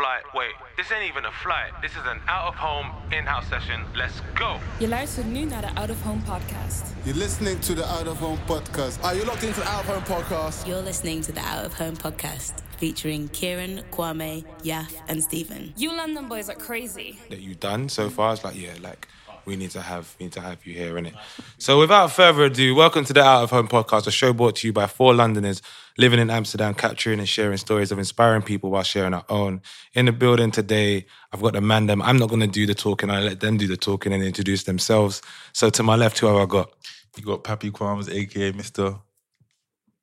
Flight, 0.00 0.22
wait, 0.34 0.54
this 0.78 0.90
ain't 0.92 1.10
even 1.10 1.26
a 1.26 1.30
flight. 1.30 1.72
This 1.82 1.90
is 1.90 2.06
an 2.06 2.20
out 2.26 2.46
of 2.48 2.54
home, 2.54 2.86
in 3.12 3.26
house 3.26 3.46
session. 3.48 3.84
Let's 3.94 4.22
go. 4.34 4.58
Je 4.78 4.88
luistert 4.88 5.26
nu 5.26 5.44
naar 5.44 5.60
de 5.60 5.80
Out 5.80 5.90
of 5.90 6.02
Home 6.02 6.22
podcast. 6.22 6.92
You're 7.02 7.18
listening 7.18 7.60
to 7.60 7.74
the 7.74 7.84
Out 7.84 8.06
of 8.06 8.18
Home 8.18 8.38
podcast. 8.46 9.02
Are 9.02 9.14
you 9.16 9.26
locked 9.26 9.42
into 9.42 9.60
the 9.60 9.68
Out 9.68 9.84
of 9.84 9.86
Home 9.86 10.04
podcast? 10.04 10.66
You're 10.66 10.84
listening 10.84 11.24
to 11.24 11.32
the 11.32 11.40
Out 11.40 11.66
of 11.66 11.78
Home 11.78 11.96
podcast 11.96 12.52
featuring 12.78 13.28
Kieran, 13.28 13.82
Kwame, 13.90 14.44
Yaf, 14.62 14.92
and 15.08 15.22
Stephen. 15.22 15.72
You 15.76 15.92
London 15.96 16.28
boys 16.28 16.48
are 16.48 16.58
crazy. 16.58 17.18
That 17.28 17.40
you've 17.40 17.60
done 17.60 17.88
so 17.88 18.08
far. 18.08 18.32
It's 18.32 18.44
like, 18.44 18.56
yeah, 18.62 18.88
like 18.88 19.06
we 19.44 19.56
need 19.56 19.70
to 19.70 19.80
have 19.80 20.04
we 20.18 20.24
need 20.24 20.32
to 20.32 20.40
have 20.40 20.56
you 20.64 20.74
here 20.74 20.98
in 20.98 21.06
it. 21.06 21.14
So 21.58 21.78
without 21.78 22.10
further 22.10 22.44
ado, 22.44 22.74
welcome 22.74 23.04
to 23.04 23.12
the 23.12 23.22
Out 23.22 23.42
of 23.42 23.50
Home 23.50 23.68
podcast, 23.68 24.06
a 24.06 24.10
show 24.10 24.32
brought 24.32 24.56
to 24.56 24.66
you 24.66 24.72
by 24.72 24.86
four 24.86 25.14
Londoners 25.14 25.60
living 25.98 26.18
in 26.18 26.30
Amsterdam, 26.30 26.74
capturing 26.74 27.18
and 27.18 27.28
sharing 27.28 27.56
stories 27.56 27.92
of 27.92 27.98
inspiring 27.98 28.42
people 28.42 28.70
while 28.70 28.82
sharing 28.82 29.14
our 29.14 29.24
own. 29.28 29.62
In 29.94 30.06
the 30.06 30.12
building 30.12 30.50
today, 30.50 31.06
I've 31.32 31.42
got 31.42 31.52
the 31.54 31.60
man 31.60 31.86
them. 31.86 32.02
I'm 32.02 32.18
not 32.18 32.30
gonna 32.30 32.46
do 32.46 32.66
the 32.66 32.74
talking, 32.74 33.10
I 33.10 33.20
let 33.20 33.40
them 33.40 33.56
do 33.56 33.66
the 33.66 33.76
talking 33.76 34.12
and 34.12 34.22
introduce 34.22 34.64
themselves. 34.64 35.22
So 35.52 35.70
to 35.70 35.82
my 35.82 35.96
left, 35.96 36.18
who 36.18 36.26
have 36.26 36.36
I 36.36 36.46
got? 36.46 36.72
You 37.16 37.24
got 37.24 37.44
Pappy 37.44 37.70
Quams, 37.70 38.12
aka 38.12 38.52
Mr. 38.52 39.00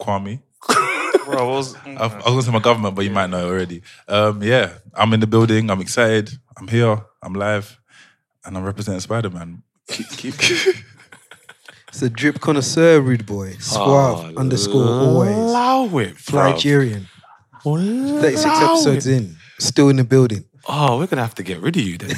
Kwame. 0.01 0.41
Bro, 1.25 1.37
I 1.37 1.43
was, 1.43 1.75
I, 1.85 1.89
I 1.89 2.05
was 2.05 2.23
gonna 2.23 2.41
say 2.41 2.51
my 2.51 2.59
government, 2.59 2.95
but 2.95 3.05
you 3.05 3.11
might 3.11 3.29
know 3.29 3.47
already. 3.47 3.81
Um, 4.07 4.41
yeah, 4.43 4.73
I'm 4.93 5.13
in 5.13 5.19
the 5.19 5.27
building. 5.27 5.69
I'm 5.69 5.81
excited. 5.81 6.31
I'm 6.57 6.67
here. 6.67 7.01
I'm 7.21 7.33
live, 7.33 7.79
and 8.45 8.57
I'm 8.57 8.63
representing 8.63 9.01
Spider 9.01 9.29
Man. 9.29 9.63
Keep, 9.87 10.37
keep. 10.37 10.75
It's 11.97 12.03
a 12.03 12.11
drip 12.11 12.39
connoisseur, 12.39 13.01
rude 13.01 13.25
boy. 13.25 13.53
Suave 13.59 14.35
Oh, 14.35 14.39
underscore 14.39 14.85
always. 14.87 15.35
Allow 15.35 15.97
it, 15.97 16.23
bro. 16.27 16.51
Nigerian. 16.51 17.07
36 17.63 18.43
Allow 18.45 18.73
episodes 18.75 19.07
it. 19.07 19.17
in. 19.17 19.35
Still 19.57 19.89
in 19.89 19.95
the 19.95 20.03
building. 20.03 20.45
Oh, 20.69 20.99
we're 20.99 21.07
gonna 21.07 21.23
have 21.23 21.33
to 21.33 21.41
get 21.41 21.59
rid 21.59 21.75
of 21.75 21.81
you 21.81 21.97
then. 21.97 22.09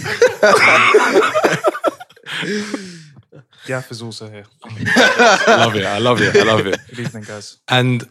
Gaff 3.67 3.89
is 3.89 4.01
also 4.01 4.29
here. 4.29 4.43
I 4.65 5.55
love 5.63 5.75
it. 5.77 5.85
I 5.85 5.97
love 5.99 6.21
it. 6.21 6.35
I 6.35 6.43
love 6.43 6.67
it. 6.67 6.77
Good 6.89 6.99
evening, 6.99 7.23
guys. 7.23 7.59
And 7.69 8.05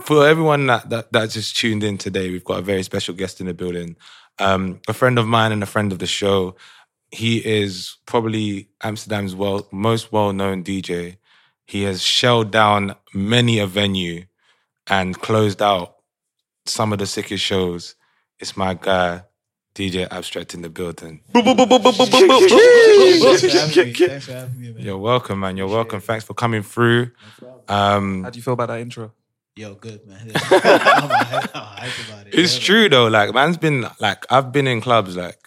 for 0.00 0.26
everyone 0.26 0.64
that, 0.68 0.88
that 0.88 1.12
that 1.12 1.28
just 1.28 1.54
tuned 1.58 1.84
in 1.84 1.98
today, 1.98 2.30
we've 2.30 2.42
got 2.42 2.60
a 2.60 2.62
very 2.62 2.82
special 2.84 3.14
guest 3.14 3.38
in 3.38 3.48
the 3.48 3.52
building. 3.52 3.96
Um, 4.38 4.80
a 4.88 4.94
friend 4.94 5.18
of 5.18 5.26
mine 5.26 5.52
and 5.52 5.62
a 5.62 5.66
friend 5.66 5.92
of 5.92 5.98
the 5.98 6.06
show. 6.06 6.56
He 7.12 7.38
is 7.38 7.98
probably 8.06 8.68
Amsterdam's 8.82 9.34
well, 9.34 9.68
most 9.70 10.12
well-known 10.12 10.64
DJ. 10.64 11.18
He 11.66 11.82
has 11.82 12.02
shelled 12.02 12.50
down 12.50 12.96
many 13.14 13.58
a 13.58 13.66
venue 13.66 14.24
and 14.86 15.18
closed 15.20 15.60
out 15.62 15.96
some 16.66 16.92
of 16.92 16.98
the 16.98 17.06
sickest 17.06 17.44
shows. 17.44 17.94
It's 18.38 18.56
my 18.56 18.74
guy, 18.74 19.24
DJ 19.74 20.08
Abstract 20.10 20.54
in 20.54 20.62
the 20.62 20.70
building. 20.70 21.20
You're 24.78 24.98
welcome, 24.98 25.40
man. 25.40 25.56
You're 25.56 25.68
welcome. 25.68 26.00
Thanks 26.00 26.24
for 26.24 26.34
coming 26.34 26.62
through. 26.62 27.10
Um, 27.68 28.24
How 28.24 28.30
do 28.30 28.38
you 28.38 28.42
feel 28.42 28.54
about 28.54 28.68
that 28.68 28.80
intro? 28.80 29.12
Yo, 29.54 29.74
good, 29.74 30.06
man. 30.06 30.30
It's 32.32 32.58
true 32.58 32.88
though. 32.88 33.08
Like 33.08 33.34
man's 33.34 33.58
been 33.58 33.86
like 34.00 34.24
I've 34.30 34.50
been 34.50 34.66
in 34.66 34.80
clubs 34.80 35.14
like, 35.16 35.38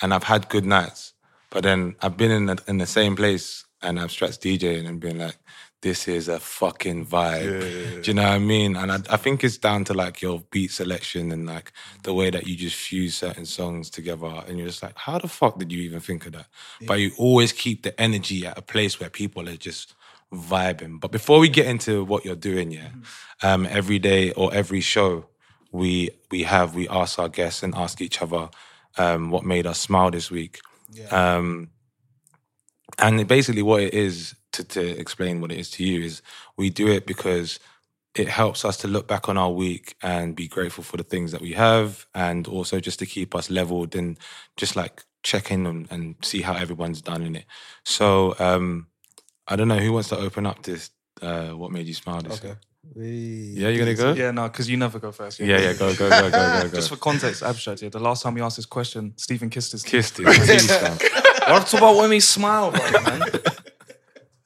and 0.00 0.14
I've 0.14 0.22
had 0.24 0.48
good 0.48 0.64
nights, 0.64 1.09
but 1.50 1.62
then 1.62 1.96
I've 2.00 2.16
been 2.16 2.30
in 2.30 2.46
the, 2.46 2.62
in 2.66 2.78
the 2.78 2.86
same 2.86 3.16
place 3.16 3.64
and 3.82 3.98
I've 3.98 4.10
stretched 4.10 4.42
DJing 4.42 4.86
and 4.86 5.00
been 5.00 5.18
like, 5.18 5.36
this 5.82 6.08
is 6.08 6.28
a 6.28 6.38
fucking 6.38 7.06
vibe. 7.06 8.02
Do 8.02 8.10
you 8.10 8.14
know 8.14 8.24
what 8.24 8.32
I 8.32 8.38
mean? 8.38 8.76
And 8.76 8.92
I, 8.92 8.98
I 9.08 9.16
think 9.16 9.42
it's 9.42 9.56
down 9.56 9.84
to 9.84 9.94
like 9.94 10.20
your 10.20 10.42
beat 10.50 10.70
selection 10.72 11.32
and 11.32 11.46
like 11.46 11.72
the 12.02 12.12
way 12.12 12.28
that 12.30 12.46
you 12.46 12.54
just 12.54 12.76
fuse 12.76 13.16
certain 13.16 13.46
songs 13.46 13.88
together, 13.88 14.44
and 14.46 14.58
you're 14.58 14.66
just 14.66 14.82
like, 14.82 14.96
how 14.98 15.18
the 15.18 15.28
fuck 15.28 15.58
did 15.58 15.72
you 15.72 15.80
even 15.82 16.00
think 16.00 16.26
of 16.26 16.32
that? 16.32 16.46
But 16.86 17.00
you 17.00 17.12
always 17.16 17.52
keep 17.52 17.82
the 17.82 17.98
energy 17.98 18.46
at 18.46 18.58
a 18.58 18.62
place 18.62 19.00
where 19.00 19.08
people 19.08 19.48
are 19.48 19.56
just 19.56 19.94
vibing. 20.32 21.00
But 21.00 21.12
before 21.12 21.38
we 21.38 21.48
get 21.48 21.66
into 21.66 22.04
what 22.04 22.26
you're 22.26 22.36
doing, 22.36 22.70
yeah, 22.72 22.90
um, 23.42 23.66
every 23.66 23.98
day 23.98 24.32
or 24.32 24.52
every 24.52 24.82
show, 24.82 25.26
we 25.72 26.10
we 26.30 26.42
have 26.42 26.74
we 26.74 26.88
ask 26.88 27.18
our 27.18 27.30
guests 27.30 27.62
and 27.62 27.74
ask 27.74 28.02
each 28.02 28.20
other 28.20 28.50
um, 28.98 29.30
what 29.30 29.44
made 29.44 29.66
us 29.66 29.80
smile 29.80 30.10
this 30.10 30.30
week. 30.30 30.60
Um, 31.10 31.70
and 32.98 33.26
basically, 33.26 33.62
what 33.62 33.82
it 33.82 33.94
is 33.94 34.34
to 34.52 34.64
to 34.64 34.80
explain 34.80 35.40
what 35.40 35.52
it 35.52 35.58
is 35.58 35.70
to 35.72 35.84
you 35.84 36.02
is 36.02 36.22
we 36.56 36.70
do 36.70 36.88
it 36.88 37.06
because 37.06 37.58
it 38.14 38.28
helps 38.28 38.64
us 38.64 38.76
to 38.78 38.88
look 38.88 39.06
back 39.06 39.28
on 39.28 39.38
our 39.38 39.50
week 39.50 39.94
and 40.02 40.34
be 40.34 40.48
grateful 40.48 40.82
for 40.82 40.96
the 40.96 41.04
things 41.04 41.32
that 41.32 41.40
we 41.40 41.52
have, 41.52 42.06
and 42.14 42.48
also 42.48 42.80
just 42.80 42.98
to 42.98 43.06
keep 43.06 43.34
us 43.34 43.50
leveled 43.50 43.94
and 43.94 44.18
just 44.56 44.74
like 44.76 45.04
check 45.22 45.50
in 45.50 45.66
and, 45.66 45.86
and 45.90 46.16
see 46.22 46.42
how 46.42 46.54
everyone's 46.54 47.02
done 47.02 47.22
in 47.22 47.36
it. 47.36 47.44
So 47.84 48.34
um, 48.38 48.88
I 49.46 49.56
don't 49.56 49.68
know 49.68 49.78
who 49.78 49.92
wants 49.92 50.08
to 50.08 50.18
open 50.18 50.46
up 50.46 50.62
this. 50.62 50.90
Uh, 51.22 51.50
what 51.50 51.70
made 51.70 51.86
you 51.86 51.94
smile 51.94 52.22
this? 52.22 52.42
Okay. 52.42 52.54
Yeah, 52.96 53.68
you 53.68 53.78
gonna 53.78 53.94
go? 53.94 54.12
Yeah, 54.14 54.30
no, 54.30 54.44
because 54.48 54.68
you 54.68 54.76
never 54.76 54.98
go 54.98 55.12
first. 55.12 55.38
Yeah, 55.38 55.58
yeah, 55.58 55.72
go, 55.74 55.94
go, 55.94 56.08
go, 56.08 56.22
go, 56.22 56.30
go, 56.30 56.62
go. 56.68 56.74
Just 56.76 56.88
for 56.88 56.96
context, 56.96 57.42
abstract. 57.42 57.82
Yeah, 57.82 57.90
the 57.90 58.00
last 58.00 58.22
time 58.22 58.34
we 58.34 58.40
asked 58.40 58.56
this 58.56 58.66
question, 58.66 59.12
Stephen 59.16 59.50
kissed 59.50 59.72
his 59.72 59.82
kissed 59.82 60.16
his 60.16 60.26
teeth. 60.26 60.70
fam. 60.80 60.98
What 61.50 61.72
about 61.74 61.96
when 61.96 62.10
we 62.10 62.20
smile, 62.20 62.70
bro, 62.70 62.90
man? 63.02 63.22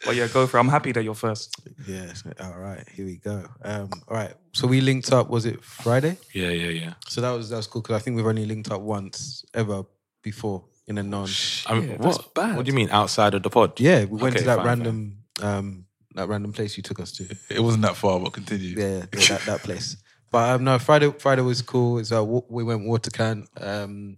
But 0.06 0.17
yeah, 0.17 0.27
go 0.28 0.47
for 0.47 0.56
it. 0.56 0.61
I'm 0.61 0.69
happy 0.69 0.93
that 0.93 1.03
you're 1.05 1.15
first. 1.15 1.55
Yes. 1.87 2.23
All 2.41 2.59
right. 2.59 2.87
Here 2.91 3.05
we 3.05 3.17
go. 3.17 3.44
Um, 3.62 3.91
all 4.09 4.17
right. 4.17 4.33
So 4.53 4.67
we 4.67 4.81
linked 4.81 5.12
up. 5.12 5.28
Was 5.28 5.44
it 5.44 5.62
Friday? 5.62 6.17
Yeah, 6.33 6.49
yeah, 6.50 6.69
yeah. 6.69 6.94
So 7.09 7.21
that 7.21 7.31
was 7.31 7.50
that 7.50 7.56
was 7.56 7.67
cool 7.67 7.83
because 7.83 7.97
I 7.97 7.99
think 8.00 8.17
we've 8.17 8.27
only 8.27 8.47
linked 8.47 8.71
up 8.71 8.81
once 8.81 9.44
ever 9.55 9.84
before 10.23 10.65
in 10.87 10.99
a 10.99 11.03
non. 11.03 11.28
I 11.67 11.75
mean, 11.75 11.89
Yeah, 11.91 11.97
that's 11.99 12.19
what? 12.19 12.34
bad. 12.34 12.56
What 12.56 12.65
do 12.65 12.71
you 12.71 12.77
mean 12.77 12.91
outside 12.91 13.34
of 13.34 13.43
the 13.43 13.50
pod? 13.50 13.78
Yeah, 13.81 14.05
we 14.05 14.21
went 14.21 14.34
Okay, 14.37 14.41
to 14.41 14.44
that 14.47 14.56
fine, 14.59 14.67
random 14.67 15.19
um 15.43 15.87
that 16.14 16.28
random 16.28 16.52
place 16.52 16.76
you 16.76 16.82
took 16.82 17.00
us 17.00 17.12
to. 17.12 17.36
It 17.50 17.60
wasn't 17.60 17.82
that 17.82 17.97
far, 17.97 18.20
but 18.20 18.32
continue. 18.32 18.76
Yeah, 18.78 19.04
yeah 19.12 19.28
that, 19.28 19.42
that 19.47 19.60
place. 19.62 19.97
But 20.30 20.50
um, 20.56 20.64
no, 20.64 20.80
Friday 20.80 21.12
Friday 21.20 21.42
was 21.42 21.62
cool. 21.62 21.98
It's, 22.00 22.10
uh, 22.10 22.25
we 22.25 22.64
went 22.64 22.82
Waterkant. 22.82 23.47
Um, 23.64 24.16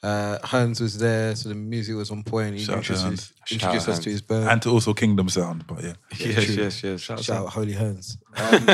uh, 0.00 0.38
Hans 0.44 0.80
was 0.80 0.96
there, 0.96 1.34
so 1.34 1.48
the 1.48 1.56
music 1.56 1.96
was 1.96 2.12
on 2.12 2.22
point. 2.22 2.54
He 2.54 2.62
Shout 2.64 2.76
out 2.76 2.84
to 2.84 2.92
introduced, 2.92 3.32
Hans. 3.40 3.50
introduced 3.50 3.88
us 3.88 3.98
to 3.98 4.10
his 4.10 4.22
band. 4.22 4.48
And 4.48 4.62
to 4.62 4.70
also 4.70 4.94
Kingdom 4.94 5.28
Sound, 5.28 5.66
but 5.66 5.82
yeah. 5.82 5.94
Yes, 6.18 6.44
true. 6.44 6.54
yes, 6.54 6.82
yes. 6.84 7.00
Shout 7.00 7.28
out 7.30 7.48
Holy 7.48 7.72
Hans. 7.72 8.16
Um, 8.36 8.66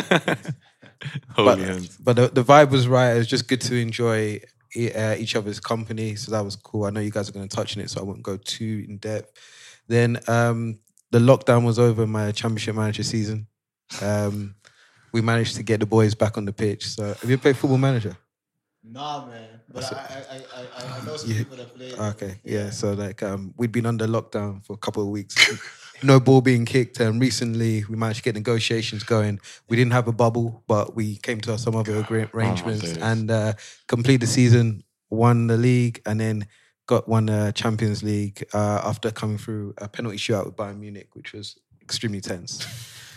Holy 1.30 1.46
but 1.46 1.58
hands. 1.58 1.96
but 1.96 2.16
the, 2.16 2.28
the 2.28 2.44
vibe 2.44 2.70
was 2.70 2.88
right. 2.88 3.14
It 3.14 3.18
was 3.18 3.26
just 3.26 3.48
good 3.48 3.60
to 3.62 3.76
enjoy 3.76 4.40
e- 4.74 4.92
uh, 4.92 5.14
each 5.16 5.34
other's 5.34 5.60
company, 5.60 6.14
so 6.14 6.30
that 6.32 6.44
was 6.44 6.56
cool. 6.56 6.84
I 6.84 6.90
know 6.90 7.00
you 7.00 7.10
guys 7.10 7.28
are 7.28 7.32
going 7.32 7.48
to 7.48 7.56
touch 7.56 7.76
on 7.76 7.82
it, 7.82 7.90
so 7.90 8.00
I 8.00 8.04
won't 8.04 8.22
go 8.22 8.36
too 8.36 8.84
in 8.88 8.98
depth. 8.98 9.32
Then 9.88 10.18
um, 10.28 10.78
the 11.16 11.22
lockdown 11.32 11.64
was 11.64 11.78
over. 11.78 12.06
My 12.06 12.30
championship 12.32 12.74
manager 12.74 13.02
season. 13.02 13.46
Um, 14.02 14.54
we 15.12 15.20
managed 15.22 15.56
to 15.56 15.62
get 15.62 15.80
the 15.80 15.86
boys 15.86 16.14
back 16.14 16.36
on 16.36 16.44
the 16.44 16.52
pitch. 16.52 16.86
So 16.88 17.02
have 17.20 17.30
you 17.30 17.38
played 17.38 17.56
Football 17.56 17.78
Manager? 17.78 18.16
Nah, 18.84 19.26
man. 19.26 19.48
But 19.72 19.84
I, 19.92 19.96
I, 19.96 20.36
I, 20.36 20.60
I, 20.60 20.98
I 21.00 21.04
know 21.06 21.16
some 21.16 21.30
Yeah. 21.30 21.38
people 21.38 21.56
that 21.56 21.74
play. 21.74 21.92
Okay, 22.10 22.40
yeah. 22.44 22.70
So 22.70 22.92
like, 22.92 23.22
um, 23.22 23.54
we'd 23.56 23.72
been 23.72 23.86
under 23.86 24.06
lockdown 24.06 24.64
for 24.64 24.74
a 24.74 24.76
couple 24.76 25.02
of 25.02 25.08
weeks. 25.08 25.34
no 26.02 26.20
ball 26.20 26.40
being 26.42 26.64
kicked, 26.66 27.00
and 27.00 27.20
recently 27.20 27.84
we 27.88 27.96
managed 27.96 28.18
to 28.18 28.24
get 28.24 28.34
negotiations 28.34 29.02
going. 29.02 29.40
We 29.68 29.76
didn't 29.76 29.92
have 29.92 30.06
a 30.08 30.12
bubble, 30.12 30.62
but 30.68 30.94
we 30.94 31.16
came 31.16 31.40
to 31.42 31.56
some 31.58 31.74
other 31.76 31.96
agree- 31.96 32.28
arrangements 32.34 32.82
days. 32.82 32.98
and 32.98 33.30
uh, 33.30 33.52
complete 33.88 34.18
the 34.18 34.26
season. 34.26 34.82
Won 35.08 35.46
the 35.46 35.56
league, 35.56 36.02
and 36.04 36.20
then 36.20 36.46
got 36.86 37.08
won 37.08 37.26
the 37.26 37.52
Champions 37.54 38.02
League 38.02 38.44
uh, 38.54 38.80
after 38.84 39.10
coming 39.10 39.38
through 39.38 39.74
a 39.78 39.88
penalty 39.88 40.16
shootout 40.18 40.46
with 40.46 40.56
Bayern 40.56 40.78
Munich, 40.78 41.08
which 41.14 41.32
was 41.32 41.56
extremely 41.82 42.20
tense. 42.20 42.66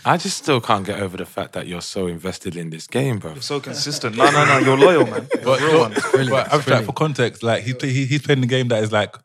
I 0.05 0.15
just 0.17 0.37
still 0.37 0.61
can't 0.61 0.85
get 0.85 1.01
over 1.01 1.17
the 1.17 1.25
fact 1.25 1.53
that 1.53 1.67
you're 1.67 1.81
so 1.81 2.07
invested 2.07 2.55
in 2.55 2.69
this 2.69 2.87
game, 2.87 3.19
bro. 3.19 3.33
You're 3.33 3.41
so 3.41 3.59
consistent. 3.59 4.15
No, 4.15 4.31
no, 4.31 4.45
no. 4.45 4.57
You're 4.59 4.77
loyal, 4.77 5.05
man. 5.05 5.27
You're 5.33 5.41
a 5.41 5.45
But, 5.45 5.59
real 5.61 5.79
one. 5.79 5.93
but 6.29 6.53
abstract 6.53 6.85
for 6.85 6.93
context, 6.93 7.43
like 7.43 7.63
he's 7.63 7.75
play, 7.75 7.89
he, 7.89 8.05
he's 8.05 8.21
playing 8.21 8.41
the 8.41 8.47
game 8.47 8.69
that 8.69 8.81
is 8.81 8.91
like 8.93 9.15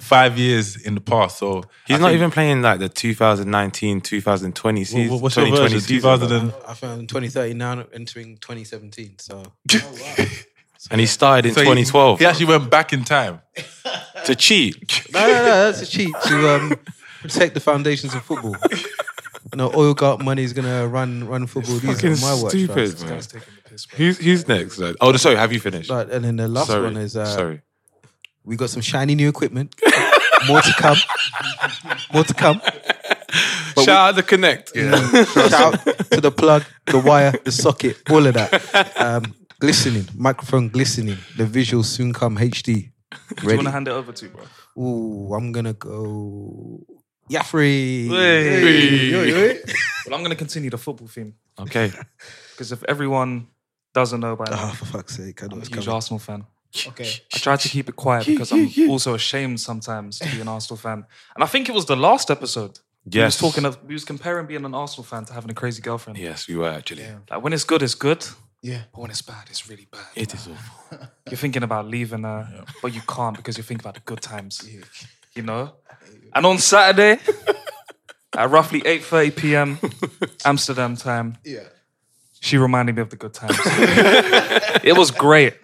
five 0.00 0.38
years 0.38 0.74
in 0.80 0.94
the 0.94 1.00
past. 1.02 1.38
So 1.38 1.62
He's 1.86 1.96
I 1.96 2.00
not 2.00 2.06
think- 2.08 2.16
even 2.16 2.30
playing 2.30 2.62
like 2.62 2.80
the 2.80 2.88
2019, 2.88 4.00
2020 4.00 4.84
season. 4.84 5.10
What- 5.10 5.20
what's 5.22 5.36
your 5.36 5.50
version? 5.54 5.80
2000 5.80 6.32
and- 6.32 6.52
I 6.66 6.74
found 6.74 7.08
2030 7.10 7.52
now 7.54 7.84
entering 7.92 8.38
2017. 8.38 9.18
So 9.18 9.42
and 10.90 11.00
he 11.00 11.06
started 11.06 11.46
in 11.46 11.54
So 11.54 11.60
he- 11.60 11.66
2012 11.66 12.18
He, 12.18 12.26
actually 12.26 12.46
went 12.46 12.70
back 12.70 12.92
in 12.92 13.04
time. 13.04 13.40
to 14.24 14.34
cheat. 14.34 15.06
no, 15.12 15.20
no, 15.20 15.26
no, 15.32 15.42
that's 15.44 15.82
a 15.82 15.86
cheat 15.86 16.14
to 16.26 16.48
um, 16.54 16.74
protect 17.20 17.54
the 17.54 17.60
foundations 17.60 18.14
of 18.14 18.22
football. 18.22 18.56
No 19.54 19.70
oil 19.74 19.92
gut 19.94 20.22
money 20.22 20.44
is 20.44 20.52
gonna 20.52 20.86
run 20.88 21.26
run 21.26 21.46
football. 21.46 21.74
These 21.78 21.94
Fucking 22.00 22.12
are 22.12 22.20
my 22.36 22.42
watch. 22.42 22.52
stupid, 22.52 22.98
fam. 22.98 23.08
man. 23.08 23.22
Who's, 23.96 24.18
who's 24.18 24.48
next? 24.48 24.78
Like- 24.78 24.96
Oh, 25.00 25.14
sorry. 25.16 25.36
Have 25.36 25.52
you 25.52 25.60
finished? 25.60 25.88
But 25.88 26.10
and 26.10 26.24
then 26.24 26.36
the 26.36 26.48
last 26.48 26.68
sorry. 26.68 26.84
one 26.84 26.96
is 26.96 27.16
uh, 27.16 27.26
sorry. 27.26 27.60
we 28.44 28.56
got 28.56 28.70
some 28.70 28.82
shiny 28.82 29.14
new 29.14 29.28
equipment. 29.28 29.74
More 30.48 30.60
to 30.62 30.72
come. 30.78 30.96
More 32.14 32.24
to 32.24 32.34
come. 32.34 32.60
Shout 33.76 33.88
out 33.88 34.14
the 34.16 34.22
connect. 34.22 34.74
Shout 34.76 35.52
out 35.52 35.84
to 36.10 36.20
the 36.20 36.30
plug, 36.30 36.64
the 36.86 36.98
wire, 36.98 37.32
the 37.44 37.52
socket, 37.52 37.96
all 38.10 38.26
of 38.26 38.34
that. 38.34 38.92
Um, 39.00 39.34
glistening, 39.66 40.06
microphone 40.16 40.68
glistening. 40.68 41.18
The 41.36 41.44
visuals 41.44 41.86
soon 41.96 42.12
come 42.12 42.36
HD. 42.38 42.68
Who 42.68 43.34
do 43.36 43.42
you 43.42 43.48
Ready. 43.48 43.56
want 43.58 43.68
to 43.68 43.72
hand 43.72 43.88
it 43.88 43.92
over 44.00 44.12
to, 44.12 44.28
bro? 44.28 44.44
Ooh, 44.82 45.34
I'm 45.34 45.52
gonna 45.52 45.74
go. 45.74 46.80
Yaffrey. 47.30 48.08
Hey. 48.08 49.10
Yo, 49.10 49.22
yo. 49.22 49.34
Well, 50.04 50.14
I'm 50.16 50.20
going 50.24 50.30
to 50.30 50.36
continue 50.44 50.68
the 50.70 50.76
football 50.78 51.06
theme 51.08 51.34
Okay. 51.58 51.90
because 52.52 52.72
if 52.72 52.82
everyone 52.88 53.46
doesn't 53.94 54.20
know 54.20 54.34
by 54.36 54.44
now, 54.50 54.68
Oh, 54.70 54.74
for 54.74 54.84
fuck's 54.86 55.16
sake! 55.16 55.42
I 55.42 55.46
know 55.46 55.52
I'm 55.52 55.58
a 55.58 55.60
it's 55.60 55.68
huge 55.68 55.84
coming. 55.84 55.94
Arsenal 55.94 56.18
fan. 56.18 56.44
Okay. 56.88 57.10
I 57.34 57.38
try 57.38 57.56
to 57.56 57.68
keep 57.68 57.88
it 57.88 57.96
quiet 57.96 58.26
because 58.26 58.50
I'm 58.52 58.68
also 58.90 59.14
ashamed 59.14 59.60
sometimes 59.60 60.18
to 60.18 60.28
be 60.34 60.40
an 60.40 60.48
Arsenal 60.48 60.76
fan. 60.78 60.98
And 61.34 61.44
I 61.44 61.46
think 61.46 61.68
it 61.68 61.74
was 61.74 61.84
the 61.86 61.96
last 61.96 62.30
episode. 62.30 62.74
We 63.04 63.20
was 63.20 63.34
Yes. 63.34 63.38
talking 63.38 63.64
of 63.64 63.74
we 63.88 63.94
was 63.94 64.04
comparing 64.04 64.46
being 64.46 64.64
an 64.64 64.74
Arsenal 64.74 65.04
fan 65.04 65.24
to 65.26 65.32
having 65.32 65.50
a 65.50 65.54
crazy 65.54 65.80
girlfriend. 65.82 66.18
Yes, 66.18 66.48
we 66.48 66.56
were 66.56 66.68
actually. 66.80 67.06
Like 67.30 67.42
when 67.44 67.52
it's 67.52 67.64
good, 67.64 67.82
it's 67.82 67.94
good. 68.08 68.26
Yeah. 68.62 68.82
But 68.92 69.00
when 69.00 69.10
it's 69.10 69.22
bad, 69.22 69.44
it's 69.50 69.68
really 69.68 69.86
bad. 69.90 70.06
It 70.14 70.32
is 70.34 70.48
awful. 70.48 70.98
You're 71.28 71.36
thinking 71.36 71.62
about 71.64 71.86
leaving 71.88 72.24
uh, 72.24 72.44
her, 72.44 72.64
but 72.80 72.94
you 72.94 73.00
can't 73.08 73.36
because 73.36 73.56
you 73.56 73.64
think 73.64 73.80
about 73.80 73.94
the 73.94 74.00
good 74.00 74.20
times. 74.20 74.66
You 75.34 75.42
know? 75.42 75.72
And 76.34 76.46
on 76.46 76.58
Saturday, 76.58 77.18
at 78.36 78.50
roughly 78.50 78.80
8.30 78.82 79.36
p.m. 79.36 79.78
Amsterdam 80.44 80.96
time, 80.96 81.36
Yeah. 81.44 81.64
she 82.40 82.56
reminded 82.56 82.94
me 82.96 83.02
of 83.02 83.10
the 83.10 83.16
good 83.16 83.34
times. 83.34 83.56
it 84.84 84.96
was 84.96 85.10
great. 85.10 85.54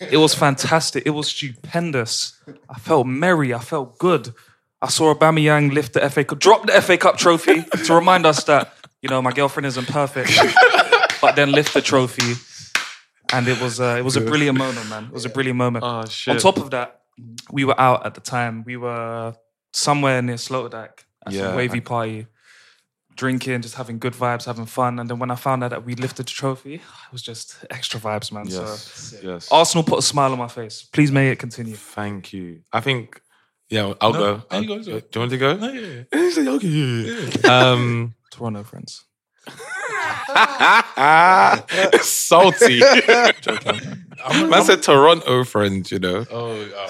It 0.00 0.18
was 0.18 0.34
fantastic. 0.34 1.04
It 1.06 1.10
was 1.10 1.28
stupendous. 1.28 2.38
I 2.68 2.78
felt 2.78 3.06
merry. 3.06 3.54
I 3.54 3.60
felt 3.60 3.98
good. 3.98 4.34
I 4.82 4.88
saw 4.88 5.14
Aubameyang 5.14 5.72
lift 5.72 5.92
the 5.94 6.10
FA 6.10 6.24
Cup, 6.24 6.38
drop 6.40 6.66
the 6.66 6.82
FA 6.82 6.98
Cup 6.98 7.16
trophy 7.16 7.62
to 7.62 7.94
remind 7.94 8.26
us 8.26 8.42
that 8.44 8.74
you 9.00 9.08
know 9.08 9.22
my 9.22 9.30
girlfriend 9.30 9.66
isn't 9.66 9.86
perfect, 9.86 10.30
but 11.22 11.36
then 11.36 11.52
lift 11.52 11.72
the 11.72 11.80
trophy, 11.80 12.34
and 13.32 13.48
it 13.48 13.58
was 13.62 13.80
uh, 13.80 13.96
it 13.98 14.04
was 14.04 14.16
a 14.16 14.20
brilliant 14.20 14.58
moment, 14.58 14.88
man. 14.90 15.04
It 15.04 15.12
was 15.12 15.24
a 15.24 15.30
brilliant 15.30 15.56
moment. 15.56 15.84
Oh, 15.86 16.04
shit. 16.04 16.32
On 16.34 16.38
top 16.38 16.58
of 16.58 16.70
that, 16.72 17.00
we 17.50 17.64
were 17.64 17.80
out 17.80 18.04
at 18.04 18.14
the 18.14 18.20
time. 18.20 18.62
We 18.66 18.76
were 18.76 19.34
somewhere 19.72 20.20
near 20.20 20.36
Sloterdijk 20.36 21.04
at 21.26 21.32
Yeah, 21.32 21.46
some 21.46 21.56
wavy 21.56 21.78
I- 21.78 21.80
party, 21.80 22.26
drinking, 23.16 23.62
just 23.62 23.74
having 23.76 23.98
good 23.98 24.12
vibes, 24.14 24.44
having 24.46 24.66
fun. 24.66 24.98
And 24.98 25.08
then 25.08 25.18
when 25.18 25.30
I 25.30 25.36
found 25.36 25.62
out 25.64 25.70
that 25.70 25.84
we 25.86 25.94
lifted 25.94 26.26
the 26.26 26.32
trophy, 26.32 26.74
it 26.74 26.80
was 27.12 27.22
just 27.22 27.56
extra 27.70 27.98
vibes, 28.00 28.32
man. 28.32 28.50
So 28.50 28.62
Yes. 28.62 29.14
Yes. 29.22 29.48
Arsenal 29.52 29.84
put 29.84 29.98
a 29.98 30.02
smile 30.02 30.32
on 30.32 30.38
my 30.38 30.48
face. 30.48 30.82
Please 30.92 31.10
may 31.12 31.30
it 31.30 31.38
continue. 31.38 31.76
Thank 31.76 32.32
you. 32.32 32.60
I 32.72 32.80
think, 32.80 33.20
yeah, 33.70 33.92
I'll 34.00 34.12
go. 34.12 34.42
I'll- 34.50 34.62
you 34.62 34.68
go, 34.68 34.82
do 34.82 34.90
you 34.90 35.20
want 35.20 35.30
to 35.30 35.38
go? 35.38 35.56
No, 35.56 35.72
yeah, 35.72 36.02
He 36.12 36.30
said, 36.32 36.48
okay, 36.48 36.66
yeah, 36.68 37.30
yeah. 37.44 37.70
Um, 37.70 38.14
Toronto 38.30 38.62
friends. 38.64 39.04
salty. 42.02 42.80
Man 44.48 44.64
said 44.64 44.82
Toronto 44.82 45.44
friends, 45.44 45.90
you 45.90 45.98
know. 45.98 46.24
Oh, 46.30 46.52
uh, 46.62 46.88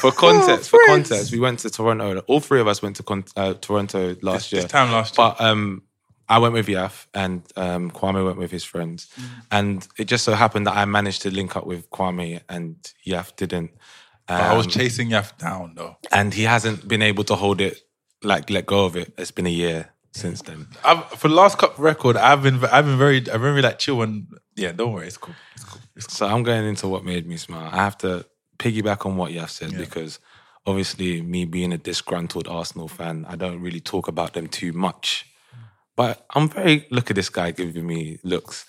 For 0.00 0.12
context, 0.12 0.70
for 0.70 0.78
context, 0.86 1.32
we 1.32 1.38
went 1.40 1.60
to 1.60 1.70
Toronto. 1.70 2.20
All 2.26 2.40
three 2.40 2.60
of 2.60 2.68
us 2.68 2.82
went 2.82 2.96
to 2.96 3.02
con- 3.02 3.24
uh, 3.36 3.54
Toronto 3.54 4.16
last 4.22 4.50
this, 4.50 4.52
year. 4.52 4.62
this 4.62 4.70
time 4.70 4.92
last 4.92 5.16
year. 5.16 5.28
But 5.38 5.40
um, 5.40 5.82
I 6.28 6.38
went 6.38 6.54
with 6.54 6.66
Yaf 6.66 7.06
and 7.14 7.42
um, 7.56 7.90
Kwame 7.90 8.24
went 8.24 8.36
with 8.38 8.50
his 8.50 8.64
friends. 8.64 9.08
And 9.50 9.86
it 9.98 10.04
just 10.04 10.24
so 10.24 10.34
happened 10.34 10.66
that 10.66 10.76
I 10.76 10.84
managed 10.84 11.22
to 11.22 11.30
link 11.30 11.56
up 11.56 11.66
with 11.66 11.88
Kwame 11.90 12.40
and 12.48 12.76
Yaf 13.06 13.34
didn't. 13.36 13.70
But 14.26 14.42
I 14.42 14.56
was 14.56 14.66
Um, 14.66 14.72
chasing 14.72 15.10
Yaf 15.10 15.36
down 15.38 15.74
though. 15.76 15.96
and 16.12 16.34
he 16.34 16.42
hasn't 16.42 16.86
been 16.86 17.00
able 17.02 17.24
to 17.24 17.36
hold 17.36 17.60
it, 17.60 17.80
like 18.22 18.50
let 18.50 18.66
go 18.66 18.84
of 18.84 18.96
it. 18.96 19.14
It's 19.16 19.30
been 19.30 19.46
a 19.46 19.50
year 19.50 19.90
since 20.16 20.42
then. 20.42 20.66
I've, 20.84 21.04
for 21.10 21.28
the 21.28 21.34
last 21.34 21.58
cup 21.58 21.78
record, 21.78 22.16
I've 22.16 22.42
been 22.42 22.64
I've 22.64 22.86
been 22.86 22.98
very 22.98 23.18
I've 23.18 23.24
been 23.24 23.40
very 23.40 23.62
like 23.62 23.78
chill 23.78 24.02
and 24.02 24.26
yeah. 24.56 24.72
Don't 24.72 24.92
worry, 24.92 25.06
it's 25.06 25.18
cool. 25.18 25.34
It's 25.54 25.64
cool. 25.64 25.80
So 25.98 26.26
I'm 26.26 26.42
going 26.42 26.64
into 26.64 26.88
what 26.88 27.04
made 27.04 27.26
me 27.26 27.36
smile. 27.36 27.68
I 27.72 27.76
have 27.76 27.98
to 27.98 28.26
piggyback 28.58 29.06
on 29.06 29.16
what 29.16 29.32
Yaf 29.32 29.50
said 29.50 29.76
because 29.76 30.18
obviously 30.66 31.22
me 31.22 31.44
being 31.44 31.72
a 31.72 31.78
disgruntled 31.78 32.48
Arsenal 32.48 32.88
fan, 32.88 33.26
I 33.28 33.36
don't 33.36 33.60
really 33.60 33.80
talk 33.80 34.08
about 34.08 34.32
them 34.32 34.48
too 34.48 34.72
much. 34.72 35.26
But 35.94 36.26
I'm 36.34 36.48
very 36.48 36.86
look 36.90 37.10
at 37.10 37.16
this 37.16 37.30
guy 37.30 37.52
giving 37.52 37.86
me 37.86 38.18
looks. 38.22 38.66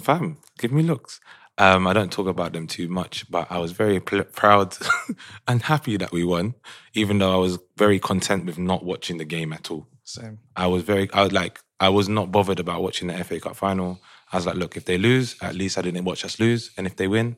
Fam, 0.00 0.38
give 0.58 0.72
me 0.72 0.82
looks. 0.82 1.20
Um, 1.58 1.86
I 1.86 1.92
don't 1.92 2.10
talk 2.10 2.26
about 2.26 2.54
them 2.54 2.66
too 2.66 2.88
much, 2.88 3.30
but 3.30 3.46
I 3.50 3.58
was 3.58 3.72
very 3.72 4.00
pl- 4.00 4.24
proud 4.24 4.76
and 5.48 5.62
happy 5.62 5.96
that 5.98 6.10
we 6.10 6.24
won, 6.24 6.54
even 6.94 7.18
though 7.18 7.32
I 7.32 7.36
was 7.36 7.58
very 7.76 7.98
content 7.98 8.46
with 8.46 8.58
not 8.58 8.84
watching 8.84 9.18
the 9.18 9.24
game 9.24 9.52
at 9.52 9.70
all. 9.70 9.86
Same. 10.02 10.38
I 10.56 10.66
was 10.66 10.82
very, 10.82 11.12
I 11.12 11.22
was 11.22 11.32
like, 11.32 11.60
I 11.78 11.90
was 11.90 12.08
not 12.08 12.32
bothered 12.32 12.58
about 12.58 12.82
watching 12.82 13.08
the 13.08 13.24
FA 13.24 13.38
Cup 13.38 13.56
final. 13.56 14.00
I 14.32 14.36
was 14.36 14.46
like, 14.46 14.56
look, 14.56 14.76
if 14.76 14.86
they 14.86 14.96
lose, 14.96 15.36
at 15.42 15.54
least 15.54 15.76
I 15.76 15.82
didn't 15.82 16.04
watch 16.04 16.24
us 16.24 16.40
lose. 16.40 16.70
And 16.76 16.86
if 16.86 16.96
they 16.96 17.06
win, 17.06 17.36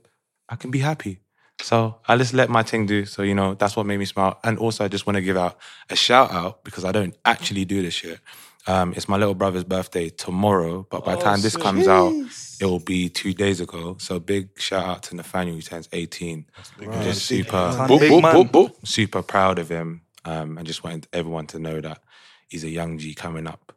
I 0.49 0.56
can 0.56 0.70
be 0.70 0.78
happy. 0.78 1.20
So 1.61 1.96
I 2.06 2.16
just 2.16 2.34
let 2.34 2.50
my 2.50 2.62
thing 2.62 2.87
do. 2.87 3.05
So, 3.05 3.22
you 3.22 3.34
know, 3.34 3.55
that's 3.55 3.76
what 3.76 3.87
made 3.87 3.99
me 3.99 4.05
smile. 4.05 4.38
And 4.44 4.58
also, 4.58 4.84
I 4.84 4.88
just 4.88 5.06
want 5.06 5.16
to 5.16 5.22
give 5.22 5.37
out 5.37 5.58
a 5.88 5.96
shout 5.96 6.31
out 6.32 6.64
because 6.64 6.84
I 6.84 6.93
don't 6.93 7.16
actually 7.25 7.64
do 7.64 7.82
this 7.82 7.94
shit. 7.94 8.20
Um, 8.66 8.94
it's 8.96 9.08
my 9.08 9.16
little 9.19 9.34
brother's 9.34 9.64
birthday 9.64 10.08
tomorrow, 10.08 10.87
but 10.90 11.05
by 11.05 11.16
the 11.16 11.20
time 11.22 11.40
this 11.43 11.56
comes 11.56 11.87
out, 11.87 12.12
it 12.61 12.64
will 12.64 12.81
be 12.81 13.08
two 13.11 13.34
days 13.34 13.61
ago. 13.61 13.96
So 13.99 14.19
big 14.19 14.58
shout 14.58 14.84
out 14.87 15.02
to 15.05 15.16
Nathaniel 15.16 15.56
who 15.56 15.62
turns 15.62 15.88
18. 15.93 16.46
I'm 16.81 17.02
just 17.02 17.26
super, 17.26 17.87
Big 17.88 18.00
boop, 18.11 18.22
boop, 18.22 18.50
boop, 18.50 18.50
boop. 18.50 18.87
super 18.87 19.22
proud 19.22 19.58
of 19.58 19.69
him. 19.69 20.00
Um, 20.25 20.56
and 20.56 20.66
just 20.66 20.82
wanted 20.82 21.06
everyone 21.12 21.46
to 21.49 21.58
know 21.58 21.82
that 21.82 22.00
he's 22.49 22.64
a 22.64 22.70
young 22.70 22.96
G 22.96 23.12
coming 23.14 23.46
up. 23.46 23.75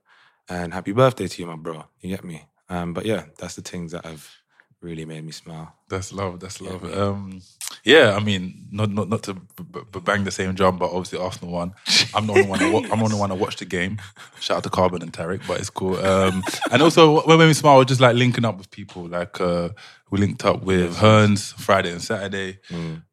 And 0.47 0.73
happy 0.73 0.93
birthday 0.93 1.27
to 1.27 1.41
you, 1.41 1.47
my 1.47 1.57
bro. 1.57 1.83
You 1.99 2.09
get 2.09 2.23
me? 2.23 2.45
Um, 2.69 2.93
but 2.93 3.05
yeah, 3.05 3.25
that's 3.37 3.55
the 3.55 3.61
things 3.61 3.91
that 3.91 4.05
have 4.05 4.29
really 4.79 5.03
made 5.03 5.25
me 5.25 5.31
smile. 5.33 5.75
That's 5.89 6.11
love. 6.11 6.39
That's 6.39 6.59
love. 6.61 6.83
Um, 6.97 7.41
yeah, 7.83 8.13
I 8.15 8.19
mean, 8.19 8.67
not 8.71 8.89
not 8.91 9.07
not 9.07 9.23
to 9.23 9.33
b- 9.35 9.79
b- 9.91 9.99
bang 10.01 10.23
the 10.25 10.31
same 10.31 10.53
drum, 10.53 10.77
but 10.77 10.87
obviously 10.91 11.17
Arsenal 11.19 11.53
won. 11.53 11.73
I'm 12.13 12.27
the 12.27 12.33
only 12.33 12.47
one. 12.47 12.59
That 12.59 12.73
wa- 12.73 12.79
I'm 12.91 12.99
the 12.99 13.05
only 13.05 13.17
one 13.17 13.29
that 13.29 13.35
watched 13.35 13.59
the 13.59 13.65
game. 13.65 13.99
Shout 14.39 14.57
out 14.57 14.63
to 14.63 14.69
Carbon 14.69 15.01
and 15.01 15.13
Tarek, 15.13 15.47
but 15.47 15.59
it's 15.59 15.69
cool. 15.69 15.95
Um, 15.97 16.43
and 16.71 16.81
also, 16.81 17.21
when, 17.25 17.39
me 17.39 17.53
smile 17.53 17.77
was 17.77 17.85
just 17.87 18.01
like 18.01 18.15
linking 18.17 18.43
up 18.45 18.57
with 18.57 18.69
people. 18.69 19.07
Like 19.07 19.39
uh, 19.39 19.69
we 20.11 20.19
linked 20.19 20.43
up 20.43 20.63
with 20.63 20.97
Hearns 20.97 21.53
Friday 21.53 21.91
and 21.91 22.01
Saturday. 22.01 22.59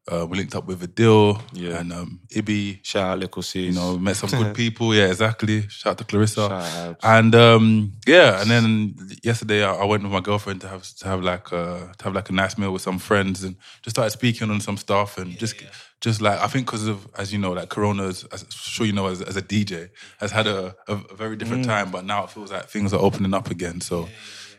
Uh, 0.07 0.27
we 0.27 0.37
linked 0.37 0.55
up 0.55 0.67
with 0.67 0.83
Adil 0.83 1.41
Yeah. 1.55 1.79
and 1.81 1.91
um, 1.93 2.21
Ibi. 2.37 2.81
Shout 2.83 3.05
out 3.13 3.19
Little 3.21 3.41
C's. 3.41 3.75
You 3.75 3.81
know, 3.81 3.97
met 3.97 4.17
some 4.17 4.29
good 4.29 4.55
people. 4.63 4.95
Yeah, 4.95 5.07
exactly. 5.07 5.67
Shout 5.69 5.93
out 5.93 5.99
to 5.99 6.05
Clarissa. 6.05 6.49
Shout 6.49 6.53
out. 6.53 6.97
And 7.03 7.35
um, 7.35 7.93
yeah, 8.07 8.41
and 8.43 8.51
then 8.51 8.97
yesterday 9.23 9.65
I, 9.65 9.73
I 9.75 9.85
went 9.87 10.03
with 10.03 10.13
my 10.13 10.21
girlfriend 10.21 10.61
to 10.61 10.69
have 10.69 10.83
to 10.97 11.07
have 11.07 11.23
like 11.23 11.53
a, 11.53 11.91
to 11.97 12.05
have 12.05 12.15
like 12.15 12.29
a 12.29 12.33
nice 12.35 12.59
meal 12.65 12.73
with 12.73 12.83
some 12.83 12.99
friends 12.99 13.45
and 13.45 13.57
just 13.83 13.95
started 13.97 14.11
speaking 14.11 14.51
on 14.51 14.61
some 14.61 14.77
stuff 14.77 15.19
and 15.19 15.39
just 15.39 15.55
just 16.01 16.21
like 16.21 16.39
I 16.41 16.49
think 16.49 16.67
because 16.67 16.87
of 16.87 17.07
as 17.19 17.33
you 17.33 17.39
know 17.39 17.53
like 17.53 17.69
Corona's 17.69 18.25
as 18.33 18.43
I'm 18.43 18.51
sure 18.51 18.87
you 18.87 18.93
know 18.93 19.07
as, 19.07 19.21
as 19.23 19.37
a 19.37 19.43
DJ 19.43 19.91
has 20.21 20.31
had 20.33 20.47
a, 20.47 20.75
a, 20.89 20.95
a 21.11 21.15
very 21.15 21.37
different 21.37 21.65
time, 21.65 21.91
but 21.91 22.05
now 22.05 22.25
it 22.25 22.31
feels 22.31 22.51
like 22.53 22.67
things 22.69 22.93
are 22.93 23.01
opening 23.01 23.35
up 23.35 23.51
again. 23.51 23.81
So 23.81 24.09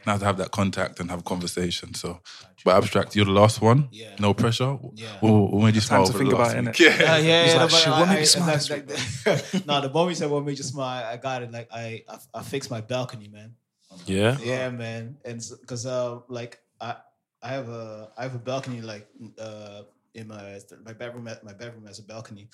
now 0.07 0.17
to 0.17 0.25
have 0.25 0.37
that 0.37 0.51
contact 0.51 0.99
and 0.99 1.09
have 1.09 1.19
a 1.21 1.23
conversation. 1.23 1.93
So, 1.95 2.19
but 2.63 2.75
abstract, 2.75 3.15
you're 3.15 3.25
the 3.25 3.31
last 3.43 3.59
one. 3.61 3.89
Yeah. 3.91 4.15
No 4.19 4.33
pressure. 4.35 4.77
Yeah. 4.93 5.07
What, 5.19 5.51
what 5.51 5.63
made 5.65 5.75
you 5.75 5.81
smile? 5.81 6.05
to 6.05 6.13
think 6.13 6.31
about 6.31 6.55
it. 6.55 6.79
Yeah. 6.79 6.89
Uh, 6.89 7.17
yeah, 7.17 7.45
yeah, 7.45 7.45
like, 7.45 7.55
no, 7.55 7.67
but 7.67 7.71
"Shit, 7.71 7.87
I- 7.87 7.99
what 7.99 8.09
made 8.09 8.19
you 8.19 8.25
smile 8.25 8.59
like- 8.69 8.89
like- 9.55 9.65
no, 9.65 9.81
the 9.81 9.89
moment 9.89 10.09
you 10.11 10.15
said 10.15 10.29
what 10.29 10.45
made 10.45 10.57
you 10.59 10.63
smile, 10.63 11.03
I 11.13 11.17
got 11.17 11.41
it. 11.43 11.51
Like 11.51 11.69
I, 11.73 12.03
I, 12.07 12.17
I 12.35 12.41
fixed 12.43 12.69
my 12.69 12.81
balcony, 12.81 13.27
man. 13.29 13.55
Yeah. 14.05 14.37
Yeah, 14.43 14.69
man, 14.69 15.17
and 15.25 15.41
because 15.61 15.85
uh, 15.87 16.19
like 16.27 16.59
I, 16.81 16.95
I 17.45 17.49
have 17.57 17.69
a, 17.69 18.09
I 18.17 18.23
have 18.23 18.35
a 18.35 18.43
balcony 18.51 18.81
like 18.81 19.07
uh 19.39 19.81
in 20.15 20.27
my 20.27 20.59
my 20.87 20.93
bedroom. 20.93 21.23
My 21.43 21.53
bedroom 21.53 21.85
has 21.85 21.99
a 21.99 22.03
balcony, 22.03 22.47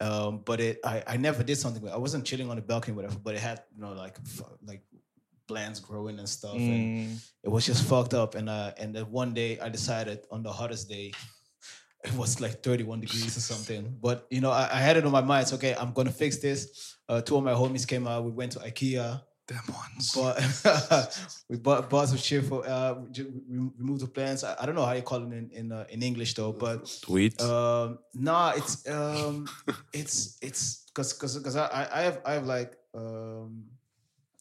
um, 0.00 0.32
but 0.48 0.58
it 0.60 0.74
I, 0.84 1.02
I 1.06 1.16
never 1.16 1.42
did 1.42 1.58
something. 1.58 1.82
with 1.82 1.92
I 1.92 1.96
wasn't 2.06 2.24
chilling 2.24 2.48
on 2.50 2.56
the 2.56 2.62
balcony, 2.62 2.94
whatever. 2.96 3.18
But 3.18 3.34
it 3.34 3.40
had 3.40 3.62
you 3.74 3.82
know 3.82 3.92
like 3.92 4.16
like 4.70 4.82
plants 5.46 5.80
growing 5.80 6.18
and 6.18 6.28
stuff, 6.28 6.54
and 6.74 6.84
Mm. 6.96 7.16
it 7.44 7.50
was 7.50 7.66
just 7.66 7.82
fucked 7.84 8.14
up. 8.14 8.34
And 8.34 8.48
uh, 8.48 8.72
and 8.80 8.94
then 8.94 9.10
one 9.10 9.34
day 9.34 9.58
I 9.60 9.68
decided 9.68 10.18
on 10.30 10.42
the 10.42 10.52
hottest 10.52 10.88
day, 10.88 11.12
it 12.04 12.14
was 12.14 12.40
like 12.40 12.62
31 12.62 13.00
degrees 13.00 13.36
or 13.36 13.40
something. 13.40 13.96
But 14.00 14.26
you 14.30 14.40
know, 14.40 14.50
I, 14.50 14.64
I 14.72 14.80
had 14.86 14.96
it 14.96 15.04
on 15.04 15.12
my 15.12 15.20
mind. 15.22 15.42
It's 15.42 15.52
okay. 15.54 15.74
I'm 15.78 15.92
gonna 15.92 16.12
fix 16.12 16.38
this. 16.38 16.96
Uh, 17.08 17.20
two 17.20 17.36
of 17.36 17.44
my 17.44 17.52
homies 17.52 17.86
came 17.86 18.06
out. 18.06 18.24
We 18.24 18.30
went 18.30 18.52
to 18.52 18.60
IKEA. 18.60 19.22
Them 19.48 19.64
ones. 19.72 20.12
But 20.14 20.36
we 21.48 21.56
bought 21.56 21.88
bought 21.88 22.08
some 22.08 22.18
shit 22.18 22.44
for 22.44 22.68
uh, 22.68 22.96
ju- 23.10 23.32
re- 23.48 23.70
remove 23.78 24.00
the 24.00 24.06
plants. 24.06 24.44
I, 24.44 24.54
I 24.60 24.66
don't 24.66 24.74
know 24.74 24.84
how 24.84 24.92
you 24.92 25.00
call 25.02 25.22
it 25.24 25.32
in 25.32 25.48
in, 25.52 25.72
uh, 25.72 25.86
in 25.88 26.02
English 26.02 26.34
though, 26.34 26.52
but 26.52 26.84
Weeds. 27.08 27.42
um, 27.42 27.98
nah, 28.12 28.52
it's 28.54 28.86
um, 28.88 29.48
it's 29.92 30.36
it's 30.42 30.84
because 30.92 31.14
because 31.14 31.38
because 31.38 31.56
I 31.56 31.64
I 31.66 31.82
I 31.98 32.02
have 32.02 32.20
I 32.26 32.32
have 32.34 32.46
like 32.46 32.76
um, 32.94 33.64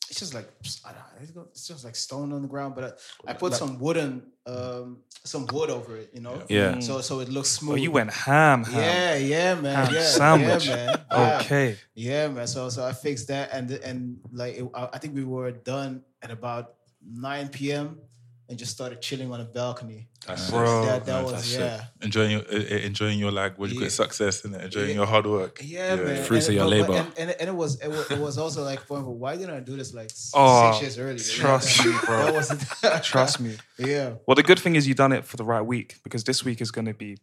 it's 0.10 0.20
just 0.20 0.34
like 0.34 0.50
I 0.86 0.92
don't 0.92 1.36
know, 1.36 1.48
it's 1.52 1.68
just 1.68 1.84
like 1.84 1.96
stone 1.96 2.32
on 2.34 2.42
the 2.42 2.48
ground, 2.48 2.76
but 2.76 3.00
I, 3.28 3.32
I 3.32 3.34
put 3.34 3.54
some 3.54 3.80
wooden 3.80 4.24
um 4.46 5.00
some 5.24 5.46
wood 5.52 5.70
over 5.70 5.98
it, 5.98 6.12
you 6.14 6.22
know. 6.22 6.42
Yeah. 6.48 6.80
So 6.80 7.02
so 7.02 7.20
it 7.20 7.30
looks 7.30 7.50
smooth. 7.50 7.72
Oh, 7.72 7.76
smooth. 7.76 7.84
you 7.84 7.92
went 7.92 8.14
ham, 8.14 8.64
ham. 8.64 8.82
Yeah, 8.82 9.16
yeah, 9.18 9.56
man. 9.56 9.76
Ham 9.76 9.94
yeah, 9.94 10.02
sandwich. 10.02 10.68
yeah, 10.68 10.76
man. 10.76 11.02
Yeah. 11.12 11.40
Okay. 11.42 11.78
Yeah, 11.96 12.28
man. 12.30 12.48
So 12.48 12.70
so 12.70 12.86
I 12.86 12.94
fixed 12.94 13.28
that, 13.28 13.52
and 13.52 13.72
and 13.72 14.20
like 14.32 14.56
it, 14.56 14.66
I 14.74 14.90
I 14.94 14.98
think 14.98 15.16
we 15.16 15.24
were 15.24 15.52
done 15.52 16.04
at 16.22 16.32
about 16.32 16.76
nine 17.04 17.50
p.m. 17.50 18.00
and 18.50 18.58
just 18.58 18.72
started 18.72 19.02
chilling 19.02 19.32
on 19.32 19.42
a 19.42 19.44
balcony. 19.46 20.08
That's 20.26 20.50
Bro, 20.50 20.86
that 20.86 21.06
that 21.06 21.24
was 21.24 21.34
That's 21.34 21.54
yeah. 21.56 21.76
it. 21.76 22.06
Enjoying 22.06 22.32
your, 22.32 22.42
uh, 22.42 22.56
uh, 22.56 22.78
enjoying 22.90 23.20
your 23.20 23.32
like, 23.32 23.58
what 23.60 23.70
you 23.70 23.76
Yeah. 23.76 23.80
call 23.82 23.88
it, 23.88 23.92
success 23.92 24.46
and 24.46 24.56
enjoying 24.56 24.90
Yeah. 24.90 24.96
your 24.96 25.06
hard 25.06 25.26
work. 25.26 25.60
Yeah, 25.64 25.96
man. 25.96 26.24
Fruits 26.24 26.48
and, 26.48 26.58
of 26.58 26.62
your 26.70 26.70
but- 26.82 26.88
but- 26.88 26.94
labor. 26.94 27.10
And, 27.18 27.30
and, 27.32 27.42
and 27.42 27.50
it 27.50 27.56
was 27.56 27.80
it 27.82 27.90
was, 27.90 28.10
it 28.12 28.20
was 28.20 28.38
also 28.38 28.64
like, 28.64 28.86
point, 28.88 29.06
why 29.06 29.36
didn't 29.36 29.56
I 29.56 29.60
do 29.60 29.76
this 29.76 29.94
like 29.94 30.06
s- 30.12 30.32
Oh, 30.34 30.72
six 30.72 30.82
years 30.82 30.98
earlier? 30.98 31.18
trust 31.42 31.86
me, 31.86 31.94
bro. 32.06 32.26
That 32.26 32.34
was 32.34 33.02
Trust 33.08 33.40
me. 33.40 33.58
Yeah, 33.78 34.14
Well, 34.28 34.36
the 34.36 34.44
good 34.44 34.60
thing 34.60 34.76
is 34.76 34.88
you 34.88 34.94
done 34.94 35.12
it 35.12 35.26
for 35.26 35.38
the 35.38 35.44
right 35.46 35.62
week 35.66 35.96
because 36.04 36.24
this 36.24 36.44
week 36.46 36.62
is 36.62 36.72
going 36.72 36.86
to 36.86 36.94
be 36.94 37.18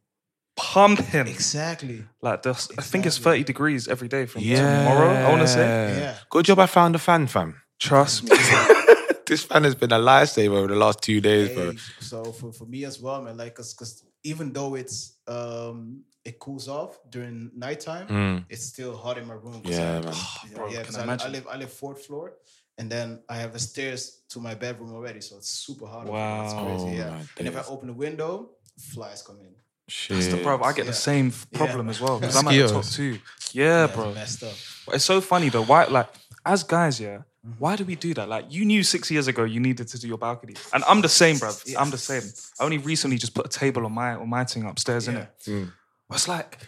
pumping. 0.56 1.26
exactly. 1.26 2.04
Like 2.22 2.42
this, 2.42 2.68
I 2.78 2.82
think 2.82 3.06
it's 3.06 3.18
30 3.18 3.44
degrees 3.44 3.88
every 3.88 4.08
day 4.08 4.26
from 4.26 4.42
yeah. 4.42 4.84
tomorrow. 4.84 5.08
I 5.10 5.28
want 5.30 5.40
to 5.42 5.48
say. 5.48 5.98
Yeah. 6.00 6.16
Good 6.30 6.44
job 6.44 6.58
I 6.58 6.66
found 6.66 6.94
a 6.94 6.98
fan, 6.98 7.26
fam. 7.26 7.60
Trust 7.80 8.24
me. 8.24 8.30
this 9.26 9.42
fan 9.44 9.64
has 9.64 9.74
been 9.74 9.92
a 9.92 9.98
lifesaver 9.98 10.56
over 10.56 10.68
the 10.68 10.76
last 10.76 11.00
two 11.02 11.20
days, 11.20 11.54
bro. 11.54 11.72
So 12.00 12.24
for, 12.24 12.52
for 12.52 12.66
me 12.66 12.84
as 12.84 13.00
well, 13.00 13.22
man, 13.22 13.36
like, 13.36 13.54
cause 13.54 14.04
even 14.22 14.52
though 14.52 14.74
it's 14.74 15.16
um 15.28 16.02
it 16.24 16.38
cools 16.38 16.68
off 16.68 16.98
during 17.10 17.50
nighttime, 17.54 18.06
Mm. 18.08 18.44
it's 18.48 18.64
still 18.64 18.96
hot 18.96 19.18
in 19.18 19.26
my 19.26 19.34
room. 19.34 19.60
Yeah, 19.64 19.98
I, 19.98 20.00
man. 20.00 20.14
Yeah, 20.50 20.54
Bro, 20.56 20.68
yeah, 20.70 20.76
can 20.76 20.84
'cause 20.86 20.96
I 20.96 21.00
I, 21.00 21.02
I 21.02 21.04
imagine? 21.04 21.32
live 21.32 21.46
I 21.48 21.56
live 21.56 21.72
fourth 21.72 22.06
floor, 22.06 22.32
and 22.78 22.90
then 22.90 23.22
I 23.28 23.36
have 23.36 23.52
the 23.52 23.58
stairs 23.58 24.22
to 24.30 24.40
my 24.40 24.54
bedroom 24.54 24.92
already, 24.94 25.20
so 25.20 25.36
it's 25.36 25.50
super 25.50 25.86
hot. 25.86 26.06
Wow. 26.06 26.42
it's 26.44 26.54
crazy. 26.62 26.96
Yeah, 26.96 27.08
Oh, 27.08 27.10
my 27.18 27.24
and 27.38 27.48
if 27.48 27.56
I 27.56 27.62
open 27.68 27.88
the 27.88 27.92
window, 28.06 28.50
flies 28.78 29.22
come 29.22 29.40
in. 29.40 29.54
Shit. 29.86 30.22
So, 30.30 30.42
bro, 30.42 30.62
I 30.62 30.72
get 30.72 30.86
the 30.86 30.94
same 30.94 31.26
f- 31.36 31.46
problem 31.52 31.90
as 31.90 32.00
well 32.00 32.18
because 32.18 32.36
I'm 32.36 32.48
at 32.48 32.52
the 32.52 32.62
top 32.68 32.76
Mosquitoes. 32.76 32.96
two. 32.96 33.18
Yeah, 33.52 33.84
It's 33.84 33.94
bro. 33.94 34.14
messed 34.14 34.42
up. 34.44 34.54
It's 34.94 35.04
so 35.04 35.20
funny 35.20 35.50
though. 35.50 35.62
Why, 35.64 35.84
like, 35.84 36.08
as 36.44 36.64
guys, 36.64 36.98
yeah, 36.98 37.18
Mm-hmm. 37.46 37.58
why 37.58 37.76
do 37.76 37.84
we 37.84 37.94
do 37.94 38.14
that? 38.14 38.28
Like, 38.28 38.46
you 38.48 38.64
knew 38.64 38.82
six 38.82 39.10
years 39.10 39.28
ago 39.28 39.44
you 39.44 39.60
needed 39.60 39.88
to 39.88 39.98
do 39.98 40.08
your 40.08 40.16
balcony, 40.18 40.54
and 40.72 40.82
I'm 40.88 41.02
the 41.02 41.08
same, 41.10 41.36
bro. 41.38 41.50
I'm 41.78 41.90
the 41.90 41.98
same. 41.98 42.22
I 42.58 42.64
only 42.64 42.78
recently 42.78 43.18
just 43.18 43.34
put 43.34 43.44
a 43.46 43.48
table 43.50 43.84
on 43.84 43.92
my 43.92 44.14
on 44.14 44.28
my 44.30 44.44
thing 44.44 44.64
upstairs, 44.64 45.08
in 45.08 45.14
Yeah. 45.16 45.26
Mm. 45.46 45.62
it. 45.66 45.68
It's 46.12 46.26
like, 46.28 46.58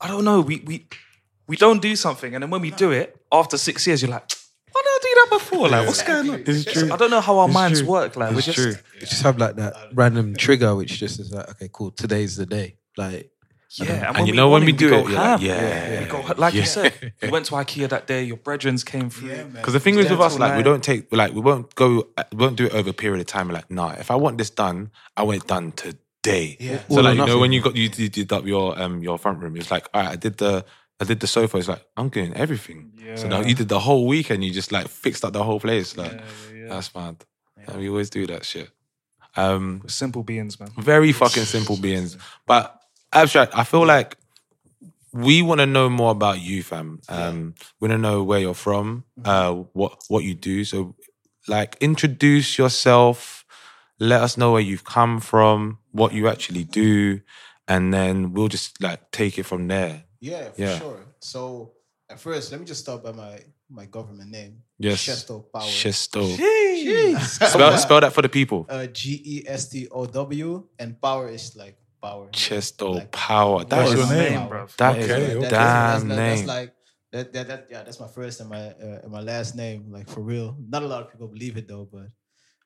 I 0.00 0.08
don't 0.08 0.24
know. 0.24 0.40
We 0.40 0.62
we 0.66 0.88
we 1.46 1.56
don't 1.56 1.82
do 1.82 1.94
something, 1.96 2.34
and 2.34 2.42
then 2.42 2.50
when 2.50 2.62
we 2.62 2.70
do 2.70 2.90
it 2.90 3.14
after 3.30 3.58
six 3.58 3.86
years, 3.86 4.00
you're 4.00 4.10
like, 4.10 4.26
why 4.72 4.80
did 4.82 4.88
I 4.88 4.98
do 5.02 5.12
that 5.20 5.28
before? 5.38 5.68
Like, 5.68 5.86
what's 5.86 6.02
going 6.02 6.30
on? 6.30 6.42
It's 6.46 6.64
true. 6.72 6.90
I 6.92 6.96
don't 6.96 7.10
know 7.10 7.20
how 7.20 7.38
our 7.40 7.48
It's 7.48 7.54
minds 7.54 7.80
true. 7.80 7.90
work. 7.90 8.16
Like, 8.16 8.34
we're 8.34 8.40
just 8.40 8.56
true. 8.58 8.74
You 9.00 9.06
just 9.06 9.22
have 9.22 9.36
like 9.38 9.56
that 9.56 9.74
random 9.92 10.34
trigger, 10.36 10.74
which 10.74 10.98
just 10.98 11.20
is 11.20 11.32
like, 11.32 11.50
okay, 11.50 11.68
cool. 11.70 11.90
Today's 11.90 12.36
the 12.36 12.46
day. 12.46 12.76
Like, 12.96 13.30
yeah. 13.78 14.12
And 14.14 14.26
you 14.28 14.34
know 14.34 14.48
when 14.50 14.64
we 14.64 14.72
do 14.72 14.90
go 14.90 14.98
it, 14.98 15.08
you're 15.10 15.18
like, 15.18 15.40
ham. 15.40 15.42
yeah. 15.42 16.00
We 16.00 16.06
go- 16.06 16.34
like 16.36 16.54
Yeah. 16.54 16.60
you 16.60 16.66
said, 16.66 17.12
you 17.22 17.30
went 17.36 17.46
to 17.46 17.52
IKEA 17.52 17.88
that 17.88 18.06
day. 18.06 18.24
Your 18.24 18.36
brethrens 18.36 18.84
came 18.84 19.10
through. 19.10 19.28
Yeah. 19.30 19.42
Because 19.44 19.72
the 19.72 19.80
thing 19.80 19.98
is 19.98 20.10
with 20.10 20.20
us, 20.20 20.32
Gentle 20.34 20.48
like 20.48 20.56
we 20.56 20.62
don't 20.62 20.82
take, 20.82 21.12
like 21.12 21.32
we 21.32 21.40
won't 21.40 21.74
go, 21.74 22.08
we 22.32 22.36
won't 22.38 22.56
do 22.56 22.66
it 22.66 22.74
over 22.74 22.90
a 22.90 22.92
period 22.92 23.20
of 23.20 23.26
time. 23.26 23.48
We're 23.48 23.54
like, 23.54 23.70
nah, 23.70 23.92
if 23.92 24.10
I 24.10 24.16
want 24.16 24.38
this 24.38 24.50
done, 24.50 24.90
I 25.16 25.22
want 25.22 25.42
it 25.42 25.46
done 25.48 25.72
today. 25.72 26.56
Yeah. 26.60 26.78
So 26.88 26.96
All 26.98 27.02
like 27.04 27.18
you 27.18 27.26
know 27.26 27.38
when 27.38 27.52
you 27.52 27.60
got 27.60 27.76
you 27.76 27.88
did, 27.88 28.12
did 28.12 28.32
up 28.32 28.46
your 28.46 28.80
um 28.80 29.02
your 29.02 29.18
front 29.18 29.40
room, 29.40 29.56
it's 29.56 29.70
like, 29.70 29.88
all 29.92 30.02
right, 30.02 30.12
I 30.12 30.16
did 30.16 30.36
the 30.38 30.64
I 31.00 31.04
did 31.04 31.20
the 31.20 31.26
sofa. 31.26 31.56
It's 31.58 31.68
like 31.68 31.84
I'm 31.96 32.08
doing 32.08 32.32
everything. 32.34 32.92
Yeah. 32.96 33.16
So 33.16 33.28
now 33.28 33.40
you 33.40 33.54
did 33.54 33.68
the 33.68 33.80
whole 33.80 34.06
weekend. 34.06 34.44
You 34.44 34.52
just 34.52 34.70
like 34.72 34.88
fixed 34.88 35.24
up 35.24 35.32
the 35.32 35.42
whole 35.42 35.58
place. 35.60 35.96
Like 35.96 36.20
that's 36.68 36.94
mad. 36.94 37.24
And 37.66 37.78
we 37.80 37.88
always 37.88 38.10
do 38.10 38.26
that 38.28 38.44
shit. 38.44 38.70
Um, 39.36 39.82
simple 39.88 40.22
beings, 40.22 40.60
man. 40.60 40.70
very 40.78 41.10
fucking 41.12 41.42
simple 41.44 41.76
beings. 41.76 42.16
But 42.46 42.80
abstract, 43.14 43.56
I 43.56 43.64
feel 43.64 43.86
like 43.86 44.16
we 45.12 45.42
want 45.42 45.60
to 45.60 45.66
know 45.66 45.88
more 45.88 46.10
about 46.10 46.40
you, 46.40 46.62
fam. 46.62 47.00
Um, 47.08 47.54
we 47.80 47.88
want 47.88 47.98
to 47.98 48.02
know 48.02 48.22
where 48.24 48.40
you're 48.40 48.54
from, 48.54 49.04
uh, 49.24 49.52
what 49.72 50.02
what 50.08 50.24
you 50.24 50.34
do. 50.34 50.64
So, 50.64 50.94
like, 51.46 51.76
introduce 51.80 52.58
yourself. 52.58 53.44
Let 54.00 54.22
us 54.22 54.36
know 54.36 54.50
where 54.52 54.60
you've 54.60 54.84
come 54.84 55.20
from, 55.20 55.78
what 55.92 56.12
you 56.12 56.28
actually 56.28 56.64
do, 56.64 57.20
and 57.68 57.94
then 57.94 58.32
we'll 58.32 58.48
just 58.48 58.82
like 58.82 59.10
take 59.12 59.38
it 59.38 59.44
from 59.44 59.68
there. 59.68 60.04
Yeah, 60.20 60.50
for 60.50 60.60
Yeah. 60.60 60.78
sure. 60.78 61.06
So 61.20 61.72
at 62.10 62.18
first, 62.18 62.50
let 62.50 62.60
me 62.60 62.66
just 62.66 62.80
start 62.80 63.04
by 63.04 63.12
my 63.12 63.38
my 63.70 63.86
government 63.86 64.30
name. 64.30 64.62
Yes, 64.78 65.06
Gestow 65.06 65.44
Power. 65.52 65.62
Gestow. 65.62 66.36
Jeez. 66.36 67.20
Spell, 67.50 67.78
spell 67.78 68.00
that 68.00 68.12
for 68.12 68.22
the 68.22 68.28
people. 68.28 68.66
Uh, 68.68 68.86
G 68.86 69.22
E 69.24 69.44
S 69.46 69.68
T 69.68 69.86
O 69.90 70.06
W, 70.06 70.64
and 70.78 71.00
power 71.00 71.28
is 71.28 71.54
like 71.56 71.78
power. 72.06 72.26
Gestow 72.32 72.94
Like, 72.94 73.10
Power. 73.12 73.64
That 73.64 73.84
What's 73.84 73.94
your 74.00 74.08
name, 74.22 74.38
power. 74.38 74.48
bro? 74.48 74.66
That 74.80 74.98
is 74.98 75.10
Okay, 75.10 75.32
a 75.32 75.38
okay. 75.38 75.48
damn 75.48 75.50
that's, 75.50 76.04
name. 76.04 76.16
That's 76.16 76.46
like 76.54 76.70
that, 77.12 77.32
that, 77.34 77.46
that. 77.50 77.60
Yeah, 77.72 77.82
that's 77.86 78.00
my 78.04 78.08
first 78.18 78.40
and 78.40 78.48
my 78.54 78.62
uh, 78.84 79.00
and 79.04 79.10
my 79.18 79.20
last 79.32 79.50
name. 79.56 79.80
Like 79.96 80.08
for 80.14 80.20
real. 80.32 80.48
Not 80.74 80.82
a 80.82 80.86
lot 80.92 81.00
of 81.02 81.10
people 81.12 81.28
believe 81.36 81.56
it 81.60 81.66
though, 81.68 81.86
but 81.96 82.06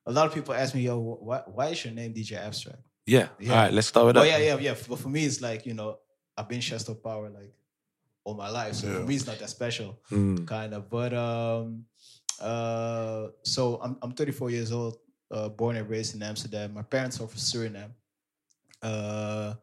a 0.07 0.13
lot 0.13 0.25
of 0.29 0.33
people 0.37 0.55
ask 0.63 0.71
me, 0.75 0.83
"Yo, 0.89 0.99
why, 1.29 1.41
why 1.57 1.67
is 1.75 1.85
your 1.85 1.95
name 2.01 2.11
DJ 2.15 2.33
Abstract?" 2.49 2.83
yeah. 3.07 3.29
Yeah. 3.39 3.53
All 3.53 3.57
right, 3.63 3.73
let's 3.77 3.87
start 3.93 4.07
with 4.07 4.15
that. 4.17 4.23
Oh 4.25 4.31
yeah, 4.33 4.39
yeah, 4.49 4.57
yeah. 4.67 4.75
But 4.89 4.99
for 4.99 5.09
me, 5.17 5.25
it's 5.29 5.41
like 5.49 5.67
you 5.69 5.75
know, 5.75 5.99
I've 6.37 6.49
been 6.49 6.61
Gestow 6.61 6.97
Power 7.09 7.29
like 7.31 7.53
all 8.25 8.35
my 8.35 8.51
life, 8.61 8.75
so 8.81 8.85
for 8.93 9.05
me, 9.09 9.15
it's 9.17 9.27
not 9.27 9.39
that 9.39 9.49
special, 9.51 9.91
Mm. 10.11 10.47
kind 10.47 10.73
of. 10.75 10.89
But 10.91 11.13
um, 11.27 11.85
uh, 12.41 13.29
so 13.43 13.81
I'm 13.83 13.97
I'm 14.03 14.13
34 14.13 14.51
years 14.51 14.73
old, 14.73 14.97
uh, 15.31 15.49
born 15.49 15.77
and 15.77 15.89
raised 15.89 16.15
in 16.15 16.23
Amsterdam. 16.23 16.75
My 16.75 16.83
parents 16.83 17.21
are 17.21 17.29
from 17.29 17.39
Suriname. 17.39 17.93
Uh, 18.83 19.55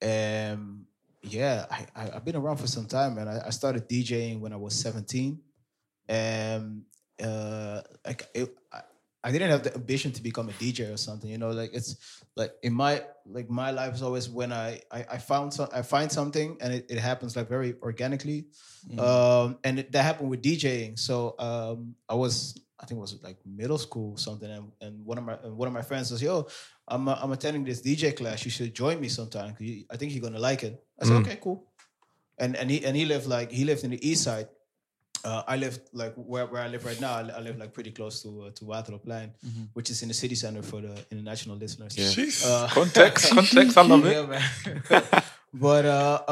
and 0.00 0.84
yeah, 1.22 1.66
I, 1.70 1.86
I 1.94 2.10
I've 2.16 2.24
been 2.24 2.36
around 2.36 2.58
for 2.58 2.66
some 2.66 2.86
time, 2.86 3.16
man. 3.16 3.28
I, 3.28 3.46
I 3.46 3.50
started 3.50 3.88
DJing 3.88 4.40
when 4.40 4.52
I 4.52 4.56
was 4.56 4.74
17, 4.74 5.40
and 6.08 6.82
uh, 7.22 7.80
like 8.04 8.28
it, 8.34 8.54
I, 8.72 8.80
I 9.24 9.32
didn't 9.32 9.50
have 9.50 9.64
the 9.64 9.74
ambition 9.74 10.12
to 10.12 10.22
become 10.22 10.48
a 10.48 10.52
DJ 10.52 10.92
or 10.92 10.96
something, 10.96 11.28
you 11.28 11.38
know. 11.38 11.50
Like 11.50 11.70
it's 11.74 12.22
like 12.36 12.52
in 12.62 12.72
my 12.72 13.02
like 13.26 13.50
my 13.50 13.72
life 13.72 13.94
is 13.94 14.02
always 14.02 14.28
when 14.28 14.52
I 14.52 14.80
I, 14.92 15.04
I 15.12 15.18
found 15.18 15.52
some 15.52 15.68
I 15.72 15.82
find 15.82 16.10
something 16.10 16.56
and 16.60 16.72
it, 16.72 16.86
it 16.88 16.98
happens 16.98 17.36
like 17.36 17.48
very 17.48 17.74
organically, 17.82 18.46
um, 18.98 19.58
and 19.64 19.80
it, 19.80 19.92
that 19.92 20.02
happened 20.02 20.30
with 20.30 20.42
DJing. 20.42 20.98
So 20.98 21.34
um, 21.38 21.96
I 22.08 22.14
was 22.14 22.60
I 22.78 22.84
think 22.86 22.98
it 22.98 23.00
was 23.00 23.18
like 23.22 23.38
middle 23.46 23.78
school 23.78 24.12
or 24.12 24.18
something, 24.18 24.50
and, 24.50 24.70
and 24.80 25.04
one 25.04 25.18
of 25.18 25.24
my 25.24 25.38
and 25.44 25.56
one 25.56 25.66
of 25.68 25.72
my 25.74 25.82
friends 25.82 26.08
says, 26.10 26.22
yo. 26.22 26.46
I'm, 26.88 27.08
uh, 27.08 27.18
I'm 27.20 27.32
attending 27.32 27.64
this 27.64 27.80
DJ 27.82 28.14
class. 28.16 28.44
You 28.44 28.50
should 28.52 28.72
join 28.72 29.00
me 29.00 29.08
sometime. 29.08 29.50
'cause 29.52 29.62
you- 29.62 29.84
I 29.90 29.96
think 29.96 30.12
you're 30.12 30.22
gonna 30.22 30.38
like 30.38 30.62
it. 30.62 30.84
I 31.00 31.04
said, 31.06 31.14
okay, 31.22 31.38
cool. 31.42 31.66
And 32.38 32.54
and 32.54 32.70
he 32.70 32.84
and 32.84 32.94
he 32.96 33.04
lived 33.06 33.26
like 33.26 33.50
he 33.50 33.64
lived 33.64 33.82
in 33.82 33.90
the 33.90 34.08
east 34.08 34.22
side. 34.22 34.48
Uh, 35.24 35.42
I 35.48 35.56
live 35.56 35.80
like 35.92 36.14
where, 36.14 36.46
where 36.46 36.62
I 36.62 36.68
live 36.68 36.84
right 36.84 37.00
now. 37.00 37.14
I, 37.14 37.22
I 37.38 37.40
live 37.40 37.56
like 37.58 37.72
pretty 37.72 37.90
close 37.90 38.22
to 38.22 38.28
uh, 38.42 38.50
to 38.50 38.64
Waterloopplein, 38.64 39.30
which 39.72 39.90
is 39.90 40.02
in 40.02 40.08
the 40.08 40.14
city 40.14 40.36
center 40.36 40.62
for 40.62 40.80
the 40.80 40.94
international 41.10 41.56
listeners. 41.56 41.96
Jeez. 41.96 42.44
Uh, 42.46 42.68
Context, 42.68 43.32
context. 43.32 43.76
I 43.78 43.82
love 43.82 44.04
it. 44.06 44.12
yeah, 44.12 44.26
man. 44.26 45.22
but 45.60 45.84
uh, 45.86 46.22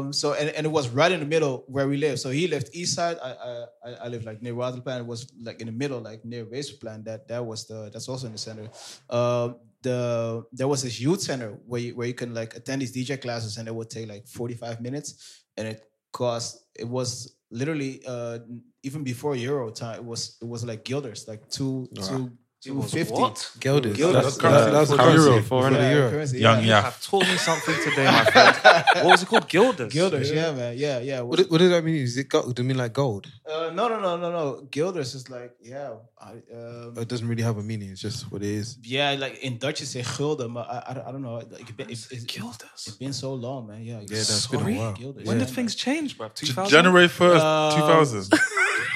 um, 0.00 0.12
so 0.12 0.34
and, 0.34 0.48
and 0.50 0.66
it 0.66 0.70
was 0.70 0.88
right 0.88 1.10
in 1.12 1.20
the 1.20 1.26
middle 1.26 1.64
where 1.68 1.88
we 1.88 1.96
live. 1.96 2.18
So 2.20 2.30
he 2.30 2.46
lived 2.48 2.70
east 2.72 2.94
side. 2.94 3.18
I 3.22 3.30
I, 3.32 3.64
I- 3.84 3.98
I 4.04 4.08
live 4.08 4.24
like 4.24 4.42
near 4.42 4.54
Waterplan. 4.54 5.00
It 5.00 5.06
was 5.06 5.30
like 5.40 5.60
in 5.60 5.66
the 5.66 5.72
middle, 5.72 6.00
like 6.00 6.24
near 6.24 6.44
Westerplan. 6.46 7.04
That 7.04 7.28
that 7.28 7.44
was 7.44 7.66
the 7.66 7.90
that's 7.92 8.08
also 8.08 8.26
in 8.26 8.32
the 8.32 8.38
center. 8.38 8.68
Um, 9.10 9.56
the 9.82 10.44
there 10.52 10.68
was 10.68 10.82
this 10.82 10.98
youth 11.00 11.20
center 11.20 11.50
where 11.66 11.80
you, 11.80 11.94
where 11.94 12.06
you 12.06 12.14
can 12.14 12.32
like 12.34 12.56
attend 12.56 12.82
these 12.82 12.92
DJ 12.92 13.16
classes, 13.20 13.56
and 13.58 13.68
it 13.68 13.74
would 13.74 13.90
take 13.90 14.08
like 14.08 14.26
forty 14.26 14.54
five 14.54 14.80
minutes, 14.80 15.44
and 15.56 15.68
it 15.68 15.82
cost 16.12 16.64
it 16.74 16.88
was 16.88 17.36
literally 17.50 18.02
uh 18.06 18.38
even 18.82 19.02
before 19.04 19.36
Euro 19.36 19.70
time. 19.70 19.96
It 19.96 20.04
was 20.04 20.38
it 20.40 20.48
was 20.48 20.64
like 20.64 20.84
guilders, 20.84 21.28
like 21.28 21.48
two 21.48 21.88
two 22.00 22.32
Two 22.64 22.82
fifty. 22.82 23.12
What? 23.12 23.50
Guilders. 23.60 23.96
Guilders. 23.96 24.24
That's, 24.24 24.36
That's 24.38 24.64
that, 24.64 24.70
that 24.72 24.80
was 24.80 24.88
the 24.88 24.96
currency. 24.96 25.28
currency. 25.28 25.48
Four 25.48 25.62
for 25.68 25.74
the 25.74 25.90
euro. 25.90 26.10
currency, 26.10 26.38
Young 26.38 26.56
yeah. 26.56 26.62
You 26.62 26.68
yeah. 26.70 26.80
have 26.82 27.02
taught 27.02 27.26
me 27.28 27.36
something 27.36 27.74
today, 27.84 28.04
my 28.06 28.24
friend. 28.24 28.56
what 29.04 29.04
was 29.12 29.22
it 29.22 29.28
called? 29.28 29.48
Guilders. 29.48 29.92
Guilders, 29.92 30.30
yeah, 30.30 30.52
man, 30.52 30.78
yeah, 30.78 30.98
yeah. 31.00 31.20
What, 31.20 31.40
what 31.50 31.58
does 31.58 31.68
that 31.70 31.84
mean? 31.84 31.96
Is 31.96 32.16
it 32.16 32.28
gold? 32.30 32.54
Do 32.54 32.62
you 32.62 32.68
mean 32.68 32.78
like 32.78 32.94
gold? 32.94 33.30
Uh, 33.46 33.70
no, 33.74 33.88
no, 33.88 34.00
no, 34.00 34.16
no, 34.16 34.30
no. 34.32 34.60
Guilders 34.70 35.14
is 35.14 35.28
like, 35.28 35.52
yeah, 35.62 35.92
I, 36.18 36.30
um, 36.56 36.94
It 36.96 37.08
doesn't 37.08 37.28
really 37.28 37.42
have 37.42 37.58
a 37.58 37.62
meaning. 37.62 37.90
It's 37.90 38.00
just 38.00 38.32
what 38.32 38.42
it 38.42 38.48
is. 38.48 38.78
yeah, 38.82 39.14
like 39.18 39.38
in 39.42 39.58
Dutch 39.58 39.80
you 39.80 39.86
say 39.86 40.00
gulden, 40.00 40.54
but 40.54 40.66
I, 40.66 40.78
I, 40.94 41.08
I 41.08 41.12
don't 41.12 41.22
know. 41.22 41.34
Like, 41.34 41.68
it, 41.68 41.90
it, 41.90 42.12
it, 42.12 42.26
Guilders. 42.26 42.70
it's 42.86 42.96
been 42.96 43.12
so 43.12 43.34
long, 43.34 43.66
man. 43.66 43.82
Yeah, 43.82 44.00
Yeah, 44.00 44.06
that's 44.08 44.46
been 44.46 44.60
a 44.60 44.78
while. 44.78 44.92
Guilders, 44.94 45.26
When 45.26 45.38
yeah, 45.38 45.44
did 45.44 45.54
things 45.54 45.74
change, 45.74 46.16
bro? 46.16 46.28
2000? 46.34 46.70
January 46.70 47.08
first, 47.08 47.44
Um, 47.44 47.74
two 47.78 47.86
thousand. 47.86 48.30
man. 48.32 48.40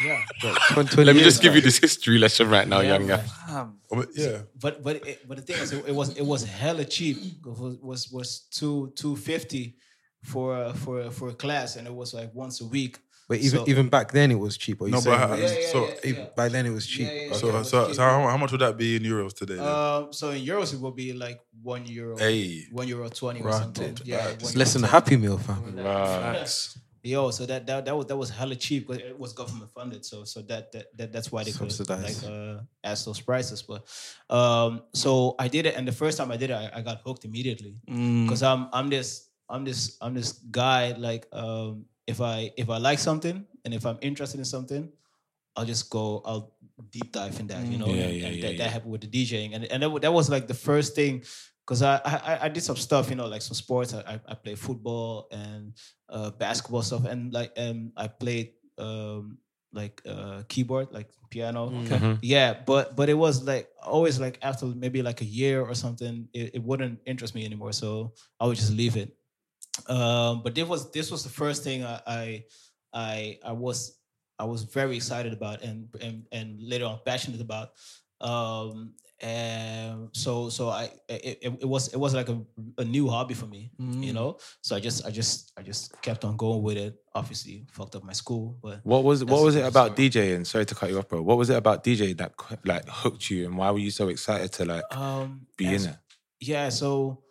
Yeah, 0.04 0.24
Let 0.76 1.16
me 1.16 1.22
just 1.22 1.42
give 1.42 1.54
you 1.54 1.60
this 1.60 1.78
history 1.78 2.18
lesson 2.18 2.48
right 2.48 2.68
now, 2.68 2.80
Yeah, 2.80 2.92
young 2.98 3.06
guy. 3.08 3.16
man. 3.16 3.24
Damn. 3.48 3.74
Oh, 3.90 4.04
Yeah, 4.14 4.42
but 4.60 4.82
but 4.82 4.96
it, 5.06 5.26
but 5.28 5.36
the 5.38 5.42
thing 5.42 5.56
is, 5.62 5.72
it, 5.72 5.84
it 5.88 5.94
was 5.94 6.16
it 6.16 6.24
was 6.24 6.44
hella 6.44 6.84
cheap. 6.84 7.16
It 7.16 7.46
was 7.46 7.76
was 7.82 8.10
was 8.12 8.40
two 8.50 8.92
two 8.94 9.16
fifty 9.16 9.76
for 10.24 10.54
uh, 10.54 10.72
for 10.74 11.10
for 11.10 11.28
a 11.30 11.34
class, 11.34 11.76
and 11.76 11.86
it 11.86 11.94
was 11.94 12.14
like 12.14 12.30
once 12.34 12.60
a 12.60 12.66
week. 12.66 12.98
But 13.28 13.38
even 13.40 13.58
So- 13.60 13.68
even 13.68 13.88
back 13.90 14.12
then 14.12 14.30
it 14.30 14.36
was 14.38 14.56
cheap. 14.56 14.80
Or 14.80 14.86
you 14.86 14.92
No, 14.92 15.00
saying 15.00 15.18
but 15.18 15.28
how- 15.28 15.34
Yeah, 15.36 15.52
yeah, 15.58 15.72
so 15.72 15.86
yeah, 15.88 15.94
even 16.10 16.22
yeah. 16.22 16.28
back 16.36 16.50
then 16.52 16.64
it 16.66 16.70
was 16.70 16.86
cheap. 16.86 17.06
Yeah, 17.08 17.12
yeah, 17.12 17.28
Okay. 17.28 17.38
so 17.40 17.46
yeah. 17.52 17.62
so 17.62 17.92
so 17.92 18.02
how, 18.02 18.26
how 18.26 18.36
much 18.38 18.52
would 18.52 18.60
that 18.62 18.76
be 18.78 18.96
in 18.96 19.02
euros 19.02 19.34
today? 19.34 19.56
Then? 19.56 19.66
Um, 19.68 20.12
so 20.12 20.30
in 20.30 20.42
euros 20.46 20.72
it 20.72 20.80
would 20.80 20.96
be 20.96 21.12
like 21.12 21.38
one 21.62 21.84
euro, 21.86 22.16
hey, 22.16 22.64
one 22.72 22.88
euro 22.88 23.08
twenty 23.10 23.40
or 23.40 23.48
Right. 23.48 23.60
something. 23.62 23.98
Yeah, 24.04 24.28
It's 24.28 24.56
less 24.56 24.72
than 24.74 24.84
a 24.84 24.86
happy 24.86 25.16
meal, 25.18 25.36
fam. 25.38 25.76
Facts. 25.76 26.78
Yo, 27.02 27.30
so 27.30 27.46
that 27.46 27.66
that 27.66 27.84
that 27.84 27.96
was 27.96 28.06
that 28.06 28.16
was 28.16 28.30
hella 28.30 28.56
cheap, 28.56 28.86
but 28.88 29.00
it 29.00 29.18
was 29.18 29.32
government 29.32 29.70
funded. 29.70 30.04
So 30.04 30.24
so 30.24 30.42
that 30.42 30.72
that, 30.72 30.96
that 30.96 31.12
that's 31.12 31.30
why 31.30 31.44
they 31.44 31.52
could 31.52 31.70
like 31.88 32.16
uh, 32.26 32.58
ask 32.82 33.04
those 33.04 33.20
prices. 33.20 33.62
But 33.62 33.86
um, 34.28 34.82
so 34.94 35.34
I 35.38 35.48
did 35.48 35.66
it, 35.66 35.76
and 35.76 35.86
the 35.86 35.92
first 35.92 36.18
time 36.18 36.30
I 36.32 36.36
did 36.36 36.50
it, 36.50 36.54
I, 36.54 36.70
I 36.74 36.82
got 36.82 37.00
hooked 37.04 37.24
immediately 37.24 37.76
Mm. 37.88 38.24
because 38.26 38.42
I'm 38.42 38.68
I'm 38.72 38.88
this 38.90 39.28
I'm 39.48 39.64
this 39.64 39.96
I'm 40.00 40.14
this 40.14 40.32
guy 40.32 40.92
like 40.98 41.26
um, 41.32 41.86
if 42.06 42.20
I 42.20 42.50
if 42.56 42.68
I 42.68 42.78
like 42.78 42.98
something 42.98 43.46
and 43.64 43.72
if 43.74 43.86
I'm 43.86 43.98
interested 44.00 44.38
in 44.38 44.44
something, 44.44 44.90
I'll 45.56 45.64
just 45.64 45.90
go 45.90 46.20
I'll 46.24 46.54
deep 46.90 47.12
dive 47.12 47.38
in 47.40 47.46
that, 47.48 47.64
you 47.66 47.78
know. 47.78 47.86
Yeah, 47.86 47.92
and, 47.92 48.16
yeah, 48.16 48.26
and 48.26 48.36
yeah, 48.36 48.42
that, 48.42 48.52
yeah. 48.52 48.58
that 48.64 48.70
happened 48.70 48.92
with 48.92 49.02
the 49.02 49.08
DJing, 49.08 49.54
and 49.54 49.64
and 49.64 49.82
that, 49.82 50.02
that 50.02 50.12
was 50.12 50.28
like 50.28 50.46
the 50.48 50.54
first 50.54 50.94
thing. 50.94 51.22
Cause 51.68 51.82
I, 51.84 52.00
I 52.00 52.38
I 52.44 52.48
did 52.48 52.64
some 52.64 52.80
stuff, 52.80 53.10
you 53.12 53.16
know, 53.20 53.28
like 53.28 53.42
some 53.44 53.52
sports. 53.54 53.92
I 53.92 54.00
I, 54.00 54.32
I 54.32 54.34
play 54.40 54.56
football 54.56 55.28
and 55.30 55.76
uh, 56.08 56.30
basketball 56.32 56.80
stuff, 56.80 57.04
and 57.04 57.28
like 57.28 57.52
um 57.60 57.92
I 57.92 58.08
played 58.08 58.56
um 58.80 59.36
like 59.76 60.00
uh 60.08 60.48
keyboard, 60.48 60.88
like 60.96 61.12
piano. 61.28 61.68
Mhm. 61.68 62.18
Yeah, 62.24 62.56
but 62.64 62.96
but 62.96 63.10
it 63.12 63.18
was 63.20 63.44
like 63.44 63.68
always 63.84 64.16
like 64.18 64.38
after 64.40 64.64
maybe 64.64 65.02
like 65.04 65.20
a 65.20 65.28
year 65.28 65.60
or 65.60 65.74
something, 65.76 66.26
it, 66.32 66.56
it 66.56 66.62
wouldn't 66.64 67.00
interest 67.04 67.34
me 67.36 67.44
anymore. 67.44 67.72
So 67.76 68.14
I 68.40 68.46
would 68.48 68.56
just 68.56 68.72
leave 68.72 68.96
it. 68.96 69.12
Um, 69.92 70.40
but 70.42 70.54
this 70.54 70.66
was 70.66 70.90
this 70.90 71.10
was 71.12 71.22
the 71.22 71.30
first 71.30 71.64
thing 71.64 71.84
I 71.84 72.00
I 72.06 72.44
I, 72.94 73.38
I 73.44 73.52
was 73.52 74.00
I 74.38 74.44
was 74.44 74.62
very 74.64 74.96
excited 74.96 75.32
about 75.36 75.60
and 75.60 75.88
and 76.00 76.24
and 76.32 76.56
later 76.62 76.86
on 76.86 76.98
passionate 77.04 77.40
about. 77.44 77.76
Um, 78.20 78.94
and 79.20 80.08
so 80.12 80.48
so 80.48 80.68
I 80.68 80.90
it, 81.08 81.38
it, 81.42 81.68
was 81.68 81.88
it 81.92 81.96
was 81.98 82.14
like 82.14 82.28
a, 82.28 82.40
a 82.78 82.84
new 82.84 83.08
hobby 83.08 83.34
for 83.34 83.46
me, 83.46 83.70
you 83.78 84.12
Mm. 84.12 84.14
know. 84.14 84.38
So 84.62 84.76
I 84.76 84.80
just 84.80 85.04
I 85.06 85.10
just 85.10 85.52
I 85.58 85.62
just 85.62 86.00
kept 86.02 86.24
on 86.24 86.36
going 86.36 86.62
with 86.62 86.76
it. 86.76 86.94
Obviously, 87.14 87.66
fucked 87.72 87.96
up 87.96 88.04
my 88.04 88.12
school, 88.12 88.56
but 88.62 88.80
What 88.84 89.02
was 89.02 89.24
what 89.24 89.42
was 89.42 89.56
it 89.56 89.66
about 89.66 89.92
story. 89.96 90.08
DJing? 90.10 90.46
Sorry 90.46 90.64
to 90.66 90.74
cut 90.74 90.90
you 90.90 90.98
off, 90.98 91.08
bro. 91.08 91.22
What 91.22 91.36
was 91.36 91.50
it 91.50 91.56
about 91.56 91.82
DJ 91.82 92.16
that 92.18 92.32
like 92.64 92.88
hooked 92.88 93.28
you, 93.30 93.46
and 93.46 93.56
why 93.58 93.70
were 93.72 93.80
you 93.80 93.90
so 93.90 94.08
excited 94.08 94.52
to 94.52 94.64
like 94.64 94.84
um, 94.96 95.46
be 95.56 95.74
in 95.74 95.84
it? 95.86 95.96
Yeah, 96.40 96.68
so 96.68 97.24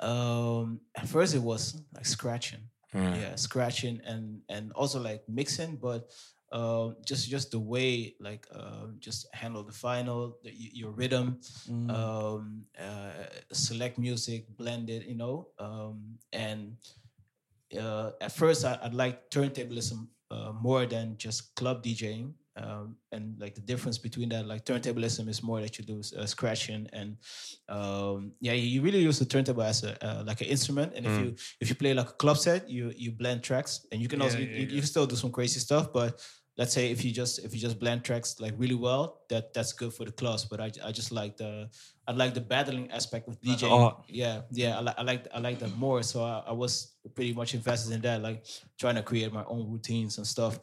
um 0.00 0.80
at 0.96 1.08
first 1.08 1.34
it 1.34 1.42
was 1.42 1.80
like 1.94 2.06
scratching. 2.06 2.60
Mm. 2.92 3.20
Yeah, 3.20 3.34
scratching 3.36 4.00
and 4.06 4.40
and 4.48 4.72
also 4.72 5.00
like 5.00 5.22
mixing, 5.28 5.76
but 5.76 6.08
um 6.54 6.94
just 7.04 7.28
just 7.28 7.50
the 7.50 7.58
way 7.58 8.14
like 8.20 8.46
um 8.54 8.96
just 9.00 9.26
handle 9.34 9.64
the 9.66 9.72
final, 9.86 10.38
the, 10.44 10.50
your 10.54 10.92
rhythm, 11.00 11.40
Mm. 11.68 11.90
um 11.90 12.64
uh 12.78 13.26
select 13.52 13.98
music, 13.98 14.46
blend 14.56 14.88
it, 14.88 15.02
you 15.10 15.16
know. 15.16 15.48
Um 15.58 16.18
and 16.32 16.76
uh 17.78 18.10
at 18.20 18.32
first 18.32 18.64
I, 18.64 18.78
I 18.82 18.88
like 18.88 19.30
turntablism 19.30 20.06
uh, 20.30 20.52
more 20.52 20.86
than 20.86 21.16
just 21.16 21.54
club 21.54 21.82
DJing. 21.84 22.32
Um, 22.56 22.96
and 23.10 23.34
like 23.40 23.56
the 23.56 23.60
difference 23.60 23.98
between 23.98 24.28
that, 24.28 24.46
like 24.46 24.64
turntablism 24.64 25.28
is 25.28 25.42
more 25.42 25.60
that 25.60 25.76
you 25.76 25.84
do 25.84 26.00
uh, 26.16 26.24
scratching, 26.24 26.86
and 26.92 27.16
um, 27.68 28.30
yeah, 28.40 28.52
you 28.52 28.80
really 28.80 29.00
use 29.00 29.18
the 29.18 29.24
turntable 29.24 29.62
as 29.64 29.82
a 29.82 29.92
uh, 30.06 30.22
like 30.24 30.40
an 30.40 30.46
instrument. 30.46 30.92
And 30.94 31.04
if 31.04 31.12
Mm. 31.12 31.18
you 31.18 31.34
if 31.60 31.68
you 31.68 31.74
play 31.74 31.94
like 31.94 32.10
a 32.10 32.12
club 32.22 32.38
set, 32.38 32.70
you 32.70 32.92
you 32.96 33.10
blend 33.10 33.42
tracks, 33.42 33.84
and 33.90 34.00
you 34.00 34.06
can 34.08 34.22
also 34.22 34.38
Yeah, 34.38 34.44
you, 34.54 34.66
yeah, 34.70 34.74
you, 34.76 34.82
still 34.82 35.04
do 35.06 35.16
some 35.16 35.32
crazy 35.32 35.58
stuff. 35.58 35.92
But 35.92 36.20
let's 36.56 36.72
say 36.72 36.90
if 36.90 37.04
you 37.04 37.10
just 37.10 37.44
if 37.44 37.52
you 37.54 37.60
just 37.60 37.78
blend 37.80 38.04
tracks 38.04 38.38
like 38.40 38.54
really 38.56 38.74
well, 38.76 39.22
that 39.28 39.52
that's 39.54 39.72
good 39.72 39.92
for 39.92 40.04
the 40.04 40.12
class 40.12 40.44
But 40.44 40.60
I, 40.60 40.70
I 40.84 40.92
just 40.92 41.10
like 41.12 41.36
the 41.36 41.68
I 42.06 42.12
like 42.12 42.34
the 42.34 42.40
battling 42.40 42.90
aspect 42.90 43.28
of 43.28 43.40
DJing. 43.40 43.94
Yeah, 44.08 44.42
yeah, 44.50 44.78
I 44.78 44.80
like 44.80 44.98
I 44.98 45.02
like 45.02 45.28
I 45.34 45.38
like 45.40 45.58
that 45.60 45.76
more. 45.76 46.02
So 46.02 46.22
I, 46.24 46.44
I 46.46 46.52
was 46.52 46.94
pretty 47.14 47.32
much 47.34 47.54
invested 47.54 47.92
in 47.94 48.00
that, 48.02 48.22
like 48.22 48.46
trying 48.78 48.94
to 48.96 49.02
create 49.02 49.32
my 49.32 49.44
own 49.44 49.70
routines 49.70 50.18
and 50.18 50.26
stuff. 50.26 50.58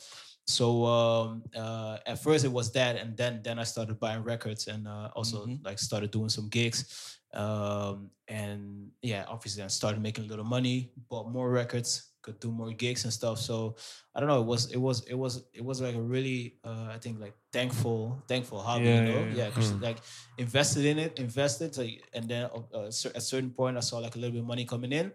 So 0.48 0.86
um, 0.86 1.44
uh, 1.56 1.98
at 2.06 2.22
first 2.22 2.46
it 2.46 2.52
was 2.52 2.72
that, 2.74 2.96
and 2.96 3.16
then 3.16 3.42
then 3.44 3.60
I 3.60 3.64
started 3.64 4.00
buying 4.00 4.24
records 4.24 4.68
and 4.68 4.88
uh, 4.88 5.10
also 5.16 5.46
Mhm. 5.46 5.64
like 5.64 5.80
started 5.80 6.12
doing 6.12 6.30
some 6.30 6.50
gigs. 6.50 7.18
Um, 7.34 8.12
and 8.28 8.92
yeah, 9.02 9.24
obviously 9.28 9.64
I 9.64 9.68
started 9.68 10.02
making 10.02 10.26
a 10.26 10.28
little 10.28 10.44
money, 10.46 10.92
bought 11.10 11.32
more 11.32 11.50
records, 11.50 12.11
could 12.22 12.40
do 12.40 12.52
more 12.52 12.72
gigs 12.72 13.04
and 13.04 13.14
stuff. 13.14 13.40
So 13.40 13.76
I 14.16 14.20
don't 14.20 14.30
know. 14.30 14.42
It 14.42 14.46
was 14.46 14.72
it 14.72 14.78
was 14.78 15.04
it 15.08 15.16
was 15.16 15.44
it 15.54 15.64
was 15.64 15.82
like 15.82 15.96
a 15.96 16.02
really 16.02 16.56
uh, 16.64 16.88
I 16.92 16.98
think 16.98 17.20
like 17.20 17.34
thankful 17.52 18.22
thankful 18.28 18.62
hobby. 18.62 18.86
Yeah, 18.86 18.96
you 18.96 19.02
know, 19.02 19.20
yeah, 19.20 19.26
yeah. 19.26 19.36
yeah, 19.36 19.48
because 19.48 19.74
like 19.74 19.98
invested 20.38 20.86
in 20.86 21.00
it, 21.00 21.20
invested, 21.20 21.74
so, 21.76 21.86
and 22.14 22.28
then 22.28 22.50
uh, 22.74 22.88
at 22.88 23.16
a 23.16 23.22
certain 23.22 23.52
point 23.52 23.78
I 23.78 23.82
saw 23.82 23.98
like 24.00 24.16
a 24.16 24.20
little 24.20 24.34
bit 24.34 24.42
of 24.42 24.48
money 24.48 24.66
coming 24.66 24.92
in, 24.92 25.12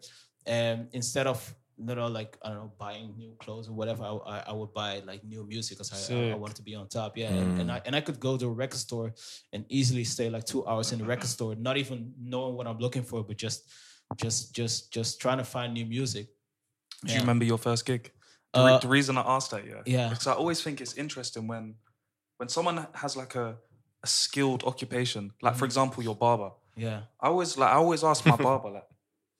and 0.47 0.89
instead 0.93 1.27
of 1.27 1.55
you 1.79 1.95
know 1.95 2.07
like 2.07 2.39
I 2.43 2.49
don't 2.49 2.59
know 2.59 2.73
buying 2.79 3.15
new 3.17 3.35
clothes 3.39 3.69
or 3.69 3.73
whatever, 3.73 4.03
I, 4.03 4.13
I, 4.27 4.39
I 4.49 4.53
would 4.53 4.73
buy 4.73 5.03
like 5.07 5.23
new 5.25 5.45
music 5.47 5.79
because 5.79 6.11
I, 6.11 6.15
I, 6.15 6.31
I 6.31 6.35
wanted 6.35 6.57
to 6.57 6.63
be 6.63 6.75
on 6.75 6.89
top. 6.89 7.17
Yeah, 7.17 7.33
and, 7.33 7.61
and 7.61 7.71
I 7.71 7.83
and 7.85 7.95
I 7.95 8.01
could 8.01 8.19
go 8.19 8.37
to 8.37 8.47
a 8.47 8.51
record 8.51 8.79
store 8.79 9.13
and 9.53 9.65
easily 9.69 10.05
stay 10.05 10.31
like 10.31 10.45
two 10.45 10.67
hours 10.67 10.93
in 10.93 10.99
the 10.99 11.05
record 11.05 11.29
store, 11.29 11.55
not 11.55 11.77
even 11.77 12.13
knowing 12.19 12.55
what 12.57 12.67
I'm 12.67 12.79
looking 12.79 13.03
for, 13.03 13.23
but 13.23 13.37
just 13.37 13.71
just 14.17 14.55
just 14.55 14.93
just 14.93 15.21
trying 15.21 15.39
to 15.39 15.45
find 15.45 15.75
new 15.75 15.87
music. 15.87 16.29
Do 17.05 17.13
you 17.13 17.21
remember 17.21 17.45
your 17.45 17.59
first 17.59 17.85
gig? 17.87 18.11
The, 18.53 18.65
re- 18.65 18.73
Uh, 18.73 18.79
the 18.79 18.89
reason 18.89 19.19
I 19.19 19.23
asked 19.23 19.51
that, 19.51 19.67
yeah, 19.67 19.83
Yeah. 19.85 20.09
because 20.09 20.27
I 20.27 20.33
always 20.33 20.63
think 20.63 20.81
it's 20.81 20.95
interesting 20.95 21.47
when 21.47 21.77
when 22.39 22.49
someone 22.49 22.87
has 22.95 23.17
like 23.17 23.35
a, 23.35 23.57
a 24.03 24.07
skilled 24.07 24.63
occupation, 24.65 25.33
like 25.43 25.55
Mm. 25.55 25.59
for 25.59 25.65
example, 25.65 26.03
your 26.03 26.15
barber. 26.17 26.51
Yeah. 26.77 27.03
I 27.21 27.29
always 27.29 27.57
like 27.59 27.71
I 27.71 27.77
always 27.77 28.03
ask 28.05 28.25
my 28.27 28.37
barber 28.49 28.71
like, 28.71 28.89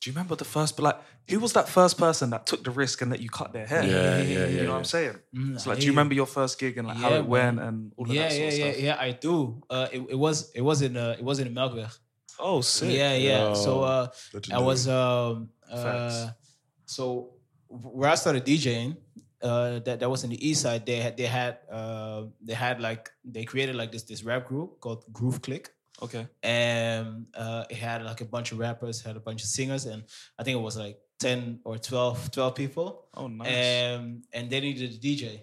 do 0.01 0.11
you 0.11 0.15
remember 0.15 0.37
the 0.37 0.45
first? 0.45 0.77
But 0.77 0.83
like, 0.85 0.99
who 1.31 1.41
was 1.41 1.53
that 1.55 1.69
first 1.69 1.99
person 1.99 2.31
that 2.31 2.47
took 2.47 2.63
the 2.65 2.71
risk 2.71 3.01
and 3.03 3.11
let 3.11 3.21
you 3.21 3.31
cut 3.31 3.53
their 3.53 3.67
hair? 3.67 3.85
Yeah, 3.85 4.23
yeah, 4.23 4.47
You 4.47 4.57
yeah, 4.57 4.63
know 4.65 4.73
what 4.73 4.79
I'm 4.79 4.85
saying? 4.85 5.17
Mm, 5.35 5.61
So 5.61 5.71
like, 5.71 5.79
I 5.79 5.81
do 5.81 5.87
you 5.87 5.93
hear 5.93 5.97
remember 5.99 6.15
your 6.15 6.27
first 6.27 6.59
gig 6.59 6.77
and 6.79 6.87
like 6.89 6.97
how 6.99 7.11
Yeah, 7.11 7.19
it 7.19 7.27
went 7.27 7.61
and 7.61 7.93
all 7.97 8.05
of 8.11 8.15
yeah, 8.15 8.23
that 8.23 8.33
sort 8.33 8.41
yeah, 8.41 8.47
of 8.49 8.53
yeah, 8.59 8.73
stuff? 8.73 8.83
yeah. 8.83 8.97
I 9.01 9.11
do. 9.13 9.63
Uh, 9.71 9.89
it, 9.93 10.01
it 10.11 10.19
was 10.19 10.51
it 10.55 10.61
was 10.63 10.83
in 10.83 10.97
uh, 10.97 11.17
it 11.19 11.25
was 11.25 11.39
in 11.39 11.55
Melkweg. 11.55 11.93
Oh, 12.39 12.61
sick. 12.61 12.93
Yeah, 12.93 13.15
yeah. 13.15 13.55
So 13.55 13.83
uh, 13.83 14.09
I 14.09 14.35
Legendary. 14.35 14.65
was 14.65 14.89
um 14.89 15.49
uh, 15.71 15.83
Facts. 15.83 16.27
so 16.87 17.33
where 17.83 18.11
I 18.11 18.15
started 18.15 18.45
DJing, 18.45 18.97
uh, 19.43 19.81
that 19.81 20.01
that 20.01 20.11
was 20.11 20.25
in 20.25 20.31
the 20.31 20.49
East 20.49 20.63
Side. 20.63 20.87
They 20.87 20.97
had 20.97 21.17
they 21.17 21.27
had 21.27 21.59
uh, 21.71 22.25
they 22.41 22.55
had 22.55 22.81
like 22.81 23.11
they 23.25 23.45
created 23.45 23.77
like 23.77 23.93
this 23.93 24.03
this 24.03 24.23
rap 24.25 24.47
group 24.49 24.81
called 24.81 25.05
Groove 25.13 25.43
Click. 25.43 25.73
Okay. 26.03 26.29
and 26.43 27.25
uh, 27.35 27.65
it 27.71 27.79
had 27.79 28.05
like 28.05 28.21
a 28.21 28.27
bunch 28.27 28.53
of 28.53 28.59
rappers, 28.59 29.01
had 29.01 29.17
a 29.17 29.21
bunch 29.21 29.43
of 29.43 29.49
singers, 29.49 29.87
and 29.87 30.05
I 30.39 30.43
think 30.43 30.59
it 30.59 30.61
was 30.61 30.77
like 30.77 30.99
ten 31.19 31.61
or 31.65 31.79
12, 31.79 32.31
12 32.31 32.55
people. 32.55 33.09
Oh, 33.15 33.29
nice. 33.29 33.97
Um, 33.97 34.23
and 34.33 34.51
they 34.51 34.61
needed 34.61 34.93
a 34.93 34.99
DJ. 34.99 35.41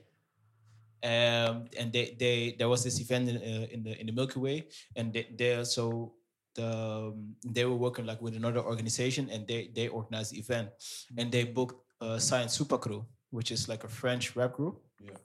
Um, 1.03 1.65
and 1.77 1.91
they 1.91 2.15
they 2.17 2.55
there 2.57 2.69
was 2.69 2.83
this 2.83 3.01
event 3.01 3.29
in, 3.29 3.37
uh, 3.37 3.67
in 3.71 3.83
the 3.83 3.99
in 3.99 4.05
the 4.05 4.13
Milky 4.13 4.39
Way, 4.39 4.67
and 4.95 5.11
they 5.11 5.27
they 5.35 5.63
so 5.65 6.13
the 6.55 7.11
um, 7.11 7.35
they 7.43 7.65
were 7.65 7.75
working 7.75 8.05
like 8.05 8.21
with 8.21 8.35
another 8.35 8.61
organization, 8.61 9.29
and 9.29 9.45
they 9.45 9.69
they 9.75 9.89
organized 9.89 10.31
the 10.31 10.39
event, 10.39 10.69
and 11.17 11.29
they 11.29 11.43
booked 11.43 11.75
uh, 12.03 12.17
Saïan 12.19 12.49
Supa 12.51 12.77
Crew, 12.79 13.05
which 13.31 13.49
is 13.55 13.67
like 13.71 13.83
a 13.83 13.87
French 13.87 14.35
rap 14.35 14.53
group. 14.53 14.75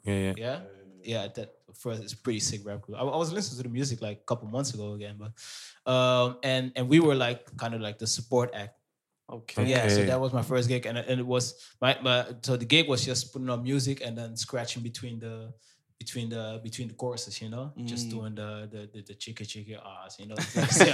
Yeah, 0.05 0.15
yeah. 0.15 0.35
Yeah, 0.37 0.59
yeah. 1.03 1.29
That 1.35 1.49
first 1.75 2.03
is 2.03 2.15
pretty 2.15 2.41
sick 2.41 2.61
rap 2.65 2.81
group. 2.83 2.99
I, 2.99 3.03
I 3.03 3.17
was 3.17 3.33
listening 3.33 3.59
to 3.59 3.69
the 3.69 3.75
music 3.79 4.01
like 4.01 4.19
a 4.25 4.27
couple 4.31 4.49
months 4.49 4.75
ago 4.75 4.95
again, 4.95 5.17
but 5.19 5.33
um, 5.91 6.39
and 6.43 6.73
and 6.77 6.89
we 6.89 7.01
were 7.01 7.15
like 7.15 7.41
kind 7.57 7.75
of 7.75 7.81
like 7.81 7.99
the 7.99 8.07
support 8.07 8.51
act. 8.55 8.75
Okay. 9.31 9.67
Yeah, 9.69 9.89
so 9.89 10.03
that 10.05 10.21
was 10.21 10.33
my 10.33 10.43
first 10.43 10.69
gig, 10.69 10.87
and 10.87 10.97
and 10.97 11.21
it 11.21 11.27
was 11.27 11.45
my, 11.83 11.99
my 12.01 12.25
so 12.43 12.57
the 12.57 12.65
gig 12.65 12.89
was 12.89 13.05
just 13.05 13.33
putting 13.33 13.51
on 13.51 13.63
music 13.63 14.01
and 14.01 14.17
then 14.17 14.37
scratching 14.37 14.83
between 14.83 15.21
the 15.21 15.53
between 15.99 16.29
the 16.29 16.61
between 16.63 16.89
the 16.89 16.95
choruses, 16.95 17.41
you 17.43 17.49
know, 17.49 17.73
just 17.85 18.07
Mm. 18.07 18.11
doing 18.11 18.35
the 18.35 18.69
the 18.71 18.81
the, 18.93 19.03
the 19.03 19.15
chicka 19.15 19.45
chicka 19.45 19.79
ahs, 19.85 20.17
you 20.19 20.27
know, 20.27 20.37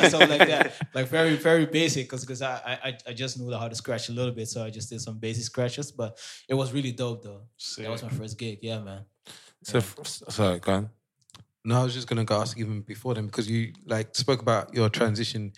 something 0.09 0.29
like 0.31 0.49
that, 0.49 0.75
like 0.95 1.09
very 1.09 1.37
very 1.37 1.67
basic. 1.67 2.07
Because 2.07 2.23
because 2.25 2.43
I, 2.43 2.79
I 2.83 2.99
I 3.09 3.13
just 3.13 3.39
knew 3.39 3.53
how 3.53 3.69
to 3.69 3.75
scratch 3.75 4.09
a 4.09 4.13
little 4.13 4.33
bit, 4.33 4.49
so 4.49 4.65
I 4.65 4.71
just 4.71 4.89
did 4.91 5.01
some 5.01 5.19
basic 5.19 5.45
scratches. 5.45 5.93
But 5.93 6.19
it 6.49 6.55
was 6.55 6.73
really 6.73 6.93
dope 6.93 7.23
though. 7.23 7.43
That 7.79 7.91
was 7.91 8.03
my 8.03 8.09
first 8.11 8.39
gig. 8.39 8.59
Yeah, 8.63 8.81
man. 8.81 9.03
So, 9.63 9.79
f- 9.79 9.97
sorry, 10.29 10.59
go 10.61 10.73
on. 10.73 10.91
No, 11.65 11.81
I 11.81 11.85
was 11.85 11.95
just 11.95 12.09
gonna 12.09 12.25
go 12.25 12.41
ask 12.41 12.59
even 12.59 12.83
before 12.83 13.15
then 13.15 13.27
because 13.27 13.49
you 13.49 13.73
like 13.87 14.15
spoke 14.17 14.43
about 14.43 14.75
your 14.75 14.89
transition 14.91 15.53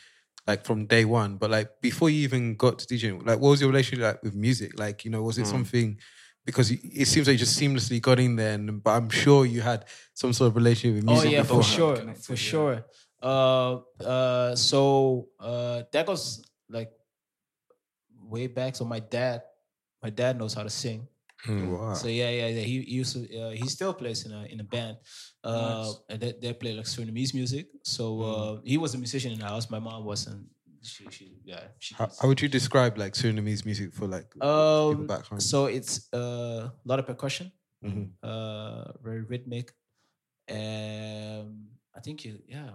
like 0.46 0.64
from 0.64 0.86
day 0.86 1.04
one, 1.04 1.36
but 1.36 1.50
like 1.50 1.80
before 1.80 2.08
you 2.10 2.22
even 2.22 2.54
got 2.54 2.78
to 2.78 2.86
DJing, 2.86 3.26
like 3.26 3.40
what 3.40 3.50
was 3.50 3.60
your 3.60 3.70
relationship 3.70 4.04
like 4.04 4.22
with 4.22 4.34
music? 4.34 4.78
Like, 4.78 5.04
you 5.04 5.10
know, 5.10 5.22
was 5.22 5.38
it 5.38 5.42
Mm. 5.46 5.50
something 5.50 5.98
because 6.46 6.70
it 6.70 7.06
seems 7.06 7.26
like 7.26 7.34
you 7.34 7.38
just 7.38 7.60
seamlessly 7.60 8.00
got 8.00 8.18
in 8.20 8.36
there, 8.36 8.54
and, 8.54 8.82
but 8.82 8.92
I'm 8.92 9.10
sure 9.10 9.44
you 9.44 9.60
had 9.60 9.84
some 10.14 10.32
sort 10.32 10.48
of 10.48 10.56
relationship 10.56 10.94
with 10.94 11.04
music. 11.04 11.26
Oh 11.26 11.30
music. 11.30 11.32
yeah, 11.32 11.42
for 11.42 11.58
beforehand. 11.58 12.06
sure, 12.06 12.14
for 12.14 12.36
sure. 12.36 12.84
Uh, 13.20 13.80
uh, 14.02 14.54
so 14.54 15.28
uh, 15.40 15.82
that 15.92 16.06
goes 16.06 16.46
like 16.70 16.92
way 18.22 18.46
back. 18.46 18.76
So 18.76 18.84
my 18.84 19.00
dad, 19.00 19.42
my 20.02 20.10
dad 20.10 20.38
knows 20.38 20.54
how 20.54 20.62
to 20.62 20.70
sing. 20.70 21.08
Wow. 21.48 21.94
So 21.94 22.08
yeah, 22.08 22.30
yeah, 22.30 22.48
yeah. 22.48 22.60
He, 22.62 22.82
he 22.82 22.94
used 22.94 23.12
to. 23.14 23.38
Uh, 23.38 23.50
he 23.50 23.66
still 23.68 23.92
plays 23.92 24.24
in 24.24 24.32
a 24.32 24.44
in 24.44 24.60
a 24.60 24.64
band, 24.64 24.96
uh, 25.44 25.84
Nice. 25.84 26.00
and 26.08 26.20
they, 26.20 26.34
they 26.40 26.52
play 26.52 26.72
like 26.74 26.86
Surinamese 26.86 27.34
music. 27.34 27.66
So 27.82 28.22
uh, 28.22 28.60
he 28.64 28.78
was 28.78 28.94
a 28.94 28.98
musician 28.98 29.32
in 29.32 29.38
the 29.38 29.46
house. 29.46 29.68
My 29.68 29.78
mom 29.78 30.04
wasn't. 30.04 30.46
She, 30.82 31.04
she 31.10 31.32
yeah. 31.44 31.60
She 31.78 31.94
How, 31.94 32.08
how 32.20 32.28
would 32.28 32.40
you 32.40 32.48
describe 32.48 32.96
like 32.98 33.14
Surinamese 33.14 33.64
music 33.64 33.92
for 33.92 34.06
like 34.06 34.32
um, 34.42 35.08
so 35.38 35.66
it's 35.66 36.12
uh, 36.12 36.68
a 36.70 36.86
lot 36.86 36.98
of 36.98 37.06
percussion, 37.06 37.52
Mhm. 37.84 38.10
uh, 38.22 38.92
very 39.02 39.22
rhythmic. 39.22 39.72
Um, 40.50 41.68
I 41.94 42.00
think 42.04 42.24
you, 42.24 42.38
yeah, 42.46 42.70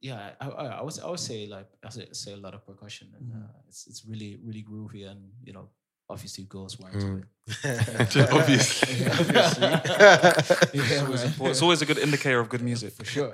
yeah. 0.00 0.32
I, 0.40 0.48
I, 0.48 0.66
I 0.78 0.82
would, 0.82 0.98
I 1.00 1.10
would 1.10 1.20
say 1.20 1.46
like 1.46 1.68
I 1.84 1.88
say, 1.90 2.08
say 2.12 2.32
a 2.32 2.36
lot 2.36 2.54
of 2.54 2.66
percussion, 2.66 3.08
and 3.18 3.32
uh, 3.32 3.52
it's 3.68 3.86
it's 3.86 4.04
really 4.04 4.38
really 4.42 4.62
groovy, 4.64 5.08
and 5.10 5.30
you 5.44 5.52
know, 5.52 5.68
obviously 6.10 6.44
girls 6.44 6.78
want 6.78 6.92
to 7.00 7.22
it. 7.22 7.24
Obviously. 8.32 8.94
Yeah, 9.00 9.14
Obviously. 9.18 9.68
yeah, 10.78 10.82
It's 10.84 11.02
always, 11.02 11.22
man. 11.38 11.50
It's 11.50 11.62
always 11.62 11.82
a 11.82 11.86
good 11.86 11.98
indicator 11.98 12.38
of 12.40 12.48
good 12.48 12.62
music. 12.62 12.92
for 12.92 13.04
sure. 13.04 13.32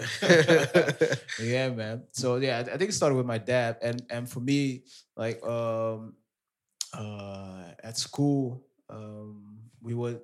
yeah, 1.40 1.68
man. 1.70 2.04
So 2.12 2.36
yeah, 2.36 2.58
I 2.58 2.60
I 2.74 2.76
think 2.78 2.90
it 2.90 2.94
started 2.94 3.16
with 3.16 3.26
my 3.26 3.38
dad, 3.38 3.78
and 3.82 4.02
and 4.10 4.28
for 4.28 4.40
me, 4.40 4.84
like 5.16 5.42
um, 5.44 6.14
uh, 6.94 7.72
at 7.82 7.96
school, 7.98 8.64
um, 8.90 9.58
we 9.80 9.94
would. 9.94 10.20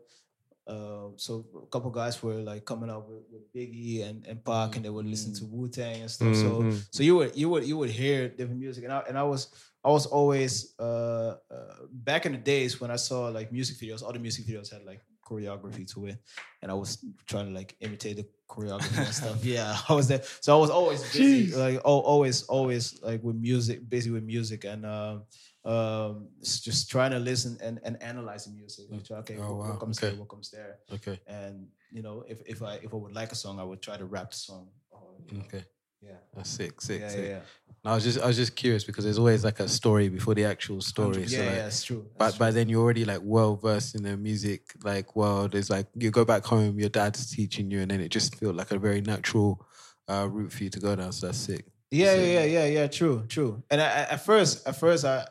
Uh, 0.65 1.11
so 1.17 1.45
a 1.59 1.67
couple 1.67 1.91
guys 1.91 2.23
were 2.23 2.39
like 2.41 2.65
coming 2.65 2.89
up 2.89 3.09
with, 3.11 3.25
with 3.33 3.43
Biggie 3.53 4.07
and, 4.09 4.25
and 4.27 4.45
Pac, 4.45 4.77
and 4.77 4.85
they 4.85 4.91
would 4.91 5.07
listen 5.07 5.35
to 5.35 5.45
Wu 5.45 5.69
Tang 5.69 6.01
and 6.03 6.11
stuff. 6.11 6.37
So 6.37 6.63
Mhm. 6.63 6.87
so 6.95 7.03
you 7.03 7.17
would 7.17 7.35
you 7.37 7.49
would 7.51 7.65
you 7.67 7.77
would 7.77 7.91
hear 7.91 8.29
different 8.29 8.61
music, 8.61 8.85
and 8.85 8.93
I 8.93 9.01
and 9.09 9.19
I 9.19 9.25
was 9.25 9.49
I 9.85 9.91
was 9.91 10.07
always 10.07 10.75
uh, 10.79 11.37
uh, 11.51 11.75
back 11.91 12.25
in 12.27 12.33
the 12.33 12.39
days 12.39 12.81
when 12.81 12.91
I 12.91 12.97
saw 12.97 13.29
like 13.29 13.51
music 13.53 13.77
videos. 13.79 14.03
All 14.03 14.13
the 14.13 14.19
music 14.21 14.47
videos 14.47 14.73
had 14.73 14.85
like 14.85 15.01
choreography 15.29 15.91
to 15.95 16.07
it, 16.07 16.19
and 16.63 16.71
I 16.71 16.75
was 16.75 17.05
trying 17.27 17.47
to 17.49 17.53
like 17.53 17.75
imitate 17.81 18.17
the 18.17 18.27
choreography 18.49 18.99
and 19.05 19.15
stuff. 19.15 19.45
Yeah, 19.45 19.77
I 19.89 19.95
was 19.95 20.07
there, 20.09 20.23
so 20.41 20.57
I 20.57 20.61
was 20.61 20.71
always 20.71 21.03
busy, 21.13 21.49
Jeez. 21.51 21.57
like 21.57 21.77
al- 21.85 22.07
always 22.13 22.45
always 22.45 23.01
like 23.03 23.23
with 23.25 23.37
music, 23.37 23.89
busy 23.89 24.11
with 24.11 24.23
music, 24.23 24.65
and 24.65 24.87
um, 24.87 25.25
um, 25.65 26.29
just 26.41 26.89
trying 26.91 27.11
to 27.13 27.19
listen 27.19 27.59
and, 27.63 27.81
and 27.85 28.01
analyze 28.03 28.45
the 28.47 28.53
music. 28.53 28.87
Like, 28.91 29.11
okay, 29.11 29.37
Oh, 29.41 29.49
what, 29.55 29.59
wow. 29.59 29.71
what 29.71 29.81
comes 29.81 29.99
Okay. 29.99 30.11
there, 30.11 30.19
what 30.19 30.29
comes 30.29 30.51
there, 30.51 30.79
Okay. 30.93 31.19
and 31.27 31.67
you 31.91 32.03
know, 32.03 32.25
if 32.29 32.41
if 32.47 32.63
I 32.63 32.75
if 32.77 32.93
I 32.95 32.97
would 32.97 33.15
like 33.15 33.33
a 33.33 33.37
song, 33.37 33.59
I 33.59 33.65
would 33.65 33.83
try 33.83 33.97
to 33.97 34.05
rap 34.05 34.31
the 34.31 34.37
song. 34.37 34.69
or, 34.91 35.01
know, 35.33 35.41
Okay. 35.47 35.65
Yeah. 36.03 36.13
That's 36.35 36.51
sick, 36.51 36.81
sick, 36.81 37.01
Yeah, 37.01 37.09
sick. 37.09 37.25
yeah, 37.25 37.31
yeah. 37.31 37.41
I 37.85 37.95
was 37.97 38.05
just 38.05 38.21
I 38.21 38.27
was 38.29 38.37
just 38.37 38.55
curious 38.55 38.85
because 38.85 39.03
there's 39.05 39.19
always 39.19 39.45
like 39.45 39.59
a 39.59 39.67
story 39.67 40.09
before 40.09 40.35
the 40.35 40.45
actual 40.45 40.81
story. 40.81 41.23
Yeah, 41.23 41.39
so 41.39 41.45
like, 41.45 41.55
yeah, 41.57 41.67
it's 41.67 41.83
true. 41.83 42.07
But 42.17 42.39
by 42.39 42.53
then 42.53 42.69
you're 42.69 42.81
already 42.81 43.05
like 43.05 43.21
well 43.23 43.57
versed 43.57 43.97
in 43.97 44.05
the 44.05 44.17
music 44.17 44.63
like 44.85 45.17
world. 45.17 45.57
It's 45.57 45.69
like 45.69 45.89
you 45.97 46.13
go 46.13 46.25
back 46.25 46.45
home, 46.45 46.79
your 46.79 46.91
dad's 46.91 47.29
teaching 47.35 47.73
you, 47.73 47.81
and 47.81 47.91
then 47.91 48.01
it 48.01 48.11
just 48.11 48.37
felt 48.37 48.55
like 48.55 48.71
a 48.71 48.79
very 48.79 49.01
natural 49.01 49.67
uh, 50.09 50.29
route 50.31 50.53
for 50.53 50.63
you 50.63 50.71
to 50.71 50.79
go 50.79 50.95
down. 50.95 51.11
So 51.11 51.27
that's 51.27 51.39
sick. 51.39 51.65
Yeah, 51.91 52.15
yeah, 52.15 52.25
yeah, 52.25 52.45
yeah, 52.45 52.67
yeah. 52.67 52.87
True, 52.87 53.25
true. 53.29 53.63
And 53.69 53.81
I, 53.81 53.85
I, 53.87 54.01
at 54.13 54.25
first, 54.25 54.67
at 54.67 54.77
first, 54.77 55.05
I, 55.05 55.27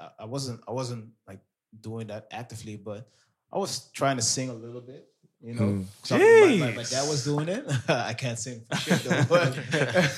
I, 0.00 0.08
I 0.20 0.24
wasn't, 0.24 0.60
I 0.66 0.72
wasn't 0.72 1.06
like 1.26 1.38
doing 1.80 2.08
that 2.08 2.26
actively, 2.32 2.76
but 2.76 3.08
I 3.52 3.58
was 3.58 3.90
trying 3.92 4.16
to 4.16 4.22
sing 4.22 4.50
a 4.50 4.54
little 4.54 4.80
bit. 4.80 5.06
You 5.42 5.54
know, 5.54 5.62
Mm. 5.62 5.86
So 6.04 6.18
my, 6.18 6.56
my, 6.66 6.72
my 6.76 6.82
dad 6.84 7.08
was 7.08 7.24
doing 7.24 7.48
it. 7.48 7.64
I 7.88 8.14
can't 8.14 8.38
sing 8.38 8.62
for 8.70 8.76
shit 8.76 9.00
though, 9.02 9.24
but 9.28 9.58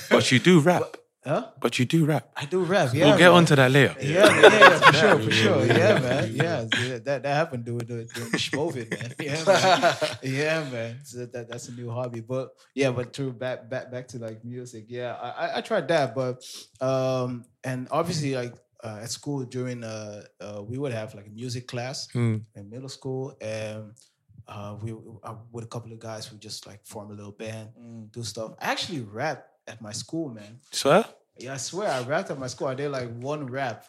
But 0.09 0.31
you 0.31 0.39
do 0.39 0.59
rap. 0.59 0.97
Huh? 1.25 1.49
But 1.59 1.79
you 1.79 1.85
do 1.85 2.05
rap. 2.05 2.29
I 2.37 2.45
do 2.45 2.59
rap. 2.63 2.93
Yeah, 2.93 3.05
we'll 3.09 3.17
get 3.17 3.29
man. 3.29 3.37
onto 3.37 3.55
that 3.55 3.71
later. 3.71 3.95
Yeah, 3.99 4.29
yeah, 4.29 4.41
yeah, 4.41 4.77
for 4.79 4.93
sure, 4.93 5.19
for 5.19 5.31
sure. 5.31 5.65
Yeah, 5.65 5.99
man. 5.99 6.35
Yeah, 6.35 6.67
yeah, 6.79 6.97
that 6.99 7.23
that 7.23 7.33
happened 7.41 7.65
during 7.65 7.79
the 7.79 8.05
during 8.13 8.29
the 8.29 8.37
Schmovid, 8.37 8.91
man. 8.93 9.11
Yeah, 9.17 9.43
man. 9.43 10.17
Yeah, 10.37 10.69
man. 10.69 10.99
So 11.03 11.25
that 11.25 11.49
that's 11.49 11.67
a 11.69 11.71
new 11.73 11.89
hobby, 11.89 12.21
but 12.21 12.49
yeah, 12.75 12.91
but 12.91 13.11
true. 13.11 13.33
Back 13.33 13.67
back 13.67 13.89
back 13.91 14.07
to 14.09 14.19
like 14.19 14.45
music. 14.45 14.85
Yeah, 14.87 15.17
I 15.19 15.29
I, 15.29 15.57
I 15.57 15.61
tried 15.61 15.87
that, 15.87 16.13
but 16.13 16.43
um, 16.81 17.45
and 17.63 17.87
obviously 17.89 18.35
like. 18.35 18.53
Uh, 18.83 18.99
at 19.01 19.09
school 19.09 19.43
during 19.45 19.83
uh, 19.83 20.21
uh 20.39 20.61
we 20.61 20.77
would 20.77 20.91
have 20.93 21.15
like 21.15 21.25
a 21.25 21.29
music 21.31 21.65
class 21.65 22.07
Hmm. 22.13 22.45
in 22.53 22.69
middle 22.69 22.89
school 22.89 23.33
and 23.41 23.93
uh 24.47 24.75
we 24.81 24.91
uh, 25.23 25.35
with 25.51 25.63
a 25.65 25.67
couple 25.67 25.91
of 25.91 25.99
guys 25.99 26.31
we 26.31 26.37
just 26.37 26.65
like 26.67 26.85
form 26.85 27.09
a 27.11 27.13
little 27.13 27.31
band 27.31 27.69
do 28.11 28.23
stuff 28.23 28.51
I 28.61 28.71
actually 28.71 29.01
rap 29.01 29.45
at 29.67 29.81
my 29.81 29.91
school 29.91 30.29
man 30.29 30.59
Swear? 30.71 31.05
yeah 31.37 31.53
I 31.53 31.57
swear 31.57 31.89
I 31.89 32.01
rapped 32.03 32.29
at 32.31 32.37
my 32.39 32.47
school 32.47 32.67
I 32.67 32.75
did 32.75 32.89
like 32.91 33.09
one 33.19 33.47
rap 33.47 33.85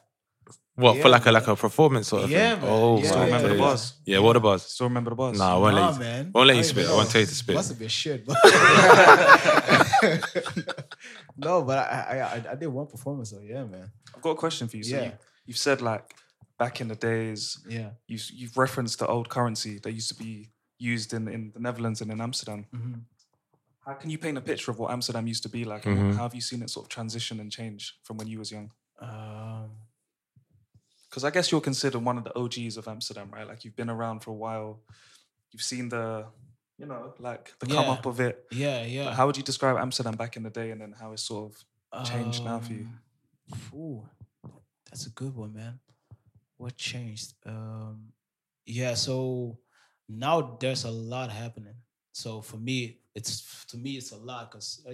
What 0.77 0.93
for 0.95 0.99
Yeah, 1.09 1.17
like 1.17 1.27
a 1.27 1.33
like 1.33 1.47
a 1.49 1.57
performance 1.57 2.09
sort 2.09 2.25
of 2.25 2.31
Yeah, 2.31 2.55
thing? 2.55 2.63
man. 2.65 2.71
Oh, 2.73 2.99
Yeah, 3.01 3.07
Still 3.09 3.19
my 3.19 3.25
remember 3.27 3.49
the 3.49 3.55
days. 3.55 3.61
bars. 3.65 3.93
Yeah, 4.05 4.19
what 4.25 4.33
the 4.35 4.41
bars? 4.41 4.63
Still 4.63 4.87
remember 4.89 5.11
the 5.11 5.17
bars. 5.17 5.39
Nah, 5.39 5.55
I 5.55 5.59
won't 5.59 5.75
Nah, 5.75 5.87
let 5.87 5.95
you. 5.95 6.01
man. 6.01 6.31
Won't 6.35 6.47
let 6.49 6.57
you 6.57 6.63
don't 6.63 6.69
spit. 6.71 6.83
even 6.85 6.93
I 6.93 6.97
won't 6.97 7.11
tell 7.11 7.21
you 7.21 7.27
to 7.27 7.35
spit. 7.35 7.55
Must 7.57 7.69
have 7.71 7.79
been 7.79 7.89
shit. 7.89 8.27
But 8.27 8.37
no, 11.37 11.63
but 11.63 11.79
I, 11.79 12.07
I 12.11 12.19
I 12.21 12.45
I 12.53 12.55
did 12.55 12.69
one 12.69 12.87
performance 12.87 13.31
though. 13.31 13.41
Yeah, 13.41 13.65
man. 13.65 13.91
I've 14.15 14.23
got 14.23 14.31
a 14.31 14.35
question 14.37 14.69
for 14.69 14.77
you. 14.77 14.85
So 14.85 14.97
Yeah. 14.97 15.05
you, 15.05 15.13
you've 15.47 15.59
said 15.59 15.83
like 15.83 16.15
back 16.59 16.81
in 16.81 16.89
the 16.89 16.97
days, 16.97 17.59
Yeah. 17.69 17.91
you, 18.07 18.19
you've 18.33 18.57
referenced 18.57 18.99
the 18.99 19.07
old 19.07 19.29
currency 19.29 19.79
that 19.81 19.93
used 19.93 20.09
to 20.09 20.15
be 20.15 20.51
used 20.79 21.13
in, 21.13 21.29
in 21.29 21.51
the 21.53 21.61
Netherlands 21.61 22.01
and 22.01 22.11
in 22.11 22.21
Amsterdam. 22.21 22.67
Mhm. 22.75 23.03
How 23.87 23.95
can 23.95 24.11
you 24.11 24.19
paint 24.19 24.37
a 24.37 24.41
picture 24.41 24.71
of 24.71 24.79
what 24.79 24.91
Amsterdam 24.91 25.27
used 25.27 25.43
to 25.45 25.49
be 25.49 25.65
like? 25.65 25.87
and 25.87 25.97
Mhm. 25.99 26.17
How 26.17 26.23
have 26.25 26.35
you 26.35 26.41
seen 26.41 26.63
it 26.63 26.71
sort 26.71 26.85
of 26.87 26.89
transition 26.89 27.41
and 27.41 27.53
change 27.53 27.99
from 28.03 28.17
when 28.17 28.27
you 28.29 28.39
was 28.39 28.51
young? 28.51 28.73
Um, 28.99 29.71
Because 31.09 31.25
I 31.25 31.31
guess 31.31 31.51
you're 31.51 31.63
considered 31.63 32.01
one 32.05 32.19
of 32.19 32.25
the 32.25 32.35
OGs 32.39 32.77
of 32.77 32.89
Amsterdam, 32.89 33.31
right? 33.31 33.47
Like 33.47 33.65
you've 33.65 33.77
been 33.77 33.89
around 33.89 34.21
for 34.21 34.33
a 34.33 34.35
while. 34.35 34.83
You've 35.51 35.63
seen 35.63 35.89
the, 35.89 36.27
you 36.77 36.85
know, 36.85 37.15
like 37.19 37.55
the 37.61 37.67
come 37.67 37.89
up 37.89 38.05
of 38.07 38.21
it. 38.21 38.45
yeah, 38.51 38.85
yeah. 38.85 39.05
But 39.05 39.15
how 39.15 39.25
would 39.27 39.37
you 39.37 39.43
describe 39.43 39.77
Amsterdam 39.79 40.15
back 40.17 40.37
in 40.37 40.43
the 40.43 40.51
day 40.51 40.73
and 40.73 40.81
then 40.81 40.93
how 40.93 41.13
it's 41.13 41.23
sort 41.23 41.53
of 41.95 42.05
changed 42.05 42.45
now 42.45 42.59
for 42.61 42.73
you? 42.75 42.87
Um, 43.53 43.59
Ooh, 43.73 44.09
that's 44.91 45.07
a 45.07 45.11
good 45.11 45.35
one, 45.35 45.55
man. 45.55 45.79
What 46.57 46.77
changed? 46.77 47.35
Um, 47.45 48.13
yeah, 48.65 48.95
so 48.95 49.59
now 50.09 50.57
there's 50.61 50.85
a 50.85 50.91
lot 50.91 51.31
happening. 51.31 51.75
So 52.13 52.41
for 52.41 52.57
me, 52.57 53.01
it's 53.15 53.65
to 53.67 53.77
me 53.77 53.93
it's 53.93 54.13
a 54.13 54.17
lot 54.17 54.51
because 54.51 54.85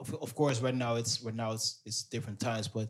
of, 0.00 0.34
course 0.34 0.60
right 0.60 0.74
now 0.74 0.96
it's 0.96 1.22
right 1.22 1.34
now 1.34 1.52
it's 1.52 1.80
it's 1.84 2.04
different 2.04 2.40
times, 2.40 2.68
but 2.68 2.88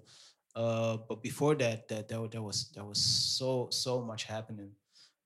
uh, 0.54 0.98
but 1.08 1.22
before 1.22 1.54
that 1.56 1.88
that 1.88 2.08
there, 2.08 2.26
there 2.28 2.42
was 2.42 2.70
there 2.74 2.84
was 2.84 2.98
so 2.98 3.68
so 3.70 4.02
much 4.02 4.24
happening. 4.24 4.70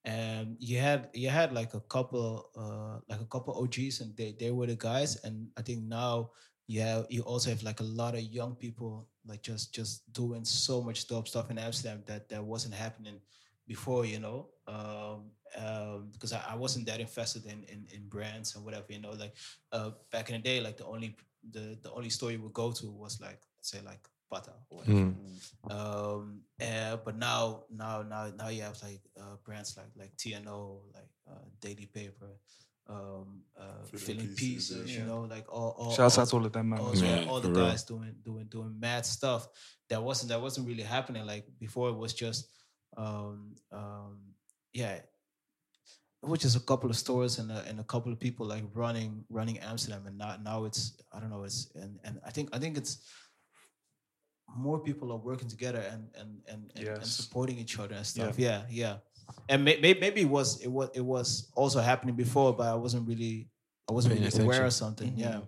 And 0.05 0.57
you 0.59 0.79
had 0.79 1.11
you 1.12 1.29
had 1.29 1.53
like 1.53 1.75
a 1.75 1.81
couple 1.81 2.51
uh 2.57 3.01
like 3.09 3.21
a 3.21 3.27
couple 3.27 3.55
OGs 3.55 4.01
and 4.01 4.17
they 4.17 4.35
they 4.38 4.51
were 4.51 4.67
the 4.67 4.77
guys 4.77 5.17
and 5.25 5.49
I 5.57 5.62
think 5.62 5.83
now 5.83 6.31
yeah 6.69 7.03
you 7.09 7.23
also 7.23 7.51
have 7.51 7.63
like 7.65 7.81
a 7.81 7.91
lot 8.01 8.15
of 8.15 8.21
young 8.21 8.55
people 8.55 9.09
like 9.27 9.43
just 9.43 9.75
just 9.75 10.11
doing 10.13 10.45
so 10.45 10.81
much 10.81 11.09
dope 11.09 11.27
stuff 11.27 11.51
in 11.51 11.59
amsterdam 11.59 12.03
that 12.07 12.29
that 12.29 12.45
wasn't 12.45 12.73
happening 12.73 13.19
before 13.69 14.05
you 14.07 14.19
know? 14.19 14.49
Um 14.67 15.31
um 15.57 16.09
because 16.13 16.33
I, 16.33 16.43
I 16.51 16.57
wasn't 16.57 16.87
that 16.87 17.01
invested 17.01 17.45
in, 17.45 17.63
in 17.73 17.87
in 17.95 18.09
brands 18.09 18.57
and 18.57 18.65
whatever 18.65 18.87
you 18.89 19.01
know? 19.01 19.13
Like 19.13 19.35
uh 19.71 19.91
back 20.11 20.31
in 20.31 20.37
the 20.37 20.43
day 20.43 20.61
like 20.61 20.79
the 20.79 20.87
only 20.87 21.15
the 21.53 21.79
the 21.83 21.93
only 21.93 22.11
store 22.11 22.33
you 22.33 22.41
would 22.43 22.55
go 22.55 22.73
to 22.73 22.87
was 22.91 23.21
like 23.21 23.41
say 23.61 23.81
like 23.85 24.01
Bata 24.31 24.53
or 24.69 24.79
whatever. 24.79 24.99
Um, 25.71 26.41
uh, 26.61 26.97
but 27.03 27.17
now, 27.17 27.65
now, 27.75 28.03
now, 28.03 28.31
now 28.37 28.49
you 28.49 28.61
have 28.61 28.77
like 28.83 29.01
uh, 29.19 29.37
brands 29.43 29.75
like 29.79 29.87
like 29.97 30.15
TNO, 30.19 30.81
like 30.93 31.09
uh, 31.31 31.47
Daily 31.63 31.87
Paper, 31.87 32.29
um, 32.88 33.42
uh, 33.59 33.85
Filling 33.85 34.18
Filling 34.18 34.35
Pieces, 34.35 34.79
Pieces, 34.79 34.94
yeah. 34.94 35.01
you 35.01 35.07
know, 35.07 35.20
like 35.22 35.53
all, 35.53 35.74
all 35.79 35.92
Shouts 35.92 36.16
all, 36.16 36.22
out 36.22 36.29
to 36.29 36.37
all 36.37 36.46
of 36.46 36.53
them, 36.53 36.70
man. 36.70 36.81
all, 36.81 36.96
Yeah, 36.96 37.27
all 37.29 37.40
the 37.40 37.48
for 37.48 37.55
real. 37.55 37.66
guys 37.66 37.85
doing 37.85 38.14
doing 38.24 38.46
doing 38.46 38.79
mad 38.79 39.05
stuff 39.05 39.48
that 39.90 40.03
wasn't 40.03 40.31
that 40.31 40.40
wasn't 40.40 40.66
really 40.66 40.83
happening. 40.83 41.27
Like 41.27 41.46
before, 41.59 41.90
it 41.90 41.96
was 41.96 42.14
just 42.14 42.48
um, 42.96 43.55
um, 43.72 44.18
yeah. 44.72 44.92
it 44.92 45.09
was 46.22 46.40
just 46.40 46.57
a 46.57 46.61
couple 46.61 46.88
of 46.88 46.96
stores 46.96 47.38
and 47.38 47.51
a, 47.53 47.64
and 47.68 47.81
a 47.81 47.85
couple 47.85 48.12
of 48.12 48.18
people 48.18 48.46
like 48.46 48.64
running 48.74 49.24
running 49.29 49.59
Amsterdam, 49.59 50.07
and 50.07 50.16
now 50.16 50.37
now 50.42 50.64
it's 50.64 51.01
I 51.12 51.20
don't 51.20 51.31
know 51.31 51.44
it's 51.44 51.70
and 51.74 51.98
and 52.05 52.20
I 52.24 52.31
think 52.31 52.48
I 52.55 52.59
think 52.59 52.77
it's 52.77 53.07
more 54.57 54.79
people 54.79 55.12
are 55.12 55.18
working 55.18 55.48
together 55.48 55.81
and 55.92 56.09
and 56.14 56.40
and, 56.48 56.72
and, 56.74 56.88
and 56.88 57.07
supporting 57.07 57.59
each 57.59 57.79
other 57.79 57.94
and 57.94 58.07
stuff. 58.07 58.38
Yeah, 58.38 58.62
yeah. 58.70 58.96
And 59.49 59.64
may, 59.64 59.79
may, 59.81 59.95
maybe 59.95 60.23
it 60.23 60.29
was 60.29 60.61
it 60.62 60.69
was 60.69 60.91
it 60.95 61.01
was 61.05 61.51
also 61.55 61.81
happening 61.81 62.14
before, 62.17 62.53
but 62.55 62.67
I 62.69 62.75
wasn't 62.75 63.09
really 63.09 63.49
I 63.88 63.93
wasn't 63.93 64.14
Paying 64.14 64.25
really 64.25 64.37
aware 64.45 64.51
attention. 64.51 64.67
of 64.67 64.73
something. 64.73 65.12
Yeah. 65.17 65.41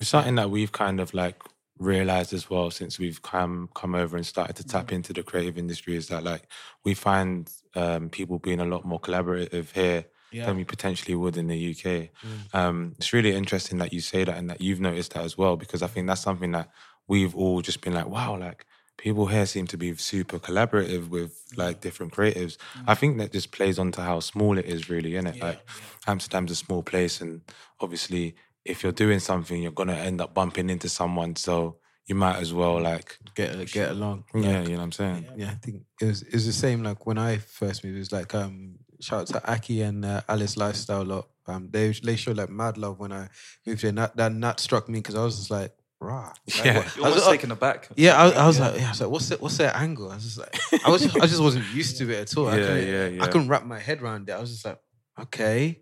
It's 0.00 0.10
something 0.10 0.36
that 0.36 0.50
we've 0.50 0.72
kind 0.72 1.00
of 1.00 1.12
like 1.14 1.42
realized 1.78 2.32
as 2.32 2.50
well 2.50 2.70
since 2.70 2.98
we've 2.98 3.22
come 3.22 3.68
come 3.74 3.94
over 3.94 4.16
and 4.16 4.26
started 4.26 4.56
to 4.56 4.64
tap 4.64 4.92
into 4.92 5.12
the 5.12 5.22
creative 5.22 5.56
industry 5.58 5.94
is 5.96 6.08
that 6.08 6.24
like 6.24 6.42
we 6.84 6.94
find 6.94 7.50
um, 7.74 8.08
people 8.08 8.38
being 8.38 8.60
a 8.60 8.64
lot 8.64 8.84
more 8.84 9.00
collaborative 9.00 9.70
here 9.72 10.04
Yeah. 10.32 10.46
than 10.46 10.56
we 10.56 10.64
potentially 10.64 11.14
would 11.14 11.36
in 11.36 11.46
the 11.48 11.60
UK. 11.74 12.08
Um, 12.54 12.94
it's 12.98 13.12
really 13.12 13.32
interesting 13.34 13.78
that 13.78 13.92
you 13.92 14.00
say 14.00 14.24
that 14.24 14.36
and 14.36 14.50
that 14.50 14.60
you've 14.60 14.80
noticed 14.80 15.12
that 15.14 15.24
as 15.24 15.38
well 15.38 15.56
because 15.56 15.82
I 15.82 15.86
think 15.86 16.06
that's 16.06 16.20
something 16.22 16.52
that 16.52 16.68
we've 17.06 17.34
all 17.36 17.60
just 17.62 17.80
been 17.80 17.94
like, 17.94 18.08
wow, 18.08 18.36
like 18.38 18.66
people 18.98 19.26
here 19.26 19.46
seem 19.46 19.66
to 19.68 19.78
be 19.78 19.96
super 19.96 20.38
collaborative 20.38 21.08
with 21.08 21.42
like 21.56 21.80
different 21.80 22.12
creatives. 22.12 22.58
I 22.86 22.94
think 22.94 23.16
that 23.18 23.32
just 23.32 23.50
plays 23.52 23.78
onto 23.78 24.02
how 24.02 24.20
small 24.20 24.58
it 24.58 24.66
is, 24.66 24.90
really, 24.90 25.14
isn't 25.14 25.28
it? 25.28 25.42
like 25.42 25.60
Amsterdam's 26.06 26.50
a 26.50 26.56
small 26.56 26.82
place, 26.82 27.20
and 27.22 27.40
obviously, 27.80 28.34
if 28.64 28.82
you're 28.82 28.92
doing 28.92 29.20
something, 29.20 29.62
you're 29.62 29.72
gonna 29.72 29.94
end 29.94 30.20
up 30.20 30.34
bumping 30.34 30.68
into 30.68 30.88
someone. 30.88 31.36
So 31.36 31.76
you 32.06 32.14
might 32.14 32.36
as 32.36 32.52
well 32.52 32.80
like 32.80 33.18
Get 33.34 33.70
get 33.72 33.90
along. 33.92 34.24
yeah, 34.34 34.62
you 34.62 34.70
know 34.70 34.78
what 34.78 34.82
I'm 34.84 34.92
saying. 34.92 35.26
Yeah, 35.36 35.50
I 35.50 35.54
think 35.54 35.82
it 36.00 36.04
was 36.04 36.22
it 36.22 36.34
was 36.34 36.46
the 36.46 36.52
same 36.52 36.82
like 36.82 37.06
when 37.06 37.18
I 37.18 37.38
first 37.38 37.84
moved. 37.84 37.96
It 37.96 38.00
was 38.00 38.12
like 38.12 38.34
um 38.34 38.78
shout 39.00 39.20
out 39.20 39.26
to 39.28 39.52
Aki 39.52 39.82
and 39.82 40.04
uh, 40.04 40.20
Alice 40.28 40.56
Lifestyle 40.56 41.04
lot. 41.04 41.28
Um, 41.46 41.68
they 41.70 41.92
they 42.02 42.16
showed 42.16 42.36
like 42.36 42.50
mad 42.50 42.76
love 42.76 42.98
when 42.98 43.12
I 43.12 43.28
moved 43.66 43.80
here. 43.82 43.90
And 43.90 43.98
that 43.98 44.16
that, 44.16 44.40
that 44.40 44.60
struck 44.60 44.88
me 44.88 44.98
because 44.98 45.14
I 45.14 45.22
was 45.24 45.36
just 45.36 45.50
like, 45.50 45.72
rah. 46.00 46.32
Like, 46.46 46.64
Yeah. 46.64 46.76
what- 46.78 46.96
You're 46.96 47.06
I 47.06 47.08
was, 47.08 47.16
almost 47.16 47.28
I- 47.28 47.32
taken 47.32 47.50
aback. 47.50 47.88
yeah, 47.96 48.16
I, 48.16 48.30
I 48.30 48.46
was 48.46 48.60
like, 48.60 48.78
yeah, 48.80 48.86
I 48.86 48.90
was 48.90 49.00
like, 49.00 49.10
what's 49.10 49.28
that? 49.30 49.40
What's 49.40 49.56
that 49.58 49.76
angle? 49.76 50.10
I 50.10 50.14
was 50.14 50.24
just 50.24 50.38
like, 50.38 50.58
I 50.86 50.90
was, 50.90 51.16
I 51.16 51.26
just 51.26 51.40
wasn't 51.42 51.66
used 51.74 51.98
to 51.98 52.10
it 52.10 52.20
at 52.30 52.36
all. 52.36 52.48
I 52.48 52.56
Yeah, 52.58 52.66
couldn't, 52.66 53.14
yeah, 53.16 53.22
I 53.24 53.26
couldn't 53.28 53.48
wrap 53.48 53.64
my 53.64 53.78
head 53.78 54.00
around 54.02 54.28
it. 54.28 54.32
I 54.32 54.40
was 54.40 54.50
just 54.50 54.64
like, 54.64 54.78
okay, 55.20 55.80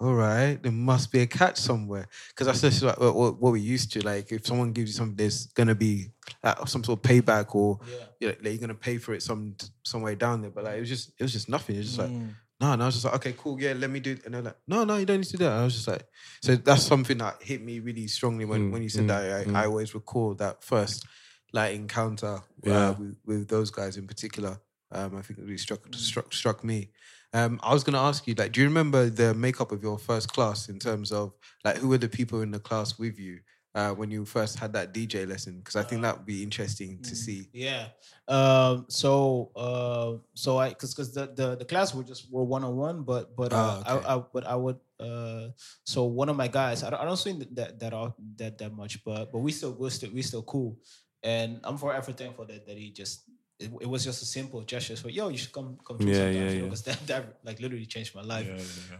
all 0.00 0.14
right, 0.14 0.60
there 0.60 0.72
must 0.72 1.12
be 1.12 1.20
a 1.20 1.26
catch 1.28 1.58
somewhere. 1.58 2.08
Because 2.30 2.46
that's 2.48 2.60
just 2.62 2.82
like 2.82 2.98
what, 2.98 3.14
what- 3.14 3.40
what 3.40 3.52
we 3.52 3.60
used 3.60 3.92
to. 3.92 4.00
Like, 4.04 4.32
if 4.32 4.46
someone 4.46 4.72
gives 4.72 4.90
you 4.90 4.94
something, 4.94 5.16
there's 5.16 5.46
gonna 5.46 5.74
be 5.76 6.08
uh, 6.42 6.64
some 6.64 6.82
sort 6.82 6.98
of 6.98 7.08
payback, 7.10 7.54
or 7.54 7.78
you 8.18 8.28
know, 8.28 8.34
like, 8.42 8.44
you're 8.44 8.56
gonna 8.58 8.74
pay 8.74 8.98
for 8.98 9.14
it 9.14 9.22
some 9.22 9.54
some 9.84 10.02
way 10.02 10.14
down 10.16 10.40
there. 10.42 10.50
But 10.50 10.64
like, 10.64 10.76
it 10.78 10.80
was 10.80 10.88
just, 10.88 11.12
it 11.18 11.22
was 11.22 11.32
just 11.32 11.48
nothing. 11.48 11.76
It's 11.76 11.96
was 11.96 11.96
just 11.96 12.10
like. 12.10 12.20
No, 12.62 12.72
and 12.74 12.80
I 12.80 12.86
was 12.86 12.94
just 12.94 13.04
like, 13.06 13.14
okay, 13.16 13.34
cool, 13.36 13.60
yeah, 13.60 13.72
let 13.72 13.90
me 13.90 13.98
do 13.98 14.12
it. 14.12 14.24
And 14.24 14.34
they're 14.34 14.42
like, 14.42 14.56
no, 14.68 14.84
no, 14.84 14.96
you 14.96 15.04
don't 15.04 15.16
need 15.18 15.26
to 15.26 15.36
do 15.36 15.44
that. 15.44 15.50
And 15.50 15.60
I 15.62 15.64
was 15.64 15.74
just 15.74 15.88
like, 15.88 16.06
so 16.42 16.54
that's 16.54 16.84
something 16.84 17.18
that 17.18 17.42
hit 17.42 17.60
me 17.60 17.80
really 17.80 18.06
strongly 18.06 18.44
when, 18.44 18.68
Mm, 18.68 18.72
when 18.72 18.82
you 18.84 18.88
said 18.88 19.04
mm, 19.04 19.08
that. 19.08 19.22
I, 19.32 19.44
mm. 19.50 19.56
I 19.56 19.66
always 19.66 19.96
recall 19.96 20.34
that 20.34 20.62
first 20.62 21.04
like 21.52 21.74
encounter 21.74 22.40
Yeah. 22.62 22.90
uh, 22.90 22.94
with, 23.00 23.16
with 23.26 23.48
those 23.48 23.72
guys 23.72 23.96
in 23.96 24.06
particular. 24.06 24.60
Um, 24.92 25.16
I 25.16 25.22
think 25.22 25.40
it 25.40 25.42
really 25.42 25.58
struck 25.58 25.80
struck 25.96 26.32
struck 26.32 26.62
me. 26.62 26.90
Um, 27.32 27.58
I 27.64 27.72
was 27.74 27.82
gonna 27.82 28.00
ask 28.00 28.28
you, 28.28 28.34
like, 28.34 28.52
do 28.52 28.60
you 28.60 28.68
remember 28.68 29.10
the 29.10 29.34
makeup 29.34 29.72
of 29.72 29.82
your 29.82 29.98
first 29.98 30.32
class 30.32 30.68
in 30.68 30.78
terms 30.78 31.10
of 31.10 31.32
like 31.64 31.78
who 31.78 31.88
were 31.88 31.98
the 31.98 32.08
people 32.08 32.42
in 32.42 32.52
the 32.52 32.60
class 32.60 32.96
with 32.96 33.18
you 33.18 33.40
uh, 33.74 33.90
when 33.92 34.10
you 34.10 34.24
first 34.24 34.58
had 34.58 34.72
that 34.74 34.92
DJ 34.92 35.26
lesson? 35.26 35.58
Because 35.58 35.76
I 35.76 35.82
think 35.82 36.02
that 36.02 36.16
would 36.16 36.26
be 36.26 36.42
interesting 36.42 37.00
to 37.02 37.16
see. 37.16 37.48
Yeah. 37.52 37.88
Um. 38.28 38.86
So. 38.88 39.50
Uh. 39.56 40.18
So 40.34 40.58
I, 40.58 40.74
cause, 40.74 40.94
cause 40.94 41.12
the 41.14 41.26
the 41.34 41.56
the 41.56 41.64
class 41.64 41.94
were 41.94 42.04
just 42.04 42.30
were 42.30 42.44
one 42.44 42.64
on 42.64 42.76
one, 42.76 43.02
but 43.02 43.34
but 43.36 43.52
uh, 43.52 43.82
Ah, 43.86 43.96
okay. 43.96 44.06
I, 44.06 44.16
I 44.16 44.22
but 44.32 44.46
I 44.46 44.56
would 44.56 44.78
uh. 45.00 45.48
So 45.84 46.04
one 46.04 46.28
of 46.28 46.36
my 46.36 46.48
guys, 46.48 46.82
I 46.82 46.90
don't, 46.90 47.00
I 47.00 47.04
don't 47.04 47.16
swing 47.16 47.44
that 47.52 47.80
that 47.80 47.92
all 47.92 48.14
that 48.36 48.58
that 48.58 48.72
much, 48.76 49.02
but 49.04 49.32
but 49.32 49.38
we 49.38 49.52
still 49.52 49.72
we 49.72 49.90
still 49.90 50.10
we 50.12 50.22
still 50.22 50.42
cool, 50.42 50.78
and 51.22 51.60
I'm 51.64 51.78
forever 51.78 52.12
thankful 52.12 52.46
that 52.46 52.66
that 52.66 52.76
he 52.76 52.90
just. 52.90 53.24
It, 53.62 53.70
it 53.82 53.88
was 53.88 54.04
just 54.04 54.22
a 54.22 54.26
simple 54.26 54.60
gesture. 54.62 54.96
So, 54.96 55.08
yo, 55.08 55.28
you 55.28 55.38
should 55.38 55.52
come 55.52 55.78
come 55.86 55.98
to 55.98 56.06
Yeah, 56.06 56.14
sometimes, 56.14 56.36
yeah, 56.36 56.50
you 56.50 56.58
know, 56.60 56.64
yeah. 56.64 56.70
'cause 56.70 56.82
that, 56.88 57.06
that 57.06 57.22
like 57.44 57.60
literally 57.60 57.86
changed 57.86 58.14
my 58.14 58.22
life 58.22 58.46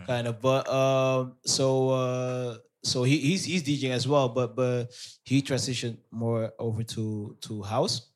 kind 0.07 0.27
of. 0.29 0.41
But 0.41 0.69
um, 0.69 1.37
so 1.45 1.91
uh, 1.91 2.59
so 2.83 3.03
he, 3.05 3.19
he's 3.19 3.45
he's 3.45 3.63
DJing 3.63 3.91
as 3.93 4.07
well, 4.09 4.29
but 4.29 4.55
but 4.57 4.93
he 5.25 5.43
transitioned 5.43 5.99
more 6.11 6.53
over 6.59 6.83
to 6.95 7.37
to 7.43 7.63
house. 7.63 8.09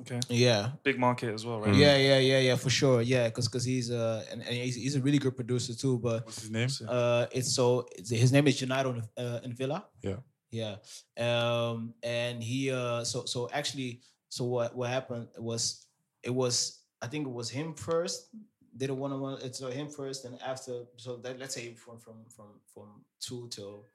Okay. 0.00 0.20
Yeah, 0.30 0.70
Big 0.84 0.96
market 0.98 1.34
as 1.34 1.44
well, 1.44 1.58
right? 1.60 1.74
yeah, 1.74 1.96
yeah, 1.96 2.18
yeah, 2.18 2.38
yeah, 2.38 2.56
for 2.56 2.70
sure. 2.70 3.02
Yeah, 3.02 3.24
because 3.28 3.48
because 3.48 3.64
he's 3.64 3.90
uh 3.90 4.24
and, 4.30 4.42
and 4.42 4.54
he's, 4.54 4.76
he's 4.76 4.94
a 4.94 5.00
really 5.00 5.18
good 5.18 5.34
producer 5.34 5.74
too. 5.74 5.98
But 5.98 6.24
What's 6.24 6.40
his 6.42 6.50
name? 6.50 6.68
uh, 6.88 7.26
it's 7.32 7.52
so 7.52 7.86
it's, 7.98 8.10
his 8.10 8.30
name 8.32 8.46
is 8.46 8.56
Gennaro 8.60 9.02
uh, 9.18 9.40
in 9.42 9.54
Villa. 9.54 9.84
Yeah. 10.02 10.20
Yeah. 10.50 10.76
Um, 11.18 11.94
and 12.02 12.42
he 12.42 12.70
uh 12.70 13.02
so 13.04 13.24
so 13.26 13.48
actually 13.52 14.00
so 14.28 14.44
what 14.44 14.76
what 14.76 14.90
happened 14.90 15.28
was 15.38 15.86
it 16.22 16.34
was 16.34 16.80
I 17.00 17.06
think 17.06 17.26
it 17.26 17.32
was 17.32 17.50
him 17.50 17.74
first 17.74 18.28
did 18.76 18.90
a 18.90 18.94
one 18.94 19.12
on 19.12 19.20
one 19.20 19.38
it's 19.42 19.60
him 19.60 19.88
first 19.88 20.24
and 20.24 20.40
after 20.42 20.84
so 20.96 21.16
that 21.16 21.38
let's 21.38 21.54
say 21.54 21.74
from 21.74 21.98
from 21.98 22.24
from 22.34 22.46
from 22.72 23.04
two 23.20 23.48
till 23.50 23.86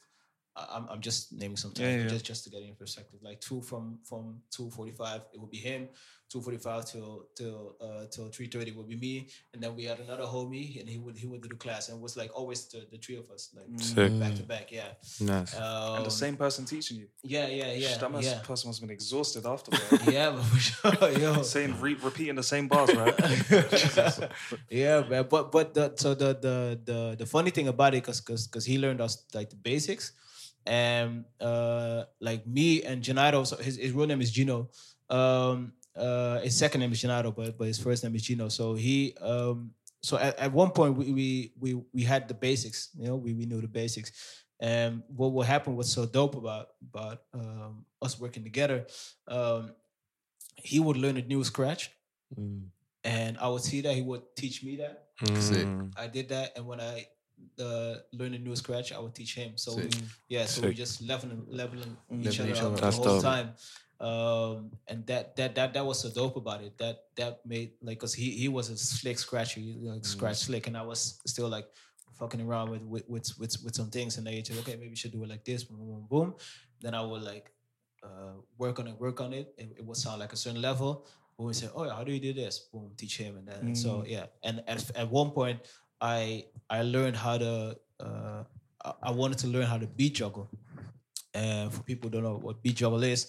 I'm, 0.56 0.86
I'm 0.90 1.02
just 1.02 1.34
naming 1.34 1.58
some 1.58 1.72
time 1.74 1.86
Yeah, 1.86 1.92
yeah, 1.96 2.02
yeah. 2.04 2.10
just 2.10 2.26
just 2.26 2.44
to 2.44 2.50
get 2.52 2.62
it 2.62 2.68
in 2.70 2.76
perspective 2.76 3.20
like 3.24 3.40
two 3.42 3.62
from 3.62 4.00
from 4.04 4.42
245 4.52 5.22
it 5.34 5.40
would 5.40 5.50
be 5.50 5.58
him 5.58 5.88
245 6.30 6.86
till 6.92 7.26
till 7.36 7.76
uh 7.82 8.06
till 8.12 8.28
330 8.30 8.72
would 8.78 8.88
be 8.88 8.96
me 8.96 9.28
and 9.54 9.62
then 9.64 9.76
we 9.76 9.84
had 9.86 10.00
another 10.00 10.24
homie 10.24 10.80
and 10.80 10.88
he 10.90 10.98
would 10.98 11.18
he 11.18 11.26
would 11.28 11.42
do 11.42 11.50
the 11.50 11.56
class 11.56 11.90
and 11.90 11.98
it 11.98 12.02
was 12.02 12.16
like 12.18 12.32
always 12.36 12.66
the, 12.68 12.86
the 12.92 12.98
three 12.98 13.18
of 13.18 13.30
us 13.32 13.50
like 13.56 13.66
Sick. 13.82 14.20
back 14.20 14.36
to 14.36 14.44
back 14.44 14.72
yeah 14.72 14.90
Nice. 15.20 15.56
um, 15.56 15.98
And 15.98 16.06
the 16.06 16.12
same 16.12 16.36
person 16.38 16.66
teaching 16.66 16.98
you. 16.98 17.08
yeah 17.24 17.48
yeah 17.48 17.72
yeah 17.74 17.98
that 17.98 18.12
must, 18.12 18.28
yeah 18.28 18.40
person 18.40 18.70
must 18.70 18.80
have 18.80 18.88
been 18.88 18.94
exhausted 18.94 19.46
afterwards. 19.46 20.08
yeah 20.08 20.30
but 20.32 20.44
for 20.44 20.60
sure 20.60 21.12
yo 21.20 21.42
Saying, 21.54 21.80
re- 21.82 21.98
repeating 22.02 22.36
the 22.36 22.44
same 22.44 22.68
bars, 22.68 22.94
right? 22.96 23.14
yeah, 24.70 25.04
man. 25.10 25.26
But 25.30 25.52
but 25.52 25.74
the 25.74 25.94
so 25.96 26.14
the 26.14 26.34
the 26.46 26.80
the 26.84 27.16
the 27.20 27.26
funny 27.26 27.52
thing 27.52 27.68
about 27.68 27.94
it, 27.96 28.04
cause 28.04 28.22
cause 28.22 28.48
cause 28.48 28.66
he 28.66 28.78
learned 28.78 29.02
us 29.02 29.24
like 29.34 29.50
the 29.50 29.56
basics, 29.56 30.14
and 30.66 31.26
uh 31.42 32.04
like 32.20 32.46
me 32.48 32.84
and 32.84 33.04
Gennaro. 33.04 33.44
So 33.44 33.58
his, 33.58 33.78
his 33.78 33.92
real 33.92 34.08
name 34.08 34.22
is 34.22 34.32
Gino. 34.32 34.70
Um, 35.10 35.74
uh, 35.96 36.40
his 36.40 36.58
second 36.58 36.82
name 36.82 36.92
is 36.92 37.02
Gennaro, 37.02 37.32
but 37.32 37.58
but 37.58 37.68
his 37.68 37.80
first 37.80 38.04
name 38.04 38.16
is 38.16 38.24
Gino. 38.24 38.50
So 38.50 38.74
he 38.74 39.16
um 39.22 39.72
so 40.02 40.18
at, 40.18 40.38
at 40.40 40.52
one 40.52 40.72
point 40.72 40.98
we, 40.98 41.12
we 41.12 41.54
we 41.60 41.84
we 41.94 42.04
had 42.04 42.28
the 42.28 42.34
basics. 42.34 42.90
You 42.98 43.08
know, 43.08 43.16
we 43.16 43.34
we 43.34 43.46
knew 43.46 43.62
the 43.62 43.68
basics. 43.68 44.12
And 44.60 45.04
what 45.08 45.32
what 45.32 45.48
happened 45.48 45.78
was 45.78 45.92
so 45.92 46.06
dope 46.06 46.36
about 46.36 46.68
about 46.82 47.22
um, 47.34 47.86
us 48.02 48.20
working 48.20 48.44
together. 48.44 48.86
Um, 49.28 49.72
he 50.56 50.80
would 50.80 50.98
learn 50.98 51.18
a 51.18 51.22
new 51.22 51.44
scratch 51.44 51.92
and 53.04 53.38
I 53.38 53.48
would 53.48 53.62
see 53.62 53.82
that 53.82 53.94
he 53.94 54.02
would 54.02 54.22
teach 54.36 54.64
me 54.64 54.78
that. 54.78 55.08
Mm. 55.22 55.94
I 55.98 56.08
did 56.08 56.30
that, 56.30 56.54
and 56.56 56.66
when 56.66 56.80
I 56.80 57.08
uh, 57.60 57.96
learned 58.12 58.36
a 58.36 58.40
new 58.40 58.56
scratch, 58.56 58.92
I 58.94 59.00
would 59.00 59.16
teach 59.16 59.36
him. 59.36 59.58
So 59.58 59.80
yeah, 60.30 60.46
so 60.46 60.62
we 60.62 60.68
Sick. 60.70 60.78
just 60.78 61.02
leveling 61.02 61.46
leveling 61.50 61.98
each 62.12 62.40
Leveling 62.40 62.40
other 62.40 62.52
each 62.52 62.58
up 62.60 62.66
other 62.66 62.76
the 62.76 62.82
That's 62.82 62.98
whole 62.98 63.06
dope. 63.06 63.24
time. 63.24 63.50
Um, 64.00 64.72
and 64.88 65.06
that 65.08 65.36
that 65.38 65.56
that 65.56 65.74
that 65.74 65.86
was 65.86 66.02
so 66.02 66.10
dope 66.10 66.36
about 66.36 66.62
it. 66.62 66.78
That 66.78 67.04
that 67.16 67.46
made 67.46 67.72
like, 67.82 68.00
cause 68.00 68.14
he 68.14 68.32
he 68.32 68.50
was 68.50 68.70
a 68.70 68.78
slick 68.78 69.18
scratcher, 69.18 69.60
he, 69.62 69.78
like 69.82 70.04
scratch 70.06 70.38
slick, 70.38 70.68
and 70.68 70.76
I 70.76 70.82
was 70.82 71.22
still 71.26 71.48
like 71.48 71.68
fucking 72.20 72.42
around 72.42 72.70
with 72.72 72.84
with 72.84 73.08
with 73.08 73.40
with, 73.40 73.56
with 73.64 73.76
some 73.76 73.90
things, 73.90 74.18
and 74.18 74.28
they 74.28 74.42
just 74.42 74.60
okay, 74.62 74.76
maybe 74.76 74.90
you 74.90 74.96
should 74.96 75.14
do 75.14 75.24
it 75.24 75.30
like 75.30 75.46
this, 75.46 75.64
boom, 75.64 75.80
boom, 75.80 76.06
boom. 76.10 76.36
Then 76.82 76.94
I 76.96 77.02
would 77.02 77.22
like 77.22 77.52
uh, 78.04 78.34
work 78.58 78.80
on 78.80 78.88
it, 78.88 79.00
work 79.00 79.22
on 79.22 79.32
it. 79.32 79.54
It, 79.58 79.76
it 79.78 79.86
would 79.86 79.98
sound 79.98 80.20
like 80.20 80.34
a 80.34 80.38
certain 80.38 80.62
level. 80.62 81.06
But 81.38 81.46
we 81.46 81.54
say, 81.54 81.68
oh, 81.74 81.86
yeah, 81.86 81.96
how 81.96 82.04
do 82.04 82.12
you 82.12 82.20
do 82.20 82.34
this? 82.34 82.60
Boom, 82.72 82.92
teach 82.96 83.18
him, 83.18 83.38
and 83.38 83.48
then 83.48 83.76
so 83.76 84.04
yeah. 84.06 84.26
And 84.44 84.64
at, 84.68 84.92
at 84.96 85.10
one 85.10 85.32
point, 85.32 85.60
I 86.04 86.46
I 86.70 86.84
learned 86.84 87.16
how 87.16 87.38
to. 87.40 87.78
Uh, 88.00 88.44
I- 89.02 89.12
wanted 89.12 89.38
to 89.40 89.48
learn 89.48 89.66
how 89.66 89.78
to 89.78 89.88
beat 89.88 90.16
juggle. 90.16 90.50
And 91.34 91.74
for 91.74 91.82
people 91.84 92.10
who 92.10 92.14
don't 92.16 92.24
know 92.24 92.38
what 92.38 92.62
beat 92.62 92.76
juggle 92.76 93.02
is, 93.04 93.20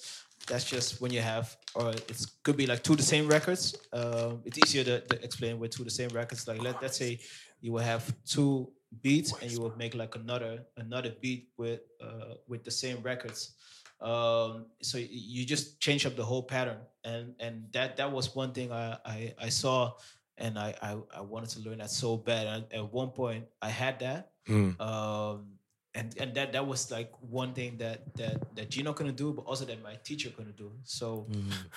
that's 0.49 0.65
just 0.65 1.01
when 1.01 1.13
you 1.13 1.23
have, 1.23 1.57
or 1.75 1.91
it 1.93 2.27
could 2.43 2.57
be 2.57 2.67
like 2.67 2.83
two 2.83 2.97
the 2.97 3.03
same 3.15 3.27
records. 3.29 3.77
Um, 3.93 4.43
it's 4.45 4.59
easier 4.59 4.85
to, 4.85 5.01
to 5.01 5.25
explain 5.25 5.59
with 5.61 5.71
two 5.71 5.85
the 5.85 5.91
same 6.01 6.11
records. 6.11 6.49
Like 6.49 6.61
let 6.61 6.83
let's 6.83 6.99
say 6.99 7.21
you 7.61 7.73
will 7.73 7.87
have 7.93 8.03
two 8.27 8.73
beats 9.03 9.33
and 9.41 9.51
you 9.51 9.61
will 9.61 9.77
make 9.77 9.95
like 9.95 10.15
another 10.17 10.67
another 10.77 11.13
beat 11.23 11.49
with 11.57 11.81
uh, 12.03 12.35
with 12.49 12.65
the 12.65 12.71
same 12.71 12.99
records. 13.03 13.55
Um, 14.01 14.67
so 14.83 14.99
you 14.99 15.47
just 15.47 15.81
change 15.81 16.05
up 16.05 16.17
the 16.17 16.25
whole 16.25 16.43
pattern, 16.43 16.81
and 17.05 17.35
and 17.41 17.55
that 17.73 17.97
that 17.97 18.11
was 18.11 18.35
one 18.35 18.53
thing 18.53 18.73
I 18.73 18.99
I, 19.07 19.35
I 19.39 19.49
saw, 19.49 19.93
and 20.39 20.59
I, 20.59 20.75
I 20.83 20.97
I 21.17 21.21
wanted 21.21 21.51
to 21.51 21.61
learn 21.61 21.79
that 21.79 21.91
so 21.91 22.17
bad. 22.17 22.47
And 22.47 22.65
at 22.73 22.93
one 22.93 23.11
point 23.11 23.45
I 23.63 23.69
had 23.71 23.99
that, 24.01 24.31
Mm. 24.49 24.79
um, 24.81 25.47
and 25.95 26.13
and 26.19 26.35
that 26.35 26.53
that 26.53 26.67
was 26.67 26.91
like 26.91 27.11
one 27.21 27.55
thing 27.55 27.79
that 27.79 28.15
that 28.17 28.55
that 28.57 28.69
Gino 28.69 28.93
couldn't 28.93 29.17
do, 29.17 29.33
but 29.33 29.43
also 29.47 29.65
that 29.65 29.81
my 29.83 29.95
teacher 30.05 30.29
couldn't 30.31 30.57
do. 30.57 30.73
So 30.83 31.27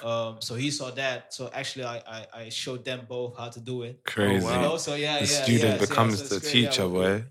um 0.04 0.38
so 0.41 0.56
he 0.56 0.72
saw 0.72 0.89
that. 0.91 1.34
So 1.34 1.50
actually 1.54 1.86
I 1.86 1.98
I, 2.08 2.28
I 2.34 2.50
showed 2.50 2.84
them 2.84 3.06
both 3.08 3.38
how 3.38 3.50
to 3.50 3.60
do 3.60 3.84
it. 3.84 4.04
Crazy. 4.04 4.46
You 4.46 4.52
know, 4.62 4.78
so 4.78 4.96
yeah, 4.96 5.20
The 5.20 5.26
yeah, 5.32 5.43
student 5.43 5.74
yeah, 5.82 5.86
becomes 5.88 6.17
so 6.28 6.36
the 6.36 6.41
great, 6.41 6.52
teacher, 6.52 6.82
yeah, 6.84 6.88
boy. 6.89 7.24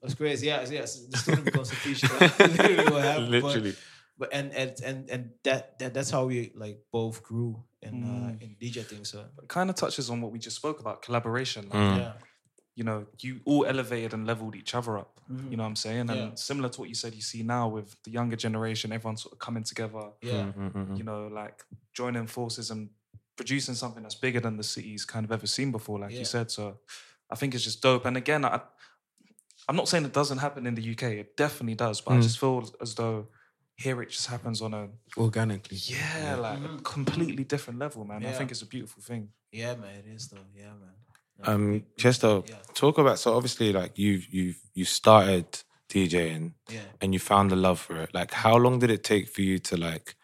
That's 0.00 0.14
crazy. 0.14 0.46
Yeah, 0.46 0.64
yeah. 0.70 0.84
so 0.86 1.06
The 1.10 1.18
student 1.18 1.44
becomes 1.44 1.70
the 1.70 1.76
teacher. 1.76 2.08
Literally 2.38 2.90
what 2.90 3.02
happened. 3.04 3.30
Literally. 3.30 3.70
But, 3.72 3.78
and 4.32 4.52
and 4.52 4.80
and 4.84 5.10
and 5.10 5.30
that, 5.44 5.78
that 5.78 5.94
that's 5.94 6.10
how 6.10 6.26
we 6.26 6.52
like 6.54 6.78
both 6.92 7.22
grew 7.22 7.62
in 7.82 8.04
uh, 8.04 8.32
Mm. 8.36 8.42
in 8.42 8.56
DJ 8.60 8.84
things. 8.84 9.08
So 9.10 9.20
It 9.42 9.48
kind 9.48 9.70
of 9.70 9.76
touches 9.76 10.10
on 10.10 10.20
what 10.20 10.32
we 10.32 10.38
just 10.38 10.56
spoke 10.56 10.80
about 10.80 11.02
collaboration. 11.02 11.64
Like, 11.68 11.78
Mm. 11.90 11.96
yeah, 11.96 12.12
You 12.76 12.84
know, 12.84 13.06
you 13.18 13.40
all 13.44 13.66
elevated 13.66 14.14
and 14.14 14.26
leveled 14.26 14.54
each 14.54 14.74
other 14.74 14.96
up. 14.98 15.20
Mhm. 15.28 15.50
You 15.50 15.56
know 15.56 15.64
what 15.64 15.68
I'm 15.74 15.76
saying? 15.76 16.10
And 16.10 16.20
Yeah. 16.20 16.34
similar 16.34 16.68
to 16.70 16.80
what 16.80 16.88
you 16.88 16.94
said, 16.94 17.14
you 17.14 17.20
see 17.22 17.42
now 17.42 17.68
with 17.76 17.88
the 18.04 18.10
younger 18.10 18.36
generation, 18.36 18.92
everyone 18.92 19.16
sort 19.16 19.32
of 19.34 19.38
coming 19.38 19.64
together. 19.64 20.12
yeah, 20.22 20.52
Mm-hmm. 20.56 20.96
You 20.98 21.04
know, 21.04 21.26
like 21.42 21.64
joining 21.92 22.26
forces 22.28 22.70
and 22.70 22.90
producing 23.36 23.74
something 23.74 24.02
that's 24.04 24.14
bigger 24.26 24.40
than 24.40 24.56
the 24.56 24.62
city's 24.62 25.04
kind 25.04 25.24
of 25.26 25.32
ever 25.32 25.46
seen 25.46 25.70
before, 25.72 25.98
like 25.98 26.12
Yeah. 26.12 26.20
you 26.20 26.24
said. 26.36 26.50
So 26.50 26.78
I 27.32 27.34
think 27.36 27.54
it's 27.54 27.64
just 27.64 27.80
dope. 27.82 28.04
And 28.08 28.16
again, 28.16 28.44
I, 28.44 28.60
I'm 29.68 29.76
not 29.76 29.88
saying 29.88 30.04
it 30.04 30.12
doesn't 30.12 30.38
happen 30.38 30.66
in 30.66 30.74
the 30.74 30.82
UK. 30.92 31.02
It 31.18 31.36
definitely 31.36 31.74
does, 31.74 32.00
but 32.00 32.12
I 32.12 32.18
Mm. 32.18 32.22
just 32.22 32.38
feel 32.38 32.58
as 32.80 32.94
though 32.94 33.28
here 33.82 34.02
it 34.02 34.10
just 34.10 34.26
happens 34.26 34.60
on 34.62 34.72
a 34.74 34.88
Organically. 35.16 35.78
yeah, 35.94 36.36
like 36.36 36.58
a 36.62 36.82
completely 36.82 37.44
different 37.44 37.78
level, 37.78 38.04
man. 38.04 38.24
I 38.26 38.32
think 38.32 38.50
it's 38.50 38.62
a 38.62 38.66
beautiful 38.76 39.02
thing. 39.02 39.30
yeah, 39.52 39.74
man. 39.82 39.94
It 40.00 40.06
is 40.16 40.28
though. 40.28 40.46
Yeah, 40.54 40.72
man. 40.82 40.96
Yeah, 41.38 41.50
Um, 41.50 41.70
we- 41.72 41.84
Gestow, 42.02 42.34
yeah. 42.48 42.56
talk 42.74 42.98
about 42.98 43.18
so 43.18 43.34
obviously 43.38 43.72
like 43.72 43.92
you've 44.04 44.26
you've 44.36 44.60
you 44.74 44.84
started 44.84 45.46
DJing 45.88 46.52
Yeah. 46.68 46.80
and 47.00 47.12
you 47.14 47.18
found 47.20 47.50
the 47.50 47.56
love 47.56 47.80
for 47.80 47.96
it. 48.04 48.10
Like 48.14 48.32
how 48.44 48.56
long 48.64 48.78
did 48.80 48.90
it 48.90 49.02
take 49.12 49.26
for 49.34 49.42
you 49.42 49.58
to 49.68 49.76
like 49.76 50.14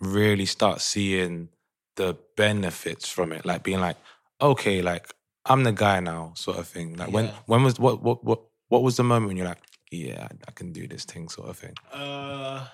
really 0.00 0.46
start 0.46 0.80
seeing 0.80 1.48
the 1.96 2.16
benefits 2.36 3.08
from 3.08 3.32
it? 3.32 3.46
Like 3.46 3.62
being 3.62 3.80
like, 3.88 3.96
okay, 4.40 4.82
like 4.82 5.14
I'm 5.46 5.62
the 5.64 5.72
guy 5.72 6.00
now, 6.00 6.32
sort 6.36 6.58
of 6.58 6.66
thing. 6.68 6.96
Like 6.96 7.12
when 7.12 7.26
Yeah. 7.26 7.38
when 7.46 7.62
was 7.64 7.78
what 7.78 8.02
what 8.02 8.24
what 8.24 8.40
what 8.68 8.82
was 8.82 8.96
the 8.96 9.04
moment 9.04 9.28
when 9.28 9.36
you're 9.36 9.48
like, 9.54 9.62
yeah, 9.92 10.26
I, 10.28 10.34
I 10.48 10.50
can 10.58 10.72
do 10.72 10.88
this 10.88 11.04
thing, 11.04 11.28
sort 11.28 11.48
of 11.50 11.56
thing. 11.58 11.74
Uh, 11.92 12.66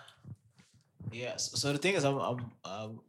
yeah. 1.13 1.37
So, 1.37 1.73
the 1.73 1.79
thing 1.79 1.95
is, 1.95 2.05
I'm, 2.05 2.19
I'm, 2.19 2.51
um, 2.65 3.01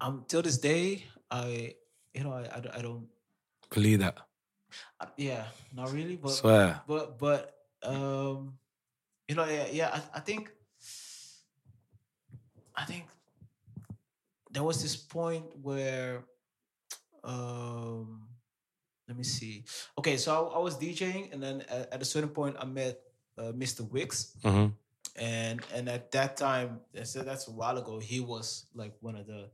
I'm 0.00 0.24
till 0.28 0.42
this 0.42 0.58
day, 0.58 1.04
I, 1.30 1.74
you 2.12 2.24
know, 2.24 2.32
I, 2.32 2.48
I, 2.56 2.60
don't- 2.60 2.74
I 2.76 2.82
don't, 2.82 3.06
Believe 3.70 4.00
that. 4.00 4.18
I, 5.00 5.06
yeah, 5.16 5.44
not 5.74 5.90
really, 5.92 6.16
but, 6.16 6.30
Swear. 6.30 6.80
but, 6.86 7.18
but, 7.18 7.54
um, 7.82 8.54
you 9.28 9.34
know, 9.34 9.44
yeah, 9.46 9.66
yeah. 9.72 9.90
I, 9.92 10.18
I 10.18 10.20
think, 10.20 10.50
I 12.76 12.84
think 12.84 13.04
there 14.50 14.62
was 14.62 14.82
this 14.82 14.94
point 14.96 15.44
where, 15.62 16.24
um, 17.24 18.28
let 19.08 19.16
me 19.16 19.24
see. 19.24 19.64
Okay, 19.98 20.16
so 20.16 20.32
I, 20.52 20.56
I 20.56 20.58
was 20.58 20.76
DJing, 20.76 21.32
and 21.32 21.42
then 21.42 21.62
at, 21.68 21.92
at 21.94 22.02
a 22.02 22.04
certain 22.04 22.30
point, 22.30 22.56
I 22.58 22.64
met 22.64 23.00
uh, 23.38 23.52
Mr. 23.52 23.88
Wix, 23.90 24.36
hmm 24.42 24.66
and 25.16 25.60
and 25.74 25.88
at 25.88 26.10
that 26.12 26.36
time, 26.36 26.80
that's 26.92 27.12
that's 27.14 27.46
a 27.48 27.52
while 27.52 27.78
ago. 27.78 27.98
He 28.00 28.18
was 28.20 28.66
like 28.74 28.94
one 29.00 29.14
of 29.16 29.26
the 29.26 29.50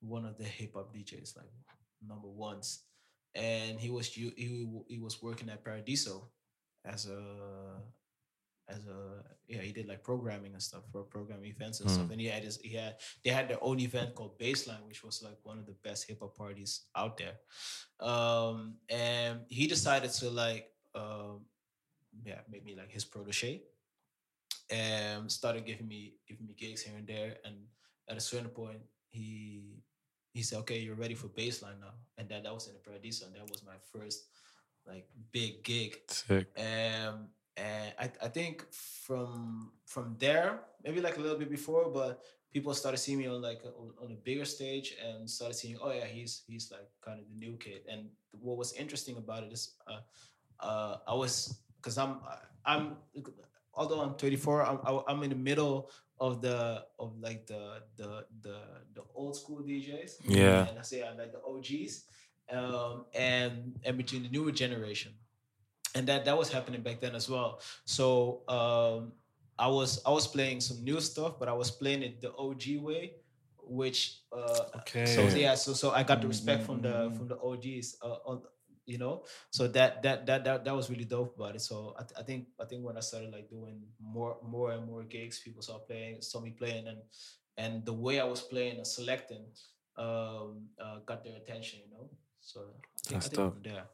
one 0.00 0.26
of 0.26 0.36
the 0.36 0.44
hip 0.44 0.74
hop 0.74 0.94
DJs, 0.94 1.36
like 1.36 1.48
number 2.06 2.28
ones, 2.28 2.80
and 3.34 3.80
he 3.80 3.88
was 3.90 4.08
he 4.12 4.32
he 4.88 4.98
was 4.98 5.22
working 5.22 5.48
at 5.48 5.64
Paradiso 5.64 6.28
as 6.84 7.06
a 7.06 7.80
as 8.68 8.86
a 8.86 9.22
yeah 9.46 9.60
he 9.60 9.72
did 9.72 9.86
like 9.86 10.02
programming 10.02 10.52
and 10.52 10.62
stuff 10.62 10.82
for 10.92 11.02
programming 11.02 11.50
events 11.50 11.80
and 11.80 11.90
stuff 11.90 12.06
Mm. 12.08 12.12
and 12.12 12.20
he 12.20 12.26
had 12.28 12.42
his 12.44 12.56
he 12.60 12.74
had 12.76 12.96
they 13.22 13.30
had 13.30 13.48
their 13.48 13.62
own 13.62 13.78
event 13.80 14.14
called 14.14 14.38
Baseline 14.38 14.84
which 14.88 15.04
was 15.04 15.22
like 15.22 15.36
one 15.44 15.58
of 15.58 15.66
the 15.66 15.76
best 15.84 16.08
hip 16.08 16.20
hop 16.20 16.34
parties 16.36 16.86
out 16.96 17.18
there 17.18 17.36
um 18.00 18.76
and 18.88 19.40
he 19.48 19.66
decided 19.66 20.10
to 20.12 20.30
like 20.30 20.70
um 20.94 21.44
yeah 22.24 22.40
made 22.50 22.64
me 22.64 22.74
like 22.74 22.90
his 22.90 23.04
protege 23.04 23.62
and 24.70 25.30
started 25.30 25.64
giving 25.66 25.86
me 25.86 26.14
giving 26.28 26.46
me 26.46 26.54
gigs 26.56 26.82
here 26.82 26.96
and 26.96 27.06
there 27.06 27.36
and 27.44 27.54
at 28.08 28.16
a 28.16 28.20
certain 28.20 28.48
point 28.48 28.80
he 29.10 29.82
he 30.32 30.42
said 30.42 30.58
okay 30.58 30.78
you're 30.78 30.94
ready 30.94 31.14
for 31.14 31.28
baseline 31.28 31.80
now 31.80 31.94
and 32.18 32.28
that 32.28 32.42
that 32.44 32.54
was 32.54 32.66
in 32.68 32.74
the 32.74 32.80
Paradiso 32.80 33.26
and 33.26 33.34
that 33.34 33.50
was 33.50 33.62
my 33.64 33.76
first 33.92 34.26
like 34.86 35.06
big 35.32 35.62
gig 35.62 35.98
Sick. 36.08 36.46
um, 36.58 37.28
and 37.56 37.92
I, 37.98 38.10
I 38.22 38.28
think 38.28 38.64
from 38.72 39.72
from 39.86 40.16
there, 40.18 40.60
maybe 40.82 41.00
like 41.00 41.16
a 41.18 41.20
little 41.20 41.38
bit 41.38 41.50
before, 41.50 41.88
but 41.88 42.22
people 42.52 42.74
started 42.74 42.98
seeing 42.98 43.18
me 43.18 43.26
on 43.26 43.42
like 43.42 43.62
a, 43.64 44.02
on 44.02 44.10
a 44.10 44.16
bigger 44.16 44.44
stage 44.44 44.94
and 45.04 45.28
started 45.28 45.54
seeing, 45.54 45.76
oh 45.80 45.92
yeah, 45.92 46.06
he's 46.06 46.42
he's 46.46 46.70
like 46.72 46.88
kind 47.04 47.20
of 47.20 47.26
the 47.28 47.38
new 47.38 47.56
kid. 47.56 47.82
And 47.88 48.08
what 48.32 48.56
was 48.56 48.72
interesting 48.72 49.16
about 49.16 49.44
it 49.44 49.52
is, 49.52 49.74
uh, 49.86 50.00
uh, 50.60 50.96
I 51.06 51.14
was 51.14 51.60
because 51.84 51.98
I'm 51.98 52.16
I'm 52.64 52.96
although 53.74 54.00
I'm 54.00 54.14
34, 54.14 54.62
I'm 54.64 54.78
I- 54.84 55.04
I'm 55.08 55.22
in 55.22 55.30
the 55.30 55.36
middle 55.36 55.90
of 56.18 56.40
the 56.40 56.84
of 56.98 57.12
like 57.20 57.46
the 57.46 57.82
the 57.96 58.24
the 58.40 58.56
the 58.94 59.02
old 59.14 59.36
school 59.36 59.60
DJs. 59.62 60.12
Yeah. 60.24 60.68
and 60.68 60.78
I 60.78 60.82
say 60.82 61.04
I'm 61.06 61.18
like 61.18 61.32
the 61.32 61.42
OGs, 61.44 62.04
um, 62.50 63.04
and 63.14 63.78
and 63.84 63.96
between 63.98 64.22
the 64.22 64.30
newer 64.30 64.52
generation 64.52 65.12
and 65.94 66.06
that 66.08 66.24
that 66.24 66.36
was 66.38 66.50
happening 66.50 66.80
back 66.82 67.00
then 67.00 67.14
as 67.14 67.28
well. 67.28 67.60
So 67.84 68.42
um, 68.48 69.12
I 69.58 69.68
was 69.68 70.00
I 70.06 70.10
was 70.10 70.26
playing 70.26 70.60
some 70.60 70.82
new 70.82 71.00
stuff, 71.00 71.38
but 71.38 71.48
I 71.48 71.52
was 71.52 71.70
playing 71.70 72.02
it 72.02 72.20
the 72.20 72.32
OG 72.34 72.80
way, 72.82 73.12
which 73.62 74.22
uh, 74.32 74.78
Okay. 74.78 75.06
So 75.06 75.22
yeah, 75.36 75.54
so 75.54 75.72
so 75.74 75.90
I 75.90 76.02
got 76.02 76.20
the 76.22 76.28
respect 76.28 76.64
from 76.64 76.80
the 76.80 77.12
from 77.16 77.28
the 77.28 77.38
OGs, 77.38 77.96
uh, 78.02 78.18
on, 78.26 78.42
you 78.86 78.98
know. 78.98 79.24
So 79.50 79.68
that 79.68 80.02
that 80.02 80.26
that 80.26 80.44
that 80.44 80.64
that 80.64 80.74
was 80.74 80.90
really 80.90 81.04
dope 81.04 81.36
about 81.36 81.54
it. 81.56 81.60
So 81.62 81.94
I, 81.98 82.02
th- 82.02 82.18
I 82.18 82.22
think 82.22 82.48
I 82.60 82.64
think 82.64 82.84
when 82.84 82.96
I 82.96 83.00
started 83.00 83.32
like 83.32 83.48
doing 83.48 83.82
more 84.00 84.36
more 84.42 84.72
and 84.72 84.86
more 84.86 85.02
gigs, 85.04 85.40
people 85.40 85.62
saw 85.62 85.78
playing 85.78 86.22
saw 86.22 86.40
me 86.40 86.50
playing, 86.50 86.86
and 86.88 86.98
and 87.56 87.84
the 87.84 87.92
way 87.92 88.20
I 88.20 88.24
was 88.24 88.40
playing 88.42 88.76
and 88.76 88.86
selecting 88.86 89.44
um, 89.96 90.68
uh, 90.80 90.98
got 91.06 91.22
their 91.24 91.36
attention, 91.36 91.80
you 91.86 91.90
know. 91.96 92.10
So 92.40 92.60
I 92.60 92.64
think, 92.64 93.12
That's 93.14 93.26
I 93.26 93.28
think 93.30 93.36
dope. 93.36 93.52
from 93.54 93.62
there, 93.62 93.84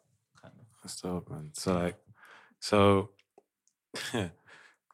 kind 0.41 0.55
of. 0.59 0.67
That's 0.83 1.01
dope, 1.01 1.31
man. 1.31 1.51
So 1.53 1.75
like, 1.75 1.97
so, 2.59 3.11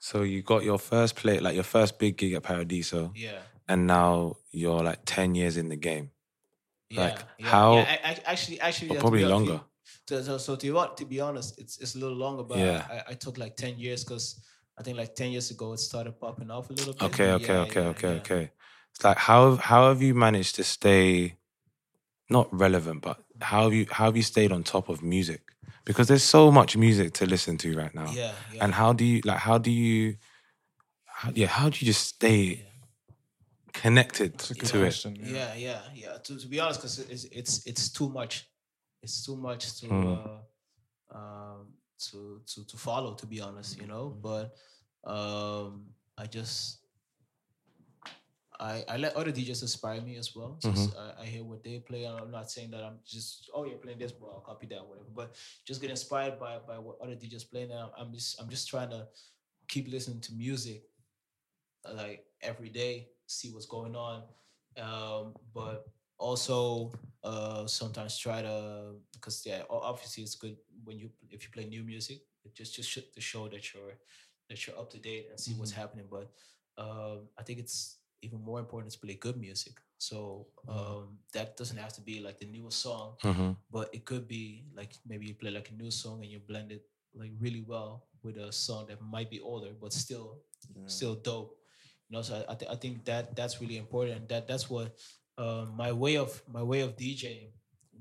so 0.00 0.22
you 0.22 0.42
got 0.42 0.64
your 0.64 0.78
first 0.78 1.16
play, 1.16 1.38
like 1.40 1.54
your 1.54 1.64
first 1.64 1.98
big 1.98 2.16
gig 2.16 2.32
at 2.34 2.42
Paradiso, 2.42 3.12
Yeah. 3.14 3.38
and 3.68 3.86
now 3.86 4.36
you're 4.50 4.82
like 4.82 5.00
ten 5.04 5.34
years 5.34 5.56
in 5.56 5.68
the 5.68 5.76
game, 5.76 6.10
Yeah, 6.90 7.00
Like, 7.04 7.18
yeah, 7.38 7.46
how- 7.48 7.74
Yeah, 7.76 7.98
I, 8.04 8.10
I, 8.10 8.20
actually, 8.26 8.60
actually, 8.60 8.96
probably 8.98 9.24
longer. 9.24 9.60
To, 10.06 10.22
so, 10.22 10.38
so 10.38 10.56
to, 10.56 10.72
be 10.72 10.96
to 10.96 11.04
be 11.04 11.20
honest, 11.20 11.58
it's 11.58 11.78
it's 11.78 11.94
a 11.96 11.98
little 11.98 12.16
longer, 12.16 12.44
but 12.44 12.58
Yeah. 12.58 12.86
I, 12.88 13.12
I 13.12 13.14
took 13.14 13.38
like 13.38 13.56
ten 13.56 13.78
years 13.78 14.04
because 14.04 14.40
I 14.78 14.82
think 14.82 14.96
like 14.96 15.14
ten 15.14 15.32
years 15.32 15.50
ago 15.50 15.72
it 15.72 15.78
started 15.78 16.20
popping 16.20 16.50
off 16.50 16.70
a 16.70 16.72
little 16.72 16.92
bit. 16.92 17.02
Okay, 17.02 17.30
okay, 17.32 17.54
Yeah, 17.54 17.60
okay, 17.62 17.82
yeah, 17.82 17.88
okay, 17.88 18.08
yeah. 18.08 18.20
okay. 18.20 18.50
It's 18.94 19.04
like 19.04 19.18
how 19.18 19.56
how 19.56 19.88
have 19.88 20.02
you 20.02 20.14
managed 20.14 20.54
to 20.56 20.64
stay 20.64 21.36
not 22.28 22.48
relevant, 22.52 23.02
but 23.02 23.22
how 23.40 23.64
have 23.64 23.74
you 23.74 23.86
how 23.90 24.06
have 24.06 24.16
you 24.16 24.22
stayed 24.22 24.52
on 24.52 24.62
top 24.62 24.88
of 24.88 25.02
music? 25.02 25.42
Because 25.84 26.08
there's 26.08 26.24
so 26.24 26.50
much 26.50 26.76
music 26.76 27.12
to 27.14 27.26
listen 27.26 27.58
to 27.58 27.76
right 27.76 27.94
now. 27.94 28.12
Yeah, 28.12 28.32
yeah. 28.52 28.64
And 28.64 28.74
how 28.74 28.92
do 28.92 29.04
you 29.04 29.20
like 29.24 29.38
how 29.38 29.58
do 29.58 29.70
you 29.70 30.16
how, 31.06 31.30
yeah, 31.34 31.46
how 31.46 31.68
do 31.68 31.78
you 31.80 31.86
just 31.86 32.06
stay 32.06 32.66
connected 33.72 34.34
It's 34.34 34.50
a 34.50 34.54
good 34.54 34.68
to 34.68 34.82
it? 34.84 35.04
Yeah, 35.20 35.54
yeah, 35.54 35.80
yeah. 35.94 36.18
To, 36.24 36.38
to 36.38 36.46
be 36.46 36.60
honest, 36.60 36.80
because 36.80 36.98
it's 36.98 37.24
it's 37.24 37.66
it's 37.66 37.90
too 37.90 38.08
much. 38.08 38.48
It's 39.06 39.24
too 39.24 39.36
much 39.36 39.62
to 39.80 39.86
Mm. 39.86 40.04
uh, 41.14 41.16
um, 41.18 41.60
to 42.10 42.42
to 42.50 42.58
to 42.66 42.76
follow. 42.76 43.14
To 43.14 43.26
be 43.26 43.38
honest, 43.40 43.78
you 43.80 43.86
know. 43.86 44.04
But 44.28 44.44
um, 45.04 45.94
I 46.18 46.26
just 46.26 46.82
I 48.58 48.84
I 48.88 48.96
let 48.96 49.14
other 49.14 49.30
DJs 49.30 49.62
inspire 49.62 50.00
me 50.00 50.16
as 50.16 50.34
well. 50.34 50.56
So 50.60 50.70
s- 50.70 50.90
I, 50.98 51.22
I 51.22 51.24
hear 51.24 51.44
what 51.44 51.62
they 51.62 51.78
play. 51.78 52.02
and 52.04 52.18
I'm 52.18 52.32
not 52.32 52.50
saying 52.50 52.70
that 52.72 52.82
I'm 52.82 52.98
just 53.06 53.48
oh 53.54 53.64
you're 53.64 53.78
playing 53.78 53.98
this, 54.02 54.10
bro. 54.12 54.28
I'll 54.34 54.40
copy 54.40 54.66
that, 54.72 54.82
whatever. 54.88 55.06
But 55.14 55.36
just 55.64 55.80
get 55.80 55.90
inspired 55.90 56.36
by 56.40 56.58
by 56.66 56.78
what 56.78 56.96
other 57.00 57.14
DJs 57.14 57.46
play. 57.50 57.66
Now 57.66 57.92
I'm 57.98 58.12
just 58.12 58.40
I'm 58.40 58.48
just 58.48 58.66
trying 58.68 58.90
to 58.90 59.06
keep 59.68 59.86
listening 59.88 60.20
to 60.22 60.34
music 60.34 60.82
like 61.94 62.24
every 62.42 62.70
day, 62.70 63.08
see 63.26 63.50
what's 63.52 63.66
going 63.66 63.94
on. 63.94 64.22
Um, 64.76 65.34
but 65.54 65.86
also 66.18 66.92
uh, 67.26 67.66
sometimes 67.66 68.18
try 68.18 68.42
to 68.42 68.94
because 69.14 69.42
yeah, 69.46 69.62
obviously 69.70 70.22
it's 70.22 70.36
good 70.36 70.56
when 70.84 70.98
you 70.98 71.10
if 71.30 71.42
you 71.44 71.50
play 71.52 71.66
new 71.66 71.82
music, 71.84 72.18
it 72.44 72.54
just 72.54 72.74
just 72.74 73.14
to 73.14 73.20
show 73.20 73.48
that 73.48 73.64
you're 73.74 73.94
that 74.48 74.58
you're 74.66 74.78
up 74.78 74.90
to 74.90 74.98
date 74.98 75.26
and 75.30 75.38
see 75.40 75.52
what's 75.54 75.72
happening. 75.72 76.06
But 76.10 76.30
um, 76.78 77.28
I 77.38 77.42
think 77.42 77.58
it's 77.58 77.98
even 78.22 78.40
more 78.40 78.60
important 78.60 78.92
to 78.92 78.98
play 78.98 79.14
good 79.14 79.36
music 79.36 79.74
So 79.98 80.46
um, 80.68 81.18
that 81.32 81.56
doesn't 81.56 81.78
have 81.78 81.92
to 81.94 82.02
be 82.02 82.20
like 82.20 82.38
the 82.38 82.46
newest 82.46 82.80
song, 82.84 83.16
Mhm. 83.24 83.56
but 83.70 83.88
it 83.96 84.04
could 84.04 84.28
be 84.28 84.68
like 84.76 84.92
maybe 85.08 85.26
you 85.26 85.34
play 85.34 85.50
like 85.50 85.70
a 85.72 85.74
new 85.74 85.90
song 85.90 86.20
and 86.22 86.30
you 86.30 86.40
blend 86.40 86.70
it 86.72 86.84
like 87.14 87.32
really 87.40 87.62
well 87.64 88.04
with 88.22 88.36
a 88.36 88.52
song 88.52 88.86
that 88.88 89.00
might 89.00 89.30
be 89.30 89.40
older 89.40 89.72
but 89.80 89.92
still 89.92 90.42
still 90.86 91.14
dope. 91.16 91.56
You 92.08 92.16
know, 92.16 92.22
so 92.22 92.34
I, 92.36 92.52
I, 92.52 92.54
th- 92.54 92.70
I 92.70 92.76
think 92.76 93.04
that 93.08 93.34
that's 93.34 93.60
really 93.60 93.78
important. 93.78 94.28
That 94.28 94.46
that's 94.46 94.68
what 94.70 94.94
uh, 95.38 95.66
my 95.76 95.92
way 95.92 96.16
of 96.16 96.42
my 96.52 96.62
way 96.62 96.80
of 96.80 96.96
DJing 96.96 97.50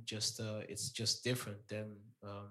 just 0.05 0.39
uh, 0.39 0.61
it's 0.69 0.89
just 0.89 1.23
different 1.23 1.67
than 1.67 1.95
um, 2.23 2.49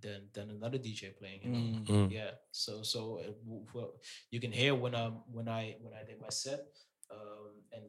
than 0.00 0.28
than 0.32 0.50
another 0.50 0.78
DJ 0.78 1.16
playing. 1.18 1.40
You 1.42 1.50
know? 1.50 1.58
Mm. 1.58 1.86
Mm. 1.86 2.10
Yeah. 2.12 2.30
So 2.52 2.82
so 2.82 3.18
uh, 3.20 3.32
w- 3.44 3.66
w- 3.72 3.92
you 4.30 4.40
can 4.40 4.52
hear 4.52 4.74
when 4.74 4.94
um 4.94 5.22
when 5.30 5.48
I 5.48 5.76
when 5.80 5.94
I 5.94 6.04
did 6.04 6.20
my 6.20 6.30
set, 6.30 6.66
um, 7.10 7.52
and 7.72 7.82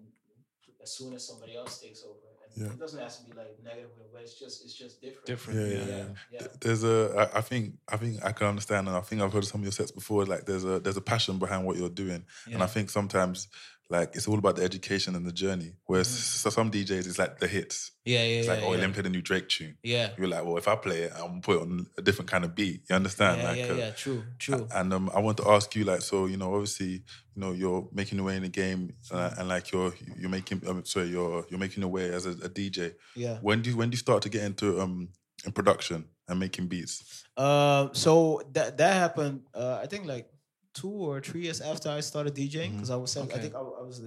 as 0.81 0.91
soon 0.97 1.13
as 1.13 1.27
somebody 1.27 1.55
else 1.55 1.79
takes 1.79 2.03
over, 2.03 2.17
and 2.43 2.65
Yeah. 2.65 2.73
it 2.73 2.79
doesn't 2.79 2.99
have 2.99 3.15
to 3.17 3.23
be 3.25 3.33
like 3.37 3.55
negative, 3.63 3.91
but 4.11 4.21
it's 4.21 4.37
just 4.39 4.63
it's 4.65 4.73
just 4.73 5.01
different. 5.01 5.25
Different, 5.25 5.59
Yeah, 5.59 5.67
yeah, 5.67 5.85
yeah. 5.85 5.97
yeah. 5.97 6.07
yeah. 6.41 6.47
There's 6.59 6.83
a, 6.83 7.29
I- 7.33 7.37
I 7.39 7.41
think, 7.41 7.75
I 7.87 7.97
think 7.97 8.23
I 8.25 8.31
can 8.31 8.47
understand, 8.47 8.87
and 8.87 8.97
I 8.97 9.01
think 9.01 9.21
I've 9.21 9.31
heard 9.33 9.45
some 9.45 9.61
of 9.61 9.65
your 9.65 9.71
sets 9.71 9.91
before. 9.91 10.25
Like, 10.25 10.45
there's 10.45 10.63
a, 10.65 10.79
there's 10.79 10.97
a 10.97 11.01
passion 11.01 11.37
behind 11.39 11.65
what 11.65 11.77
you're 11.77 11.89
doing, 11.89 12.25
and 12.51 12.63
I 12.63 12.67
think 12.67 12.89
sometimes, 12.89 13.47
like, 13.91 14.15
it's 14.15 14.27
all 14.27 14.39
about 14.39 14.55
the 14.55 14.63
education 14.63 15.15
and 15.15 15.25
the 15.25 15.31
journey. 15.31 15.73
Whereas 15.85 16.07
Mm-hmm. 16.07 16.37
so 16.43 16.49
some 16.49 16.71
DJs, 16.71 17.05
it's 17.07 17.19
like 17.19 17.39
the 17.39 17.47
hits. 17.47 17.91
Yeah, 18.05 18.19
yeah, 18.23 18.39
It's 18.39 18.47
like, 18.47 18.61
yeah, 18.61 18.65
oh, 18.65 18.73
yeah. 18.73 18.79
let 18.79 18.87
me 18.87 18.93
play 18.93 19.03
the 19.03 19.09
new 19.09 19.21
Drake 19.21 19.47
tune. 19.49 19.77
Yeah. 19.83 20.09
You're 20.17 20.27
like, 20.27 20.43
well, 20.43 20.57
if 20.57 20.67
I 20.67 20.75
play 20.75 21.01
it, 21.03 21.11
I'm 21.15 21.27
gonna 21.27 21.41
put 21.41 21.57
it 21.57 21.61
on 21.61 21.85
a 21.97 22.01
different 22.01 22.31
kind 22.31 22.43
of 22.43 22.55
beat. 22.55 22.81
You 22.89 22.95
understand? 22.95 23.41
Yeah, 23.41 23.47
like, 23.49 23.57
yeah, 23.57 23.65
uh, 23.65 23.75
yeah. 23.75 23.89
True, 23.91 24.23
true. 24.39 24.67
And 24.73 24.91
um, 24.93 25.11
I 25.13 25.19
want 25.19 25.37
to 25.37 25.47
ask 25.49 25.75
you, 25.75 25.83
like, 25.83 26.01
so 26.01 26.25
you 26.25 26.37
know, 26.37 26.53
obviously, 26.55 26.87
you 27.35 27.41
know, 27.41 27.51
you're 27.51 27.87
making 27.93 28.17
your 28.17 28.25
way 28.25 28.37
in 28.37 28.41
the 28.43 28.49
game, 28.49 28.93
uh, 29.11 29.29
and 29.37 29.47
like 29.49 29.71
you're 29.71 29.93
you're 30.17 30.29
making, 30.31 30.63
um, 30.67 30.83
sorry, 30.85 31.09
you're 31.09 31.45
you're 31.49 31.59
making 31.59 31.81
your 31.81 31.91
way 31.91 32.09
as 32.11 32.25
a, 32.25 32.31
a 32.31 32.49
DJ. 32.49 32.93
Yeah. 33.15 33.37
When 33.41 33.61
do 33.61 33.69
you, 33.69 33.77
when 33.77 33.89
do 33.91 33.95
you 33.95 33.99
start 33.99 34.23
to 34.23 34.29
get 34.29 34.43
into 34.43 34.81
um 34.81 35.09
in 35.45 35.51
production 35.51 36.05
and 36.27 36.39
making 36.39 36.67
beats? 36.67 37.23
Uh, 37.37 37.89
so 37.93 38.41
that 38.53 38.77
that 38.79 38.93
happened. 38.93 39.41
Uh, 39.53 39.79
I 39.83 39.85
think 39.85 40.05
like 40.07 40.27
two 40.73 40.89
or 40.89 41.19
three 41.21 41.41
years 41.41 41.61
after 41.61 41.89
I 41.89 41.99
started 42.01 42.35
DJing 42.35 42.73
because 42.73 42.89
I 42.89 42.95
was 42.95 43.11
seven- 43.11 43.31
I 43.35 43.39
think 43.39 43.55
I, 43.55 43.59
I 43.59 43.83
was 43.83 44.01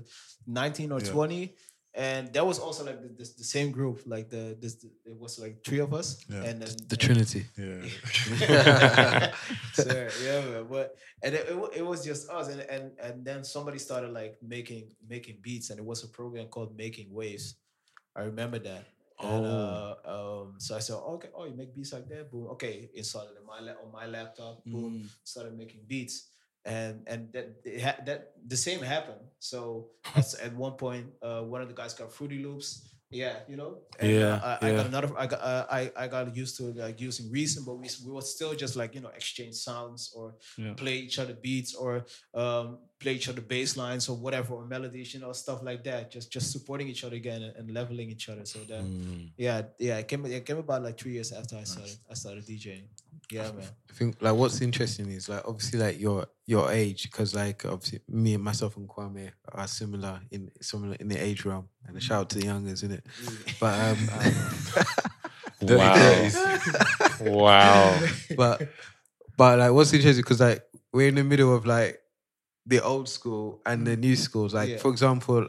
nineteen 0.47 0.93
or 0.93 1.01
Yeah. 1.01 1.11
twenty, 1.13 1.55
and 1.95 2.33
that 2.33 2.45
was 2.47 2.59
also 2.59 2.85
like 2.85 3.01
the, 3.03 3.09
the, 3.09 3.25
the 3.39 3.45
same 3.45 3.71
group. 3.71 4.03
Like 4.07 4.29
the 4.31 4.57
this 4.61 4.85
it 4.85 5.17
was 5.19 5.39
like 5.39 5.65
three 5.65 5.81
of 5.81 5.93
us, 5.95 6.25
Yeah. 6.29 6.43
and 6.49 6.63
then 6.63 6.69
The 6.89 6.97
and- 6.97 7.01
Trinity. 7.01 7.43
Yeah. 7.57 7.83
so, 9.73 10.09
yeah, 10.23 10.41
man. 10.51 10.67
But 10.71 10.97
and 11.23 11.35
it, 11.35 11.47
it, 11.49 11.57
it 11.77 11.87
was 11.87 12.05
just 12.05 12.29
us, 12.31 12.49
and, 12.49 12.61
and 12.63 12.93
and 13.03 13.25
then 13.25 13.45
somebody 13.45 13.79
started 13.79 14.11
like 14.13 14.37
making 14.43 14.91
making 15.09 15.39
beats, 15.43 15.71
and 15.71 15.79
it 15.79 15.85
was 15.85 16.05
a 16.05 16.09
program 16.09 16.47
called 16.49 16.77
Making 16.77 17.13
Waves. 17.13 17.57
I 18.17 18.23
remember 18.23 18.59
that. 18.61 18.85
And, 19.23 19.47
uh, 19.47 19.95
um, 20.07 20.55
so 20.59 20.75
I 20.75 20.81
said, 20.81 20.97
okay, 20.97 21.29
oh, 21.37 21.45
you 21.47 21.55
make 21.55 21.73
beats 21.75 21.93
like 21.93 22.09
that, 22.09 22.31
boom. 22.31 22.47
Okay, 22.59 22.91
installed 22.95 23.29
it 23.31 23.39
on 23.41 23.47
my 23.47 23.61
la- 23.61 23.79
on 23.85 23.93
my 23.93 24.07
laptop, 24.07 24.65
boom. 24.67 25.09
Started 25.23 25.57
making 25.57 25.83
beats, 25.87 26.31
and 26.65 27.03
and 27.07 27.33
that 27.33 27.47
it 27.65 27.83
ha- 27.83 28.01
that 28.07 28.33
the 28.47 28.57
same 28.57 28.81
happened. 28.81 29.21
So 29.39 29.91
at, 30.17 30.25
at 30.43 30.53
one 30.57 30.73
point, 30.73 31.07
uh, 31.23 31.43
one 31.43 31.61
of 31.63 31.69
the 31.69 31.75
guys 31.75 31.95
got 31.95 32.13
Fruity 32.13 32.43
Loops. 32.43 32.91
Yeah, 33.11 33.37
you 33.47 33.57
know. 33.57 33.79
And, 34.01 34.11
Yeah, 34.11 34.35
uh, 34.43 34.59
I, 34.61 34.67
I 34.67 34.71
yeah. 34.71 34.77
got 34.77 34.87
another. 34.87 35.11
I 35.17 35.27
got 35.27 35.41
uh, 35.41 35.67
I 35.71 35.93
I 35.97 36.09
got 36.09 36.35
used 36.35 36.57
to 36.57 36.73
like 36.75 37.01
using 37.01 37.31
Reason, 37.31 37.63
but 37.65 37.75
we 37.77 37.89
we 38.05 38.11
were 38.11 38.23
still 38.23 38.55
just 38.55 38.75
like 38.77 38.95
you 38.95 39.01
know 39.03 39.13
exchange 39.15 39.55
sounds 39.55 40.13
or 40.17 40.35
Yeah. 40.59 40.75
play 40.75 40.97
each 41.07 41.19
other 41.19 41.35
beats 41.35 41.75
or 41.75 42.07
um, 42.35 42.79
play 43.05 43.15
each 43.19 43.29
other 43.31 43.41
bass 43.53 43.71
lines 43.83 44.05
or 44.11 44.17
whatever 44.25 44.51
or 44.59 44.65
melodies, 44.75 45.09
you 45.15 45.21
know, 45.21 45.33
stuff 45.45 45.61
like 45.69 45.81
that. 45.89 46.03
Just 46.15 46.27
just 46.37 46.47
supporting 46.55 46.87
each 46.93 47.03
other 47.07 47.17
again 47.23 47.41
and, 47.47 47.53
and 47.59 47.67
leveling 47.81 48.09
each 48.15 48.27
other. 48.33 48.45
So 48.53 48.59
that 48.71 48.83
Mm. 48.85 49.31
yeah 49.47 49.59
yeah 49.89 49.97
it 50.03 50.07
came 50.11 50.23
it 50.27 50.45
came 50.49 50.59
about 50.67 50.81
like 50.87 50.97
three 51.01 51.13
years 51.19 51.31
after 51.41 51.55
I 51.63 51.65
started 51.73 51.97
I 52.13 52.15
started 52.23 52.43
DJing. 52.51 52.87
Yeah, 53.33 53.51
man. 53.57 53.69
I 53.91 53.93
think 53.99 54.11
like 54.21 54.35
what's 54.41 54.61
interesting 54.69 55.09
is 55.19 55.29
like 55.33 55.45
obviously 55.51 55.79
like 55.87 55.97
your 56.07 56.27
your 56.53 56.67
age 56.83 57.01
because 57.09 57.31
like 57.35 57.65
obviously 57.65 58.01
me 58.23 58.35
and 58.35 58.45
myself 58.45 58.77
and 58.79 58.87
Kwame 58.93 59.31
are 59.59 59.69
similar 59.81 60.15
in 60.31 60.51
similar 60.61 60.95
in 61.03 61.09
the 61.13 61.19
age 61.29 61.45
realm 61.49 61.67
and 61.87 61.97
a 61.97 62.01
shout 62.07 62.21
out 62.21 62.29
to 62.31 62.39
the 62.39 62.47
youngers 62.53 62.83
in 62.87 62.91
it. 62.99 63.03
But 63.63 63.75
um, 63.87 63.99
Wow. 65.63 66.31
wow. 67.21 68.01
but 68.37 68.69
but 69.37 69.59
like 69.59 69.73
what's 69.73 69.93
interesting 69.93 70.23
because 70.23 70.41
like 70.41 70.63
we're 70.93 71.09
in 71.09 71.15
the 71.15 71.25
middle 71.25 71.55
of 71.57 71.65
like 71.67 72.01
the 72.67 72.83
old 72.83 73.09
school 73.09 73.61
and 73.67 73.87
the 73.87 73.97
new 73.97 74.17
schools. 74.17 74.55
Like 74.55 74.69
Yeah. 74.71 74.77
for 74.79 74.91
example, 74.91 75.49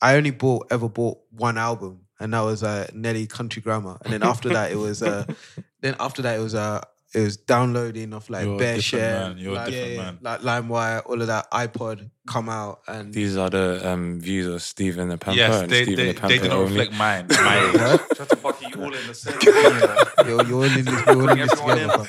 I 0.00 0.16
only 0.16 0.30
bought 0.30 0.66
ever 0.70 0.88
bought 0.88 1.18
one 1.30 1.58
album 1.58 2.00
and 2.20 2.32
that 2.32 2.40
was 2.40 2.62
uh, 2.62 2.86
Nelly 2.94 3.26
Country 3.26 3.60
Grammar, 3.62 3.98
and 4.04 4.12
then 4.12 4.22
after 4.22 4.48
that 4.50 4.70
it 4.72 4.76
was 4.76 5.02
uh, 5.02 5.24
then 5.80 5.96
after 5.98 6.22
that 6.22 6.38
it 6.38 6.42
was 6.42 6.54
uh, 6.54 6.80
it 7.12 7.20
was 7.20 7.36
downloading 7.36 8.12
of 8.12 8.28
like 8.30 8.44
You're 8.44 8.54
a 8.54 8.58
Bear 8.58 8.76
different 8.76 8.84
Share, 9.02 9.28
man. 9.28 9.38
You're 9.38 9.52
a 9.52 9.56
like, 9.56 9.66
different 9.70 9.92
yeah, 9.94 10.02
man. 10.02 10.18
like 10.22 10.40
LimeWire, 10.40 11.02
all 11.06 11.20
of 11.20 11.26
that 11.28 11.50
iPod 11.50 12.10
come 12.26 12.48
out 12.48 12.80
and 12.88 13.12
These 13.12 13.36
are 13.36 13.50
the 13.50 13.80
um, 13.88 14.20
views 14.20 14.46
of 14.46 14.62
Stephen 14.62 15.08
the 15.08 15.18
Pamper 15.18 15.36
Yes, 15.38 15.62
and 15.62 15.70
they, 15.70 15.82
Stephen 15.84 16.06
they, 16.06 16.12
the 16.12 16.20
Pamper 16.20 16.28
they 16.36 16.42
do 16.42 16.48
not 16.48 16.56
only. 16.58 16.70
reflect 16.78 16.92
mine. 16.98 17.26
My 17.30 17.58
age. 17.58 17.72
Shut 18.16 18.28
the 18.28 18.36
fuck, 18.36 18.60
you 18.62 18.82
all 18.82 18.94
in 18.94 19.06
the 19.06 19.14
same 19.14 19.34
thing. 19.38 20.26
you're, 20.28 20.44
you're 20.46 20.56
all 20.56 20.62
in 20.64 20.84
this, 20.84 21.06
you're 21.06 21.22
all 21.22 21.28
in 21.30 21.38
this 21.38 21.52
everyone 21.52 21.76
together. 21.78 21.92
in. 21.94 21.98
bro. 21.98 22.06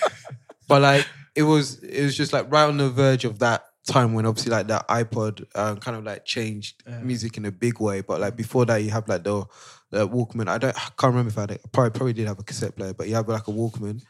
But 0.67 0.81
like 0.81 1.07
it 1.35 1.43
was, 1.43 1.83
it 1.83 2.03
was 2.03 2.15
just 2.17 2.31
like 2.33 2.51
right 2.51 2.63
on 2.65 2.77
the 2.77 2.89
verge 2.89 3.25
of 3.25 3.39
that 3.39 3.65
time 3.85 4.13
when 4.13 4.25
obviously 4.25 4.51
like 4.51 4.67
that 4.67 4.87
iPod 4.87 5.45
um, 5.55 5.77
kind 5.77 5.97
of 5.97 6.03
like 6.03 6.25
changed 6.25 6.83
music 7.01 7.37
in 7.37 7.45
a 7.45 7.51
big 7.51 7.79
way. 7.79 8.01
But 8.01 8.19
like 8.21 8.35
before 8.35 8.65
that, 8.65 8.77
you 8.77 8.91
have 8.91 9.07
like 9.07 9.23
the, 9.23 9.45
the 9.91 10.07
Walkman. 10.07 10.47
I 10.47 10.57
don't, 10.57 10.75
I 10.75 10.89
can't 10.97 11.13
remember 11.13 11.29
if 11.29 11.37
I 11.37 11.41
had 11.41 11.51
it. 11.51 11.61
Probably 11.71 11.91
probably 11.91 12.13
did 12.13 12.27
have 12.27 12.39
a 12.39 12.43
cassette 12.43 12.75
player, 12.75 12.93
but 12.93 13.07
you 13.07 13.15
have 13.15 13.27
like 13.27 13.47
a 13.47 13.51
Walkman. 13.51 14.01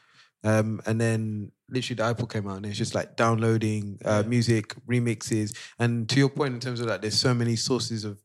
Um, 0.44 0.80
and 0.86 1.02
then 1.02 1.52
literally 1.70 1.96
the 1.96 2.14
iPod 2.14 2.32
came 2.32 2.48
out 2.48 2.58
and 2.58 2.66
it's 2.68 2.78
just 2.78 2.94
like 2.94 3.16
downloading 3.16 4.00
uh, 4.06 4.24
music, 4.26 4.76
remixes. 4.88 5.58
And 5.80 6.08
to 6.10 6.20
your 6.20 6.30
point 6.30 6.54
in 6.54 6.60
terms 6.60 6.80
of 6.80 6.88
like 6.88 7.02
there's 7.02 7.20
so 7.20 7.34
many 7.34 7.56
sources 7.56 8.06
of 8.06 8.22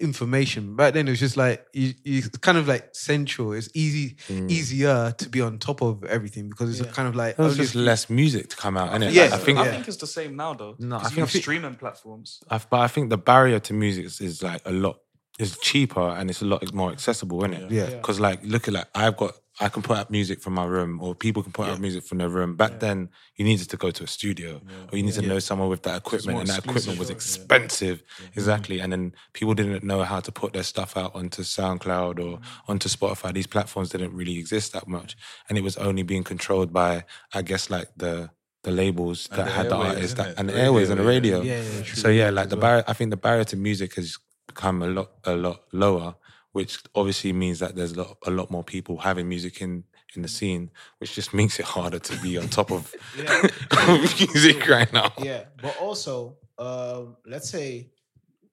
information. 0.00 0.76
Back 0.76 0.94
then 0.94 1.06
it 1.06 1.10
was 1.10 1.20
just 1.20 1.36
like 1.36 1.66
you, 1.72 1.94
you 2.04 2.18
it's 2.18 2.28
kind 2.38 2.58
of 2.58 2.68
like 2.68 2.94
central. 2.94 3.52
It's 3.52 3.68
easy 3.74 4.16
mm. 4.28 4.50
easier 4.50 5.14
to 5.18 5.28
be 5.28 5.40
on 5.40 5.58
top 5.58 5.82
of 5.82 6.04
everything 6.04 6.48
because 6.48 6.80
it's 6.80 6.92
kind 6.92 7.08
of 7.08 7.14
like 7.14 7.36
There 7.36 7.44
was 7.44 7.54
only 7.54 7.64
a 7.64 7.66
just 7.66 7.74
less 7.74 8.10
music 8.10 8.48
to 8.50 8.56
come 8.56 8.76
out, 8.76 8.92
innit? 8.92 9.12
Yeah, 9.12 9.30
I 9.32 9.38
think 9.38 9.58
I 9.58 9.70
think 9.70 9.88
it's 9.88 9.96
the 9.96 10.06
same 10.06 10.36
now 10.36 10.54
though. 10.54 10.74
No, 10.78 10.96
I 10.96 11.00
'Cause 11.00 11.10
you 11.10 11.14
think- 11.16 11.30
have 11.30 11.42
streaming 11.42 11.74
platforms. 11.74 12.42
I've, 12.48 12.68
but 12.70 12.80
I 12.80 12.88
think 12.88 13.10
the 13.10 13.18
barrier 13.18 13.60
to 13.60 13.74
music 13.74 14.06
is, 14.06 14.20
is 14.20 14.42
like 14.42 14.62
a 14.64 14.72
lot 14.72 14.98
is 15.38 15.58
cheaper 15.58 16.00
and 16.00 16.30
it's 16.30 16.42
a 16.42 16.44
lot 16.44 16.72
more 16.74 16.92
accessible, 16.92 17.44
isn't 17.44 17.54
it? 17.54 17.70
Yeah. 17.70 17.86
Because 17.86 18.20
like 18.20 18.40
look 18.44 18.68
at 18.68 18.74
like 18.74 18.88
I've 18.94 19.16
got 19.16 19.34
I 19.60 19.68
can 19.68 19.82
put 19.82 19.98
out 19.98 20.10
music 20.10 20.40
from 20.40 20.54
my 20.54 20.64
room 20.64 21.00
or 21.02 21.14
people 21.14 21.42
can 21.42 21.52
put 21.52 21.68
out 21.68 21.78
music 21.78 22.04
from 22.04 22.18
their 22.18 22.28
room. 22.28 22.56
Back 22.56 22.80
then 22.80 23.10
you 23.36 23.44
needed 23.44 23.68
to 23.70 23.76
go 23.76 23.90
to 23.90 24.04
a 24.04 24.06
studio 24.06 24.60
or 24.90 24.96
you 24.96 25.04
need 25.04 25.14
to 25.14 25.22
know 25.22 25.38
someone 25.38 25.68
with 25.68 25.82
that 25.82 25.98
equipment 25.98 26.38
and 26.40 26.48
that 26.48 26.64
equipment 26.64 26.98
was 26.98 27.10
expensive. 27.10 28.02
Exactly. 28.34 28.80
And 28.80 28.92
then 28.92 29.14
people 29.34 29.54
didn't 29.54 29.84
know 29.84 30.04
how 30.04 30.20
to 30.20 30.32
put 30.32 30.54
their 30.54 30.62
stuff 30.62 30.96
out 30.96 31.14
onto 31.14 31.42
SoundCloud 31.42 32.18
or 32.24 32.40
onto 32.66 32.88
Spotify. 32.88 33.34
These 33.34 33.46
platforms 33.46 33.90
didn't 33.90 34.14
really 34.14 34.38
exist 34.38 34.72
that 34.72 34.88
much. 34.88 35.16
And 35.48 35.58
it 35.58 35.62
was 35.62 35.76
only 35.76 36.02
being 36.02 36.24
controlled 36.24 36.72
by 36.72 37.04
I 37.34 37.42
guess 37.42 37.68
like 37.68 37.88
the 37.96 38.30
the 38.62 38.70
labels 38.70 39.28
that 39.28 39.44
the 39.44 39.50
had 39.50 39.68
the 39.68 39.74
artists 39.74 40.14
that, 40.14 40.38
and 40.38 40.48
the 40.48 40.56
airways 40.56 40.88
and 40.88 41.00
the 41.00 41.04
radio, 41.04 41.42
yeah, 41.42 41.60
yeah. 41.60 41.82
So 41.94 42.08
yeah, 42.08 42.30
like 42.30 42.48
the 42.48 42.56
barrier, 42.56 42.84
I 42.86 42.92
think 42.92 43.10
the 43.10 43.16
barrier 43.16 43.44
to 43.44 43.56
music 43.56 43.94
has 43.96 44.18
become 44.46 44.82
a 44.82 44.86
lot, 44.86 45.10
a 45.24 45.34
lot 45.34 45.62
lower, 45.72 46.14
which 46.52 46.78
obviously 46.94 47.32
means 47.32 47.58
that 47.60 47.74
there's 47.74 47.92
a 47.92 48.02
lot, 48.02 48.16
a 48.26 48.30
lot 48.30 48.50
more 48.50 48.64
people 48.64 48.98
having 48.98 49.28
music 49.28 49.60
in 49.60 49.84
in 50.14 50.22
the 50.22 50.28
scene, 50.28 50.70
which 50.98 51.14
just 51.14 51.32
makes 51.40 51.58
it 51.58 51.64
harder 51.64 51.98
to 51.98 52.16
be 52.22 52.38
on 52.38 52.48
top 52.48 52.70
of 52.70 52.94
music 53.88 54.68
right 54.68 54.92
now. 54.92 55.12
Yeah, 55.18 55.44
but 55.60 55.76
also, 55.78 56.36
um, 56.58 57.16
let's 57.26 57.48
say 57.50 57.90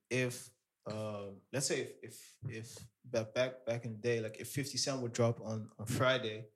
if 0.08 0.50
um, 0.90 1.36
let's 1.52 1.66
say 1.66 1.80
if 1.80 1.92
if 2.02 2.48
if 2.48 2.78
back 3.04 3.34
back 3.34 3.66
back 3.66 3.84
in 3.84 3.92
the 3.92 3.98
day, 3.98 4.20
like 4.20 4.38
if 4.40 4.48
Fifty 4.48 4.78
Cent 4.78 5.00
would 5.02 5.12
drop 5.12 5.40
on 5.44 5.68
on 5.78 5.86
Friday, 5.86 6.46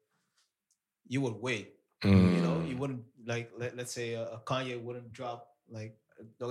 you 1.06 1.20
would 1.20 1.34
wait. 1.34 1.70
You 2.02 2.10
know, 2.10 2.60
Mm. 2.60 2.68
you 2.68 2.76
wouldn't 2.76 3.04
like 3.26 3.50
let, 3.56 3.76
let's 3.78 3.92
say 3.94 4.12
a, 4.12 4.24
a 4.24 4.40
Kanye 4.44 4.82
wouldn't 4.82 5.12
drop 5.12 5.48
like. 5.70 5.96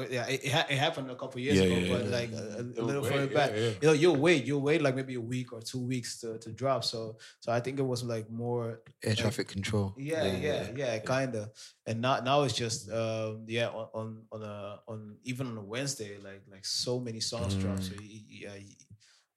Yeah, 0.09 0.27
it, 0.27 0.43
it, 0.43 0.77
happened 0.77 1.09
a 1.09 1.15
couple 1.15 1.39
years 1.39 1.57
Yeah, 1.57 1.63
ago, 1.65 1.75
yeah, 1.79 1.89
but 1.97 2.05
yeah. 2.05 2.11
like 2.17 2.31
a, 2.31 2.45
a- 2.59 2.81
a 2.81 2.83
little 2.83 3.03
further 3.03 3.27
back, 3.33 3.51
yeah. 3.51 3.69
you 3.81 3.87
know, 3.87 3.93
you'll 3.93 4.17
wait, 4.17 4.43
you'll 4.45 4.61
wait 4.61 4.81
like 4.81 4.95
maybe 4.95 5.15
a 5.15 5.21
week 5.21 5.53
or 5.53 5.61
two 5.61 5.79
weeks 5.79 6.19
to, 6.21 6.37
to 6.39 6.51
drop. 6.51 6.83
So, 6.83 7.17
so 7.39 7.51
I 7.51 7.59
think 7.59 7.79
it 7.79 7.83
was 7.83 8.03
like 8.03 8.29
more 8.29 8.81
air 9.03 9.15
traffic 9.15 9.47
control. 9.47 9.93
yeah, 9.97 10.25
yeah, 10.25 10.71
yeah, 10.75 10.99
kind 10.99 11.35
of. 11.35 11.49
And 11.85 12.01
now, 12.01 12.19
now 12.19 12.43
it's 12.43 12.53
just, 12.55 12.91
um, 12.91 13.45
yeah, 13.47 13.69
on 13.69 13.87
on 13.93 14.07
on 14.31 14.41
a 14.43 14.79
on 14.87 15.17
even 15.23 15.47
on 15.47 15.57
a 15.57 15.63
Wednesday, 15.63 16.17
like 16.17 16.43
like 16.51 16.65
so 16.65 16.99
many 16.99 17.19
songs 17.21 17.55
drop. 17.55 17.81
So 17.81 17.93
y- 17.95 18.01
y- 18.01 18.25
yeah, 18.43 18.55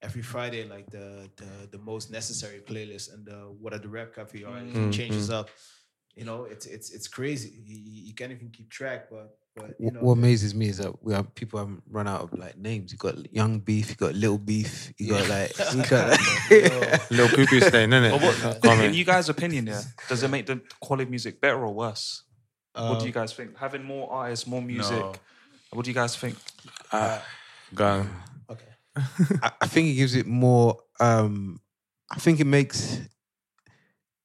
every 0.02 0.22
Friday, 0.22 0.64
like 0.68 0.90
the 0.90 1.30
the 1.36 1.68
the 1.70 1.78
most 1.78 2.10
necessary 2.10 2.60
playlist 2.60 3.12
and 3.12 3.24
the 3.24 3.38
what 3.60 3.72
are 3.74 3.78
the 3.78 3.88
RapCaviar 3.88 4.72
Mm, 4.74 4.92
changes 4.92 5.30
up. 5.30 5.48
You 6.14 6.24
know, 6.24 6.44
it's 6.44 6.66
it's 6.66 6.90
it's 6.90 7.08
crazy. 7.08 7.50
You, 7.64 7.76
you- 7.76 8.02
you 8.08 8.14
can't 8.14 8.32
even 8.32 8.50
keep 8.50 8.70
track, 8.70 9.08
but 9.10 9.36
But, 9.56 9.74
you 9.80 9.90
know, 9.90 10.00
what 10.00 10.12
amazes 10.12 10.54
me 10.54 10.68
is 10.68 10.76
that 10.78 11.02
we 11.02 11.14
have 11.14 11.34
people 11.34 11.58
haven't 11.58 11.82
run 11.90 12.06
out 12.06 12.20
of 12.20 12.38
like 12.38 12.58
names. 12.58 12.92
You 12.92 12.98
got 12.98 13.32
young 13.32 13.58
beef, 13.60 13.88
you 13.88 13.96
got 13.96 14.14
little 14.14 14.36
beef, 14.36 14.92
you 14.98 15.08
got 15.08 15.26
like, 15.30 15.58
you 15.74 15.82
got 15.86 16.10
like 16.10 17.10
Little 17.10 17.28
poo 17.28 17.46
poo 17.46 17.60
stain, 17.60 17.88
innit? 17.90 18.10
But 18.10 18.22
what, 18.22 18.62
Comment. 18.62 18.88
in 18.88 18.94
you 18.94 19.04
guys' 19.06 19.30
opinion, 19.30 19.66
yeah, 19.66 19.80
does 20.10 20.22
it 20.22 20.28
make 20.28 20.44
the 20.44 20.60
quality 20.80 21.04
of 21.04 21.10
music 21.10 21.40
better 21.40 21.58
or 21.64 21.72
worse? 21.72 22.22
what 22.74 22.96
do 22.98 23.00
Um, 23.00 23.06
you 23.06 23.12
guys 23.12 23.32
think? 23.32 23.56
Having 23.56 23.84
more 23.84 24.12
artists, 24.12 24.46
more 24.46 24.60
music. 24.60 24.98
No. 24.98 25.14
What 25.70 25.84
do 25.86 25.90
you 25.90 25.94
guys 25.94 26.14
think? 26.14 26.36
Uh, 26.92 27.18
go 27.74 27.86
on. 27.86 28.10
okay. 28.50 28.64
I, 29.42 29.52
I 29.62 29.66
think 29.66 29.88
it 29.88 29.94
gives 29.94 30.14
it 30.14 30.26
more. 30.26 30.76
Um, 31.00 31.60
I 32.10 32.18
think 32.18 32.40
it 32.40 32.46
makes. 32.46 33.00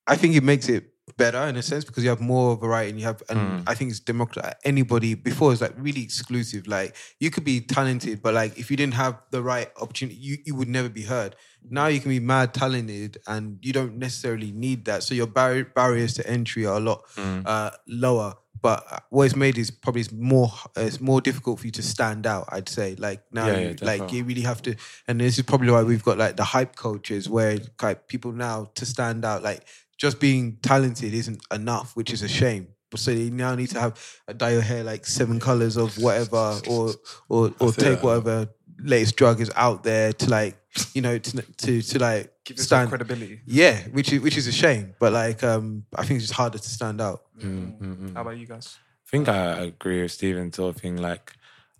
I 0.05 0.17
think 0.17 0.35
it 0.35 0.43
makes 0.43 0.67
it 0.67 0.91
better 1.17 1.39
in 1.47 1.55
a 1.57 1.61
sense 1.61 1.83
because 1.85 2.03
you 2.03 2.09
have 2.09 2.21
more 2.21 2.55
variety 2.55 2.89
and 2.91 2.99
you 2.99 3.05
have, 3.05 3.21
and 3.29 3.39
Mm. 3.39 3.63
I 3.67 3.73
think 3.75 3.91
it's 3.91 3.99
democratic. 3.99 4.57
Anybody 4.63 5.13
before 5.15 5.51
it's 5.51 5.61
like 5.61 5.73
really 5.77 6.03
exclusive. 6.03 6.67
Like 6.67 6.95
you 7.19 7.29
could 7.31 7.43
be 7.43 7.61
talented, 7.61 8.21
but 8.21 8.33
like 8.33 8.57
if 8.57 8.69
you 8.71 8.77
didn't 8.77 8.93
have 8.95 9.21
the 9.31 9.41
right 9.41 9.69
opportunity, 9.81 10.17
you, 10.19 10.37
you 10.45 10.55
would 10.55 10.69
never 10.69 10.89
be 10.89 11.03
heard. 11.03 11.35
Now 11.69 11.87
you 11.87 11.99
can 11.99 12.09
be 12.09 12.19
mad 12.19 12.53
talented 12.53 13.17
and 13.27 13.57
you 13.61 13.71
don't 13.73 13.97
necessarily 13.97 14.51
need 14.51 14.85
that. 14.85 15.03
So 15.03 15.13
your 15.13 15.27
bar- 15.27 15.63
barriers 15.63 16.13
to 16.15 16.27
entry 16.27 16.65
are 16.65 16.77
a 16.77 16.79
lot 16.79 17.03
Mm. 17.17 17.43
uh, 17.45 17.71
lower. 17.87 18.35
But 18.63 18.85
uh, 18.91 18.99
what 19.09 19.23
it's 19.23 19.35
made 19.35 19.57
is 19.57 19.71
probably 19.71 20.05
more 20.13 20.51
it's 20.75 21.01
more 21.01 21.19
difficult 21.19 21.59
for 21.59 21.65
you 21.65 21.71
to 21.71 21.81
stand 21.81 22.27
out. 22.27 22.45
I'd 22.49 22.69
say 22.69 22.93
like 22.99 23.21
now, 23.31 23.47
Yeah, 23.47 23.59
yeah, 23.59 23.73
like 23.81 24.11
you 24.13 24.23
really 24.23 24.41
have 24.43 24.61
to. 24.63 24.75
And 25.07 25.19
this 25.19 25.39
is 25.39 25.43
probably 25.45 25.71
why 25.71 25.81
we've 25.81 26.03
got 26.03 26.19
like 26.19 26.37
the 26.37 26.43
hype 26.43 26.75
cultures 26.75 27.27
where 27.27 27.57
like 27.81 28.07
people 28.07 28.31
now 28.33 28.69
to 28.75 28.85
stand 28.85 29.25
out, 29.25 29.41
like 29.41 29.65
just 30.01 30.19
being 30.19 30.57
talented 30.63 31.13
isn't 31.13 31.41
enough, 31.53 31.95
which 31.95 32.11
is 32.11 32.21
a 32.23 32.27
shame. 32.27 32.67
So 32.95 33.11
you 33.11 33.29
now 33.31 33.53
need 33.55 33.69
to 33.69 33.79
have 33.79 33.93
uh, 34.27 34.33
dye 34.33 34.53
your 34.57 34.61
hair 34.71 34.83
like 34.83 35.05
seven 35.05 35.39
colors 35.39 35.77
of 35.77 35.95
whatever, 36.05 36.59
or 36.67 36.89
or 37.29 37.53
or 37.59 37.71
That's 37.71 37.77
it. 37.77 37.81
take 37.81 38.03
whatever 38.03 38.49
latest 38.83 39.15
drug 39.15 39.39
is 39.39 39.51
out 39.55 39.83
there 39.83 40.11
to 40.21 40.29
like 40.29 40.55
you 40.95 41.01
know 41.01 41.17
to 41.17 41.41
to 41.63 41.81
to 41.81 41.99
like 41.99 42.33
Give 42.43 42.57
yourself 42.57 42.67
stand 42.67 42.89
credibility. 42.89 43.39
yeah, 43.45 43.75
which 43.97 44.11
is 44.11 44.19
which 44.25 44.37
is 44.41 44.47
a 44.47 44.51
shame. 44.51 44.95
But 44.99 45.13
like, 45.13 45.43
um, 45.43 45.85
I 45.95 46.03
think 46.03 46.17
it's 46.17 46.27
just 46.27 46.37
harder 46.37 46.57
to 46.57 46.69
stand 46.69 46.99
out. 46.99 47.21
Mm, 47.39 48.13
How 48.15 48.21
about 48.21 48.37
you 48.37 48.47
guys? 48.47 48.77
I 49.07 49.07
think 49.11 49.29
I 49.29 49.65
agree 49.71 50.01
with 50.01 50.11
Stephen 50.11 50.51
sort 50.51 50.75
of 50.75 50.81
thing. 50.81 50.97
Like, 50.97 51.33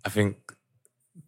I 0.04 0.08
think 0.08 0.36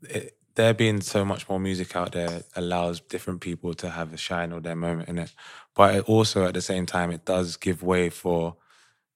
it, 0.03 0.36
there 0.55 0.72
being 0.74 1.01
so 1.01 1.24
much 1.24 1.49
more 1.49 1.59
music 1.59 1.97
out 1.97 2.12
there 2.12 2.42
allows 2.55 3.01
different 3.01 3.40
people 3.40 3.74
to 3.74 3.90
have 3.90 4.12
a 4.14 4.16
shine 4.16 4.53
or 4.53 4.61
their 4.61 4.76
moment 4.76 5.09
in 5.09 5.18
it. 5.18 5.32
But 5.75 5.97
it 5.97 6.09
also, 6.09 6.47
at 6.47 6.55
the 6.55 6.62
same 6.62 6.87
time, 6.87 7.11
it 7.11 7.25
does 7.25 7.57
give 7.57 7.83
way 7.83 8.09
for 8.11 8.57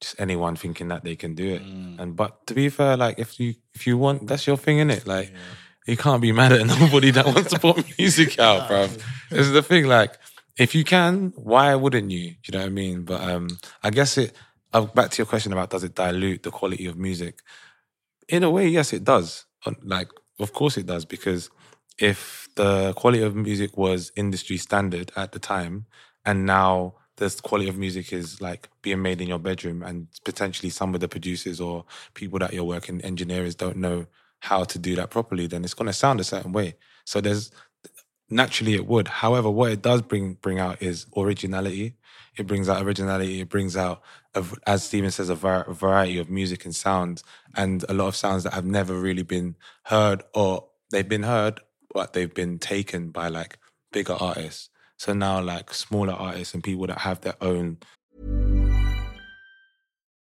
just 0.01 0.21
anyone 0.21 0.57
thinking 0.57 0.89
that 0.89 1.05
they 1.05 1.17
can 1.17 1.35
do 1.35 1.55
it. 1.55 1.63
And 1.99 2.17
but 2.17 2.47
to 2.47 2.55
be 2.55 2.69
fair, 2.69 2.97
like 2.97 3.19
if 3.19 3.39
you 3.41 3.55
if 3.75 3.87
you 3.87 3.99
want, 3.99 4.27
that's 4.27 4.47
your 4.47 4.57
thing, 4.57 4.79
in 4.79 4.91
it. 4.91 5.07
Like 5.07 5.33
you 5.87 5.97
can't 5.97 6.23
be 6.23 6.33
mad 6.33 6.53
at 6.53 6.67
nobody 6.81 7.11
that 7.13 7.27
wants 7.27 7.51
to 7.51 7.59
put 7.59 7.85
music 7.99 8.39
out, 8.39 8.69
bro. 8.69 8.87
This 9.31 9.47
is 9.47 9.53
the 9.53 9.63
thing. 9.63 9.87
Like 9.87 10.19
if 10.57 10.75
you 10.75 10.85
can, 10.85 11.33
why 11.37 11.75
wouldn't 11.75 12.11
you? 12.11 12.35
You 12.45 12.53
know 12.53 12.61
what 12.61 12.67
I 12.67 12.71
mean? 12.71 13.05
But 13.05 13.21
um, 13.23 13.49
I 13.83 13.91
guess 13.91 14.19
it. 14.19 14.35
Uh, 14.71 14.83
back 14.83 15.11
to 15.11 15.19
your 15.19 15.27
question 15.27 15.53
about 15.53 15.71
does 15.71 15.83
it 15.83 15.95
dilute 15.95 16.43
the 16.43 16.51
quality 16.51 16.87
of 16.87 16.97
music? 16.97 17.41
In 18.29 18.43
a 18.43 18.51
way, 18.51 18.69
yes, 18.69 18.93
it 18.93 19.03
does. 19.03 19.47
Like, 19.83 20.11
of 20.39 20.53
course, 20.53 20.77
it 20.77 20.85
does 20.85 21.07
because 21.07 21.49
if 21.99 22.49
the 22.55 22.93
quality 22.93 23.23
of 23.23 23.35
music 23.35 23.79
was 23.79 24.13
industry 24.15 24.59
standard 24.59 25.11
at 25.17 25.33
the 25.33 25.39
time, 25.39 25.87
and 26.25 26.47
now 26.47 26.95
this 27.17 27.41
quality 27.41 27.69
of 27.69 27.77
music 27.77 28.13
is 28.13 28.41
like 28.41 28.69
being 28.83 29.03
made 29.03 29.21
in 29.21 29.29
your 29.29 29.39
bedroom, 29.39 29.83
and 29.83 30.09
potentially 30.25 30.71
some 30.71 30.95
of 30.95 31.01
the 31.01 31.09
producers 31.09 31.61
or 31.61 31.85
people 32.15 32.39
that 32.39 32.53
you're 32.53 32.65
working 32.65 33.01
engineers 33.03 33.55
don't 33.55 33.77
know 33.77 34.07
how 34.41 34.65
to 34.65 34.79
do 34.79 34.95
that 34.97 35.11
properly, 35.11 35.47
then 35.47 35.65
it's 35.65 35.75
going 35.75 35.87
to 35.87 35.93
sound 35.93 36.21
a 36.21 36.25
certain 36.25 36.53
way. 36.53 36.75
So 37.05 37.21
there's 37.21 37.51
naturally 38.31 38.75
it 38.75 38.87
would. 38.87 39.09
However, 39.09 39.51
what 39.51 39.73
it 39.73 39.83
does 39.83 40.03
bring 40.03 40.35
bring 40.35 40.59
out 40.59 40.83
is 40.83 41.07
originality. 41.17 41.97
It 42.37 42.47
brings 42.47 42.69
out 42.69 42.83
originality. 42.83 43.41
It 43.41 43.49
brings 43.49 43.77
out, 43.77 44.03
a, 44.35 44.45
as 44.67 44.85
Steven 44.85 45.11
says, 45.11 45.29
a, 45.29 45.35
var- 45.35 45.69
a 45.69 45.75
variety 45.75 46.19
of 46.19 46.31
music 46.31 46.65
and 46.65 46.75
sounds, 46.75 47.25
and 47.57 47.85
a 47.89 47.95
lot 47.95 48.09
of 48.09 48.17
sounds 48.17 48.45
that 48.45 48.53
have 48.53 48.65
never 48.67 48.95
really 48.95 49.25
been 49.25 49.57
heard, 49.85 50.23
or 50.35 50.69
they've 50.91 51.09
been 51.09 51.25
heard, 51.25 51.61
but 51.93 52.13
they've 52.13 52.33
been 52.33 52.59
taken 52.59 53.11
by 53.11 53.29
like 53.29 53.59
bigger 53.93 54.15
artists. 54.15 54.71
So 54.99 55.13
now, 55.15 55.41
like 55.41 55.73
smaller 55.73 56.13
artists 56.13 56.55
and 56.55 56.63
people 56.63 56.87
that 56.89 56.99
have 56.99 57.23
their 57.23 57.37
own 57.41 57.79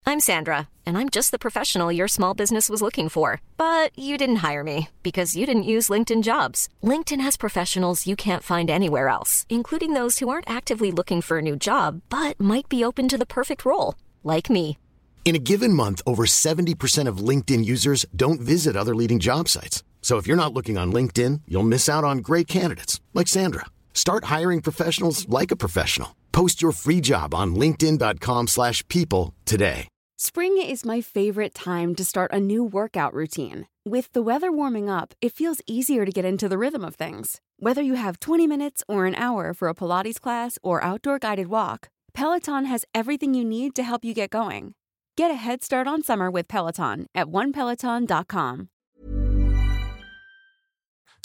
I'm 0.09 0.21
Sandra, 0.21 0.69
and 0.85 0.97
I'm 0.97 1.09
just 1.09 1.31
the 1.31 1.37
professional 1.37 1.91
your 1.91 2.07
small 2.07 2.33
business 2.33 2.69
was 2.69 2.81
looking 2.81 3.09
for. 3.09 3.41
But 3.57 3.91
you 3.99 4.17
didn't 4.17 4.37
hire 4.37 4.63
me 4.63 4.87
because 5.03 5.35
you 5.35 5.45
didn't 5.45 5.71
use 5.75 5.89
LinkedIn 5.89 6.23
jobs. 6.23 6.69
LinkedIn 6.81 7.19
has 7.19 7.35
professionals 7.35 8.07
you 8.07 8.15
can't 8.15 8.41
find 8.41 8.69
anywhere 8.69 9.09
else, 9.09 9.45
including 9.49 9.91
those 9.91 10.19
who 10.19 10.29
aren't 10.29 10.49
actively 10.49 10.91
looking 10.91 11.21
for 11.21 11.39
a 11.39 11.41
new 11.41 11.57
job 11.57 12.01
but 12.09 12.39
might 12.39 12.69
be 12.69 12.85
open 12.85 13.09
to 13.09 13.17
the 13.17 13.25
perfect 13.25 13.65
role, 13.65 13.95
like 14.23 14.49
me. 14.49 14.77
In 15.25 15.35
a 15.35 15.43
given 15.51 15.73
month, 15.73 16.01
over 16.07 16.23
70% 16.25 17.07
of 17.09 17.17
LinkedIn 17.17 17.65
users 17.65 18.05
don't 18.15 18.39
visit 18.39 18.77
other 18.77 18.95
leading 18.95 19.19
job 19.19 19.49
sites. 19.49 19.83
So 20.01 20.15
if 20.15 20.25
you're 20.25 20.43
not 20.43 20.53
looking 20.53 20.77
on 20.77 20.93
LinkedIn, 20.93 21.41
you'll 21.49 21.71
miss 21.73 21.89
out 21.89 22.05
on 22.05 22.19
great 22.19 22.47
candidates 22.47 23.01
like 23.13 23.27
Sandra. 23.27 23.65
Start 23.97 24.25
hiring 24.25 24.61
professionals 24.61 25.27
like 25.27 25.49
a 25.49 25.55
professional. 25.55 26.15
Post 26.31 26.61
your 26.61 26.71
free 26.71 27.01
job 27.01 27.33
on 27.33 27.55
linkedin.com/people 27.55 28.47
slash 28.47 28.87
people 28.87 29.33
today. 29.45 29.87
Spring 30.19 30.53
is 30.73 30.85
my 30.85 31.01
favorite 31.01 31.53
time 31.55 31.95
to 31.95 32.03
start 32.05 32.31
a 32.31 32.39
new 32.39 32.63
workout 32.63 33.13
routine. 33.13 33.65
With 33.93 34.07
the 34.13 34.21
weather 34.21 34.51
warming 34.51 34.87
up, 34.87 35.15
it 35.19 35.33
feels 35.33 35.61
easier 35.65 36.05
to 36.05 36.11
get 36.11 36.25
into 36.25 36.47
the 36.47 36.57
rhythm 36.57 36.83
of 36.85 36.95
things. 36.95 37.41
Whether 37.65 37.81
you 37.81 37.95
have 37.95 38.19
20 38.19 38.47
minutes 38.47 38.83
or 38.87 39.07
an 39.07 39.15
hour 39.15 39.53
for 39.55 39.67
a 39.67 39.75
Pilates 39.75 40.21
class 40.21 40.59
or 40.61 40.83
outdoor 40.83 41.17
guided 41.17 41.47
walk, 41.47 41.89
Peloton 42.13 42.65
has 42.65 42.85
everything 42.93 43.33
you 43.33 43.45
need 43.45 43.75
to 43.75 43.83
help 43.83 44.05
you 44.05 44.13
get 44.13 44.29
going. 44.29 44.73
Get 45.15 45.31
a 45.31 45.41
head 45.45 45.63
start 45.63 45.87
on 45.87 46.03
summer 46.03 46.29
with 46.29 46.47
Peloton 46.47 47.07
at 47.15 47.27
onepeloton.com. 47.27 48.69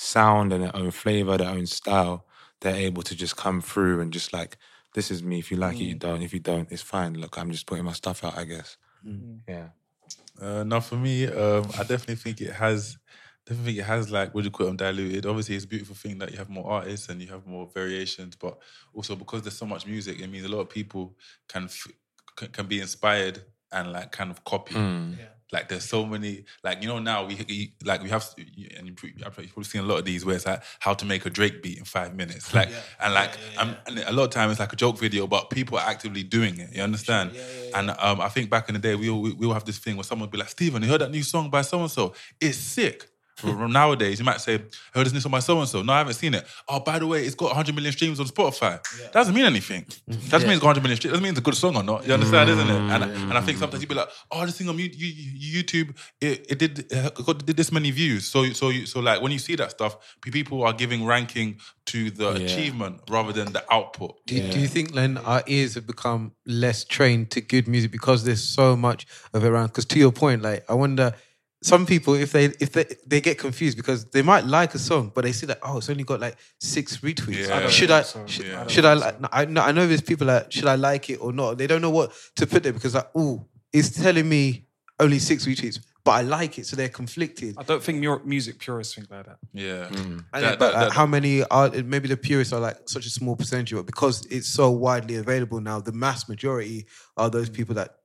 sound 0.03 0.53
and 0.53 0.65
their 0.65 0.77
own 0.77 0.91
flavor, 0.91 1.39
their 1.39 1.49
own 1.49 1.67
style, 1.67 2.25
they're 2.63 2.77
able 2.77 3.03
to 3.03 3.15
just 3.15 3.37
come 3.37 3.61
through 3.61 4.01
and 4.01 4.13
just 4.13 4.33
like, 4.33 4.57
this 4.95 5.11
is 5.11 5.23
me. 5.23 5.39
If 5.39 5.51
you 5.51 5.57
like 5.57 5.77
it, 5.81 5.85
you 5.85 5.95
don't. 5.95 6.23
If 6.23 6.33
you 6.33 6.41
don't, 6.41 6.71
it's 6.71 6.83
fine. 6.83 7.15
Look, 7.15 7.39
I'm 7.39 7.51
just 7.51 7.67
putting 7.67 7.85
my 7.85 7.93
stuff 7.93 8.25
out, 8.25 8.37
I 8.37 8.45
guess. 8.45 8.77
Yeah. 9.49 9.69
Uh, 10.41 10.65
now 10.65 10.81
for 10.81 10.97
me, 10.97 11.27
um, 11.27 11.65
I 11.79 11.83
definitely 11.85 12.17
think 12.17 12.41
it 12.41 12.53
has. 12.53 12.99
Definitely 13.45 13.73
think 13.73 13.79
it 13.85 13.89
has 13.89 14.11
like 14.11 14.35
what 14.35 14.43
do 14.43 14.47
you 14.47 14.51
call 14.53 14.67
them 14.67 14.77
diluted. 14.77 15.27
Obviously, 15.27 15.57
it's 15.57 15.65
a 15.65 15.69
beautiful 15.69 15.97
thing 15.97 16.19
that 16.19 16.31
you 16.31 16.39
have 16.39 16.49
more 16.49 16.71
artists 16.71 17.09
and 17.09 17.21
you 17.21 17.29
have 17.29 17.47
more 17.47 17.69
variations, 17.75 18.37
but 18.37 18.57
also 18.95 19.17
because 19.17 19.43
there's 19.43 19.57
so 19.57 19.67
much 19.67 19.87
music, 19.87 20.21
it 20.21 20.29
means 20.29 20.45
a 20.45 20.49
lot 20.49 20.61
of 20.61 20.71
people 20.71 21.17
can 21.49 21.65
f- 21.65 21.89
can, 22.37 22.49
can 22.49 22.67
be 22.67 22.81
inspired 22.81 23.43
and 23.73 23.93
like 23.93 24.13
kind 24.13 24.31
of 24.31 24.45
copy. 24.45 24.75
Mm. 24.75 25.19
Like 25.53 25.69
there's 25.69 25.85
so 25.85 26.07
many, 26.07 26.45
like 26.65 26.83
you 26.83 26.89
know 26.89 26.99
now 26.99 27.27
we 27.27 27.75
like 27.85 28.03
we 28.03 28.09
have, 28.09 28.25
and 28.39 28.89
you, 28.89 28.95
I've 29.25 29.35
probably 29.35 29.65
seen 29.65 29.83
a 29.83 29.85
lot 29.85 29.99
of 29.99 30.05
these 30.07 30.25
where 30.25 30.35
it's 30.35 30.47
like 30.47 30.63
how 30.81 30.95
to 30.95 31.05
make 31.05 31.27
a 31.27 31.31
Drake 31.31 31.63
beat 31.63 31.79
in 31.79 31.85
five 31.85 32.15
minutes, 32.15 32.55
like 32.55 32.71
and 33.01 33.13
like 33.13 33.37
um, 33.59 33.77
and 33.87 33.99
a 33.99 34.13
lot 34.13 34.25
of 34.25 34.31
time 34.31 34.51
it's 34.51 34.61
like 34.61 34.73
a 34.73 34.77
joke 34.77 34.99
video, 34.99 35.27
but 35.27 35.51
people 35.51 35.77
are 35.79 35.89
actively 35.89 36.23
doing 36.23 36.59
it. 36.59 36.75
You 36.75 36.83
understand? 36.83 37.33
And 37.75 37.91
um, 37.91 38.21
I 38.21 38.29
think 38.29 38.49
back 38.49 38.69
in 38.69 38.75
the 38.75 38.81
day 38.81 38.95
we 38.95 39.11
all 39.11 39.21
we, 39.21 39.33
we 39.35 39.47
all 39.47 39.53
have 39.55 39.65
this 39.65 39.79
thing 39.79 39.97
where 39.97 40.05
someone 40.05 40.29
would 40.29 40.33
be 40.33 40.39
like, 40.39 40.49
Steven, 40.49 40.83
you 40.83 40.89
heard 40.89 41.03
that 41.03 41.11
new 41.11 41.23
song 41.23 41.51
by 41.51 41.63
so 41.63 41.81
and 41.81 41.91
so? 41.91 42.15
It's 42.41 42.57
sick. 42.59 43.09
From 43.37 43.73
Nowadays, 43.73 44.19
you 44.19 44.25
might 44.25 44.41
say, 44.41 44.55
I 44.55 44.99
heard 44.99 45.07
this 45.07 45.13
new 45.15 45.21
song 45.21 45.33
by 45.33 45.39
so 45.41 45.59
and 45.59 45.69
so. 45.69 45.83
No, 45.83 45.93
I 45.95 45.99
haven't 45.99 46.15
seen 46.15 46.35
it. 46.35 46.47
Oh, 46.69 46.81
by 46.81 46.99
the 46.99 47.07
way, 47.07 47.25
it's 47.25 47.35
got 47.35 47.47
100 47.47 47.75
million 47.75 47.93
streams 47.93 48.21
on 48.21 48.27
Spotify. 48.27 48.81
that 49.01 49.13
Doesn't 49.13 49.35
mean 49.35 49.45
anything. 49.47 49.87
Doesn't 50.29 50.43
mean 50.47 50.53
it's 50.57 50.61
got 50.61 50.69
100 50.69 50.83
million 50.83 50.97
streams. 50.97 51.13
Doesn't 51.13 51.23
mean 51.25 51.31
it's 51.31 51.39
a 51.41 51.43
good 51.43 51.57
song 51.57 51.77
or 51.77 51.83
not. 51.83 52.07
You 52.07 52.15
understand, 52.15 52.51
isn't 52.51 52.69
it? 52.69 52.75
And, 52.75 53.05
and 53.05 53.33
I 53.33 53.41
think 53.41 53.59
sometimes 53.59 53.83
you'd 53.83 53.89
be 53.89 53.95
like, 53.95 54.09
oh, 54.31 54.45
this 54.47 54.59
thing 54.59 54.69
on 54.69 54.79
you- 54.79 54.91
you- 54.93 55.63
YouTube, 55.63 55.97
it, 56.21 56.47
it 56.51 56.59
did 56.59 56.93
uh, 56.93 57.11
got, 57.11 57.45
did 57.45 57.57
this 57.57 57.73
many 57.73 57.91
views. 57.91 58.27
So 58.27 58.45
so 58.53 58.69
you, 58.69 58.87
so 58.87 59.01
like 59.01 59.23
when 59.23 59.33
you 59.33 59.39
see 59.39 59.57
that 59.57 59.71
stuff, 59.73 59.97
people 60.23 60.63
are 60.63 60.73
giving 60.73 61.05
ranking 61.05 61.59
to 61.87 62.11
the 62.11 62.33
Yeah. 62.35 62.45
achievement 62.47 63.01
rather 63.11 63.33
than 63.33 63.53
the 63.53 63.65
output. 63.73 64.25
Do, 64.27 64.37
do 64.53 64.61
you 64.61 64.69
think 64.69 64.93
then 64.93 65.17
our 65.19 65.43
ears 65.47 65.75
have 65.75 65.87
become 65.87 66.33
less 66.47 66.85
trained 66.85 67.31
to 67.33 67.41
good 67.41 67.67
music 67.67 67.91
because 67.93 68.25
there's 68.25 68.43
so 68.43 68.77
much 68.77 69.07
of 69.35 69.43
it 69.45 69.49
around? 69.49 69.69
Because 69.69 69.87
to 69.87 69.99
your 69.99 70.13
point, 70.13 70.43
like 70.43 70.65
I 70.71 70.75
wonder, 70.75 71.15
some 71.63 71.87
people 71.87 72.15
if 72.15 72.33
they 72.33 72.47
if 72.61 72.73
they 72.73 72.85
they 73.07 73.21
get 73.21 73.39
confused 73.39 73.77
because 73.77 74.05
they 74.07 74.23
might 74.23 74.45
like 74.45 74.75
a 74.75 74.79
song, 74.79 75.13
but 75.15 75.25
they 75.25 75.33
see 75.33 75.47
that 75.47 75.59
oh 75.63 75.79
it's 75.79 75.89
only 75.89 76.05
got 76.05 76.21
like 76.21 76.37
six 76.61 76.99
retweets. 76.99 77.49
Yeah. 77.49 77.57
I 77.57 77.61
don't 77.61 77.71
should 77.73 77.89
think 77.89 78.01
I 78.01 78.03
so. 78.03 78.27
should, 78.27 78.47
Yeah. 78.47 78.65
I 78.65 78.67
should 78.67 78.85
I 78.85 78.95
think 78.95 79.05
like? 79.05 79.21
no, 79.21 79.29
I 79.33 79.45
know 79.47 79.63
I 79.63 79.73
know 79.73 79.87
there's 79.87 80.01
people 80.03 80.27
that 80.27 80.53
should 80.53 80.67
I 80.67 80.75
like 80.75 81.09
it 81.11 81.17
or 81.17 81.33
not. 81.33 81.59
They 81.59 81.67
don't 81.67 81.81
know 81.81 81.91
what 81.91 82.13
to 82.37 82.47
put 82.47 82.63
there 82.65 82.73
because 82.73 82.95
like 82.95 83.09
oh 83.15 83.47
it's 83.73 83.91
telling 83.91 84.29
me 84.29 84.67
only 85.01 85.19
six 85.19 85.47
retweets, 85.47 85.79
but 86.05 86.13
I 86.13 86.23
like 86.23 86.59
it, 86.59 86.67
so 86.67 86.77
they're 86.77 86.89
conflicted. 86.89 87.55
I 87.59 87.63
don't 87.63 87.83
think 87.83 87.99
music 88.27 88.59
purists 88.59 88.95
think 88.95 89.11
like 89.11 89.27
that. 89.27 89.39
Yeah. 89.53 89.89
Mm. 89.89 90.25
And 90.33 90.45
That- 90.45 90.59
but 90.59 90.73
that- 90.73 90.75
like, 90.75 90.89
that- 90.89 90.93
how 90.93 91.07
many 91.07 91.43
are 91.45 91.71
maybe 91.71 92.09
the 92.09 92.17
purists 92.17 92.53
are 92.53 92.61
like 92.61 92.77
such 92.87 93.07
a 93.07 93.11
small 93.11 93.35
percentage, 93.35 93.73
but 93.75 93.87
because 93.87 94.27
it's 94.31 94.49
so 94.49 94.71
widely 94.71 95.17
available 95.17 95.61
now, 95.61 95.81
the 95.81 95.93
mass 95.93 96.29
majority 96.29 96.87
are 97.17 97.31
those 97.31 97.49
people 97.49 97.75
that 97.77 97.97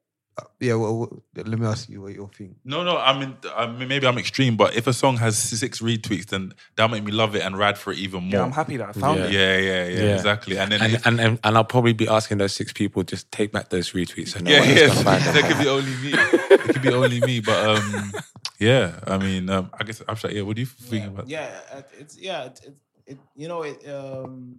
yeah. 0.59 0.75
Well, 0.75 0.97
well, 0.99 1.23
let 1.35 1.59
me 1.59 1.65
ask 1.65 1.89
you 1.89 2.01
what 2.01 2.13
you 2.13 2.29
think. 2.35 2.57
No, 2.63 2.83
no. 2.83 2.97
I 2.97 3.17
mean, 3.19 3.35
I 3.55 3.67
mean, 3.67 3.87
maybe 3.87 4.05
I'm 4.07 4.17
extreme, 4.17 4.55
but 4.57 4.75
if 4.75 4.87
a 4.87 4.93
song 4.93 5.17
has 5.17 5.37
six 5.37 5.79
retweets, 5.81 6.27
then 6.27 6.53
that'll 6.75 6.89
make 6.89 7.03
me 7.03 7.11
love 7.11 7.35
it 7.35 7.41
and 7.43 7.57
ride 7.57 7.77
for 7.77 7.91
it 7.93 7.99
even 7.99 8.23
more. 8.23 8.33
Yeah, 8.39 8.43
I'm 8.43 8.51
happy 8.51 8.77
that 8.77 8.89
I 8.89 8.91
found 8.93 9.19
Yeah. 9.19 9.25
it. 9.25 9.31
Yeah, 9.31 9.57
yeah, 9.57 9.87
yeah, 10.05 10.15
exactly. 10.15 10.57
And 10.57 10.71
then 10.71 10.81
and, 10.81 10.93
if- 10.93 11.05
and, 11.05 11.19
and 11.19 11.39
and 11.43 11.57
I'll 11.57 11.63
probably 11.65 11.93
be 11.93 12.07
asking 12.07 12.37
those 12.39 12.53
six 12.53 12.71
people 12.73 13.03
just 13.03 13.31
take 13.31 13.51
back 13.51 13.69
those 13.69 13.91
retweets. 13.91 14.35
And 14.35 14.45
no 14.45 14.51
yeah, 14.51 14.63
yeah. 14.63 14.87
can 14.93 15.03
that 15.33 15.45
could 15.47 15.59
be 15.63 15.69
only 15.69 15.91
me. 16.03 16.11
It 16.13 16.59
could 16.61 16.81
be 16.81 16.93
only 16.93 17.19
me. 17.21 17.39
But 17.39 17.65
um, 17.77 18.11
yeah. 18.59 18.99
I 19.07 19.17
mean, 19.17 19.49
um, 19.49 19.69
I 19.79 19.83
guess 19.83 20.01
Abstract. 20.07 20.35
Yeah. 20.35 20.43
What 20.43 20.55
do 20.55 20.61
you 20.61 20.65
think 20.67 21.07
about? 21.07 21.25
That? 21.25 21.31
Yeah, 21.31 21.59
uh, 21.73 21.81
it's 21.99 22.17
yeah, 22.17 22.45
it, 22.45 22.59
it, 22.65 22.75
it 23.07 23.17
you 23.35 23.47
know 23.47 23.63
it 23.63 23.87
um 23.89 24.57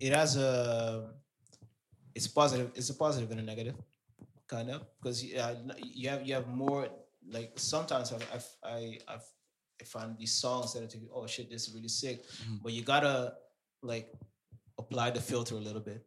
it 0.00 0.12
has 0.12 0.36
a 0.36 1.10
it's 2.14 2.28
positive. 2.28 2.70
It's 2.74 2.90
a 2.90 2.94
positive 2.94 3.30
and 3.32 3.40
a 3.40 3.42
negative, 3.42 3.74
kind 4.54 4.70
of 4.70 4.80
because 4.98 5.18
yeah, 5.24 5.54
you 5.82 6.08
have 6.12 6.22
you 6.26 6.34
have 6.34 6.48
more 6.48 6.88
like 7.36 7.50
sometimes 7.56 8.12
I 8.12 8.18
I 8.36 8.40
I 8.74 8.78
I've, 9.14 9.26
I 9.80 9.84
find 9.84 10.16
these 10.18 10.34
songs 10.44 10.72
that 10.72 10.82
are 10.84 10.90
thinking, 10.92 11.10
oh 11.12 11.26
shit, 11.26 11.50
this 11.50 11.66
is 11.68 11.74
really 11.74 11.88
sick, 12.04 12.18
but 12.62 12.72
you 12.72 12.82
gotta 12.82 13.34
like 13.82 14.06
apply 14.78 15.10
the 15.10 15.20
filter 15.20 15.54
a 15.56 15.64
little 15.68 15.80
bit 15.90 16.00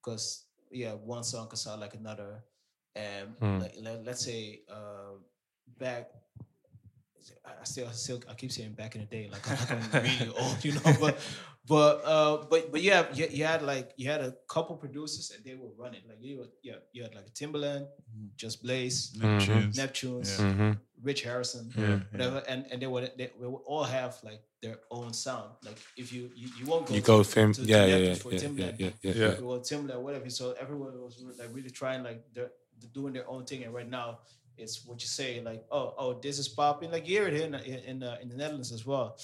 because 0.00 0.46
yeah, 0.70 0.92
one 1.14 1.24
song 1.24 1.48
can 1.48 1.56
sound 1.56 1.80
like 1.84 1.94
another, 1.94 2.32
and 2.96 3.36
Mm. 3.40 3.60
like 3.62 3.74
let, 3.86 4.04
let's 4.06 4.24
say 4.24 4.62
uh 4.70 5.14
back 5.78 6.04
I 7.44 7.50
I 7.60 7.64
still, 7.64 7.88
still, 7.90 8.20
I 8.28 8.34
keep 8.34 8.50
saying 8.52 8.72
back 8.72 8.94
in 8.96 9.00
the 9.02 9.06
day, 9.06 9.28
like 9.30 9.44
I'm 9.50 9.58
not 9.58 9.68
gonna 9.92 10.02
really 10.02 10.32
old, 10.40 10.64
you 10.64 10.72
know. 10.72 10.96
But, 11.00 11.18
but, 11.66 12.02
uh, 12.04 12.36
but, 12.50 12.72
but 12.72 12.82
yeah, 12.82 13.06
you, 13.14 13.26
you 13.30 13.44
had 13.44 13.62
like 13.62 13.92
you 13.96 14.10
had 14.10 14.20
a 14.20 14.34
couple 14.48 14.76
producers 14.76 15.30
and 15.34 15.44
they 15.44 15.54
were 15.54 15.70
running. 15.78 16.00
Like 16.08 16.18
you, 16.20 16.38
were, 16.38 16.48
yeah, 16.62 16.74
you 16.92 17.02
had 17.04 17.14
like 17.14 17.32
Timbaland, 17.34 17.86
Just 18.36 18.62
Blaze, 18.62 19.12
Neptunes. 19.18 19.74
Neptunes, 19.76 20.38
Yeah. 20.38 20.46
Mhm. 20.52 20.78
Rich 21.02 21.22
Harrison, 21.22 21.72
Yeah, 21.76 21.86
yeah. 21.86 21.98
whatever, 22.12 22.42
and 22.48 22.66
and 22.70 22.80
they 22.80 22.86
would 22.86 23.10
they 23.18 23.30
would 23.36 23.62
all 23.66 23.82
have 23.82 24.18
like 24.22 24.40
their 24.62 24.78
own 24.90 25.12
sound. 25.12 25.50
Like 25.64 25.76
if 25.96 26.12
you 26.12 26.30
you, 26.36 26.48
you 26.58 26.64
won't 26.66 26.86
go 26.86 26.94
You 26.94 27.00
to, 27.00 27.06
go 27.06 27.22
Tim- 27.24 27.52
to, 27.54 27.62
yeah, 27.62 27.86
to 27.86 27.90
yeah, 27.90 27.96
Neptunes 27.96 28.06
yeah, 28.06 28.14
for 28.14 28.32
yeah, 28.32 28.38
Timbaland, 28.38 28.74
yeah, 28.78 28.90
yeah, 29.02 29.12
yeah. 29.14 29.40
Well, 29.40 29.58
Timbaland, 29.60 30.00
whatever. 30.00 30.30
So 30.30 30.54
everyone 30.60 30.92
was 31.00 31.22
like 31.40 31.48
really 31.52 31.70
trying 31.70 32.04
like 32.04 32.22
they're, 32.34 32.52
they're 32.80 32.90
doing 32.94 33.12
their 33.14 33.28
own 33.28 33.44
thing, 33.46 33.64
and 33.64 33.74
right 33.74 33.88
now 33.88 34.20
it's 34.58 34.84
what 34.86 35.00
you 35.02 35.08
say 35.08 35.40
like 35.40 35.64
oh 35.70 35.94
oh 35.98 36.12
this 36.20 36.38
is 36.38 36.48
popping. 36.48 36.90
Like 36.90 37.08
you 37.08 37.18
hear 37.18 37.28
it 37.28 37.34
here 37.34 37.46
in 37.46 37.54
in, 37.54 37.78
in, 37.90 38.02
uh, 38.02 38.16
in 38.22 38.28
the 38.28 38.36
Netherlands 38.36 38.72
as 38.72 38.84
well. 38.86 39.16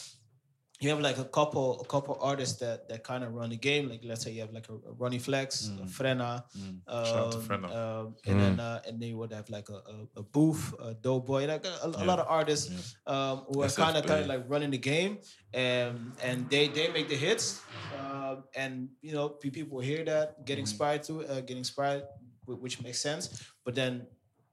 You 0.80 0.90
have 0.90 1.00
like 1.00 1.18
a 1.18 1.24
couple 1.24 1.80
a 1.80 1.84
couple 1.84 2.16
artists 2.22 2.60
that 2.60 2.88
that 2.88 3.02
kind 3.02 3.24
of 3.24 3.34
run 3.34 3.50
the 3.50 3.56
game. 3.56 3.88
Like 3.88 4.02
let's 4.04 4.22
say 4.22 4.30
you 4.30 4.42
have 4.42 4.52
like 4.52 4.68
a, 4.68 4.74
a 4.74 4.92
Ronnie 4.96 5.18
Flex, 5.18 5.70
a 5.82 5.86
Frenna, 5.86 6.44
Mm. 6.56 6.78
Shout 7.10 7.32
to 7.32 7.38
um, 7.38 7.42
Frenna. 7.48 7.68
um, 7.74 8.14
and 8.26 8.38
then 8.40 8.60
uh, 8.60 8.80
and 8.86 9.00
then 9.00 9.08
you 9.08 9.18
would 9.18 9.32
have 9.32 9.50
like 9.50 9.68
a, 9.70 9.74
a, 9.74 10.20
a 10.20 10.22
Boef, 10.22 10.72
a 10.78 10.94
Dopebwoy, 10.94 11.48
like 11.48 11.66
a, 11.66 11.74
a, 11.82 11.88
a 11.88 12.06
lot 12.06 12.20
of 12.20 12.26
artists 12.28 12.94
um, 13.08 13.42
who 13.50 13.62
are 13.62 13.68
kind 13.70 13.96
of 13.98 14.06
kind 14.06 14.20
of 14.22 14.26
like 14.28 14.44
running 14.46 14.70
the 14.70 14.78
game, 14.78 15.18
and 15.52 16.12
and 16.22 16.48
they 16.48 16.68
they 16.68 16.86
make 16.94 17.08
the 17.08 17.16
hits, 17.16 17.60
um, 17.98 18.44
and 18.54 18.88
you 19.02 19.10
know 19.12 19.28
people 19.30 19.80
hear 19.80 20.04
that, 20.04 20.46
get 20.46 20.58
inspired 20.60 21.02
to 21.10 21.26
uh, 21.26 21.40
get 21.40 21.56
inspired, 21.56 22.04
which 22.46 22.80
makes 22.86 23.00
sense, 23.02 23.42
but 23.64 23.74
then 23.74 24.06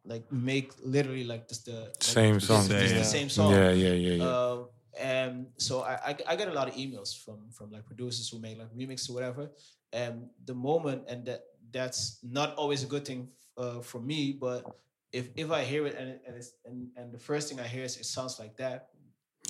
like 0.06 0.32
make 0.32 0.72
literally 0.84 1.24
like 1.24 1.47
just 1.47 1.66
the 1.66 1.72
like, 1.93 2.03
Same 2.03 2.36
just- 2.36 2.47
song. 2.47 2.68
just 2.68 2.70
the 2.93 2.95
Yeah. 2.95 3.03
same 3.03 3.30
song. 3.30 3.51
Yeah, 3.51 3.72
yeah, 3.72 3.93
yeah, 3.93 4.16
yeah. 4.22 4.24
Uh, 4.24 4.64
and 4.99 5.47
so 5.58 5.82
I, 5.82 5.93
I 6.10 6.12
I 6.32 6.36
get 6.36 6.47
a 6.47 6.53
lot 6.53 6.68
of 6.70 6.76
emails 6.76 7.10
from 7.24 7.39
from 7.51 7.72
like 7.72 7.86
producers 7.86 8.30
who 8.30 8.39
make 8.39 8.58
like 8.58 8.72
remixes 8.74 9.10
or 9.10 9.14
whatever. 9.14 9.51
And 9.91 10.30
the 10.45 10.53
moment 10.53 11.03
and 11.10 11.26
that 11.26 11.41
that's 11.72 12.20
not 12.24 12.56
always 12.56 12.84
a 12.84 12.88
good 12.88 13.06
thing 13.06 13.30
uh, 13.58 13.80
for 13.82 13.99
me, 13.99 14.20
but 14.45 14.64
if 15.12 15.30
if 15.36 15.51
I 15.51 15.62
hear 15.64 15.86
it 15.88 15.95
and 15.99 16.08
it, 16.14 16.22
and, 16.28 16.36
it's, 16.36 16.51
and 16.66 16.78
and 16.97 17.12
the 17.14 17.20
first 17.20 17.49
thing 17.49 17.60
I 17.60 17.68
hear 17.68 17.84
is 17.84 17.97
it 17.97 18.06
sounds 18.06 18.39
like 18.39 18.56
that, 18.58 18.89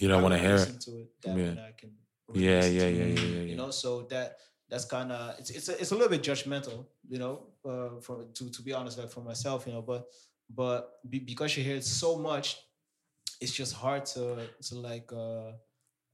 You 0.01 0.07
don't 0.07 0.23
want 0.23 0.33
to 0.33 0.39
hear 0.47 0.55
it. 0.55 0.81
To 0.85 0.91
it 1.01 1.09
that 1.23 1.37
Yeah. 1.37 1.65
I 1.69 1.73
can 1.79 1.91
really 2.27 2.45
Yeah, 2.47 2.65
yeah, 2.65 2.87
yeah, 2.99 3.05
yeah, 3.13 3.19
yeah, 3.35 3.41
You 3.51 3.55
know, 3.55 3.71
so 3.71 3.89
that 4.13 4.37
that's 4.69 4.85
kind 4.85 5.11
of 5.11 5.37
it's 5.39 5.49
it's 5.57 5.69
a, 5.69 5.73
it's 5.81 5.91
a 5.91 5.95
little 5.95 6.09
bit 6.15 6.23
judgmental, 6.23 6.85
you 7.07 7.19
know, 7.19 7.33
uh, 7.69 7.99
for 8.01 8.25
to 8.37 8.43
to 8.49 8.61
be 8.63 8.73
honest, 8.73 8.97
like 8.97 9.11
for 9.11 9.21
myself, 9.31 9.67
you 9.67 9.73
know, 9.73 9.81
but 9.81 10.01
but 10.49 10.99
be, 11.09 11.19
because 11.19 11.55
you 11.57 11.63
hear 11.63 11.75
it 11.75 11.83
so 11.85 12.17
much, 12.17 12.59
it's 13.41 13.51
just 13.53 13.73
hard 13.73 14.05
to 14.05 14.37
to 14.63 14.75
like 14.75 15.11
uh 15.13 15.51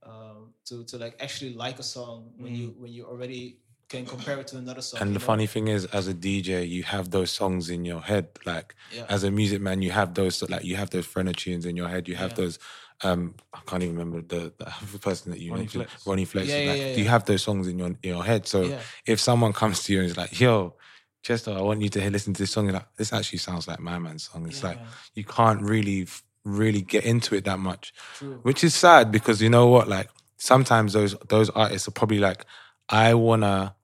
um 0.04 0.52
to 0.66 0.84
to 0.84 0.98
like 0.98 1.16
actually 1.20 1.54
like 1.54 1.78
a 1.78 1.82
song 1.82 2.32
when 2.36 2.54
you 2.54 2.74
when 2.78 2.92
you 2.92 3.04
already 3.06 3.58
can 3.88 4.06
compare 4.06 4.38
it 4.40 4.46
to 4.48 4.56
another 4.56 4.80
song. 4.80 5.02
And 5.02 5.10
the 5.14 5.18
know? 5.20 5.24
funny 5.24 5.46
thing 5.46 5.68
is, 5.68 5.84
as 5.86 6.08
a 6.08 6.14
DJ, 6.14 6.66
you 6.66 6.82
have 6.82 7.10
those 7.10 7.30
songs 7.30 7.68
in 7.68 7.84
your 7.84 8.00
head. 8.00 8.28
Like 8.46 8.74
Yeah. 8.94 9.04
as 9.08 9.22
a 9.22 9.30
music 9.30 9.60
man, 9.60 9.82
you 9.82 9.90
have 9.90 10.14
those 10.14 10.42
like 10.48 10.64
you 10.64 10.76
have 10.76 10.90
those 10.90 11.06
Frenna 11.06 11.34
tunes 11.36 11.66
in 11.66 11.76
your 11.76 11.88
head. 11.88 12.08
You 12.08 12.16
have 12.16 12.30
Yeah. 12.30 12.44
those. 12.44 12.58
Um, 13.04 13.34
I 13.52 13.58
can't 13.66 13.82
even 13.82 13.96
remember 13.98 14.22
the, 14.22 14.52
the 14.92 14.98
person 14.98 15.32
that 15.32 15.40
you 15.40 15.50
Ronnie 15.50 15.62
mentioned, 15.64 15.88
Flex. 15.88 16.06
Ronnie 16.06 16.24
Flex. 16.24 16.48
Yeah, 16.48 16.58
yeah, 16.58 16.70
like, 16.70 16.78
yeah, 16.80 16.96
You 17.02 17.08
have 17.08 17.24
those 17.24 17.42
songs 17.42 17.66
in 17.66 17.78
your 17.78 17.88
in 17.88 17.98
your 18.14 18.24
head. 18.24 18.46
So 18.46 18.62
Yeah. 18.62 18.80
if 19.06 19.18
someone 19.20 19.52
comes 19.52 19.82
to 19.84 19.92
you 19.92 20.00
and 20.00 20.08
is 20.10 20.16
like, 20.16 20.38
"Yo, 20.40 20.76
Chester, 21.22 21.52
I 21.52 21.60
want 21.60 21.80
you 21.82 21.88
to 21.90 22.10
listen 22.10 22.34
to 22.34 22.42
this 22.42 22.50
song," 22.50 22.64
you're 22.66 22.74
like, 22.74 22.94
"This 22.96 23.12
actually 23.12 23.38
sounds 23.38 23.66
like 23.68 23.80
my 23.80 23.98
man's 23.98 24.24
song." 24.28 24.46
It's 24.46 24.60
Yeah, 24.62 24.70
like 24.70 24.78
you 25.14 25.24
can't 25.24 25.62
really 25.62 26.06
really 26.44 26.82
get 26.82 27.04
into 27.04 27.36
it 27.36 27.44
that 27.44 27.60
much, 27.60 27.94
True. 28.16 28.40
which 28.42 28.64
is 28.64 28.74
sad 28.74 29.12
because 29.12 29.40
you 29.40 29.48
know 29.48 29.68
what? 29.68 29.86
Like 29.88 30.10
sometimes 30.38 30.92
those 30.92 31.14
those 31.28 31.50
artists 31.50 31.86
are 31.86 31.92
probably 31.92 32.18
like, 32.18 32.44
I 32.88 33.14
wanna, 33.14 33.76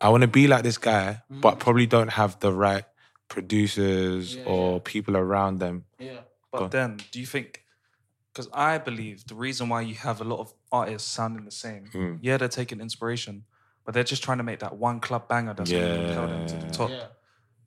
I 0.00 0.08
wanna 0.10 0.28
be 0.28 0.46
like 0.46 0.62
this 0.62 0.78
guy, 0.78 1.22
but 1.28 1.58
probably 1.58 1.86
don't 1.86 2.12
have 2.12 2.38
the 2.38 2.52
right 2.52 2.84
producers 3.28 4.36
Yeah, 4.36 4.44
or 4.44 4.72
yeah. 4.74 4.80
people 4.84 5.16
around 5.16 5.58
them. 5.58 5.84
Yeah. 5.98 6.20
But 6.52 6.70
then, 6.70 6.98
do 7.10 7.20
you 7.20 7.26
think? 7.26 7.64
Because 8.32 8.48
I 8.52 8.78
believe 8.78 9.26
the 9.26 9.34
reason 9.34 9.68
why 9.68 9.80
you 9.80 9.96
have 9.96 10.20
a 10.20 10.24
lot 10.24 10.38
of 10.38 10.54
artists 10.70 11.10
sounding 11.10 11.44
the 11.44 11.50
same, 11.50 11.86
Mm. 11.92 12.18
yeah, 12.22 12.36
they're 12.36 12.48
taking 12.48 12.80
inspiration, 12.80 13.44
but 13.88 13.94
they're 13.94 14.04
just 14.04 14.22
trying 14.22 14.36
to 14.36 14.44
make 14.44 14.58
that 14.58 14.76
one 14.76 15.00
club 15.00 15.28
banger 15.28 15.54
that's 15.54 15.70
going 15.70 15.98
to 15.98 16.04
propel 16.08 16.28
them 16.28 16.46
to 16.46 16.56
the 16.56 16.70
top. 16.70 16.90
Yeah. 16.90 17.04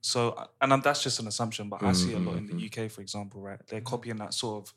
So, 0.02 0.50
and 0.62 0.72
um, 0.72 0.80
that's 0.82 1.02
just 1.02 1.20
an 1.20 1.26
assumption, 1.26 1.68
but 1.68 1.82
I 1.82 1.94
see 1.94 2.14
a 2.14 2.20
lot 2.20 2.36
in 2.38 2.48
Mm-hmm. 2.48 2.60
the 2.60 2.84
UK, 2.86 2.92
for 2.92 3.02
example, 3.02 3.42
right? 3.42 3.58
They're 3.68 3.82
copying 3.82 4.18
that 4.18 4.36
sort 4.36 4.64
of 4.68 4.74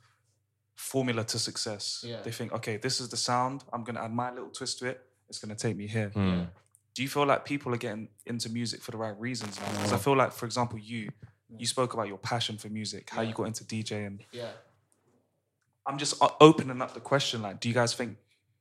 formula 0.75 1.23
to 1.25 1.39
success. 1.39 2.03
Yeah. 2.09 2.23
They 2.23 2.31
think, 2.31 2.53
okay, 2.55 2.79
this 2.79 2.99
is 2.99 3.11
the 3.11 3.19
sound. 3.19 3.63
I'm 3.75 3.85
going 3.85 3.97
to 3.97 4.03
add 4.03 4.15
my 4.15 4.31
little 4.31 4.49
twist 4.49 4.79
to 4.79 4.87
it. 4.87 5.03
It's 5.29 5.39
going 5.39 5.55
to 5.55 5.63
take 5.63 5.77
me 5.77 5.87
here. 5.87 6.11
Mm. 6.17 6.47
Do 6.95 7.03
you 7.03 7.11
feel 7.11 7.27
like 7.27 7.45
people 7.45 7.75
are 7.75 7.77
getting 7.77 8.09
into 8.25 8.49
music 8.49 8.81
for 8.81 8.93
the 8.93 8.97
right 8.97 9.21
reasons 9.21 9.61
now? 9.61 9.71
Because 9.73 9.93
I 9.93 9.99
feel 9.99 10.17
like, 10.17 10.33
for 10.33 10.47
example, 10.47 10.79
you, 10.79 11.11
you 11.59 11.67
spoke 11.67 11.93
about 11.93 12.09
your 12.09 12.17
passion 12.17 12.57
for 12.57 12.71
music, 12.71 13.11
how 13.11 13.21
you 13.21 13.35
got 13.35 13.49
into 13.49 13.65
DJing. 13.65 14.21
Yeah. 14.33 14.49
I'm 15.87 15.99
just 15.99 16.15
opening 16.41 16.81
up 16.81 16.95
the 16.95 17.01
question. 17.01 17.43
Like, 17.43 17.61
do 17.61 17.69
you 17.69 17.75
guys 17.75 17.93
think 17.93 18.17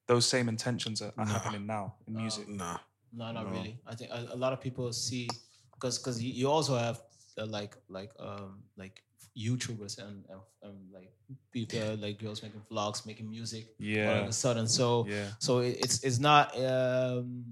those 0.07 0.25
same 0.27 0.49
intentions 0.49 1.01
are, 1.01 1.13
are 1.17 1.25
happening 1.25 1.65
now 1.65 1.95
in 2.07 2.15
music? 2.15 2.47
Nah. 2.47 2.77
No, 3.15 3.31
not 3.31 3.51
really. 3.51 3.77
I 3.85 3.95
think 3.95 4.09
a, 4.11 4.33
a 4.33 4.35
lot 4.35 4.53
of 4.53 4.59
people 4.61 4.91
see 4.91 5.29
because 5.73 5.97
because 5.99 6.21
you, 6.21 6.31
you 6.33 6.49
also 6.49 6.75
have 6.77 7.01
uh, 7.37 7.45
like 7.45 7.75
like 7.87 8.11
um 8.19 8.63
like 8.75 9.03
YouTubers 9.37 9.97
and, 9.99 10.25
and, 10.29 10.41
and 10.63 10.77
like 10.93 11.11
people 11.51 11.79
uh, 11.81 11.95
like 11.97 12.19
girls 12.19 12.41
making 12.43 12.61
vlogs, 12.71 13.05
making 13.05 13.29
music. 13.29 13.65
yeah, 13.79 14.09
All 14.09 14.17
of 14.23 14.27
a 14.27 14.33
sudden, 14.33 14.67
so 14.67 15.07
Yeah. 15.07 15.27
so 15.39 15.59
it, 15.59 15.77
it's 15.79 16.03
it's 16.03 16.19
not 16.19 16.57
um 16.59 17.45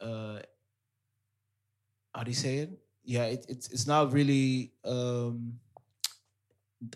uh 0.00 0.38
how 2.14 2.22
do 2.22 2.30
you 2.30 2.36
say 2.36 2.58
it? 2.58 2.70
Yeah, 3.04 3.24
it, 3.24 3.46
it's 3.48 3.68
it's 3.70 3.86
not 3.86 4.12
really 4.12 4.72
um. 4.84 5.58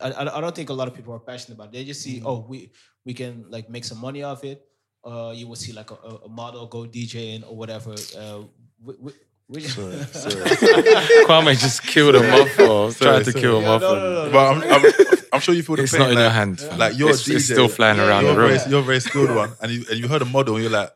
I, 0.01 0.11
I 0.13 0.39
I 0.39 0.41
don't 0.41 0.55
think 0.55 0.71
a 0.71 0.73
lot 0.73 0.87
of 0.87 0.95
people 0.95 1.13
are 1.15 1.19
passionate 1.19 1.57
about 1.57 1.69
it. 1.69 1.73
They 1.73 1.85
just 1.85 2.03
see, 2.03 2.23
oh, 2.25 2.47
we 2.49 2.71
we 3.05 3.15
can 3.15 3.47
like 3.51 3.69
make 3.71 3.85
some 3.85 3.99
money 3.99 4.23
off 4.23 4.45
it. 4.45 4.65
Uh, 5.05 5.33
you 5.35 5.49
will 5.49 5.57
see 5.57 5.73
like 5.73 5.91
a, 5.91 5.95
a 5.95 6.15
a 6.27 6.29
model 6.29 6.67
go 6.67 6.85
DJing 6.85 7.43
or 7.49 7.57
whatever. 7.57 7.93
Uh, 8.17 8.43
we, 8.85 8.95
we, 9.01 9.13
we 9.49 9.61
Kwame 11.27 11.59
just 11.59 11.83
killed 11.83 12.15
him 12.15 12.25
off 12.33 12.97
tried 12.99 13.25
to 13.25 13.33
sorry. 13.33 13.43
kill 13.43 13.57
him 13.59 13.63
Yeah, 13.65 13.71
off. 13.71 13.81
no, 13.83 13.95
no, 13.95 14.01
no, 14.01 14.25
no. 14.27 14.31
But 14.33 14.57
I'm, 14.57 14.63
I'm, 14.85 14.93
I'm 15.35 15.41
sure 15.41 15.55
you 15.55 15.63
feel 15.63 15.77
the 15.77 15.83
It's 15.83 15.93
pain. 15.93 16.01
not 16.01 16.11
in 16.11 16.15
like, 16.17 16.23
your 16.23 16.31
hand. 16.31 16.61
fam. 16.61 16.79
Like 16.79 16.97
you're 16.99 17.11
It's- 17.11 17.25
DJ, 17.29 17.35
it's 17.37 17.45
still 17.47 17.69
flying 17.69 17.97
yeah, 17.99 18.09
around 18.09 18.25
the 18.25 18.35
room. 18.37 18.51
very, 18.57 18.71
you're 18.71 18.81
a 18.81 18.85
very 18.85 19.01
skilled 19.01 19.35
one, 19.35 19.53
and 19.61 19.73
you 19.73 19.85
and 19.91 19.99
you 19.99 20.09
heard 20.09 20.23
a 20.23 20.27
model, 20.27 20.55
and 20.57 20.65
you're 20.65 20.73
like, 20.73 20.91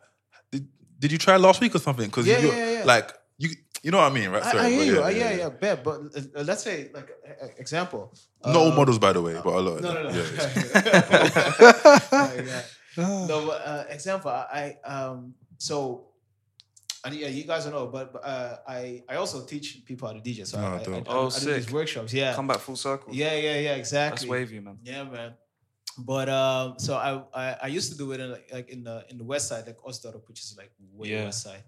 did, 0.52 0.68
did 0.98 1.12
you 1.12 1.18
try 1.18 1.36
last 1.36 1.60
week 1.60 1.74
or 1.74 1.78
something? 1.80 2.06
Because 2.06 2.26
Yeah, 2.26 2.38
you 2.38 2.48
yeah, 2.48 2.70
yeah. 2.78 2.84
like 2.84 3.12
you 3.86 3.90
you 3.90 3.92
know 3.92 3.98
what 4.02 4.10
I 4.12 4.14
mean, 4.18 4.30
right? 4.30 4.42
I, 4.42 4.50
Sorry, 4.52 4.64
I 4.66 4.70
hear 4.70 4.84
you. 4.84 5.00
Yeah, 5.00 5.08
yeah, 5.10 5.32
yeah, 5.42 5.48
bet. 5.48 5.84
But 5.84 5.96
uh, 6.16 6.42
let's 6.42 6.62
say 6.64 6.90
like 6.92 7.08
uh, 7.24 7.44
uh, 7.44 7.48
example. 7.58 8.12
Not 8.44 8.56
all 8.56 8.72
Uh, 8.72 8.76
models, 8.76 8.98
by 8.98 9.12
the 9.12 9.22
way, 9.22 9.34
but 9.34 9.52
a 9.60 9.60
lot. 9.66 9.80
No, 9.80 9.90
no, 9.94 10.02
no. 10.02 10.10
Yeah, 10.10 10.26
yeah. 10.56 12.42
Yeah. 12.50 12.62
no, 13.30 13.46
but 13.46 13.58
uh, 13.66 13.84
example, 13.96 14.30
I, 14.30 14.76
I 14.84 14.88
um 14.94 15.34
so 15.58 16.06
and 17.04 17.14
yeah, 17.14 17.28
you 17.28 17.44
guys 17.44 17.62
don't 17.64 17.74
know, 17.74 17.86
but, 17.86 18.12
but 18.14 18.24
uh, 18.24 18.56
I 18.66 19.02
I 19.08 19.14
also 19.22 19.44
teach 19.44 19.84
people 19.84 20.08
how 20.08 20.14
to 20.14 20.20
DJ. 20.20 20.46
So 20.46 20.58
Oh, 20.58 20.62
I, 20.62 20.66
I, 20.66 20.70
I. 20.74 20.98
I, 20.98 21.02
Oh, 21.06 21.30
I 21.36 21.38
do 21.38 21.54
these 21.54 21.70
workshops. 21.70 22.12
Yeah, 22.12 22.34
Come 22.34 22.48
back 22.48 22.58
full 22.58 22.76
circle. 22.76 23.14
yeah, 23.14 23.34
yeah, 23.36 23.58
yeah, 23.66 23.74
exactly. 23.82 24.26
That's 24.26 24.30
wavy, 24.30 24.60
man. 24.60 24.78
Yeah, 24.82 25.04
man. 25.04 25.34
But 25.98 26.28
um, 26.28 26.74
so 26.78 26.94
I, 26.96 27.10
I 27.42 27.56
I 27.66 27.68
used 27.78 27.92
to 27.92 27.96
do 28.02 28.12
it 28.12 28.20
in 28.20 28.28
like, 28.32 28.48
like 28.52 28.68
in 28.74 28.82
the 28.84 29.04
in 29.10 29.16
the 29.18 29.24
west 29.24 29.48
side, 29.48 29.64
like 29.66 29.78
Osdorp, 29.88 30.26
which 30.28 30.40
is 30.40 30.54
like 30.58 30.72
way 30.92 31.08
Yeah. 31.08 31.24
west 31.26 31.42
side. 31.46 31.62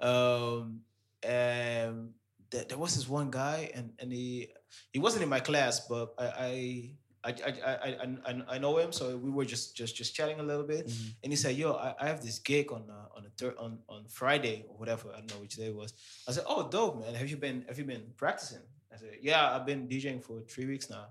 Um, 0.00 0.82
and 1.22 2.10
there, 2.50 2.64
there 2.64 2.78
was 2.78 2.94
this 2.94 3.08
one 3.08 3.30
guy, 3.30 3.70
and 3.74 3.92
and 3.98 4.12
he 4.12 4.48
he 4.92 4.98
wasn't 4.98 5.22
in 5.22 5.28
my 5.28 5.40
class, 5.40 5.86
but 5.88 6.14
I. 6.18 6.24
I 6.24 6.94
I, 7.24 7.30
I, 7.30 7.70
I, 7.70 8.08
I, 8.26 8.42
I 8.48 8.58
know 8.58 8.76
him, 8.78 8.90
so 8.90 9.16
we 9.16 9.30
were 9.30 9.44
just 9.44 9.76
just 9.76 9.94
just 9.94 10.12
chatting 10.12 10.40
a 10.40 10.42
little 10.42 10.64
bit, 10.64 10.88
mm-hmm. 10.88 11.08
and 11.22 11.32
he 11.32 11.36
said, 11.36 11.54
"Yo, 11.54 11.74
I, 11.74 11.94
I 12.00 12.08
have 12.08 12.20
this 12.20 12.40
gig 12.40 12.72
on 12.72 12.90
uh, 12.90 13.16
on 13.16 13.24
a 13.24 13.28
thir- 13.38 13.54
on 13.60 13.78
on 13.88 14.06
Friday 14.08 14.64
or 14.68 14.76
whatever. 14.76 15.10
I 15.12 15.18
don't 15.18 15.32
know 15.32 15.40
which 15.40 15.54
day 15.54 15.66
it 15.66 15.74
was." 15.76 15.94
I 16.26 16.32
said, 16.32 16.42
"Oh, 16.48 16.68
dope, 16.68 16.98
man. 16.98 17.14
Have 17.14 17.30
you 17.30 17.36
been 17.36 17.64
have 17.68 17.78
you 17.78 17.84
been 17.84 18.06
practicing?" 18.16 18.62
I 18.92 18.96
said, 18.96 19.18
"Yeah, 19.22 19.54
I've 19.54 19.64
been 19.64 19.86
DJing 19.86 20.20
for 20.20 20.40
three 20.40 20.66
weeks 20.66 20.90
now." 20.90 21.06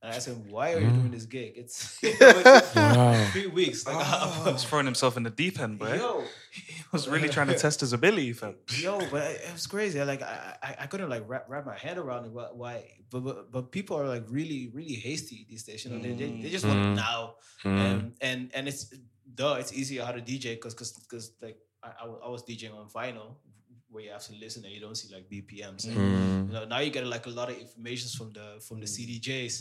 And 0.00 0.14
I 0.14 0.20
said, 0.20 0.36
"Why 0.48 0.74
are 0.74 0.80
you 0.80 0.90
doing 0.90 1.10
this 1.10 1.26
mm. 1.26 1.30
gig? 1.30 1.52
It's 1.56 1.98
Wow. 2.76 3.26
three 3.32 3.48
weeks. 3.48 3.84
Like, 3.84 3.96
oh. 3.98 4.42
He 4.46 4.52
was 4.52 4.64
throwing 4.64 4.86
himself 4.86 5.16
in 5.16 5.24
the 5.24 5.30
deep 5.30 5.58
end, 5.58 5.80
boy. 5.80 5.96
Yo. 5.96 6.22
He 6.90 6.92
was 6.96 7.08
really 7.08 7.28
trying 7.28 7.48
to 7.48 7.58
test 7.58 7.80
his 7.80 7.92
ability, 7.92 8.32
fam. 8.32 8.54
Yo, 8.80 8.98
but 9.12 9.22
it 9.30 9.40
it 9.48 9.52
was 9.52 9.66
crazy. 9.66 10.02
Like 10.02 10.22
I, 10.22 10.56
I, 10.62 10.70
I 10.80 10.86
couldn't 10.86 11.10
like 11.10 11.24
wrap, 11.26 11.44
wrap 11.48 11.64
my 11.66 11.76
head 11.76 11.98
around 11.98 12.24
it. 12.26 12.32
Why? 12.32 12.48
why 12.52 12.74
but, 13.10 13.20
but 13.24 13.52
but 13.52 13.62
people 13.72 13.96
are 14.00 14.08
like 14.08 14.24
really 14.28 14.70
really 14.72 14.94
hasty 14.94 15.46
these 15.48 15.64
days. 15.64 15.84
You 15.84 15.90
know, 15.92 15.98
they, 16.04 16.12
they, 16.20 16.30
they 16.42 16.50
just 16.50 16.64
want 16.66 16.78
Mm. 16.78 16.92
it 16.92 16.96
now. 16.96 17.34
Mm. 17.64 17.78
Um, 17.80 18.12
and 18.20 18.40
and 18.54 18.64
it's 18.68 18.82
duh, 19.34 19.56
it's 19.60 19.72
easier 19.72 20.04
how 20.04 20.12
to 20.12 20.20
DJ 20.20 20.54
because 20.56 20.74
because 20.74 20.92
because 20.92 21.32
like 21.42 21.58
I, 21.82 21.90
I 22.26 22.28
was 22.28 22.42
DJing 22.48 22.74
on 22.74 22.88
vinyl 22.88 23.36
where 23.90 24.04
you 24.04 24.10
have 24.10 24.22
to 24.30 24.34
listen 24.34 24.62
and 24.66 24.72
you 24.74 24.80
don't 24.80 24.96
see 24.96 25.08
like 25.14 25.26
BPMs. 25.32 25.86
And, 25.86 25.96
Mm. 25.96 26.46
You 26.48 26.54
know, 26.54 26.64
now 26.72 26.78
you 26.84 26.90
get 26.90 27.06
like 27.06 27.26
a 27.26 27.30
lot 27.40 27.48
of 27.50 27.56
information 27.58 28.08
from 28.18 28.28
the 28.32 28.46
from 28.66 28.80
the 28.80 28.86
CDJs, 28.94 29.54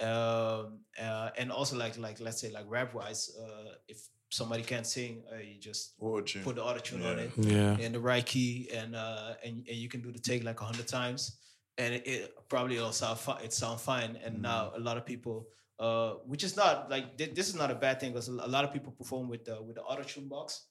um, 0.00 0.80
uh, 1.00 1.17
and 1.38 1.50
also 1.52 1.76
like 1.76 1.96
like 1.98 2.20
let's 2.20 2.40
say 2.40 2.50
like 2.50 2.66
rap 2.68 2.94
wise, 2.94 3.30
uh, 3.42 3.72
if 3.88 3.98
somebody 4.30 4.62
can't 4.62 4.86
sing, 4.86 5.22
uh, 5.32 5.36
you 5.38 5.58
just 5.60 5.94
Auto-tune. 6.00 6.42
put 6.44 6.56
the 6.56 6.62
auto 6.62 6.80
tune 6.80 7.02
on 7.06 7.18
it, 7.18 7.30
Yeah. 7.36 7.78
in 7.78 7.92
the 7.92 8.00
right 8.00 8.26
key, 8.26 8.68
and 8.74 8.94
uh, 8.94 9.34
and 9.44 9.54
and 9.68 9.76
you 9.82 9.88
can 9.88 10.00
do 10.02 10.10
the 10.12 10.18
take 10.18 10.44
like 10.44 10.60
a 10.60 10.64
hundred 10.64 10.88
times, 10.88 11.38
and 11.78 11.94
it, 11.94 12.06
it 12.06 12.34
probably 12.48 12.76
it'll 12.76 12.92
sound 12.92 13.18
fi- 13.18 13.40
it 13.46 13.52
sound 13.52 13.80
fine. 13.80 14.18
And 14.24 14.42
now 14.42 14.72
a 14.76 14.80
lot 14.80 14.96
of 14.98 15.04
people, 15.06 15.48
uh, 15.78 16.10
which 16.26 16.44
is 16.44 16.56
not 16.56 16.90
like 16.90 17.16
thi- 17.18 17.32
this 17.38 17.48
is 17.48 17.54
not 17.54 17.70
a 17.70 17.74
bad 17.74 18.00
thing 18.00 18.12
because 18.12 18.28
a 18.28 18.32
lot 18.56 18.64
of 18.64 18.72
people 18.72 18.92
perform 18.92 19.28
with 19.28 19.44
the 19.44 19.56
with 19.62 19.76
the 19.76 19.82
auto 19.82 20.02
tune 20.02 20.28
box. 20.28 20.66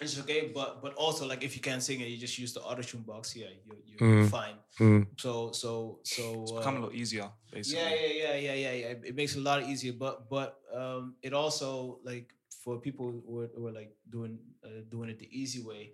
It's 0.00 0.18
okay, 0.20 0.50
but 0.54 0.80
but 0.82 0.94
also 0.94 1.26
like 1.26 1.42
if 1.42 1.56
you 1.56 1.60
can't 1.62 1.82
sing 1.82 2.00
and 2.02 2.10
you 2.10 2.16
just 2.16 2.38
use 2.38 2.52
the 2.54 2.60
auto 2.62 2.82
tune 2.82 3.02
box, 3.02 3.34
yeah, 3.34 3.50
you 3.66 3.74
you're 3.86 3.98
Mm. 4.24 4.30
fine. 4.30 4.54
Mm. 4.78 5.06
So 5.18 5.50
so 5.52 5.98
so 6.04 6.42
It's 6.42 6.52
become 6.52 6.76
a 6.76 6.78
uh, 6.78 6.82
lot 6.86 6.94
easier, 6.94 7.28
basically. 7.50 7.82
yeah, 7.82 7.94
yeah, 7.94 8.12
yeah, 8.22 8.34
yeah, 8.36 8.54
yeah, 8.54 8.72
yeah. 8.82 8.86
It- 8.94 9.04
It 9.10 9.14
makes 9.16 9.34
it 9.34 9.40
a 9.40 9.42
lot 9.42 9.62
easier, 9.66 9.92
but 9.92 10.28
but 10.30 10.60
um, 10.72 11.16
it 11.22 11.32
also 11.32 11.98
like 12.04 12.30
for 12.62 12.78
people 12.80 13.10
who 13.26 13.40
are, 13.42 13.50
who 13.56 13.66
are 13.66 13.72
like 13.80 13.90
doing 14.08 14.38
uh, 14.62 14.82
doing 14.88 15.10
it 15.10 15.18
the 15.18 15.28
easy 15.32 15.62
way. 15.62 15.92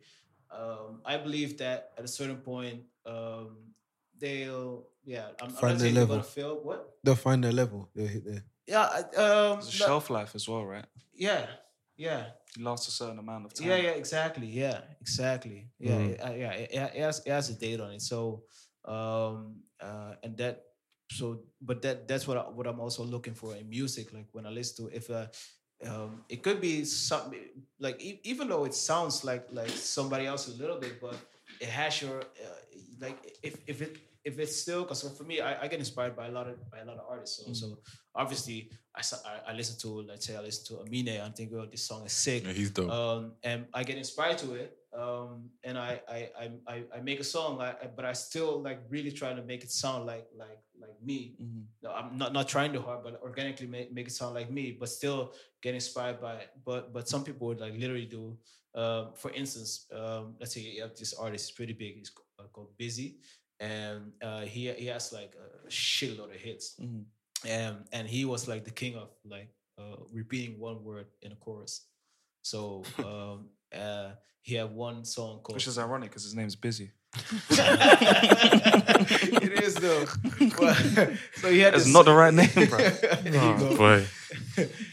Um, 0.50 1.00
I 1.05 1.16
believe 1.16 1.57
that 1.59 1.92
at 1.98 2.05
a 2.05 2.09
certain 2.09 2.38
point, 2.44 2.82
um, 3.07 3.57
they'll 4.18 4.86
yeah. 5.05 5.28
I'm, 5.40 5.48
I'm 5.48 5.50
Find 5.50 5.62
not 5.62 5.68
their 5.68 5.78
saying 5.78 5.94
they're 5.94 6.02
level. 6.05 6.16
gonna 6.16 6.28
fail. 6.28 6.55
What? 6.62 6.80
They'll 7.02 7.14
find 7.16 7.42
their 7.44 7.52
level. 7.52 7.88
They'll 7.94 8.07
hit 8.07 8.24
there. 8.24 8.44
Yeah. 8.66 8.84
Um, 8.84 9.61
There's 9.61 9.68
a 9.68 9.72
shelf 9.72 10.11
life 10.11 10.34
as 10.34 10.48
well, 10.48 10.64
right? 10.64 10.86
yeah. 11.14 11.46
Yeah. 11.96 12.26
It 12.57 12.62
lasts 12.62 12.88
a 12.88 12.90
certain 12.92 13.18
amount 13.18 13.46
of 13.46 13.55
time. 13.55 13.68
Yeah, 13.68 13.76
yeah, 13.76 13.90
exactly. 13.90 14.46
Yeah, 14.46 14.80
exactly. 15.00 15.70
Yeah, 15.78 15.98
Mhm. 15.98 16.11
it, 16.12 16.20
uh, 16.20 16.30
yeah. 16.32 16.52
It, 16.52 16.70
it 16.72 17.02
has 17.02 17.18
it 17.26 17.30
has 17.30 17.50
a 17.50 17.55
date 17.59 17.80
on 17.80 17.90
it. 17.92 18.02
So, 18.02 18.44
um, 18.84 19.62
uh, 19.80 20.14
and 20.22 20.36
that, 20.38 20.62
so, 21.11 21.40
but 21.61 21.82
that 21.82 22.07
that's 22.07 22.26
what 22.28 22.36
I, 22.36 22.42
what 22.48 22.66
I'm 22.66 22.80
also 22.80 23.02
looking 23.05 23.34
for 23.34 23.57
in 23.57 23.68
music. 23.68 24.12
Like 24.12 24.28
when 24.32 24.46
I 24.46 24.50
listen 24.50 24.86
to, 24.86 24.94
if 24.96 25.11
uh, 25.11 25.26
um, 25.86 26.24
it 26.28 26.42
could 26.42 26.61
be 26.61 26.84
something 26.84 27.40
like 27.78 28.00
e- 28.02 28.20
even 28.24 28.48
though 28.48 28.64
it 28.64 28.74
sounds 28.74 29.24
like 29.24 29.46
like 29.52 29.70
somebody 29.70 30.26
else 30.26 30.48
a 30.48 30.52
little 30.52 30.78
bit, 30.78 31.00
but 31.00 31.16
it 31.61 31.68
has 31.68 32.00
your 32.02 32.20
uh, 32.20 32.59
like 33.00 33.18
if 33.42 33.59
if 33.66 33.82
it 33.82 33.98
if 34.24 34.38
it's 34.38 34.57
still 34.57 34.82
because 34.82 35.02
for 35.16 35.24
me 35.24 35.40
I, 35.40 35.62
I 35.64 35.68
get 35.68 35.78
inspired 35.78 36.16
by 36.16 36.26
a 36.28 36.30
lot 36.30 36.46
of 36.48 36.57
by 36.70 36.78
a 36.78 36.84
lot 36.84 36.96
of 36.98 37.05
artists. 37.09 37.44
So 37.44 37.52
so 37.52 37.78
obviously 38.15 38.71
I, 38.97 39.03
I 39.51 39.53
listen 39.55 39.77
to 39.81 40.03
let's 40.09 40.27
say 40.27 40.37
I 40.37 40.41
listen 40.41 40.65
to 40.77 40.83
Amine 40.83 41.09
and 41.25 41.35
think 41.35 41.53
oh 41.53 41.67
this 41.67 41.83
song 41.83 42.07
is 42.07 42.12
sick. 42.12 42.45
Yeah, 42.45 42.53
he's 42.53 42.71
dope. 42.71 42.91
Um, 42.91 43.33
and 43.43 43.67
I 43.75 43.83
get 43.83 43.97
inspired 43.99 44.39
to 44.39 44.55
it. 44.55 44.77
Um, 44.97 45.51
and 45.65 45.77
I 45.77 46.01
I 46.09 46.29
I 46.69 46.85
I, 46.95 47.01
make 47.01 47.19
a 47.19 47.25
song, 47.25 47.61
I, 47.61 47.71
I- 47.83 47.91
but 47.97 48.05
I 48.05 48.12
still 48.12 48.62
like 48.62 48.79
really 48.89 49.11
trying 49.11 49.35
to 49.37 49.43
make 49.43 49.65
it 49.65 49.71
sound 49.73 50.07
like 50.07 50.27
like 50.39 50.61
like 50.81 50.95
me. 51.03 51.35
No, 51.83 51.91
I'm 51.91 52.17
not 52.17 52.33
not 52.33 52.47
trying 52.47 52.73
to 52.75 52.81
hard, 52.81 53.03
but 53.03 53.21
organically 53.21 53.67
make, 53.67 53.93
make 53.93 54.07
it 54.07 54.12
sound 54.12 54.35
like 54.37 54.51
me, 54.51 54.77
but 54.79 54.89
still 54.89 55.33
get 55.62 55.75
inspired 55.75 56.21
by 56.21 56.35
it. 56.35 56.51
But 56.65 56.93
but 56.93 57.09
some 57.09 57.25
people 57.25 57.49
would 57.49 57.61
like 57.61 57.75
literally 57.77 58.07
do. 58.07 58.39
Um, 58.77 59.12
for 59.17 59.31
instance, 59.33 59.87
um, 59.93 60.35
let's 60.39 60.55
say 60.55 60.61
you 60.61 60.83
have 60.83 60.95
this 60.97 61.15
artist 61.15 61.51
is 61.51 61.51
pretty 61.51 61.73
big. 61.73 61.97
He's 61.99 62.12
uh, 62.39 62.45
called 62.53 62.71
Bizzey, 62.79 63.17
and 63.59 64.12
uh, 64.23 64.43
he 64.43 64.71
he 64.73 64.87
has 64.87 65.12
like 65.12 65.35
a 65.35 65.69
shitload 65.69 66.31
of 66.35 66.41
hits. 66.41 66.77
And 67.49 67.76
and 67.92 68.09
he 68.09 68.24
was 68.24 68.49
like 68.49 68.64
the 68.64 68.70
king 68.70 68.97
of 68.97 69.09
like 69.24 69.49
uh, 69.78 69.97
repeating 70.12 70.59
one 70.59 70.82
word 70.84 71.07
in 71.22 71.32
a 71.32 71.36
chorus. 71.36 71.86
So 72.42 72.82
um, 72.99 73.49
uh, 73.78 74.11
he 74.42 74.55
had 74.55 74.74
one 74.74 75.05
song 75.05 75.40
called 75.42 75.57
Which 75.57 75.66
is 75.66 75.78
ironic 75.78 76.11
because 76.11 76.24
his 76.24 76.34
name's 76.34 76.57
Bizzey. 76.57 76.90
it 78.32 79.62
is 79.62 79.74
though. 79.76 80.05
But, 80.59 80.76
so 81.36 81.51
he 81.51 81.61
had 81.61 81.74
That's 81.74 81.84
this- 81.84 81.92
not 81.92 82.05
the 82.05 82.14
right 82.14 82.32
name, 82.34 82.49
bro. 82.55 82.78
There 82.78 83.32
Oh, 83.40 83.59
go. 83.59 83.76
boy. 83.76 84.07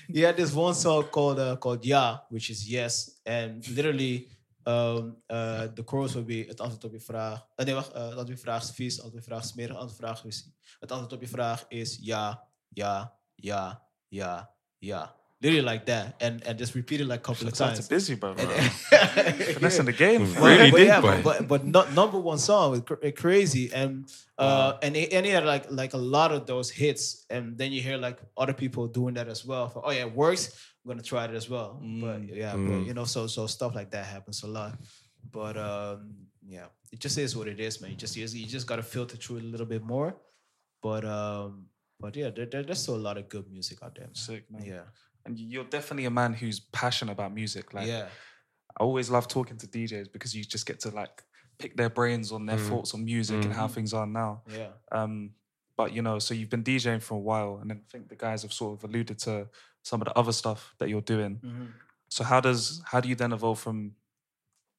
he 0.08 0.22
had 0.22 0.38
this 0.38 0.54
one 0.54 0.74
song 0.76 1.04
called 1.06 1.40
uh, 1.40 1.56
called 1.58 1.84
Ja, 1.86 2.20
which 2.30 2.50
is 2.50 2.70
yes, 2.70 3.12
and 3.26 3.68
literally 3.70 4.28
um, 4.64 5.18
uh, 5.28 5.62
the 5.74 5.84
chorus 5.86 6.14
will 6.14 6.26
be 6.26 6.46
het 6.48 6.60
antwoord 6.60 6.84
op 6.84 6.92
je 6.94 7.00
vraag. 7.00 7.46
Uh, 7.56 7.66
nee, 7.66 7.76
wacht. 7.76 7.88
Uh, 7.90 7.94
het 7.94 8.04
antwoord 8.04 8.28
op 8.30 8.36
je 8.36 8.38
vraag 8.38 8.64
is 8.64 8.72
vies, 8.72 8.96
het 8.96 9.04
antwoord 9.04 9.24
op 9.24 9.30
je 9.30 9.34
vraag 9.36 9.44
is 9.44 9.50
smerig, 9.50 9.72
het 9.72 9.82
antwoord 9.82 10.00
op 10.00 10.02
je 10.02 10.08
vraag 10.08 10.26
is. 10.26 10.48
Het 10.80 10.92
antwoord 10.92 11.14
op 11.14 11.22
je 11.22 11.28
vraag 11.28 11.66
is 11.68 11.98
ja, 12.02 12.44
ja, 12.70 13.14
ja, 13.36 13.84
ja, 14.08 14.52
ja. 14.80 15.16
Literally 15.44 15.72
like 15.72 15.84
that, 15.86 16.14
and 16.22 16.46
and 16.46 16.60
just 16.60 16.76
repeat 16.76 17.00
it 17.00 17.08
like 17.08 17.20
a 17.20 17.24
couple 17.24 17.48
of 17.48 17.56
Shout 17.56 17.70
out 17.70 17.76
times. 17.76 17.88
to 17.88 17.96
Bizzey, 17.96 18.16
bro. 18.20 18.36
That's 18.36 19.78
in 19.82 19.86
the 19.86 19.92
game. 19.92 20.26
But- 20.26 20.44
Really 20.44 20.70
but 20.70 20.78
deep, 20.78 20.88
yeah, 20.88 21.02
boy. 21.02 21.22
But, 21.24 21.24
but, 21.24 21.48
but 21.48 21.66
not 21.66 21.94
number 21.94 22.20
one 22.20 22.38
song 22.38 22.72
was 22.72 22.82
cr- 22.82 23.10
crazy, 23.16 23.72
and 23.74 24.06
uh, 24.38 24.78
and 24.84 24.96
he, 24.96 25.12
and 25.12 25.26
he 25.26 25.32
had 25.32 25.44
like 25.46 25.66
like 25.72 25.94
a 25.96 25.98
lot 25.98 26.32
of 26.32 26.46
those 26.46 26.70
hits, 26.70 27.26
and 27.32 27.58
then 27.58 27.72
you 27.72 27.82
hear 27.82 27.98
like 27.98 28.20
other 28.38 28.54
people 28.54 28.88
doing 28.88 29.16
that 29.16 29.28
as 29.28 29.44
well. 29.44 29.68
For, 29.70 29.82
oh 29.84 29.90
yeah, 29.92 30.06
it 30.06 30.14
works. 30.16 30.52
I'm 30.84 30.90
gonna 30.90 31.04
try 31.04 31.26
it 31.26 31.32
as 31.36 31.50
well. 31.50 31.80
But 31.82 32.24
yeah, 32.28 32.54
but 32.54 32.60
Mm. 32.82 32.86
you 32.88 32.94
know, 32.94 33.06
so 33.06 33.28
so 33.28 33.48
stuff 33.48 33.76
like 33.76 33.92
that 33.92 34.06
happens 34.06 34.44
a 34.44 34.48
lot. 34.48 34.80
But 35.32 35.56
um, 35.58 36.16
yeah, 36.48 36.68
it 36.92 37.00
just 37.00 37.18
is 37.18 37.36
what 37.36 37.48
it 37.48 37.60
is, 37.60 37.82
man. 37.82 37.92
You 37.92 37.98
just 37.98 38.16
you 38.16 38.24
just, 38.24 38.36
you 38.36 38.48
just 38.48 38.66
gotta 38.68 38.84
filter 38.84 39.16
through 39.18 39.38
it 39.38 39.44
a 39.44 39.48
little 39.48 39.68
bit 39.68 39.84
more. 39.84 40.16
But 40.82 41.06
um, 41.06 41.68
but 42.00 42.16
yeah, 42.16 42.32
there, 42.32 42.48
there, 42.48 42.64
there's 42.64 42.82
still 42.82 42.96
a 42.96 43.06
lot 43.08 43.18
of 43.18 43.30
good 43.30 43.48
music 43.52 43.84
out 43.84 43.94
there. 43.96 44.08
Man. 44.08 44.16
Sick, 44.16 44.50
man. 44.52 44.66
Yeah. 44.66 44.84
And 45.26 45.38
you're 45.38 45.66
definitely 45.66 46.06
a 46.06 46.10
man 46.12 46.34
who's 46.34 46.60
passionate 46.60 47.12
about 47.12 47.32
music. 47.32 47.76
Like, 47.76 47.86
Yeah. 47.88 48.08
I 48.80 48.84
always 48.84 49.12
love 49.12 49.28
talking 49.28 49.58
to 49.58 49.68
DJs 49.68 50.12
because 50.12 50.34
you 50.36 50.44
just 50.44 50.66
get 50.66 50.80
to 50.80 50.90
like 50.90 51.22
pick 51.60 51.78
their 51.78 51.92
brains 51.92 52.32
on 52.32 52.48
their 52.48 52.58
Mm. 52.58 52.70
thoughts 52.70 52.96
on 52.96 53.06
music 53.06 53.44
and 53.44 53.54
how 53.54 53.68
Mhm. 53.68 53.72
things 53.76 53.94
are 53.94 54.08
now. 54.08 54.42
Yeah. 54.50 54.72
Um, 54.92 55.36
but 55.78 55.94
you 55.94 56.02
know, 56.02 56.18
so 56.18 56.34
you've 56.34 56.50
been 56.50 56.64
DJing 56.64 57.04
for 57.04 57.14
a 57.16 57.20
while, 57.20 57.58
and 57.62 57.72
I 57.72 57.76
think 57.92 58.10
the 58.10 58.16
guys 58.16 58.42
have 58.42 58.52
sort 58.54 58.80
of 58.80 58.90
alluded 58.90 59.20
to 59.20 59.48
some 59.84 60.02
of 60.02 60.06
the 60.08 60.18
other 60.18 60.32
stuff 60.32 60.74
that 60.80 60.90
you're 60.90 61.02
doing. 61.02 61.40
Mhm. 61.44 61.68
So 62.10 62.24
how 62.24 62.40
does 62.42 62.82
how 62.86 63.00
do 63.00 63.10
you 63.10 63.16
then 63.16 63.32
evolve 63.34 63.60
from 63.60 63.96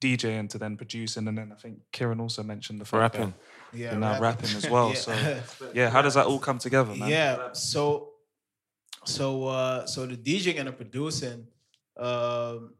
DJing 0.01 0.49
to 0.49 0.57
then 0.57 0.75
producing, 0.77 1.27
and 1.27 1.37
then 1.37 1.51
I 1.51 1.55
think 1.55 1.79
Kieran 1.91 2.19
also 2.19 2.43
mentioned 2.43 2.79
the 2.81 2.85
fact 2.85 2.99
Rapping. 3.15 3.33
that 3.33 3.77
Yeah, 3.79 3.91
you're 3.91 3.99
now 3.99 4.19
rapping. 4.19 4.49
rapping 4.49 4.55
as 4.57 4.69
well. 4.69 4.89
Yeah. 4.93 5.41
So 5.47 5.71
yeah, 5.73 5.89
how 5.89 6.01
does 6.01 6.13
that 6.15 6.25
all 6.25 6.39
come 6.39 6.59
together, 6.59 6.93
man? 6.95 7.09
Yeah. 7.09 7.53
So 7.53 8.09
so 9.05 9.47
uh 9.47 9.85
so 9.85 10.05
the 10.05 10.17
DJing 10.17 10.59
and 10.59 10.67
the 10.67 10.73
producing, 10.73 11.47
um 11.97 12.75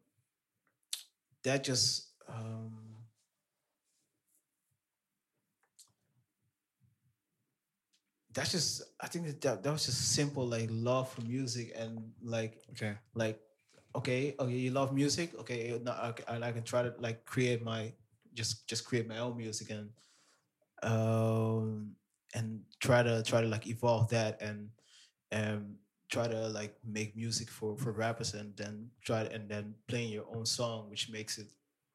that 1.43 1.63
just 1.63 2.09
um 2.27 2.77
that's 8.33 8.51
just 8.51 8.83
I 8.99 9.07
think 9.07 9.39
that, 9.41 9.63
that 9.63 9.71
was 9.71 9.85
just 9.85 10.13
simple 10.13 10.45
like 10.45 10.69
love 10.71 11.11
for 11.11 11.21
music 11.21 11.73
and 11.77 12.11
like 12.21 12.61
Okay. 12.71 12.93
like 13.13 13.39
okay 13.95 14.35
okay 14.39 14.51
you 14.53 14.71
love 14.71 14.93
music 14.93 15.37
okay 15.39 15.79
now 15.83 15.91
I, 15.91 16.13
and 16.33 16.43
I 16.43 16.51
can 16.51 16.63
try 16.63 16.83
to 16.83 16.93
like 16.99 17.25
create 17.25 17.63
my 17.63 17.93
just 18.33 18.67
just 18.67 18.85
create 18.85 19.07
my 19.07 19.19
own 19.19 19.37
music 19.37 19.69
and 19.69 19.89
um 20.83 21.95
and 22.33 22.61
try 22.79 23.03
to 23.03 23.23
try 23.23 23.41
to 23.41 23.47
like 23.47 23.67
evolve 23.67 24.09
that 24.09 24.41
and 24.41 24.69
and 25.31 25.75
try 26.09 26.27
to 26.27 26.49
like 26.49 26.75
make 26.85 27.15
music 27.15 27.49
for 27.49 27.77
for 27.77 27.91
rappers 27.91 28.33
and 28.33 28.55
then 28.57 28.89
try 29.03 29.21
and 29.21 29.49
then 29.49 29.75
playing 29.87 30.11
your 30.11 30.25
own 30.35 30.45
song 30.45 30.89
which 30.89 31.09
makes 31.09 31.37
it 31.37 31.47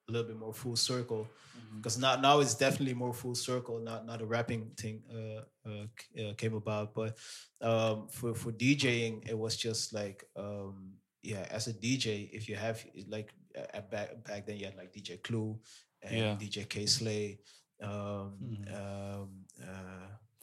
a 0.08 0.12
little 0.12 0.26
bit 0.26 0.38
more 0.38 0.54
full 0.54 0.76
circle 0.76 1.28
because 1.76 1.98
now 1.98 2.16
now 2.16 2.40
it's 2.40 2.54
definitely 2.54 2.94
more 2.94 3.12
full 3.12 3.34
circle 3.34 3.78
not 3.78 4.06
not 4.06 4.22
a 4.22 4.26
rapping 4.26 4.70
thing 4.76 5.02
uh, 5.12 5.42
uh, 5.68 5.84
uh 6.22 6.34
came 6.34 6.54
about 6.54 6.94
but 6.94 7.16
um 7.60 8.08
for 8.08 8.34
for 8.34 8.50
DJing 8.52 9.28
it 9.28 9.38
was 9.38 9.56
just 9.56 9.92
like 9.92 10.24
um 10.36 10.92
yeah 11.22 11.46
as 11.50 11.66
a 11.68 11.72
DJ 11.74 12.30
if 12.32 12.48
you 12.48 12.56
have 12.56 12.84
like 13.08 13.32
uh, 13.56 13.80
back 13.90 14.24
back 14.24 14.46
then 14.46 14.56
you 14.56 14.64
had 14.64 14.76
like 14.76 14.92
DJ 14.92 15.22
Clue 15.22 15.58
and 16.02 16.16
Yeah. 16.16 16.36
DJ 16.40 16.68
Kay 16.68 16.86
Slay 16.86 17.38
Um, 17.80 18.32
Hmm. 18.42 18.74
um, 18.74 19.28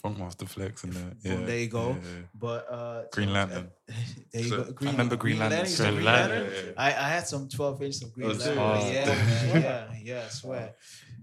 Funkmaster 0.05 0.47
Flex 0.47 0.83
and 0.83 0.93
that. 0.93 1.13
Yeah, 1.23 1.35
there 1.45 1.57
you 1.59 1.67
go. 1.67 1.89
yeah, 1.89 1.95
yeah. 1.95 2.21
But 2.33 2.71
uh, 2.71 3.03
Green 3.11 3.33
Lantern. 3.33 3.69
uh, 3.89 3.93
there 4.33 4.41
you 4.41 4.49
So- 4.49 4.63
go. 4.63 4.87
I 4.87 4.91
remember 4.91 5.15
Green 5.15 5.39
Lantern. 5.39 5.65
you 5.65 5.75
Green 5.77 5.93
Green 5.93 6.05
Lantern. 6.05 6.05
Lantern. 6.05 6.53
Yeah, 6.53 6.61
yeah. 6.67 6.71
I, 6.77 7.05
I 7.05 7.09
had 7.15 7.27
some 7.27 7.47
12 7.49 7.81
inches 7.83 8.03
of 8.03 8.13
Green 8.13 8.29
Oh, 8.29 8.33
Lantern. 8.33 8.93
Yeah, 8.93 9.05
Oh. 9.07 9.53
man, 9.53 9.61
yeah, 9.63 9.87
yeah, 10.03 10.23
I 10.25 10.29
swear. 10.29 10.73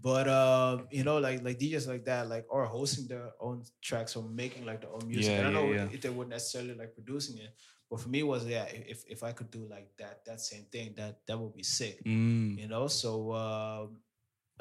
But 0.02 0.26
um, 0.28 0.88
you 0.90 1.04
know, 1.04 1.18
like 1.18 1.44
like 1.44 1.58
DJs 1.60 1.86
like 1.86 2.04
that, 2.06 2.28
like 2.28 2.44
or 2.50 2.64
hosting 2.66 3.06
their 3.06 3.30
own 3.40 3.62
tracks 3.80 4.16
or 4.16 4.24
making 4.24 4.66
like 4.66 4.80
their 4.80 4.90
own 4.92 5.06
music. 5.06 5.30
Yeah, 5.32 5.40
I 5.40 5.42
don't 5.44 5.54
yeah, 5.54 5.60
know 5.60 5.72
yeah. 5.86 5.94
if 5.94 6.00
they 6.00 6.10
weren't 6.10 6.30
necessarily 6.30 6.74
like 6.74 6.92
producing 6.94 7.38
it. 7.38 7.54
But 7.88 8.00
for 8.00 8.08
me, 8.08 8.20
it 8.20 8.26
was 8.26 8.44
yeah, 8.46 8.64
if 8.64 9.04
if 9.06 9.22
I 9.22 9.30
could 9.30 9.50
do 9.52 9.62
like 9.70 9.88
that 9.98 10.24
that 10.26 10.40
same 10.40 10.64
thing, 10.72 10.94
that 10.96 11.20
that 11.28 11.38
would 11.38 11.54
be 11.54 11.62
sick. 11.62 12.02
Mm. 12.04 12.58
You 12.58 12.66
know, 12.66 12.88
so 12.88 13.32
um, 13.32 13.98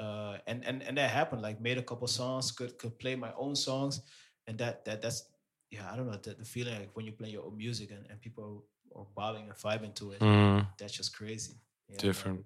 uh, 0.02 0.38
and 0.47 0.66
and 0.66 0.82
and 0.82 0.97
that 0.97 1.10
happened. 1.12 1.41
Like 1.41 1.62
made 1.62 1.78
a 1.78 1.84
couple 1.84 2.08
songs, 2.08 2.52
could 2.52 2.78
could 2.78 2.97
play 2.99 3.16
my 3.16 3.32
own 3.38 3.56
songs, 3.56 4.02
and 4.47 4.58
that 4.58 4.86
that 4.86 5.02
that's 5.02 5.24
yeah, 5.70 5.89
I 5.91 5.95
don't 5.95 6.08
know 6.08 6.18
the, 6.18 6.34
the 6.34 6.45
feeling 6.45 6.78
like 6.80 6.89
when 6.93 7.06
you 7.06 7.14
play 7.14 7.30
your 7.30 7.45
own 7.45 7.58
music 7.58 7.91
and, 7.91 8.06
and 8.10 8.20
people 8.20 8.66
are 8.95 9.06
bobbing 9.16 9.43
and 9.43 9.56
vibing 9.56 9.93
to 9.95 10.12
it. 10.12 10.20
Mm. 10.20 10.68
That's 10.78 10.93
just 10.93 11.16
crazy. 11.16 11.54
Yeah, 11.88 11.93
man. 11.93 11.99
Different. 11.99 12.45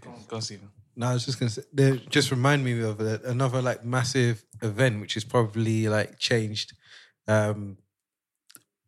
Go 0.00 0.10
on, 0.10 0.16
go 0.28 0.40
Stephen. 0.40 0.68
No, 0.94 1.08
I 1.08 1.12
was 1.14 1.24
just 1.24 1.40
gonna 1.40 1.50
say, 1.50 1.62
they 1.72 1.96
just 2.10 2.30
remind 2.30 2.64
me 2.64 2.80
of 2.82 3.00
another 3.00 3.62
like 3.62 3.84
massive 3.84 4.44
event, 4.62 5.00
which 5.00 5.14
has 5.14 5.24
probably 5.24 5.88
like 5.88 6.18
changed 6.18 6.74
um, 7.26 7.78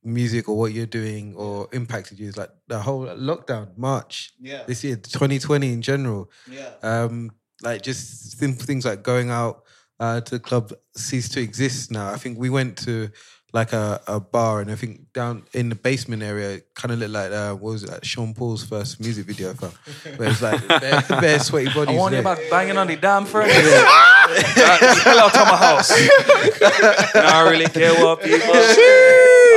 music 0.05 0.49
or 0.49 0.57
what 0.59 0.73
you're 0.73 0.87
doing 0.87 1.35
or 1.37 1.69
impacted 1.73 2.19
you. 2.19 2.29
Is 2.29 2.37
like 2.37 2.51
the 2.69 2.79
whole 2.81 3.07
lockdown, 3.07 3.77
March 3.77 4.33
Yeah. 4.41 4.63
this 4.67 4.83
year, 4.85 4.97
2020 4.97 5.73
in 5.73 5.83
general. 5.83 6.31
Yeah. 6.51 6.71
Um, 6.83 7.31
like 7.63 7.83
just 7.83 8.39
simple 8.39 8.65
things 8.67 8.85
like 8.85 9.03
going 9.03 9.31
out 9.31 9.63
uh, 10.01 10.21
to 10.21 10.31
the 10.33 10.41
club 10.41 10.73
cease 10.97 11.29
to 11.31 11.41
exist 11.41 11.91
now. 11.93 12.11
I 12.11 12.17
think 12.17 12.39
we 12.39 12.51
went 12.51 12.77
to 12.79 13.11
like 13.55 13.75
a, 13.75 14.01
a 14.07 14.19
bar 14.19 14.63
and 14.63 14.71
I 14.71 14.77
think 14.77 15.13
down 15.13 15.43
in 15.53 15.69
the 15.69 15.75
basement 15.75 16.23
area 16.23 16.53
it 16.53 16.75
kind 16.75 16.91
of 16.91 16.99
looked 16.99 17.13
like 17.13 17.31
uh, 17.33 17.53
what 17.53 17.73
was 17.73 17.85
it 17.85 17.91
like 17.91 18.03
Sean 18.03 18.33
Paul's 18.33 18.65
first 18.65 18.99
music 18.99 19.27
video 19.27 19.51
I 19.51 19.53
found. 19.55 19.75
Where 20.19 20.31
it's 20.31 20.41
like 20.41 20.67
bare, 20.81 21.03
bare 21.21 21.39
sweaty 21.39 21.67
bodies. 21.67 21.95
I 21.95 21.99
warn 21.99 22.15
you 22.15 22.23
there. 22.23 22.33
about 22.33 22.51
banging 22.51 22.79
on 22.79 22.87
the 22.87 22.97
damn 22.97 23.27
furnace. 23.27 23.53
Hell 23.55 25.19
out 25.21 25.37
of 25.37 25.47
my 25.49 25.57
house. 25.57 25.91
I 25.93 27.43
don't 27.45 27.53
really 27.53 27.67
care 27.67 27.93
what 28.03 28.23
people. 28.23 28.49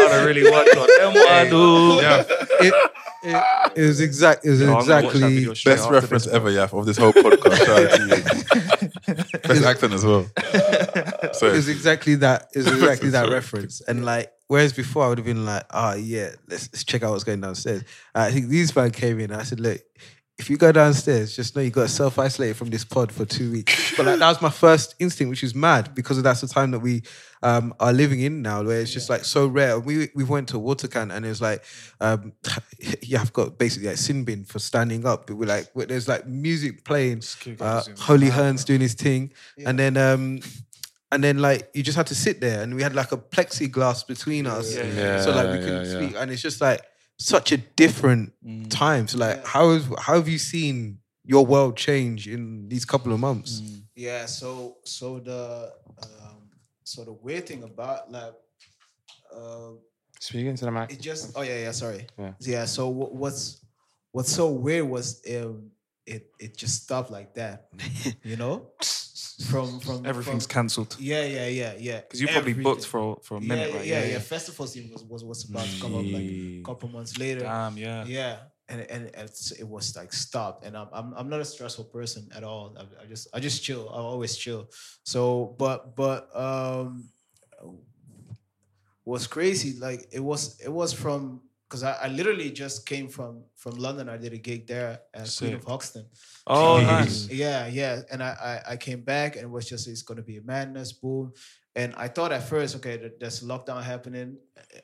I 0.06 0.10
don't 0.10 0.26
really 0.26 0.50
watch 0.50 0.68
what 0.76 0.90
them 1.00 1.14
want 1.14 1.50
do. 1.50 2.00
It, 2.66 2.74
it, 3.24 3.44
it 3.76 3.82
was 3.88 4.02
exact. 4.02 4.46
It 4.46 4.52
No, 4.52 4.54
I'm 4.54 4.60
gonna 4.60 4.74
watch 4.76 4.86
that 4.88 5.06
exactly 5.06 5.36
video 5.36 5.54
straight 5.54 5.74
Best 5.74 5.84
after 5.86 5.94
reference 5.96 6.26
this. 6.26 6.34
ever, 6.34 6.50
yeah, 6.52 6.68
of 6.72 6.86
this 6.86 6.98
whole 6.98 7.14
podcast. 7.14 7.66
Shout 7.66 7.70
out 7.70 7.92
to 7.98 9.24
you. 9.36 9.40
Best 9.40 9.66
acting 9.66 9.94
as 9.94 10.06
well. 10.06 10.28
it 10.38 11.36
Sorry. 11.36 11.54
was 11.54 11.68
exactly 11.68 12.16
that. 12.16 12.50
It 12.54 12.60
was 12.60 12.68
exactly 12.68 13.10
that 13.10 13.30
reference. 13.30 13.82
And 13.82 14.06
like, 14.06 14.32
whereas 14.48 14.74
before 14.74 15.06
I 15.06 15.10
would 15.10 15.18
have 15.18 15.26
been 15.26 15.46
like, 15.46 15.66
oh 15.72 15.94
yeah, 15.96 16.30
let's, 16.48 16.70
let's 16.72 16.84
check 16.84 17.04
out 17.04 17.12
what's 17.12 17.24
going 17.24 17.42
downstairs. 17.42 17.84
I 18.14 18.32
think 18.32 18.48
these 18.48 18.76
man 18.76 18.92
came 18.92 19.20
in. 19.20 19.32
And 19.32 19.42
I 19.42 19.44
said, 19.44 19.60
look, 19.60 19.82
if 20.38 20.50
you 20.50 20.58
go 20.58 20.72
downstairs, 20.72 21.34
just 21.34 21.56
know 21.56 21.62
you 21.62 21.70
got 21.70 21.84
to 21.84 21.88
self 21.88 22.20
isolate 22.20 22.58
from 22.58 22.70
this 22.70 22.84
pod 22.84 23.10
for 23.12 23.24
two 23.24 23.52
weeks. 23.52 23.96
But 23.96 24.06
like, 24.06 24.20
that 24.20 24.28
was 24.28 24.42
my 24.42 24.50
first 24.50 24.96
instinct, 25.00 25.30
which 25.30 25.44
is 25.44 25.56
mad 25.56 25.96
because 25.96 26.22
that's 26.22 26.42
the 26.42 26.48
time 26.48 26.72
that 26.72 26.80
we 26.80 27.04
um, 27.42 27.74
are 27.80 27.94
living 27.94 28.20
in 28.20 28.42
now, 28.42 28.62
where 28.62 28.82
it's 28.82 28.92
just 28.92 29.10
like 29.10 29.24
so 29.24 29.48
rare. 29.48 29.80
We 29.80 30.10
we 30.14 30.26
went 30.26 30.50
to 30.50 30.58
a 30.58 30.60
Waterkant 30.60 31.16
and 31.16 31.26
it 31.26 31.30
was 31.30 31.42
like, 31.42 31.64
um, 32.02 32.34
yeah, 33.02 33.22
I've 33.22 33.32
got 33.32 33.58
basically 33.58 33.88
like 33.88 33.98
sin 33.98 34.26
bin 34.26 34.44
for 34.44 34.60
standing 34.60 35.06
up. 35.06 35.28
But 35.28 35.38
we're 35.38 35.46
like, 35.46 35.74
there's 35.74 36.10
like 36.10 36.28
music 36.28 36.84
playing, 36.84 37.24
uh, 37.62 37.84
Holy 38.00 38.30
Hearn's 38.30 38.66
doing 38.66 38.82
his 38.82 38.94
thing, 38.94 39.32
and 39.66 39.80
then 39.80 39.96
um, 39.96 40.42
and 41.14 41.24
then 41.24 41.38
like 41.38 41.70
you 41.74 41.82
just 41.82 41.96
had 41.96 42.08
to 42.08 42.16
sit 42.16 42.42
there, 42.42 42.62
and 42.62 42.76
we 42.76 42.84
had 42.84 42.94
like 42.94 43.14
a 43.14 43.18
plexiglass 43.18 44.06
between 44.06 44.48
us, 44.48 44.76
Yeah, 44.76 45.22
so 45.22 45.34
like 45.34 45.48
we 45.50 45.60
couldn't 45.60 45.86
yeah. 45.86 45.98
speak, 46.08 46.16
and 46.18 46.30
it's 46.30 46.42
just 46.42 46.60
like 46.60 46.82
such 47.18 47.52
a 47.52 47.58
different 47.58 48.34
time. 48.70 49.08
So 49.08 49.18
like, 49.18 49.46
how 49.46 49.72
has, 49.74 49.86
how 50.00 50.16
have 50.16 50.28
you 50.28 50.38
seen 50.38 51.00
your 51.24 51.46
world 51.46 51.76
change 51.78 52.28
in 52.28 52.68
these 52.70 52.86
couple 52.86 53.14
of 53.14 53.20
months? 53.20 53.62
Yeah, 53.96 54.26
so 54.26 54.78
so 54.84 55.20
the 55.20 55.72
um, 56.04 56.50
so 56.84 57.04
the 57.06 57.14
weird 57.14 57.48
thing 57.48 57.64
about 57.64 58.12
like 58.12 58.34
uh, 59.36 59.72
Speak 60.20 60.46
into 60.48 60.66
the 60.66 60.72
mic. 60.72 60.92
it 60.92 61.02
just 61.02 61.32
oh 61.36 61.42
yeah 61.42 61.60
yeah 61.60 61.72
sorry 61.72 62.08
Yeah. 62.18 62.34
yeah 62.40 62.66
so 62.66 62.92
wh- 62.92 63.14
what's 63.14 63.64
what's 64.12 64.32
so 64.32 64.50
weird 64.50 64.86
was 64.88 65.22
um, 65.30 65.72
it 66.06 66.32
it 66.40 66.56
just 66.58 66.84
stopped 66.84 67.10
like 67.12 67.34
that 67.34 67.68
you 68.24 68.36
know 68.38 68.72
from 69.50 69.80
from 69.80 70.06
Everything's 70.06 70.48
cancelled. 70.48 70.96
yeah 71.00 71.26
yeah 71.26 71.48
yeah 71.48 71.74
yeah 71.78 72.00
Because 72.02 72.22
you 72.22 72.28
probably 72.28 72.54
booked 72.54 72.86
for 72.86 73.20
for 73.22 73.36
a 73.38 73.42
minute, 73.42 73.70
yeah, 73.72 73.78
right? 73.78 73.86
yeah, 73.86 74.00
yeah, 74.02 74.12
yeah. 74.14 74.20
Festival 74.20 74.66
season 74.68 74.92
was, 74.94 75.04
was 75.04 75.24
was 75.24 75.50
about 75.50 75.66
to 75.66 75.82
come 75.82 75.94
up 75.96 76.06
like 76.06 76.24
a 76.24 76.62
couple 76.64 76.90
months 76.90 77.18
later. 77.18 77.42
Damn, 77.42 77.76
yeah. 77.78 78.06
Yeah, 78.06 78.38
and 78.70 78.82
and 78.90 79.12
it's, 79.14 79.52
it 79.52 79.68
was 79.68 79.96
like 79.96 80.14
stopped. 80.14 80.66
And 80.66 80.78
I'm 80.78 80.88
I'm 80.94 81.14
I'm 81.18 81.30
not 81.30 81.42
a 81.42 81.46
stressful 81.46 81.86
person 81.86 82.30
at 82.34 82.44
all. 82.44 82.78
I, 82.80 83.04
I 83.04 83.06
just 83.08 83.28
I 83.34 83.40
just 83.42 83.62
chill. 83.64 83.90
I 83.90 83.98
always 83.98 84.38
chill. 84.38 84.70
So, 85.04 85.56
but 85.60 85.96
but 85.98 86.30
um, 86.34 87.10
what's 89.04 89.28
crazy? 89.28 89.78
Like 89.80 90.08
it 90.12 90.24
was 90.24 90.60
it 90.62 90.72
was 90.72 90.94
from 90.94 91.42
because 91.76 91.84
I, 91.84 92.06
I 92.06 92.08
literally 92.08 92.52
just 92.52 92.86
came 92.86 93.10
from 93.10 93.44
from 93.56 93.76
London. 93.76 94.08
I 94.08 94.18
did 94.18 94.34
a 94.34 94.38
gig 94.38 94.66
there 94.68 95.02
at 95.14 95.36
Queen 95.38 95.54
of 95.56 95.64
Hoxton. 95.66 96.06
Oh, 96.48 96.80
nice. 96.82 97.30
Yeah, 97.30 97.68
yeah. 97.68 98.02
And 98.12 98.24
I, 98.24 98.62
I 98.68 98.74
I 98.74 98.78
came 98.78 99.02
back 99.02 99.36
and 99.36 99.44
it 99.44 99.50
was 99.50 99.68
just 99.68 99.88
it's 99.88 100.02
gonna 100.02 100.22
be 100.22 100.38
a 100.38 100.42
madness, 100.42 100.94
boom. 100.94 101.34
And 101.78 101.94
I 101.98 102.08
thought 102.08 102.32
at 102.32 102.48
first, 102.48 102.76
okay, 102.78 102.96
there- 102.98 103.12
there's 103.20 103.44
lockdown 103.44 103.84
happening, 103.84 104.38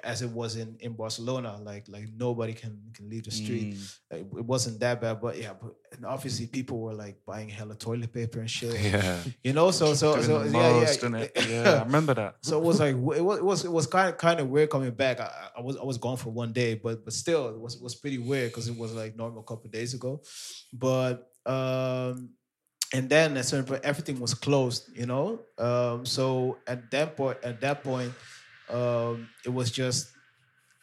as 0.03 0.21
it 0.21 0.29
was 0.29 0.57
in, 0.57 0.75
in 0.81 0.91
Barcelona. 0.93 1.57
Like 1.63 1.85
like 1.87 2.05
nobody 2.17 2.53
can 2.53 2.79
can 2.93 3.09
leave 3.09 3.23
the 3.23 3.31
street. 3.31 3.75
Mm. 3.75 3.99
Like, 4.11 4.21
it 4.39 4.45
wasn't 4.45 4.79
that 4.81 4.99
bad, 4.99 5.21
but 5.21 5.37
yeah. 5.37 5.53
But 5.61 5.73
and 5.93 6.05
obviously 6.05 6.47
people 6.47 6.79
were 6.81 6.93
like 6.93 7.17
buying 7.25 7.47
hella 7.49 7.75
toilet 7.75 8.11
paper 8.11 8.39
and 8.41 8.49
shit. 8.49 8.75
Yeah. 8.91 9.17
You 9.43 9.53
know, 9.53 9.71
so 9.71 9.93
so 9.93 10.15
Doing 10.15 10.25
so 10.25 10.43
yeah, 10.43 10.51
most, 10.51 11.03
yeah? 11.03 11.27
Yeah, 11.49 11.79
I 11.81 11.83
remember 11.83 12.13
that. 12.15 12.35
so 12.41 12.57
it 12.57 12.63
was 12.63 12.79
like 12.81 12.95
it 12.95 13.23
was 13.23 13.37
it 13.39 13.45
was 13.45 13.65
it 13.65 13.71
was 13.71 13.87
kind 13.87 14.09
of 14.09 14.17
kind 14.17 14.39
of 14.41 14.49
weird 14.49 14.69
coming 14.69 14.91
back. 14.91 15.19
I, 15.21 15.29
I- 15.57 15.61
was 15.61 15.77
I 15.77 15.83
was 15.85 15.97
gone 15.97 16.17
for 16.17 16.29
one 16.29 16.51
day, 16.51 16.75
but 16.75 17.05
but 17.05 17.13
still 17.13 17.47
it 17.49 17.59
was 17.59 17.77
was 17.77 17.95
pretty 17.95 18.17
weird 18.17 18.51
because 18.51 18.67
it 18.67 18.77
was 18.77 18.91
like 18.93 19.15
normal 19.15 19.41
a 19.41 19.45
couple 19.45 19.65
of 19.67 19.71
days 19.71 19.93
ago, 19.93 20.21
but 20.73 21.27
um 21.45 22.29
and 22.93 23.09
then 23.09 23.37
at 23.37 23.45
certain 23.45 23.65
point 23.65 23.83
everything 23.83 24.19
was 24.19 24.33
closed, 24.33 24.89
you 24.95 25.05
know. 25.05 25.45
Um 25.57 26.05
so 26.05 26.57
at 26.67 26.91
that 26.91 27.15
point 27.17 27.37
at 27.43 27.61
that 27.61 27.83
point 27.83 28.13
um 28.69 29.29
it 29.45 29.49
was 29.49 29.71
just 29.71 30.11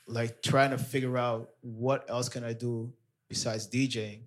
like 0.07 0.43
trying 0.43 0.71
to 0.71 0.79
figure 0.79 1.19
out 1.19 1.51
what 1.61 2.09
else 2.11 2.29
can 2.29 2.45
I 2.45 2.53
do 2.55 2.93
besides 3.29 3.69
DJing. 3.69 4.25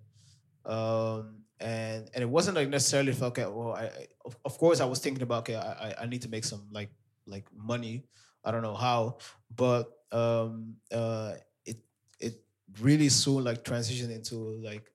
Um 0.64 1.44
and 1.60 2.10
and 2.14 2.22
it 2.22 2.28
wasn't 2.28 2.56
like 2.56 2.68
necessarily 2.68 3.12
for, 3.12 3.26
okay 3.26 3.46
well 3.46 3.72
I, 3.72 3.84
I 3.86 4.06
of, 4.24 4.36
of 4.44 4.58
course 4.58 4.80
I 4.80 4.84
was 4.84 5.00
thinking 5.00 5.22
about 5.22 5.40
okay 5.48 5.56
I, 5.56 5.94
I- 6.02 6.06
need 6.06 6.22
to 6.22 6.28
make 6.28 6.44
some 6.44 6.68
like 6.72 6.90
like 7.26 7.46
money 7.52 8.04
I 8.44 8.50
don't 8.50 8.62
know 8.62 8.74
how 8.74 9.18
but 9.54 9.90
um 10.12 10.76
uh 10.92 11.34
it 11.64 11.78
it 12.20 12.44
really 12.80 13.08
soon 13.08 13.44
like 13.44 13.64
transitioned 13.64 14.10
into 14.14 14.36
like 14.62 14.90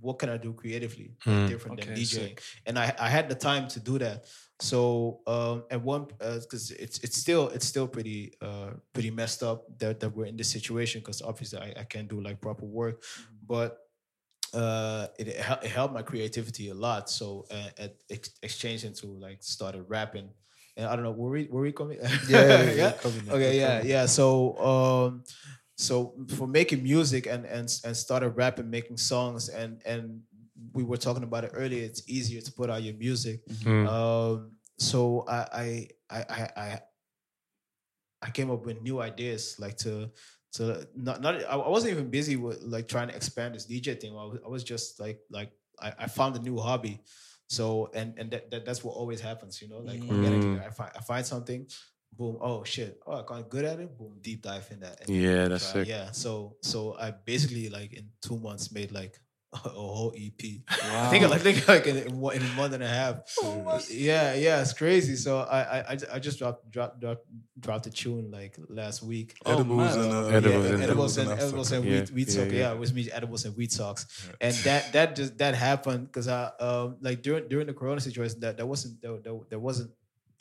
what 0.00 0.18
can 0.18 0.28
I 0.28 0.36
do 0.36 0.52
creatively? 0.52 1.12
Mm. 1.26 1.48
different 1.48 1.80
than 1.80 1.90
Okay, 1.92 2.02
DJing 2.02 2.28
sick. 2.36 2.42
and 2.66 2.78
I 2.78 2.94
I 2.98 3.08
had 3.08 3.28
the 3.28 3.34
time 3.34 3.66
to 3.68 3.80
do 3.80 3.98
that. 3.98 4.26
So 4.60 5.20
um 5.26 5.64
at 5.70 5.80
one 5.82 6.06
because 6.06 6.70
it's 6.70 6.98
it's 7.00 7.16
still 7.16 7.48
it's 7.48 7.66
still 7.66 7.88
pretty 7.88 8.34
uh 8.40 8.70
pretty 8.92 9.10
messed 9.10 9.42
up 9.42 9.64
that, 9.78 10.00
that 10.00 10.10
we're 10.14 10.26
in 10.26 10.36
this 10.36 10.50
situation 10.50 11.00
because 11.00 11.22
obviously 11.22 11.58
I, 11.58 11.72
I 11.80 11.84
can't 11.84 12.08
do 12.08 12.20
like 12.20 12.40
proper 12.40 12.64
work. 12.66 13.02
Mm-hmm. 13.02 13.46
but 13.46 13.78
uh 14.54 15.06
it, 15.18 15.28
it 15.28 15.36
it 15.62 15.70
helped 15.70 15.94
my 15.94 16.02
creativity 16.02 16.68
a 16.68 16.74
lot. 16.74 17.08
So 17.08 17.46
uh, 17.50 17.70
it 17.78 17.96
ex- 18.10 18.36
exchanged 18.42 18.84
into 18.84 19.06
like 19.06 19.42
started 19.42 19.84
rapping. 19.88 20.28
And 20.76 20.86
I 20.86 20.94
don't 20.94 21.04
know 21.04 21.12
were 21.12 21.30
we 21.30 21.48
were 21.50 21.62
we 21.62 21.72
coming? 21.72 21.98
Yeah, 22.28 22.62
yeah, 22.72 22.92
coming 23.04 23.28
okay 23.30 23.56
yeah, 23.58 23.62
yeah? 23.62 23.76
Coming 23.78 23.90
yeah. 23.90 24.06
So 24.06 24.56
um 24.58 25.24
so 25.76 26.14
for 26.36 26.46
making 26.46 26.82
music 26.82 27.26
and 27.26 27.44
and 27.46 27.68
and 27.84 27.96
started 27.96 28.30
rapping 28.30 28.68
making 28.70 28.96
songs 28.96 29.48
and 29.48 29.80
and 29.86 30.20
we 30.72 30.82
were 30.84 30.96
talking 30.98 31.22
about 31.24 31.44
it 31.44 31.50
earlier 31.54 31.82
it's 31.84 32.02
easier 32.08 32.40
to 32.40 32.52
put 32.52 32.70
out 32.70 32.82
your 32.82 32.94
music 32.94 33.40
Mm. 33.64 33.88
um 33.88 34.52
so 34.78 35.24
I 35.28 35.38
I 35.52 35.88
I 36.10 36.20
I 36.28 36.48
I 36.56 36.80
I 38.22 38.30
came 38.30 38.50
up 38.50 38.64
with 38.66 38.80
new 38.82 39.00
ideas 39.00 39.56
like 39.58 39.76
to 39.78 40.10
to 40.52 40.86
not 40.94 41.20
not 41.20 41.34
I 41.44 41.56
I 41.56 41.68
wasn't 41.68 41.92
even 41.92 42.10
busy 42.10 42.36
with 42.36 42.62
like 42.62 42.86
trying 42.86 43.08
to 43.08 43.16
expand 43.16 43.54
this 43.54 43.66
DJ 43.66 43.98
thing. 44.00 44.12
I 44.12 44.24
was, 44.24 44.38
I 44.44 44.48
was 44.48 44.64
just 44.64 45.00
like 45.00 45.18
like 45.30 45.50
I, 45.80 45.92
I 46.00 46.06
found 46.06 46.36
a 46.36 46.40
new 46.40 46.58
hobby. 46.58 47.00
So 47.48 47.90
and 47.94 48.14
and 48.18 48.30
that, 48.30 48.50
that 48.50 48.64
that's 48.64 48.84
what 48.84 48.92
always 48.92 49.20
happens, 49.20 49.60
you 49.60 49.68
know. 49.68 49.78
Like 49.78 50.00
organically, 50.08 50.50
Mm. 50.56 50.66
I 50.66 50.70
find 50.70 50.90
I 50.94 51.00
find 51.00 51.26
something, 51.26 51.66
boom. 52.16 52.36
Oh 52.40 52.64
shit! 52.64 53.00
Oh, 53.06 53.20
I 53.20 53.22
got 53.24 53.48
good 53.48 53.64
at 53.64 53.80
it. 53.80 53.96
Boom, 53.98 54.18
deep 54.20 54.42
dive 54.42 54.66
in 54.70 54.80
that. 54.80 55.00
and 55.00 55.10
Yeah, 55.10 55.48
that's 55.48 55.70
try- 55.72 55.80
sick. 55.82 55.88
Yeah. 55.88 56.10
So 56.12 56.56
so 56.62 56.96
I 56.98 57.10
basically 57.12 57.68
like 57.68 57.92
in 57.94 58.08
two 58.20 58.38
months 58.38 58.72
made 58.72 58.92
like 58.92 59.18
a 59.52 59.68
whole 59.68 60.14
EP. 60.16 60.40
Wow. 60.70 61.02
I 61.04 61.08
think 61.10 61.24
I 61.26 61.36
think 61.36 61.68
like 61.68 61.86
in, 61.86 61.96
in 61.98 62.18
one 62.20 62.34
in 62.36 62.42
a 62.42 62.48
month 62.54 62.72
and 62.72 62.82
a 62.82 62.88
half. 62.88 63.16
yeah, 63.90 64.32
yeah, 64.32 64.62
it's 64.62 64.72
crazy. 64.72 65.14
So 65.16 65.40
I 65.40 65.80
I 65.92 65.98
I 66.14 66.18
just 66.18 66.38
dropped 66.38 66.70
dropped 66.70 67.00
dropped, 67.00 67.26
dropped 67.60 67.86
a 67.86 67.90
tune 67.90 68.30
like 68.30 68.56
last 68.70 69.02
week. 69.02 69.34
Edibles 69.44 69.94
and, 69.96 70.10
uh, 70.10 70.28
yeah, 70.30 70.36
Edibles 70.36 70.70
and- 70.70 70.82
edibles 70.82 71.16
and 71.18 71.28
Edibles 71.28 71.28
and 71.28 71.30
edibles 71.40 71.72
and 71.72 71.84
Yeah, 71.84 72.00
weed, 72.00 72.10
weed 72.10 72.28
yeah, 72.28 72.34
socks. 72.34 72.52
yeah. 72.52 72.58
Yeah, 72.60 72.72
it 72.72 72.78
was 72.78 72.94
me 72.94 73.10
edibles 73.10 73.44
and 73.44 73.54
weed 73.54 73.72
socks, 73.72 74.06
and 74.40 74.54
that 74.64 74.90
that 74.94 75.16
just 75.16 75.36
that 75.36 75.54
happened 75.54 76.06
because 76.06 76.28
I 76.28 76.50
um 76.58 76.96
like 77.02 77.20
during 77.20 77.46
during 77.48 77.66
the 77.66 77.74
Corona 77.74 78.00
situation 78.00 78.40
that 78.40 78.56
there 78.56 78.64
wasn't 78.66 79.02
there, 79.02 79.18
there, 79.18 79.38
there 79.50 79.58
wasn't 79.60 79.90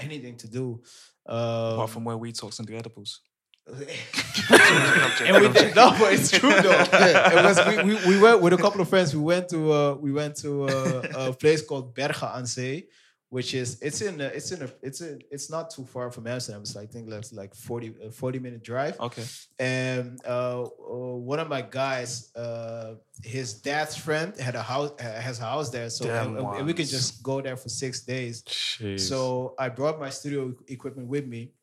anything 0.03 0.37
to 0.37 0.47
do. 0.47 0.81
Um, 1.25 1.73
Apart 1.73 1.89
from 1.91 2.03
where 2.03 2.17
we 2.17 2.31
talks 2.31 2.59
and 2.59 2.67
do 2.67 2.75
edibles. 2.75 3.21
and 3.67 5.41
we 5.41 5.47
did, 5.49 5.75
no, 5.75 5.95
but 5.99 6.13
it's 6.13 6.31
true 6.31 6.49
though. 6.49 6.83
It 6.91 7.43
was, 7.45 7.57
we, 7.67 7.93
we, 7.93 8.15
we 8.15 8.21
went 8.21 8.41
with 8.41 8.53
a 8.53 8.57
couple 8.57 8.81
of 8.81 8.89
friends. 8.89 9.15
We 9.15 9.21
went 9.21 9.49
to 9.49 9.71
uh, 9.71 9.93
we 9.95 10.11
went 10.11 10.35
to 10.37 10.63
uh, 10.63 11.01
a 11.15 11.33
place 11.33 11.61
called 11.63 11.93
Bergen 11.93 12.27
aan 12.27 12.45
Zee, 12.45 12.87
which 13.31 13.53
is 13.53 13.81
it's 13.81 14.01
in 14.01 14.19
a, 14.19 14.25
it's 14.25 14.51
in 14.51 14.61
a 14.61 14.69
it's 14.81 14.99
in 14.99 15.21
it's 15.31 15.49
not 15.49 15.69
too 15.69 15.85
far 15.85 16.11
from 16.11 16.27
Amsterdam. 16.27 16.61
It's 16.63 16.75
like, 16.75 16.89
I 16.89 16.91
think 16.91 17.09
that's 17.09 17.31
like 17.31 17.55
40, 17.55 17.95
a 18.07 18.11
40 18.11 18.39
minute 18.39 18.61
drive. 18.61 18.99
Okay. 18.99 19.23
And 19.57 20.19
uh, 20.27 20.63
uh, 20.63 20.67
one 20.67 21.39
of 21.39 21.47
my 21.47 21.61
guys, 21.61 22.35
uh, 22.35 22.95
his 23.23 23.53
dad's 23.53 23.95
friend 23.95 24.37
had 24.37 24.55
a 24.55 24.61
house 24.61 24.91
has 24.99 25.39
a 25.39 25.43
house 25.43 25.69
there, 25.69 25.89
so 25.89 26.09
and 26.09 26.65
we 26.65 26.73
could 26.73 26.89
just 26.89 27.23
go 27.23 27.39
there 27.39 27.55
for 27.55 27.69
six 27.69 28.01
days. 28.01 28.43
Jeez. 28.43 28.99
So 28.99 29.55
I 29.57 29.69
brought 29.69 29.97
my 29.97 30.09
studio 30.09 30.53
equipment 30.67 31.07
with 31.07 31.25
me, 31.25 31.53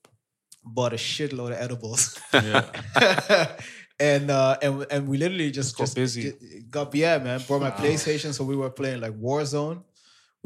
bought 0.64 0.94
a 0.94 0.96
shitload 0.96 1.50
of 1.52 1.60
edibles. 1.60 2.18
and 4.00 4.30
uh 4.30 4.56
and 4.62 4.86
and 4.90 5.06
we 5.06 5.18
literally 5.18 5.50
just 5.50 5.76
Got 5.76 5.84
just 5.84 5.96
busy. 5.96 6.32
got 6.70 6.94
yeah 6.94 7.18
man 7.18 7.42
brought 7.46 7.60
my 7.60 7.72
PlayStation 7.72 8.32
so 8.32 8.44
we 8.44 8.56
were 8.56 8.70
playing 8.70 9.00
like 9.00 9.12
Warzone 9.12 9.82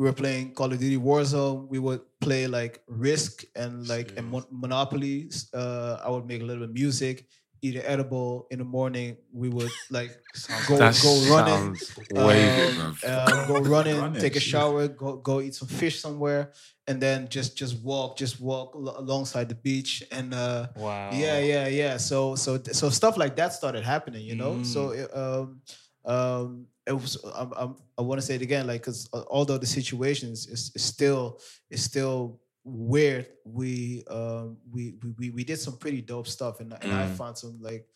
we 0.02 0.08
were 0.10 0.18
playing 0.24 0.52
Call 0.54 0.72
of 0.72 0.78
Duty 0.80 0.96
Warzone 0.98 1.68
we 1.68 1.78
would 1.78 2.00
play 2.20 2.46
like 2.46 2.82
Risk 2.88 3.44
and 3.56 3.86
like 3.88 4.12
and 4.16 4.26
Mon- 4.28 4.50
Monopoly 4.50 5.30
uh 5.54 5.98
I 6.04 6.10
would 6.10 6.26
make 6.26 6.42
a 6.42 6.44
little 6.44 6.62
bit 6.66 6.70
of 6.70 6.74
music 6.74 7.26
eat 7.62 7.76
an 7.76 7.82
edible 7.86 8.48
in 8.50 8.58
the 8.58 8.64
morning 8.64 9.16
we 9.32 9.48
would 9.48 9.72
like 9.90 10.12
go 10.66 10.78
That 10.78 10.98
go 10.98 11.12
running 11.22 11.78
sounds 11.78 11.94
wavy, 12.10 12.66
um, 12.66 12.76
bruv. 12.76 12.98
uh, 13.06 13.46
go 13.46 13.62
running, 13.62 13.96
Running, 14.00 14.20
take 14.20 14.36
a 14.36 14.40
shit. 14.40 14.50
shower, 14.50 14.88
go 14.88 15.16
go 15.16 15.40
eat 15.40 15.54
some 15.54 15.68
fish 15.68 16.00
somewhere, 16.00 16.52
and 16.88 17.00
then 17.00 17.28
just 17.28 17.56
just 17.56 17.74
walk, 17.82 18.16
just 18.18 18.40
walk 18.40 18.74
al- 18.74 18.98
alongside 18.98 19.48
the 19.48 19.54
beach, 19.54 20.02
and 20.10 20.34
uh, 20.34 20.68
Wow. 20.76 21.10
yeah, 21.12 21.38
yeah, 21.38 21.66
yeah. 21.68 21.96
So 21.98 22.34
so 22.34 22.60
so 22.80 22.90
stuff 22.90 23.16
like 23.16 23.36
that 23.36 23.52
started 23.52 23.84
happening, 23.84 24.24
you 24.26 24.34
know. 24.36 24.62
So 24.62 24.80
Mm. 24.90 24.98
it, 25.00 25.08
um 25.16 25.60
um 26.04 26.66
it 26.86 26.92
was 26.92 27.22
um, 27.34 27.52
um, 27.56 27.76
I 27.98 28.02
want 28.02 28.20
to 28.20 28.26
say 28.26 28.34
it 28.34 28.42
again, 28.42 28.66
like 28.66 28.80
because 28.82 29.08
although 29.30 29.58
the 29.58 29.66
situation 29.66 30.30
is, 30.30 30.46
is, 30.48 30.72
still 30.84 31.38
is 31.70 31.82
still 31.84 32.40
weird, 32.64 33.26
we 33.44 34.04
um 34.10 34.56
we 34.70 34.94
we 35.18 35.30
we, 35.30 35.44
did 35.44 35.58
some 35.58 35.76
pretty 35.76 36.00
dope 36.02 36.26
stuff, 36.26 36.60
and, 36.60 36.72
and 36.72 36.92
I 36.92 37.06
Mm. 37.06 37.16
found 37.16 37.38
some 37.38 37.58
like 37.60 37.86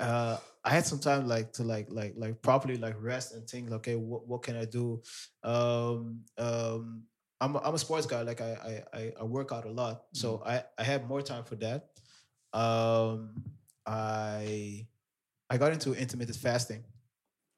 uh 0.00 0.36
I 0.64 0.70
had 0.70 0.86
some 0.86 0.98
time 0.98 1.28
like 1.28 1.52
to 1.54 1.62
like 1.62 1.86
like 1.90 2.14
like 2.16 2.40
properly 2.42 2.76
like 2.76 2.96
rest 3.00 3.34
and 3.34 3.46
think 3.48 3.70
okay 3.70 3.96
what 3.96 4.26
what 4.26 4.42
can 4.42 4.56
I 4.56 4.64
do? 4.64 5.02
Um 5.42 6.22
um 6.38 7.02
I'm 7.40 7.56
a, 7.56 7.58
I'm 7.60 7.74
a 7.74 7.78
sports 7.78 8.06
guy 8.06 8.22
like 8.22 8.40
I 8.40 8.82
I 8.94 8.98
I, 8.98 9.12
I 9.20 9.24
work 9.24 9.52
out 9.52 9.66
a 9.66 9.70
lot 9.70 10.04
so 10.12 10.42
I 10.44 10.64
I 10.78 10.82
had 10.82 11.06
more 11.08 11.22
time 11.22 11.44
for 11.44 11.56
that. 11.56 11.90
Um 12.52 13.42
I 13.86 14.86
I 15.50 15.58
got 15.58 15.72
into 15.72 15.92
intermittent 15.92 16.38
fasting 16.38 16.82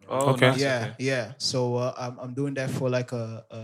Oh, 0.09 0.31
Okay. 0.31 0.49
nice, 0.51 0.61
yeah 0.61 0.81
okay. 0.83 0.95
yeah 1.05 1.33
so 1.39 1.77
uh, 1.77 1.93
I'm 1.99 2.19
I'm 2.19 2.35
doing 2.35 2.55
that 2.55 2.71
for 2.71 2.89
like 2.91 3.13
a, 3.13 3.45
a 3.51 3.61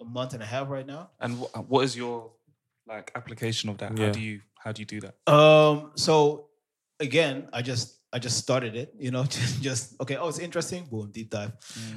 a 0.00 0.04
month 0.04 0.34
and 0.34 0.42
a 0.42 0.46
half 0.46 0.68
right 0.68 0.86
now 0.86 1.10
And 1.20 1.38
wh- 1.38 1.70
what 1.70 1.84
is 1.84 1.96
your 1.96 2.30
like 2.86 3.10
application 3.14 3.70
of 3.70 3.78
that? 3.78 3.96
Yeah. 3.98 4.06
How 4.06 4.12
do 4.12 4.20
you 4.20 4.40
how 4.62 4.72
do 4.72 4.80
you 4.82 4.86
do 4.86 5.00
that? 5.00 5.14
Um. 5.26 5.90
So 5.96 6.48
again, 7.00 7.48
I 7.52 7.62
just 7.62 7.98
I 8.12 8.18
just 8.18 8.38
started 8.38 8.76
it. 8.76 8.94
You 8.98 9.10
know, 9.10 9.24
just, 9.38 9.62
just 9.62 10.00
okay. 10.00 10.16
Oh, 10.16 10.28
it's 10.28 10.38
interesting. 10.38 10.84
Boom, 10.86 11.10
deep 11.10 11.30
dive. 11.30 11.52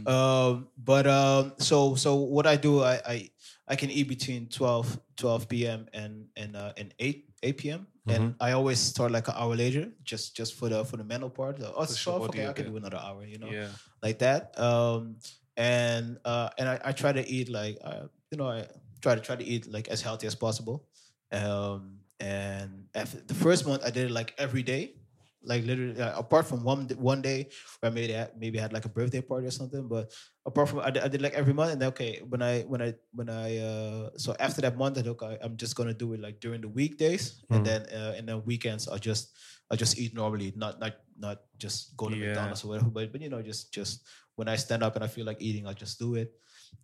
Um. 0.05 0.67
But 0.77 1.05
um. 1.07 1.53
So 1.59 1.95
so 1.95 2.15
what 2.15 2.47
I 2.47 2.55
do, 2.57 2.81
I 2.81 2.95
I, 3.05 3.29
I 3.67 3.75
can 3.75 3.91
eat 3.91 4.07
between 4.07 4.47
12, 4.49 4.99
12 5.17 5.47
p.m. 5.49 5.85
and 5.93 6.27
and 6.35 6.55
uh, 6.55 6.73
and 6.77 6.93
eight 6.99 7.29
eight 7.43 7.57
p.m. 7.57 7.85
And 8.09 8.33
I 8.41 8.53
always 8.57 8.79
start 8.79 9.11
like 9.11 9.27
an 9.27 9.35
hour 9.37 9.53
later, 9.55 9.85
just 10.03 10.33
just 10.35 10.55
for 10.57 10.67
the 10.69 10.83
for 10.83 10.97
the 10.97 11.03
mental 11.05 11.29
part. 11.29 11.61
Oh, 11.61 11.83
it's 11.83 11.93
Push 11.93 12.07
your 12.07 12.17
12, 12.17 12.27
body 12.27 12.39
okay, 12.39 12.47
a 12.47 12.49
I 12.49 12.53
can 12.53 12.65
do 12.71 12.77
another 12.77 12.97
hour. 12.97 13.21
You 13.23 13.37
know 13.37 13.51
Yeah. 13.53 13.69
Like 14.01 14.19
that. 14.19 14.57
Um, 14.59 15.17
and 15.57 16.17
uh, 16.25 16.49
and 16.57 16.69
I, 16.69 16.79
I 16.85 16.91
try 16.91 17.11
to 17.11 17.27
eat 17.27 17.49
like 17.49 17.77
uh, 17.83 18.07
you 18.31 18.37
know 18.37 18.47
I 18.49 18.67
try 19.01 19.15
to 19.15 19.21
try 19.21 19.35
to 19.35 19.43
eat 19.43 19.67
like 19.67 19.87
as 19.89 20.01
healthy 20.01 20.27
as 20.27 20.35
possible. 20.35 20.87
Um, 21.31 21.99
and 22.19 22.85
after 22.95 23.19
the 23.21 23.33
first 23.33 23.65
month 23.67 23.83
I 23.85 23.91
did 23.91 24.05
it 24.09 24.11
like 24.11 24.33
every 24.37 24.63
day, 24.63 24.95
like 25.43 25.63
literally 25.65 25.99
uh, 26.01 26.17
apart 26.19 26.47
from 26.47 26.63
one 26.63 26.87
one 26.97 27.21
day 27.21 27.47
where 27.79 27.91
I 27.91 27.93
maybe 27.93 28.13
had, 28.13 28.31
maybe 28.37 28.59
I 28.59 28.61
had 28.61 28.73
like 28.73 28.85
a 28.85 28.89
birthday 28.89 29.21
party 29.21 29.47
or 29.47 29.51
something. 29.51 29.87
But 29.87 30.11
apart 30.45 30.69
from 30.69 30.79
I 30.79 30.91
did, 30.91 31.03
I 31.03 31.07
did 31.07 31.21
like 31.21 31.33
every 31.33 31.53
month, 31.53 31.71
and 31.73 31.81
then, 31.81 31.89
okay 31.89 32.21
when 32.27 32.41
I 32.41 32.61
when 32.63 32.81
I 32.81 32.93
when 33.11 33.29
I 33.29 33.57
uh, 33.57 34.09
so 34.17 34.35
after 34.39 34.61
that 34.61 34.77
month 34.77 34.97
I 34.97 35.01
took 35.01 35.23
I, 35.23 35.37
I'm 35.41 35.55
just 35.57 35.75
gonna 35.75 35.93
do 35.93 36.13
it 36.13 36.19
like 36.19 36.39
during 36.39 36.61
the 36.61 36.67
weekdays, 36.67 37.43
and 37.51 37.63
Mm. 37.63 37.65
then 37.65 37.81
uh, 37.93 38.13
and 38.17 38.27
then 38.27 38.43
weekends 38.45 38.87
I 38.87 38.97
just 38.97 39.31
I 39.71 39.75
just 39.75 39.97
eat 39.99 40.13
normally, 40.13 40.53
not 40.55 40.79
not 40.79 40.93
not 41.17 41.37
just 41.57 41.95
go 41.97 42.09
to 42.09 42.15
Yeah. 42.15 42.27
McDonald's 42.27 42.63
or 42.63 42.69
whatever, 42.69 42.89
but 42.89 43.11
but 43.11 43.21
you 43.21 43.29
know 43.29 43.41
just 43.41 43.71
just 43.73 44.01
when 44.35 44.47
I 44.47 44.55
stand 44.57 44.83
up 44.83 44.95
and 44.95 45.03
I 45.03 45.07
feel 45.07 45.25
like 45.25 45.37
eating, 45.41 45.67
I'll 45.67 45.73
just 45.73 45.99
do 45.99 46.15
it. 46.15 46.31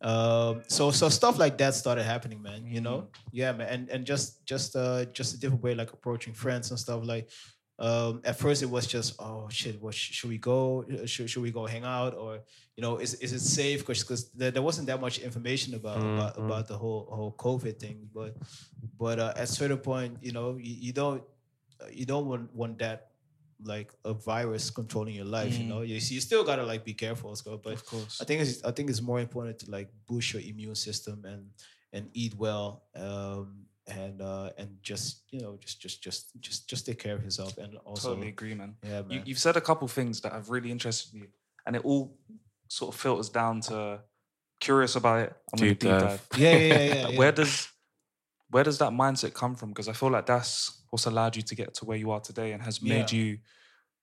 Um, 0.02 0.64
so 0.68 0.92
so 0.92 1.10
stuff 1.10 1.38
like 1.40 1.58
that 1.58 1.74
started 1.74 2.04
happening, 2.04 2.42
man. 2.42 2.66
You 2.68 2.82
know, 2.82 3.08
yeah, 3.32 3.52
man, 3.54 3.68
and 3.70 3.90
and 3.90 4.06
just 4.06 4.46
just 4.46 4.76
uh 4.76 5.06
just 5.14 5.34
a 5.36 5.40
different 5.40 5.64
way 5.64 5.74
like 5.76 5.94
approaching 5.94 6.34
friends 6.34 6.70
and 6.72 6.80
stuff. 6.80 7.04
Like 7.06 7.30
um, 7.80 8.22
at 8.24 8.38
first 8.38 8.64
it 8.64 8.70
was 8.70 8.88
just 8.88 9.16
oh 9.20 9.48
shit, 9.50 9.82
what 9.82 9.94
sh- 9.94 10.12
should 10.14 10.30
we 10.30 10.38
go? 10.38 10.84
Uh, 10.84 11.06
Should 11.06 11.30
should 11.30 11.44
we 11.44 11.52
go 11.52 11.66
hang 11.66 11.84
out 11.86 12.14
or 12.16 12.40
you 12.76 12.82
know 12.82 12.98
is 12.98 13.14
is 13.16 13.32
it 13.34 13.42
safe? 13.42 13.80
Because 13.82 14.02
because 14.04 14.30
there, 14.32 14.52
there 14.52 14.62
wasn't 14.64 14.88
that 14.88 15.00
much 15.02 15.20
information 15.20 15.74
about 15.76 15.98
about, 16.02 16.36
Mhm. 16.38 16.46
about 16.46 16.68
the 16.68 16.78
whole 16.78 17.08
whole 17.12 17.34
COVID 17.38 17.80
thing, 17.80 18.10
but 18.14 18.36
but 18.98 19.20
uh, 19.20 19.34
at 19.36 19.44
a 19.44 19.48
certain 19.48 19.78
point, 19.80 20.18
you 20.22 20.32
know, 20.32 20.58
you, 20.58 20.76
you 20.88 20.94
don't 20.94 21.24
you 21.92 22.06
don't 22.06 22.26
want 22.28 22.54
want 22.54 22.80
that 22.80 23.12
like 23.64 23.94
a 24.04 24.14
virus 24.14 24.70
controlling 24.70 25.16
your 25.16 25.26
life. 25.26 25.58
You 25.58 25.64
Mm. 25.66 25.70
know, 25.70 25.82
you 25.82 25.96
you 25.96 26.20
still 26.22 26.44
gotta 26.44 26.64
like 26.64 26.84
be 26.84 26.94
careful, 26.94 27.36
Scott. 27.36 27.64
But 27.64 27.74
Of 27.74 27.86
course. 27.86 28.22
I 28.22 28.26
think 28.26 28.42
it's 28.42 28.64
I 28.64 28.72
think 28.72 28.90
it's 28.90 29.02
more 29.02 29.20
important 29.20 29.60
to 29.60 29.72
like 29.72 29.90
boost 30.06 30.34
your 30.34 30.42
immune 30.42 30.76
system 30.76 31.24
and 31.26 31.50
and 31.94 32.10
eat 32.14 32.34
well 32.36 32.84
um, 32.96 33.66
and 33.88 34.22
uh, 34.22 34.50
and 34.58 34.78
just 34.84 35.24
you 35.32 35.40
know 35.42 35.58
just 35.58 35.80
just 35.82 36.04
just 36.04 36.40
just 36.42 36.68
just 36.70 36.86
take 36.86 37.00
care 37.00 37.16
of 37.16 37.24
yourself 37.24 37.58
and 37.58 37.78
also 37.86 38.10
totally 38.10 38.28
agree, 38.30 38.54
man. 38.56 38.76
Yeah, 38.84 39.00
You, 39.08 39.18
man. 39.20 39.24
you've 39.26 39.40
said 39.40 39.56
a 39.56 39.62
couple 39.62 39.88
things 39.88 40.20
that 40.22 40.34
have 40.34 40.50
really 40.50 40.70
interested 40.72 41.14
me, 41.20 41.28
and 41.66 41.76
it 41.78 41.86
all 41.86 42.18
sort 42.68 42.94
of 42.94 43.00
filters 43.00 43.30
down 43.30 43.62
to 43.62 44.02
curious 44.60 44.96
about 44.98 45.20
it. 45.22 45.34
I'm 45.54 45.60
Deep 45.60 45.80
deep 45.80 45.90
dive. 45.92 46.02
dive. 46.02 46.40
Yeah, 46.40 46.52
yeah, 46.52 46.58
yeah, 46.60 46.84
yeah, 46.94 47.08
yeah. 47.10 47.18
Where 47.18 47.32
does 47.32 47.70
where 48.50 48.64
does 48.64 48.78
that 48.80 48.92
mindset 48.94 49.34
come 49.34 49.56
from? 49.56 49.70
Because 49.70 49.88
I 49.88 49.94
feel 49.94 50.10
like 50.12 50.26
that's 50.28 50.84
what's 50.90 51.06
allowed 51.06 51.36
you 51.36 51.42
to 51.44 51.56
get 51.56 51.74
to 51.76 51.86
where 51.86 51.98
you 51.98 52.12
are 52.12 52.20
today 52.22 52.52
and 52.54 52.62
has 52.64 52.82
made 52.82 53.12
Yeah. 53.12 53.18
you, 53.18 53.40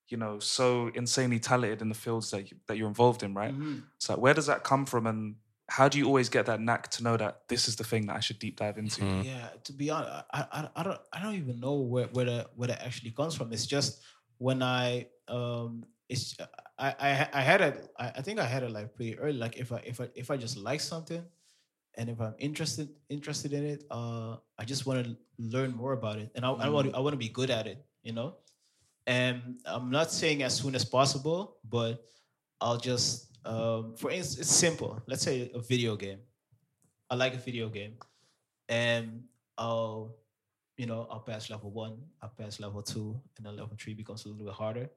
you 0.09 0.17
know, 0.17 0.39
so 0.41 0.89
insanely 0.89 1.39
talented 1.41 1.83
in 1.83 1.89
the 1.89 1.95
fields 1.95 2.31
that 2.33 2.51
you, 2.51 2.59
that 2.67 2.77
you're 2.77 2.89
involved 2.89 3.23
in, 3.23 3.35
right? 3.35 3.55
Mhm. 3.55 3.85
So 3.99 4.15
like, 4.15 4.23
where 4.23 4.35
does 4.35 4.47
that 4.47 4.65
come 4.65 4.85
from, 4.87 5.07
and 5.07 5.37
how 5.69 5.89
do 5.89 5.99
you 5.99 6.07
always 6.07 6.29
get 6.29 6.47
that 6.47 6.61
knack 6.61 6.89
to 6.93 7.03
know 7.03 7.17
that 7.17 7.49
this 7.49 7.69
is 7.69 7.77
the 7.77 7.85
thing 7.85 8.07
that 8.07 8.17
I 8.17 8.21
should 8.21 8.39
deep 8.39 8.57
dive 8.57 8.79
into? 8.79 9.09
Yeah, 9.21 9.49
to 9.65 9.73
be 9.73 9.91
honest, 9.91 10.25
I, 10.33 10.41
I 10.53 10.71
I 10.77 10.83
don't 10.83 11.01
I 11.13 11.23
don't 11.23 11.35
even 11.37 11.61
know 11.61 11.81
where 11.81 12.09
where 12.09 12.25
the 12.27 12.51
where 12.57 12.69
that 12.69 12.83
actually 12.83 13.13
comes 13.13 13.35
from. 13.35 13.53
It's 13.53 13.67
just 13.67 14.03
when 14.39 14.63
I 14.63 15.09
um 15.29 15.85
it's 16.09 16.37
I 16.79 16.95
I 16.99 17.29
I 17.33 17.41
had 17.43 17.61
it 17.61 17.89
I, 17.99 18.09
I 18.17 18.23
think 18.23 18.39
I 18.41 18.45
had 18.45 18.63
it 18.65 18.71
like 18.71 18.95
pretty 18.95 19.19
early. 19.19 19.39
Like 19.39 19.57
if 19.57 19.73
I 19.73 19.79
if 19.87 20.01
I 20.01 20.09
if 20.15 20.31
I 20.31 20.37
just 20.37 20.57
like 20.57 20.81
something 20.81 21.25
and 21.97 22.09
if 22.09 22.21
I'm 22.21 22.35
interested 22.39 22.89
interested 23.09 23.53
in 23.53 23.65
it, 23.65 23.85
uh 23.91 24.37
I 24.59 24.65
just 24.65 24.87
want 24.87 25.05
to 25.05 25.17
learn 25.39 25.75
more 25.75 25.93
about 25.93 26.19
it. 26.19 26.31
And 26.35 26.45
I, 26.45 26.51
I 26.53 26.69
want 26.69 26.91
to 26.91 26.97
I 26.97 27.01
want 27.01 27.13
to 27.15 27.19
be 27.19 27.29
good 27.29 27.51
at 27.51 27.67
it, 27.67 27.85
you 28.03 28.13
know? 28.13 28.37
And 29.07 29.61
I'm 29.65 29.91
not 29.91 30.13
saying 30.13 30.43
as 30.43 30.55
soon 30.55 30.75
as 30.75 30.85
possible, 30.85 31.57
but 31.69 32.05
I'll 32.61 32.79
just 32.79 33.37
um 33.45 33.97
for 33.97 34.11
instance 34.11 34.41
it's 34.41 34.55
simple. 34.55 35.03
Let's 35.07 35.23
say 35.23 35.51
a 35.55 35.61
video 35.61 35.97
game. 35.97 36.21
I 37.11 37.15
like 37.17 37.35
a 37.35 37.39
video 37.39 37.69
game 37.69 37.95
and 38.69 39.25
I'll, 39.59 40.17
you 40.79 40.87
know, 40.87 41.07
I'll 41.11 41.21
pass 41.21 41.51
level 41.51 41.71
one, 41.71 41.99
I'll 42.23 42.31
pass 42.31 42.59
level 42.59 42.83
two, 42.83 43.21
and 43.37 43.45
then 43.45 43.57
level 43.57 43.77
three 43.79 43.93
becomes 43.93 44.25
a 44.25 44.29
little 44.29 44.45
bit 44.47 44.55
harder. 44.55 44.89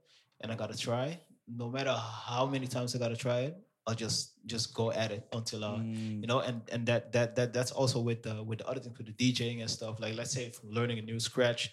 And 0.41 0.51
I 0.51 0.55
gotta 0.55 0.77
try. 0.77 1.19
No 1.47 1.69
matter 1.69 1.91
how 1.91 2.45
many 2.45 2.67
times 2.67 2.95
I 2.95 2.99
gotta 2.99 3.17
try 3.17 3.39
it, 3.41 3.57
I'll 3.87 3.95
just 3.95 4.33
just 4.47 4.73
go 4.73 4.91
at 4.91 5.11
it 5.11 5.27
until 5.31 5.63
I, 5.63 5.77
Mm. 5.77 6.21
you 6.21 6.27
know, 6.27 6.39
and 6.39 6.61
and 6.71 6.85
that 6.87 7.11
that 7.13 7.35
that 7.35 7.53
that's 7.53 7.71
also 7.71 7.99
with 7.99 8.23
the 8.23 8.43
with 8.43 8.59
the 8.59 8.67
other 8.67 8.79
things 8.79 8.97
with 8.97 9.07
the 9.07 9.13
DJing 9.33 9.61
and 9.61 9.69
stuff. 9.69 9.99
Like 9.99 10.15
let's 10.15 10.31
say 10.31 10.49
from 10.49 10.71
learning 10.71 10.97
a 10.99 11.01
new 11.03 11.19
scratch, 11.19 11.69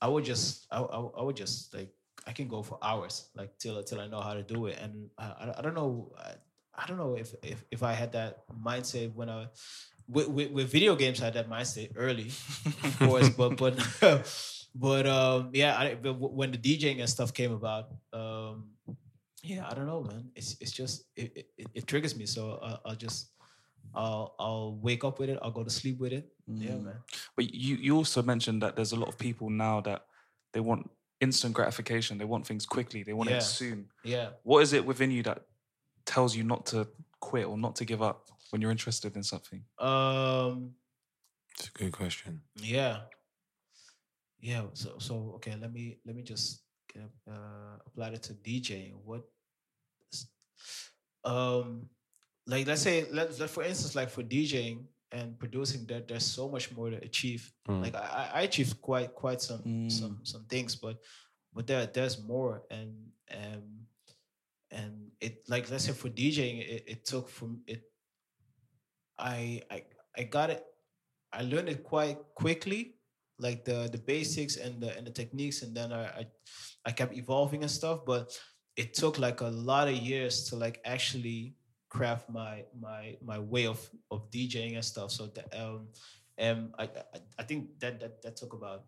I 0.00 0.08
would 0.08 0.24
just 0.24 0.66
I, 0.70 0.78
I, 0.80 0.98
I 1.18 1.22
would 1.22 1.36
just 1.36 1.74
like 1.74 1.90
I 2.26 2.32
can 2.32 2.46
go 2.48 2.62
for 2.62 2.78
hours 2.82 3.30
like 3.34 3.58
till 3.58 3.82
till 3.82 4.00
I 4.00 4.06
know 4.06 4.20
how 4.20 4.34
to 4.34 4.42
do 4.42 4.66
it. 4.66 4.78
And 4.80 5.10
I 5.18 5.24
I, 5.24 5.54
I 5.58 5.60
don't 5.62 5.74
know. 5.74 6.12
I, 6.18 6.34
I 6.74 6.86
don't 6.86 6.98
know 6.98 7.14
if 7.16 7.34
if, 7.42 7.64
if 7.70 7.82
I 7.82 7.92
had 7.92 8.12
that 8.12 8.44
mindset 8.62 9.12
when 9.14 9.28
I 9.28 9.48
with, 10.08 10.28
with, 10.28 10.50
with 10.50 10.70
video 10.70 10.94
games 10.96 11.20
I 11.20 11.26
had 11.26 11.34
that 11.34 11.48
mindset 11.50 11.92
early, 11.96 12.28
of 12.84 12.98
course, 12.98 13.28
but 13.38 13.56
but 13.56 13.74
but 14.74 15.06
um 15.06 15.50
yeah, 15.52 15.76
I, 15.76 15.94
but 15.94 16.14
when 16.14 16.52
the 16.52 16.58
DJing 16.58 17.00
and 17.00 17.08
stuff 17.08 17.34
came 17.34 17.52
about, 17.52 17.90
um 18.12 18.70
yeah, 19.42 19.66
I 19.68 19.74
don't 19.74 19.86
know, 19.86 20.02
man. 20.02 20.30
It's 20.34 20.56
it's 20.60 20.72
just 20.72 21.04
it 21.16 21.46
it, 21.58 21.66
it 21.74 21.86
triggers 21.86 22.16
me, 22.16 22.26
so 22.26 22.52
uh, 22.62 22.78
I'll 22.84 22.96
just 22.96 23.30
I'll 23.94 24.34
I'll 24.38 24.76
wake 24.82 25.04
up 25.04 25.18
with 25.18 25.30
it. 25.30 25.38
I'll 25.42 25.50
go 25.50 25.64
to 25.64 25.70
sleep 25.70 25.98
with 25.98 26.12
it. 26.12 26.32
Yeah, 26.46 26.72
Mm. 26.72 26.84
man. 26.84 26.96
But 27.36 27.54
you 27.54 27.76
you 27.76 27.96
also 27.96 28.22
mentioned 28.22 28.62
that 28.62 28.76
there's 28.76 28.92
a 28.92 28.96
lot 28.96 29.08
of 29.08 29.16
people 29.18 29.50
now 29.50 29.80
that 29.82 30.06
they 30.52 30.60
want 30.60 30.90
instant 31.20 31.54
gratification. 31.54 32.18
They 32.18 32.24
want 32.24 32.46
things 32.46 32.66
quickly. 32.66 33.02
They 33.02 33.12
want 33.12 33.30
Yeah. 33.30 33.36
it 33.38 33.42
soon. 33.42 33.88
Yeah. 34.04 34.30
What 34.42 34.62
is 34.62 34.72
it 34.72 34.84
within 34.86 35.10
you 35.10 35.22
that 35.24 35.46
tells 36.04 36.34
you 36.36 36.44
not 36.44 36.66
to 36.66 36.88
quit 37.20 37.46
or 37.46 37.56
not 37.58 37.76
to 37.76 37.84
give 37.84 38.02
up 38.02 38.28
when 38.50 38.60
you're 38.62 38.70
interested 38.72 39.16
in 39.16 39.22
something? 39.22 39.64
Um. 39.78 40.74
It's 41.58 41.68
a 41.68 41.72
good 41.72 41.92
question. 41.92 42.40
Yeah. 42.56 43.02
Yeah. 44.40 44.64
So 44.74 44.98
so 44.98 45.32
okay. 45.36 45.54
Let 45.60 45.72
me 45.72 45.98
let 46.06 46.16
me 46.16 46.22
just 46.22 46.46
get, 46.56 46.69
uh, 46.96 47.76
apply 47.86 48.08
it 48.08 48.22
to 48.24 48.34
DJing. 48.34 48.94
What? 49.04 49.22
Um, 51.24 51.86
like 52.46 52.66
let's 52.66 52.82
say 52.82 53.06
let 53.12 53.38
let 53.38 53.50
for 53.50 53.62
instance 53.62 53.94
like 53.94 54.10
for 54.10 54.22
DJing 54.22 54.84
and 55.12 55.38
producing 55.38 55.84
that 55.86 56.08
there's 56.08 56.24
so 56.24 56.48
much 56.48 56.72
more 56.72 56.90
to 56.90 56.96
achieve. 56.96 57.52
Mm. 57.68 57.82
Like 57.82 57.94
I 57.94 58.30
I- 58.34 58.42
achieved 58.42 58.80
quite 58.80 59.14
quite 59.14 59.40
some 59.40 59.90
some 59.90 60.20
some 60.22 60.44
things, 60.46 60.76
but 60.76 60.98
but 61.52 61.66
there 61.66 61.86
there's 61.86 62.22
more 62.22 62.62
and 62.70 62.94
um 63.30 63.86
and 64.70 65.10
it 65.20 65.44
like 65.48 65.70
let's 65.70 65.84
say 65.84 65.92
for 65.92 66.08
DJing 66.08 66.60
it, 66.60 66.84
it 66.86 67.04
took 67.04 67.28
from 67.28 67.60
it 67.66 67.82
I 69.18 69.62
I 69.70 69.84
I 70.16 70.22
got 70.24 70.50
it. 70.50 70.64
I 71.32 71.42
learned 71.42 71.68
it 71.68 71.84
quite 71.84 72.18
quickly, 72.34 72.96
like 73.40 73.64
the 73.64 73.88
the 73.90 73.98
basics 73.98 74.56
and 74.56 74.80
the 74.80 74.96
and 74.96 75.06
the 75.06 75.10
techniques, 75.10 75.62
and 75.62 75.74
then 75.74 75.92
I 75.92 76.04
I, 76.04 76.26
I 76.86 76.90
kept 76.92 77.16
evolving 77.16 77.62
and 77.62 77.70
stuff. 77.70 78.04
But 78.06 78.30
it 78.76 78.94
took 78.94 79.18
like 79.18 79.40
a 79.40 79.48
lot 79.48 79.88
of 79.88 79.94
years 79.96 80.44
to 80.50 80.56
like 80.56 80.80
actually 80.84 81.56
craft 81.88 82.30
my 82.30 82.64
my 82.78 83.16
my 83.24 83.38
way 83.38 83.66
of 83.66 83.80
of 84.10 84.30
DJing 84.30 84.74
and 84.76 84.84
stuff. 84.84 85.10
So 85.10 85.26
that 85.34 85.48
um 85.56 85.88
and 86.38 86.72
I 86.78 86.84
I, 86.84 87.18
I 87.40 87.42
think 87.42 87.78
that 87.80 88.00
that 88.00 88.22
that 88.22 88.36
took 88.36 88.52
about 88.52 88.84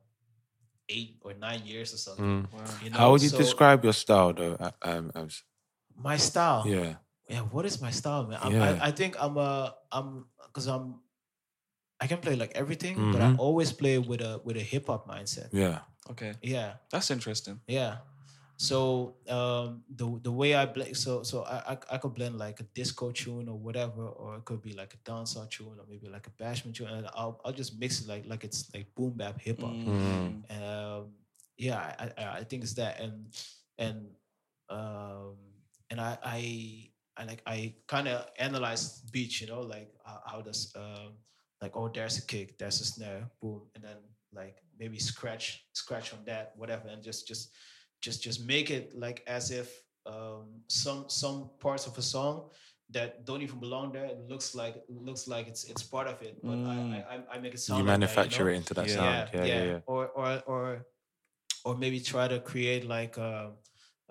eight 0.89 1.19
or 1.23 1.33
nine 1.35 1.63
years 1.65 1.95
or 1.95 1.97
something. 1.99 2.47
Mm. 2.53 2.85
You 2.85 2.91
know? 2.91 2.99
How 2.99 3.11
would 3.13 3.23
you 3.23 3.29
So 3.29 3.39
describe 3.39 3.83
your 3.85 3.93
style, 3.93 4.33
though? 4.33 4.57
uh, 4.61 4.71
Um, 4.83 5.11
as 5.15 5.43
my 5.97 6.17
style? 6.17 6.65
yeah, 6.67 6.95
Yeah, 7.29 7.41
what 7.49 7.65
is 7.65 7.81
my 7.81 7.91
style, 7.91 8.27
man? 8.27 8.39
I'm, 8.43 8.53
Yeah. 8.53 8.63
I, 8.83 8.89
I 8.89 8.91
think 8.91 9.17
I'm 9.19 9.37
a 9.37 9.75
I'm 9.91 10.27
because 10.47 10.67
I'm 10.67 11.01
I 12.03 12.07
can 12.09 12.19
play 12.19 12.35
like 12.37 12.53
everything, 12.63 12.97
but 13.13 13.21
I 13.23 13.29
Mhm. 13.31 13.39
always 13.39 13.73
play 13.73 13.99
with 13.99 14.21
a 14.21 14.41
with 14.45 14.57
a 14.57 14.65
hip 14.73 14.87
hop 14.89 15.07
mindset. 15.09 15.51
yeah. 15.53 15.79
Okay. 16.11 16.33
Yeah, 16.43 16.71
That's 16.91 17.11
interesting. 17.11 17.61
yeah. 17.69 17.99
So 18.57 19.17
um, 19.29 19.83
the 19.89 20.07
the 20.23 20.31
way 20.31 20.55
I 20.55 20.67
blend, 20.67 20.97
so 20.97 21.23
so 21.23 21.43
I, 21.43 21.73
I 21.73 21.79
I 21.95 21.97
could 21.99 22.15
blend 22.15 22.39
like 22.39 22.61
a 22.61 22.67
disco 22.75 23.11
tune 23.11 23.49
or 23.49 23.59
whatever, 23.59 24.07
or 24.07 24.37
it 24.39 24.45
could 24.45 24.63
be 24.63 24.73
like 24.73 24.95
a 24.95 25.01
dancehall 25.11 25.49
tune 25.51 25.77
or 25.81 25.87
maybe 25.89 26.09
like 26.09 26.27
a 26.29 26.35
bashment 26.43 26.75
tune, 26.75 26.89
and 26.89 27.07
I'll 27.15 27.41
I'll 27.45 27.53
just 27.63 27.79
mix 27.79 28.01
it 28.03 28.09
like 28.09 28.25
like 28.27 28.45
it's 28.45 28.71
like 28.75 28.95
boom 28.95 29.15
bap 29.17 29.41
hip 29.41 29.61
hop. 29.63 29.75
Mm. 29.75 30.43
Um, 30.59 31.03
yeah, 31.57 31.79
I, 31.99 32.05
I 32.23 32.25
I 32.41 32.45
think 32.45 32.63
it's 32.63 32.75
that, 32.75 33.01
and 33.01 33.15
and 33.79 33.99
um, 34.71 35.37
and 35.91 36.01
I 36.01 36.19
I 36.23 36.41
I 37.17 37.25
like 37.25 37.43
I 37.47 37.75
kind 37.87 38.07
of 38.09 38.27
analyze 38.39 39.01
beats, 39.11 39.41
you 39.41 39.49
know, 39.49 39.63
like 39.63 39.91
how, 40.05 40.21
how 40.27 40.41
does 40.41 40.73
um 40.77 41.15
like 41.63 41.77
oh 41.77 41.89
there's 41.89 42.19
a 42.19 42.27
kick, 42.27 42.59
there's 42.59 42.81
a 42.81 42.85
snare, 42.85 43.31
boom, 43.41 43.63
and 43.75 43.85
then 43.85 43.97
like 44.35 44.57
maybe 44.79 44.99
scratch 44.99 45.65
scratch 45.73 46.13
on 46.13 46.19
that, 46.27 46.53
whatever, 46.57 46.89
and 46.89 47.03
just 47.03 47.27
just 47.29 47.55
just 48.03 48.23
just 48.23 48.45
make 48.47 48.71
it 48.71 48.93
like 48.99 49.23
as 49.27 49.51
if 49.51 49.69
um 50.07 50.47
some 50.69 51.05
some 51.09 51.51
parts 51.61 51.87
of 51.87 51.97
a 51.99 52.03
song 52.03 52.51
that 52.91 53.25
don't 53.25 53.41
even 53.43 53.59
belong 53.61 53.93
there. 53.93 54.07
It 54.07 54.21
looks 54.29 54.55
like 54.55 54.77
it 54.77 54.91
looks 54.91 55.29
like 55.29 55.47
it's 55.49 55.65
it's 55.65 55.83
part 55.83 56.09
of 56.09 56.21
it, 56.23 56.37
but 56.43 56.59
I, 56.67 56.77
I 57.11 57.17
I- 57.17 57.37
I 57.37 57.39
make 57.39 57.55
it 57.55 57.61
sound 57.61 57.79
You 57.79 57.85
like 57.87 58.01
that, 58.01 58.01
manufacture 58.01 58.45
know? 58.45 58.51
it 58.53 58.57
into 58.57 58.75
that 58.75 58.91
sound. 58.91 59.31
Yeah, 59.33 59.47
yeah, 59.47 59.65
yeah. 59.65 59.79
Or 59.87 60.09
or 60.09 60.43
or 60.47 60.87
or 61.65 61.77
maybe 61.77 62.01
try 62.01 62.27
to 62.29 62.41
create 62.41 62.85
like 62.87 63.17
uh, 63.19 63.51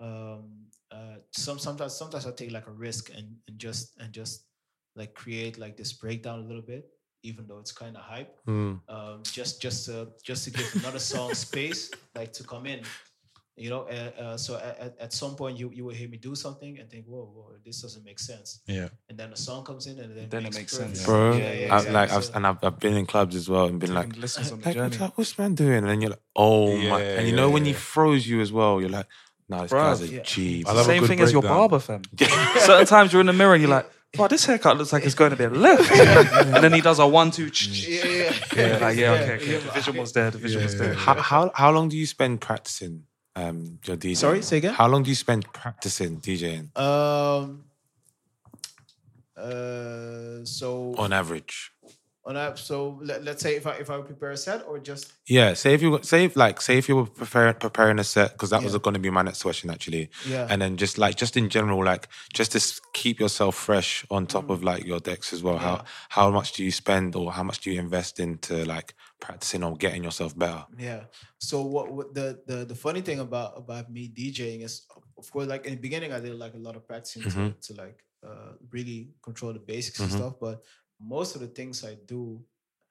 um 0.00 0.66
uh 0.90 1.16
some 1.32 1.58
sometimes 1.58 1.94
sometimes 1.94 2.26
I 2.26 2.32
take 2.32 2.50
like 2.50 2.66
a 2.66 2.72
risk 2.72 3.10
and 3.14 3.36
and 3.48 3.58
just 3.58 4.00
and 4.00 4.12
just 4.12 4.46
like 4.96 5.14
create 5.14 5.58
like 5.58 5.76
this 5.76 5.92
breakdown 5.92 6.40
a 6.40 6.46
little 6.48 6.62
bit, 6.62 6.84
even 7.22 7.46
though 7.46 7.58
it's 7.58 7.72
kind 7.72 7.96
of 7.96 8.02
hype. 8.02 8.34
Mm. 8.46 8.80
Um, 8.88 9.22
just 9.22 9.60
just 9.62 9.86
to 9.86 10.08
just 10.22 10.44
to 10.44 10.50
give 10.50 10.74
another 10.76 10.98
song 10.98 11.34
space 11.48 11.90
like 12.14 12.32
to 12.34 12.44
come 12.44 12.66
in. 12.66 12.82
You 13.54 13.68
know, 13.68 13.82
uh, 13.82 14.20
uh, 14.22 14.36
so 14.38 14.56
at, 14.56 14.78
at- 14.80 14.96
at 14.98 15.12
some 15.12 15.36
point 15.36 15.58
you 15.58 15.70
you 15.74 15.84
will 15.84 15.92
hear 15.94 16.08
me 16.08 16.16
do 16.16 16.34
something 16.34 16.78
and 16.78 16.88
think, 16.90 17.04
whoa, 17.04 17.24
whoa, 17.34 17.52
this 17.64 17.82
doesn't 17.82 18.02
make 18.02 18.18
sense. 18.18 18.60
Yeah. 18.66 18.88
And 19.10 19.18
then 19.18 19.28
the 19.30 19.36
song 19.36 19.62
comes 19.62 19.86
in 19.86 19.98
and 19.98 20.16
then, 20.16 20.28
Then 20.30 20.40
it 20.40 20.44
makes, 20.44 20.56
makes 20.56 20.78
perfect 20.78 20.96
sense. 20.96 21.06
Bro, 21.06 21.32
Yeah, 21.36 21.38
yeah, 21.38 21.50
I, 21.50 21.76
exactly. 21.76 21.92
like 21.92 22.12
I've 22.12 22.30
and 22.36 22.46
I've, 22.46 22.64
I've 22.64 22.80
been 22.80 22.94
in 22.96 23.04
clubs 23.04 23.36
as 23.36 23.50
well 23.50 23.66
and 23.66 23.78
been 23.78 23.92
like, 23.92 24.16
listens 24.16 24.50
on 24.52 24.60
the 24.60 24.66
like, 24.66 24.74
journey. 24.76 24.96
what's, 24.96 25.16
what's 25.18 25.38
man 25.38 25.54
doing? 25.54 25.78
And 25.78 25.88
then 25.88 26.00
you're 26.00 26.10
like, 26.10 26.22
oh 26.34 26.74
my, 26.78 27.02
and 27.02 27.28
you 27.28 27.36
know 27.36 27.48
yeah, 27.48 27.52
when 27.54 27.64
he 27.66 27.72
yeah. 27.72 27.76
throws 27.78 28.26
you 28.26 28.40
as 28.40 28.50
well, 28.50 28.80
you're 28.80 28.88
like, 28.88 29.06
no, 29.50 29.60
this 29.60 29.70
guy's 29.72 30.00
a 30.00 30.06
yeah. 30.08 30.22
G. 30.22 30.64
I 30.66 30.82
Same 30.84 31.00
good 31.00 31.08
thing 31.08 31.20
as 31.20 31.30
your 31.30 31.42
breakdown. 31.42 31.58
barber, 31.68 31.78
fam. 31.78 32.02
Certain 32.60 32.86
times 32.86 33.12
you're 33.12 33.20
in 33.20 33.26
the 33.26 33.34
mirror 33.34 33.52
and 33.52 33.60
you're 33.62 33.70
like, 33.70 33.86
wow, 34.18 34.28
this 34.28 34.44
haircut 34.44 34.76
looks 34.78 34.92
like 34.92 35.04
it's 35.04 35.14
going 35.14 35.30
to 35.30 35.36
be 35.36 35.44
a 35.44 35.50
bit 35.50 35.58
left. 35.58 35.90
and 36.54 36.62
then 36.64 36.72
he 36.72 36.80
does 36.80 36.98
a 36.98 37.06
one, 37.06 37.30
two, 37.30 37.46
yeah, 37.46 38.04
yeah, 38.04 38.32
yeah, 38.56 38.78
like, 38.78 38.96
yeah, 38.96 39.12
okay, 39.12 39.26
Yeah, 39.26 39.56
okay. 39.56 39.66
The 39.66 39.72
vision 39.72 39.96
was 39.96 40.12
there, 40.12 40.30
the 40.30 40.38
vision 40.38 40.62
was 40.62 40.78
there. 40.78 40.94
How, 40.94 41.14
how 41.14 41.50
how 41.54 41.70
long 41.70 41.88
do 41.88 41.96
you 41.96 42.06
spend 42.06 42.40
practicing 42.40 43.04
um 43.36 43.78
your 43.84 43.96
DJ? 43.96 44.16
Sorry, 44.16 44.42
say 44.42 44.58
again? 44.58 44.74
How 44.74 44.88
long 44.88 45.02
do 45.02 45.10
you 45.10 45.16
spend 45.16 45.50
practicing 45.52 46.20
DJing 46.20 46.76
Um. 46.78 47.64
Uh. 49.36 50.44
So 50.44 50.94
on 50.98 51.12
average? 51.12 51.72
On 52.24 52.34
that, 52.34 52.56
so 52.58 53.00
let, 53.02 53.24
let's 53.24 53.42
say 53.42 53.56
if 53.56 53.66
I 53.66 53.72
if 53.76 53.90
I 53.90 54.00
prepare 54.00 54.30
a 54.30 54.36
set 54.36 54.64
or 54.68 54.78
just 54.78 55.12
Yeah, 55.26 55.54
say 55.54 55.74
if 55.74 55.82
you 55.82 55.98
say 56.02 56.24
if 56.26 56.36
like 56.36 56.60
say 56.60 56.78
if 56.78 56.88
you 56.88 56.94
were 56.96 57.06
preparing 57.06 57.54
preparing 57.54 57.98
a 57.98 58.04
set 58.04 58.32
because 58.32 58.50
that 58.50 58.62
was 58.62 58.76
going 58.78 58.94
to 58.94 59.00
be 59.00 59.10
my 59.10 59.22
next 59.22 59.42
question 59.42 59.70
actually. 59.70 60.08
Yeah. 60.28 60.46
and 60.48 60.62
then 60.62 60.76
just 60.76 60.98
like 60.98 61.16
just 61.16 61.36
in 61.36 61.48
general, 61.48 61.84
like 61.84 62.08
just 62.32 62.52
to 62.52 62.80
keep 62.92 63.18
yourself 63.18 63.56
fresh 63.56 64.06
on 64.10 64.26
top 64.26 64.50
of 64.50 64.62
like 64.62 64.84
your 64.84 65.00
decks 65.00 65.32
as 65.32 65.42
well. 65.42 65.58
Mm. 65.58 65.62
Yeah. 65.62 65.66
How 65.68 65.84
how 66.10 66.30
much 66.30 66.52
do 66.52 66.62
you 66.64 66.70
spend 66.70 67.16
or 67.16 67.32
how 67.32 67.42
much 67.42 67.58
do 67.60 67.70
you 67.72 67.80
invest 67.80 68.20
into 68.20 68.64
like 68.66 68.94
practicing 69.20 69.64
or 69.64 69.76
getting 69.76 70.04
yourself 70.04 70.38
better? 70.38 70.64
yeah. 70.78 71.04
So 71.38 71.62
what, 71.62 71.92
what 71.92 72.14
the 72.14 72.40
the 72.46 72.64
the 72.64 72.76
funny 72.76 73.00
thing 73.00 73.18
about 73.18 73.58
about 73.58 73.90
me 73.90 74.08
DJing 74.08 74.62
is 74.62 74.86
of 75.18 75.28
course 75.32 75.48
like 75.48 75.66
in 75.66 75.72
the 75.74 75.80
beginning 75.80 76.12
I 76.12 76.20
did 76.20 76.34
like 76.36 76.54
a 76.54 76.58
lot 76.68 76.76
of 76.76 76.86
practicing 76.86 77.22
Mhm. 77.22 77.60
to, 77.60 77.74
to 77.74 77.80
like 77.82 77.98
uh 78.24 78.52
really 78.70 79.08
control 79.24 79.52
the 79.52 79.58
basics 79.58 79.98
Mhm. 79.98 80.02
and 80.04 80.12
stuff, 80.12 80.34
but 80.40 80.62
most 81.02 81.34
of 81.34 81.40
the 81.40 81.48
things 81.48 81.84
I 81.84 81.96
do 82.06 82.42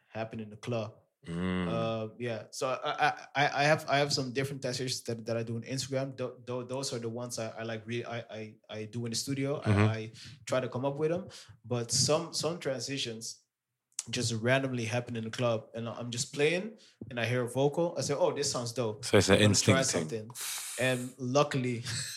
happen 0.09 0.39
in 0.39 0.49
the 0.49 0.57
club. 0.57 0.93
Mm. 1.27 1.67
Uh, 1.69 2.07
yeah. 2.17 2.43
So 2.49 2.67
I, 2.83 3.13
I 3.35 3.45
I 3.61 3.63
have 3.63 3.85
I 3.87 3.97
have 3.99 4.11
some 4.11 4.33
different 4.33 4.61
transitions 4.63 5.03
that, 5.03 5.23
that 5.27 5.37
I 5.37 5.43
do 5.43 5.55
on 5.55 5.61
Instagram. 5.61 6.17
Tho- 6.17 6.33
tho- 6.47 6.63
those 6.63 6.93
are 6.93 6.99
the 6.99 7.09
ones 7.09 7.37
I, 7.37 7.49
I 7.59 7.63
like. 7.63 7.83
Really, 7.85 8.05
I, 8.05 8.23
I 8.31 8.53
I 8.69 8.83
do 8.85 9.05
in 9.05 9.11
the 9.11 9.15
studio. 9.15 9.61
Mhm. 9.61 9.87
I, 9.87 9.93
I 9.93 10.11
try 10.47 10.59
to 10.59 10.67
come 10.67 10.83
up 10.83 10.97
with 10.97 11.11
them. 11.11 11.25
But 11.63 11.91
some 11.91 12.33
some 12.33 12.57
transitions 12.57 13.37
just 14.09 14.33
randomly 14.41 14.85
happen 14.85 15.15
in 15.15 15.23
the 15.23 15.29
club, 15.29 15.65
and 15.75 15.87
I'm 15.87 16.09
just 16.09 16.33
playing, 16.33 16.71
and 17.11 17.19
I 17.19 17.25
hear 17.25 17.43
a 17.43 17.47
vocal. 17.49 17.93
I 17.99 18.01
say, 18.01 18.15
"Oh, 18.17 18.31
this 18.33 18.49
sounds 18.51 18.73
dope." 18.73 19.05
So 19.05 19.17
it's 19.19 19.29
an 19.29 19.35
I'm 19.35 19.41
gonna 19.41 19.53
try 19.53 19.77
instinct 19.77 20.09
thing. 20.09 20.29
And 20.79 21.13
luckily, 21.19 21.83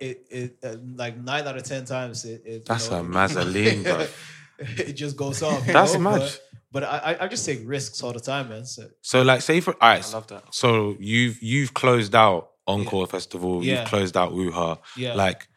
it 0.00 0.26
it 0.30 0.58
uh, 0.64 0.76
like 0.96 1.18
nine 1.18 1.46
out 1.46 1.56
of 1.56 1.64
ten 1.64 1.84
times 1.84 2.24
it. 2.24 2.42
it 2.46 2.52
you 2.52 2.62
That's 2.66 2.90
know, 2.90 3.00
a 3.00 3.02
mazzoline. 3.16 4.08
it 4.88 4.92
just 4.94 5.16
goes 5.16 5.42
off. 5.42 5.66
That's 5.66 5.94
know, 5.94 6.00
mad. 6.00 6.20
But, 6.20 6.40
but 6.72 6.82
I 6.84 6.98
I- 7.12 7.24
I 7.24 7.28
just 7.28 7.44
take 7.46 7.60
risks 7.64 8.02
all 8.02 8.12
the 8.12 8.20
time, 8.20 8.48
man. 8.48 8.64
So 8.64 8.88
So 9.00 9.22
like 9.22 9.42
say 9.42 9.60
for 9.60 9.74
all 9.80 9.88
right, 9.90 10.06
I 10.06 10.12
love 10.12 10.26
that. 10.28 10.54
So 10.54 10.96
you've 10.98 11.42
you've 11.42 11.74
closed 11.74 12.14
out 12.14 12.50
Encore 12.66 13.06
Festival. 13.06 13.62
Yeah. 13.64 13.80
You've 13.80 13.88
closed 13.88 14.16
out 14.16 14.32
Woo 14.32 14.50
Hah. 14.50 14.76
Yeah. 14.96 15.14
Like 15.14 15.48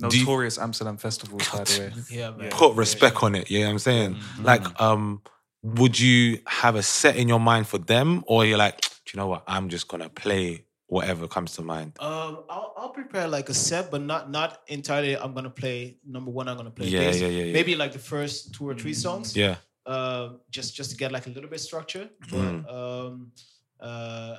do 0.00 0.16
you- 0.16 0.24
Notorious 0.24 0.58
Amsterdam 0.58 0.96
Festival, 0.96 1.38
by 1.38 1.64
the 1.64 1.80
way. 1.80 2.02
yeah, 2.18 2.30
man. 2.30 2.50
put 2.50 2.74
respect 2.74 3.22
on 3.22 3.34
it. 3.36 3.50
You 3.50 3.60
know 3.60 3.66
what 3.66 3.72
I'm 3.72 3.78
saying? 3.78 4.14
Mm-hmm. 4.14 4.44
Like, 4.44 4.80
um, 4.80 5.22
would 5.62 5.98
you 6.00 6.40
have 6.46 6.74
a 6.74 6.82
set 6.82 7.16
in 7.16 7.28
your 7.28 7.38
mind 7.40 7.68
for 7.68 7.78
them, 7.78 8.24
or 8.26 8.44
you're 8.44 8.58
like, 8.58 8.80
do 8.80 8.88
you 9.14 9.18
know 9.18 9.28
what? 9.28 9.44
I'm 9.46 9.68
just 9.68 9.86
gonna 9.88 10.08
play 10.08 10.64
whatever 10.86 11.26
comes 11.26 11.54
to 11.56 11.62
mind. 11.62 11.92
Um, 12.00 12.44
I'll, 12.48 12.74
I'll 12.76 12.88
prepare 12.90 13.26
like 13.28 13.48
a 13.48 13.54
set, 13.54 13.90
but 13.90 14.02
not 14.02 14.30
not 14.30 14.60
entirely. 14.68 15.16
I'm 15.16 15.34
gonna 15.34 15.50
play 15.50 15.98
number 16.06 16.30
one. 16.30 16.48
I'm 16.48 16.56
gonna 16.56 16.70
play 16.70 16.88
Yeah, 16.88 17.00
bass. 17.00 17.20
yeah, 17.20 17.28
yeah, 17.28 17.44
yeah. 17.44 17.52
Maybe 17.52 17.74
like 17.74 17.92
the 17.92 17.98
first 17.98 18.54
two 18.54 18.68
or 18.68 18.74
three 18.74 18.94
songs. 18.94 19.36
Yeah. 19.36 19.56
Um, 19.86 20.40
just 20.50 20.74
just 20.74 20.90
to 20.92 20.96
get 20.96 21.12
like 21.12 21.26
a 21.26 21.30
little 21.30 21.50
bit 21.50 21.60
structure. 21.60 22.08
But 22.30 22.36
Mm. 22.38 22.72
um, 22.72 23.32
uh, 23.80 24.36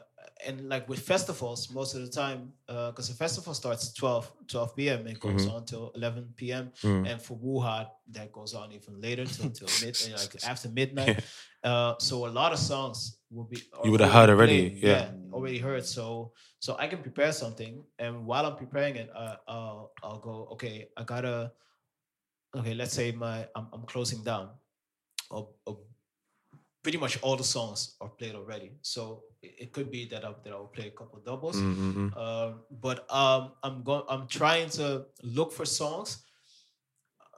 and 0.48 0.70
like 0.70 0.88
with 0.90 1.00
festivals, 1.00 1.72
most 1.72 1.96
of 1.96 2.02
the 2.02 2.10
time, 2.10 2.54
because 2.68 3.08
the 3.10 3.16
festival 3.16 3.54
starts 3.54 3.94
12, 3.94 4.32
12 4.48 4.76
p.m. 4.76 5.08
and 5.08 5.20
goes 5.20 5.46
Mhm. 5.46 5.54
on 5.54 5.66
till 5.66 5.92
11 5.96 6.34
p.m. 6.36 6.72
Mm. 6.84 7.10
And 7.10 7.22
for 7.22 7.36
Woo 7.38 7.60
Hah, 7.62 7.86
that 8.12 8.32
goes 8.32 8.54
on 8.54 8.72
even 8.72 9.00
later 9.02 9.26
till, 9.26 9.50
till 9.52 9.68
mid, 9.82 9.96
uh, 10.06 10.18
like 10.18 10.36
after 10.44 10.70
midnight. 10.70 11.24
Uh, 11.64 11.96
so 12.00 12.26
a 12.28 12.32
lot 12.42 12.54
of 12.54 12.60
songs 12.60 13.18
will 13.32 13.46
be 13.46 13.58
You 13.84 13.92
would 13.92 14.02
have 14.02 14.12
heard 14.12 14.30
already, 14.30 14.70
played, 14.70 14.84
yeah. 14.84 15.12
already 15.34 15.58
heard. 15.58 15.86
So 15.86 16.32
so 16.60 16.76
I 16.80 16.88
can 16.88 17.02
prepare 17.02 17.32
something, 17.32 17.84
and 18.00 18.26
while 18.26 18.46
I'm 18.46 18.56
preparing 18.56 18.96
it, 18.96 19.10
uh, 19.16 19.36
I'll 19.48 19.92
I'll 20.04 20.20
go. 20.20 20.48
Okay, 20.54 20.88
I 20.98 21.04
gotta. 21.04 21.52
Okay, 22.56 22.74
let's 22.74 22.94
say 22.94 23.12
my 23.12 23.48
I'm, 23.56 23.68
I'm 23.74 23.84
closing 23.84 24.24
down. 24.24 24.50
Or, 25.32 25.50
or 25.66 25.80
pretty 26.84 26.98
much 27.00 27.18
all 27.24 27.36
the 27.36 27.44
songs 27.44 27.96
are 28.00 28.10
played 28.10 28.36
already. 28.36 28.72
So 28.82 29.24
it, 29.46 29.56
it 29.64 29.70
could 29.74 29.90
be 29.92 30.06
that 30.12 30.24
I 30.26 30.32
that 30.44 30.54
I'll 30.54 30.72
play 30.78 30.88
a 30.88 30.92
couple 31.00 31.20
doubles. 31.20 31.58
Mm, 31.58 31.76
mm, 31.76 31.94
mm. 31.96 32.18
Um, 32.18 32.62
but 32.82 32.98
um, 33.22 33.52
I'm 33.64 33.84
going. 33.84 34.04
I'm 34.10 34.28
trying 34.28 34.70
to 34.80 35.06
look 35.24 35.52
for 35.54 35.66
songs. 35.66 36.10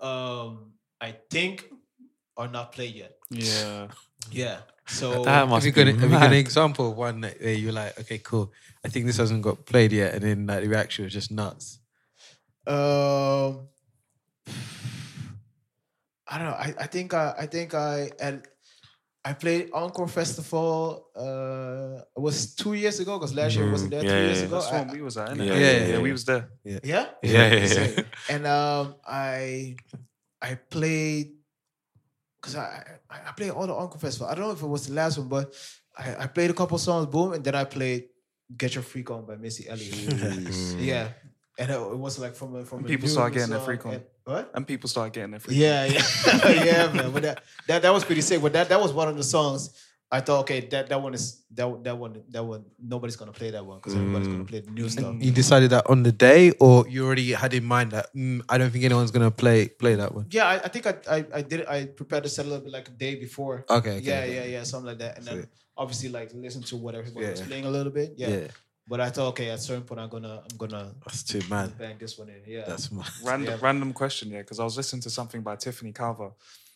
Um, 0.02 0.74
I 1.02 1.16
think 1.30 1.66
are 2.38 2.48
not 2.48 2.72
played 2.72 2.96
yet. 2.96 3.14
Yeah. 3.30 3.88
Yeah. 4.30 4.58
So 4.88 5.24
have 5.24 5.64
you 5.66 5.72
got, 5.72 5.88
a- 5.88 5.94
have 5.94 6.12
you 6.12 6.20
got 6.20 6.28
an 6.28 6.34
example 6.34 6.92
of 6.92 6.98
one 6.98 7.22
that, 7.22 7.40
where 7.40 7.54
you're 7.54 7.72
like, 7.72 7.98
okay, 8.02 8.18
cool. 8.20 8.52
I 8.84 8.90
think 8.90 9.06
this 9.06 9.18
hasn't 9.18 9.42
got 9.42 9.66
played 9.66 9.92
yet, 9.94 10.16
and 10.16 10.24
then 10.24 10.46
like 10.48 10.64
the 10.64 10.70
reaction 10.70 11.06
was 11.06 11.14
just 11.14 11.32
nuts. 11.32 11.80
Um, 12.66 13.68
I 16.28 16.38
don't 16.38 16.48
know. 16.52 16.60
I, 16.60 16.74
I 16.80 16.88
think 16.88 17.14
I, 17.14 17.34
I 17.38 17.46
think 17.46 17.74
I 17.74 18.12
and 18.20 18.44
I 19.30 19.34
played 19.34 19.64
Encore 19.74 20.08
Festival. 20.08 20.76
Uh, 21.24 22.00
it 22.18 22.22
was 22.28 22.56
two 22.62 22.74
years 22.84 22.98
ago 23.04 23.14
because 23.20 23.34
last 23.36 23.56
year 23.56 23.68
I 23.68 23.72
wasn't 23.76 23.92
there. 23.92 24.04
Yeah, 24.04 24.12
two 24.14 24.18
yeah, 24.22 24.28
years 24.30 24.40
yeah. 24.42 24.48
ago. 24.48 24.56
That's 24.60 24.72
I- 24.74 24.78
when 24.80 24.88
we 24.96 25.02
was 25.08 25.16
at. 25.18 25.36
Yeah, 25.36 25.44
Yeah, 25.44 25.54
yeah, 25.54 25.72
yeah, 25.80 25.88
yeah, 25.94 26.00
we 26.08 26.12
was 26.18 26.24
there. 26.30 26.44
Yeah. 26.64 26.80
Yeah, 26.94 27.06
Yeah, 27.36 27.48
yeah, 27.66 28.04
And 28.34 28.44
um, 28.48 28.96
I 29.06 29.76
I 30.50 30.52
played 30.76 31.28
because 32.40 32.56
I, 32.56 32.68
I 33.10 33.18
I 33.30 33.32
played 33.38 33.52
all 33.52 33.68
the 33.68 33.74
Encore 33.84 34.00
Festival. 34.00 34.28
I 34.32 34.34
don't 34.36 34.46
know 34.48 34.56
if 34.60 34.64
it 34.68 34.72
was 34.78 34.88
the 34.88 34.94
last 34.94 35.18
one, 35.18 35.28
but 35.36 35.46
I, 35.98 36.24
I 36.24 36.28
played 36.28 36.50
a 36.52 36.58
couple 36.62 36.78
songs. 36.78 37.08
Boom, 37.08 37.34
and 37.34 37.44
then 37.44 37.56
I 37.56 37.66
played 37.66 38.04
"Get 38.62 38.76
Your 38.76 38.84
Freak 38.92 39.10
On" 39.12 39.26
by 39.26 39.36
Missy 39.36 39.68
Elliott. 39.68 39.98
yeah, 40.80 41.06
and 41.58 41.70
it, 41.72 41.76
it 41.76 41.98
was 41.98 42.20
like 42.20 42.36
from 42.36 42.56
a, 42.56 42.64
from 42.66 42.86
a 42.86 42.88
People 42.88 43.08
new 43.08 43.12
start 43.14 43.34
getting 43.34 43.50
their 43.50 43.60
song, 43.60 43.66
freak 43.66 43.86
on. 43.86 43.94
and- 43.96 44.04
What? 44.26 44.52
And 44.56 44.68
people 44.68 44.90
start 44.90 45.14
getting 45.14 45.32
their 45.32 45.40
freak 45.40 45.58
Yeah, 45.58 45.84
on. 45.84 45.92
yeah, 45.92 46.64
yeah, 46.70 46.92
man. 46.94 47.12
But 47.12 47.24
that, 47.24 47.44
that 47.68 47.82
that 47.84 47.94
was 47.94 48.04
pretty 48.04 48.22
sick. 48.22 48.42
But 48.42 48.54
that 48.54 48.70
that 48.70 48.80
was 48.82 48.92
one 48.94 49.08
of 49.08 49.18
the 49.18 49.24
songs. 49.24 49.72
I 50.10 50.22
thought, 50.22 50.42
okay, 50.48 50.62
that 50.72 50.88
that 50.88 51.02
one 51.02 51.14
is 51.14 51.44
that 51.52 51.68
that 51.84 51.98
one 51.98 52.24
that 52.30 52.44
one 52.44 52.64
nobody's 52.80 53.18
gonna 53.18 53.34
play 53.34 53.52
that 53.52 53.66
one 53.66 53.78
because 53.80 53.94
everybody's 53.96 54.28
gonna 54.30 54.46
play 54.46 54.62
the 54.62 54.72
new 54.72 54.88
stuff. 54.88 55.16
You 55.20 55.32
decided 55.32 55.70
that 55.72 55.90
on 55.90 56.04
the 56.04 56.14
day, 56.14 56.52
or 56.62 56.88
you 56.88 57.06
already 57.06 57.32
had 57.34 57.54
in 57.54 57.66
mind 57.66 57.92
that 57.92 58.16
mm, 58.16 58.40
I 58.48 58.58
don't 58.58 58.70
think 58.72 58.86
anyone's 58.86 59.12
gonna 59.12 59.32
play 59.32 59.68
play 59.68 59.96
that 59.96 60.16
one. 60.16 60.28
Yeah, 60.32 60.48
I, 60.48 60.56
I 60.64 60.68
think 60.70 60.88
I, 60.88 60.94
I 61.12 61.26
I 61.40 61.42
did. 61.42 61.66
I 61.68 61.86
prepared 61.88 62.24
the 62.24 62.30
set 62.30 62.46
a 62.46 62.50
little 62.50 62.64
bit 62.64 62.72
like 62.72 62.88
a 62.88 62.92
day 62.92 63.16
before. 63.16 63.66
Okay, 63.70 63.98
okay, 63.98 64.00
yeah, 64.08 64.20
okay. 64.22 64.36
yeah, 64.36 64.46
yeah, 64.60 64.64
something 64.64 64.88
like 64.88 65.00
that. 65.00 65.18
And 65.18 65.26
then 65.28 65.48
obviously 65.76 66.08
like 66.10 66.32
listen 66.34 66.64
to 66.72 66.78
what 66.78 66.96
everybody 66.96 67.26
Yeah, 67.26 67.32
was 67.32 67.42
playing 67.42 67.66
a 67.66 67.70
little 67.70 67.92
bit. 67.92 68.14
Yeah. 68.16 68.30
Yeah. 68.30 68.48
But 68.90 69.02
I 69.02 69.10
thought, 69.10 69.28
okay, 69.30 69.50
at 69.50 69.60
a 69.60 69.62
certain 69.62 69.84
point, 69.84 70.00
I'm 70.00 70.10
gonna 70.10 70.44
I'm 70.50 70.58
gonna 70.58 70.94
That's 71.06 71.24
too 71.24 71.42
mad. 71.50 71.78
bang 71.78 71.98
this 72.00 72.18
one 72.18 72.30
in. 72.30 72.42
Yeah. 72.46 72.64
That's 72.66 72.92
mad. 72.92 73.08
Random, 73.24 73.54
Yeah. 73.54 73.58
random 73.62 73.92
question, 73.94 74.30
yeah, 74.30 74.40
because 74.40 74.60
I 74.60 74.64
was 74.64 74.78
listening 74.78 75.02
to 75.04 75.10
something 75.10 75.42
by 75.42 75.56
Tiffany 75.58 75.92
Calver, 75.92 76.32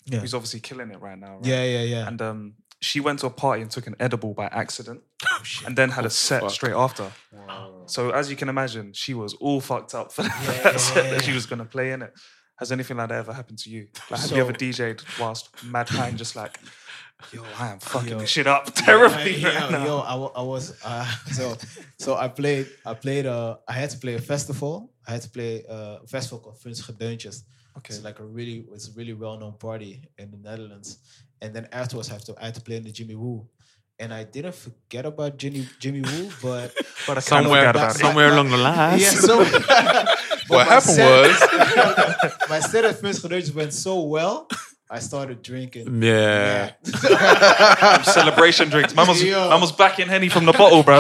Yeah. 0.05 0.19
who's 0.19 0.33
obviously 0.33 0.59
killing 0.59 0.91
it 0.91 0.99
right 0.99 1.17
now. 1.17 1.35
Right? 1.38 1.45
Yeah, 1.45 1.63
yeah, 1.63 1.81
yeah. 1.83 2.07
And 2.09 2.21
um, 2.21 2.53
she 2.81 2.99
went 2.99 3.19
to 3.19 3.27
a 3.27 3.29
party 3.29 3.61
and 3.61 3.71
took 3.71 3.88
an 3.88 3.95
edible 3.99 4.33
by 4.33 4.47
accident, 4.47 5.01
and 5.65 5.77
then 5.77 5.89
had 5.91 6.05
a 6.05 6.09
set 6.09 6.41
fuck. 6.41 6.51
straight 6.51 6.73
after. 6.73 7.11
So 7.85 8.11
as 8.11 8.29
you 8.29 8.35
can 8.35 8.49
imagine, 8.49 8.91
she 8.93 9.13
was 9.13 9.33
all 9.35 9.61
fucked 9.61 9.93
up 9.95 10.11
for 10.11 10.23
yeah, 10.23 10.61
that 10.63 10.79
set 10.79 11.05
yeah, 11.05 11.11
that 11.11 11.23
she 11.23 11.33
was 11.33 11.45
gonna 11.45 11.65
play 11.65 11.91
in 11.93 12.01
it. 12.01 12.13
Has 12.61 12.71
anything 12.71 12.97
like 12.97 13.09
that 13.09 13.17
ever 13.17 13.33
happened 13.33 13.57
to 13.63 13.69
you? 13.71 13.88
Like, 14.11 14.19
have 14.21 14.31
you 14.31 14.41
ever 14.45 14.53
DJ'd 14.53 15.03
whilst 15.19 15.49
mad 15.65 15.89
high 15.89 16.09
and 16.09 16.17
just 16.23 16.35
like, 16.35 16.59
yo, 17.33 17.41
I 17.59 17.69
am 17.73 17.79
fucking 17.79 18.09
Yo. 18.09 18.19
this 18.19 18.29
shit 18.29 18.45
up 18.45 18.65
terribly 18.88 19.38
yo, 19.38 19.49
right 19.49 19.71
now. 19.71 19.85
yo, 19.89 19.97
I, 19.97 20.41
I 20.41 20.43
was 20.43 20.65
uh, 20.85 21.05
so 21.38 21.57
so 21.97 22.09
I 22.15 22.27
played 22.27 22.67
I 22.85 22.93
played 22.93 23.25
uh 23.25 23.57
I 23.67 23.73
had 23.73 23.89
to 23.89 23.97
play 23.97 24.13
a 24.13 24.21
festival. 24.21 24.91
I 25.07 25.11
had 25.13 25.23
to 25.23 25.29
play 25.38 25.65
uh, 25.67 25.97
a 26.05 26.07
festival 26.07 26.38
called 26.43 26.59
Vunzige 26.63 26.93
Deuntjes. 27.01 27.38
Okay. 27.77 27.95
It's 27.95 28.03
like 28.03 28.19
a 28.19 28.25
really 28.38 28.57
it's 28.75 28.89
a 28.89 28.93
really 28.99 29.13
well 29.13 29.38
known 29.39 29.53
party 29.57 29.91
in 30.19 30.29
the 30.29 30.38
Netherlands. 30.38 30.99
And 31.41 31.55
then 31.55 31.67
afterwards 31.71 32.09
I 32.11 32.13
have 32.13 32.25
to 32.25 32.35
I 32.39 32.45
had 32.45 32.55
to 32.55 32.61
play 32.61 32.75
in 32.77 32.83
the 32.83 32.91
Jimmy 32.91 33.15
Woo. 33.15 33.47
And 33.97 34.13
I 34.13 34.23
didn't 34.23 34.55
forget 34.55 35.05
about 35.07 35.38
Jimmy 35.38 35.67
Jimmy 35.79 36.01
Woo, 36.01 36.29
but 36.43 36.67
But 37.07 37.17
I 37.17 37.21
kinda 37.21 37.21
Somewhere, 37.21 37.61
forgot 37.67 37.75
about 37.75 37.95
somewhere 37.95 38.29
along 38.33 38.49
the 38.51 38.57
lines. 38.57 39.01
yeah, 39.01 39.09
so 39.27 39.35
What 40.52 40.68
happened 40.68 40.98
was 40.98 42.49
my 42.49 42.60
set 42.60 42.86
at 42.86 42.95
Vunzige 43.02 43.30
Deuntjes 43.30 43.53
went 43.56 43.73
so 43.73 44.02
well. 44.02 44.48
I 44.90 44.99
started 44.99 45.41
drinking. 45.41 46.03
Yeah. 46.03 46.72
Celebration 48.03 48.68
drinks. 48.69 48.94
Man 48.94 49.07
was, 49.07 49.23
man 49.23 49.61
was 49.61 49.72
backing 49.72 50.07
Henny 50.10 50.28
from 50.28 50.44
the 50.44 50.52
bottle, 50.52 50.84
bro. 50.84 50.99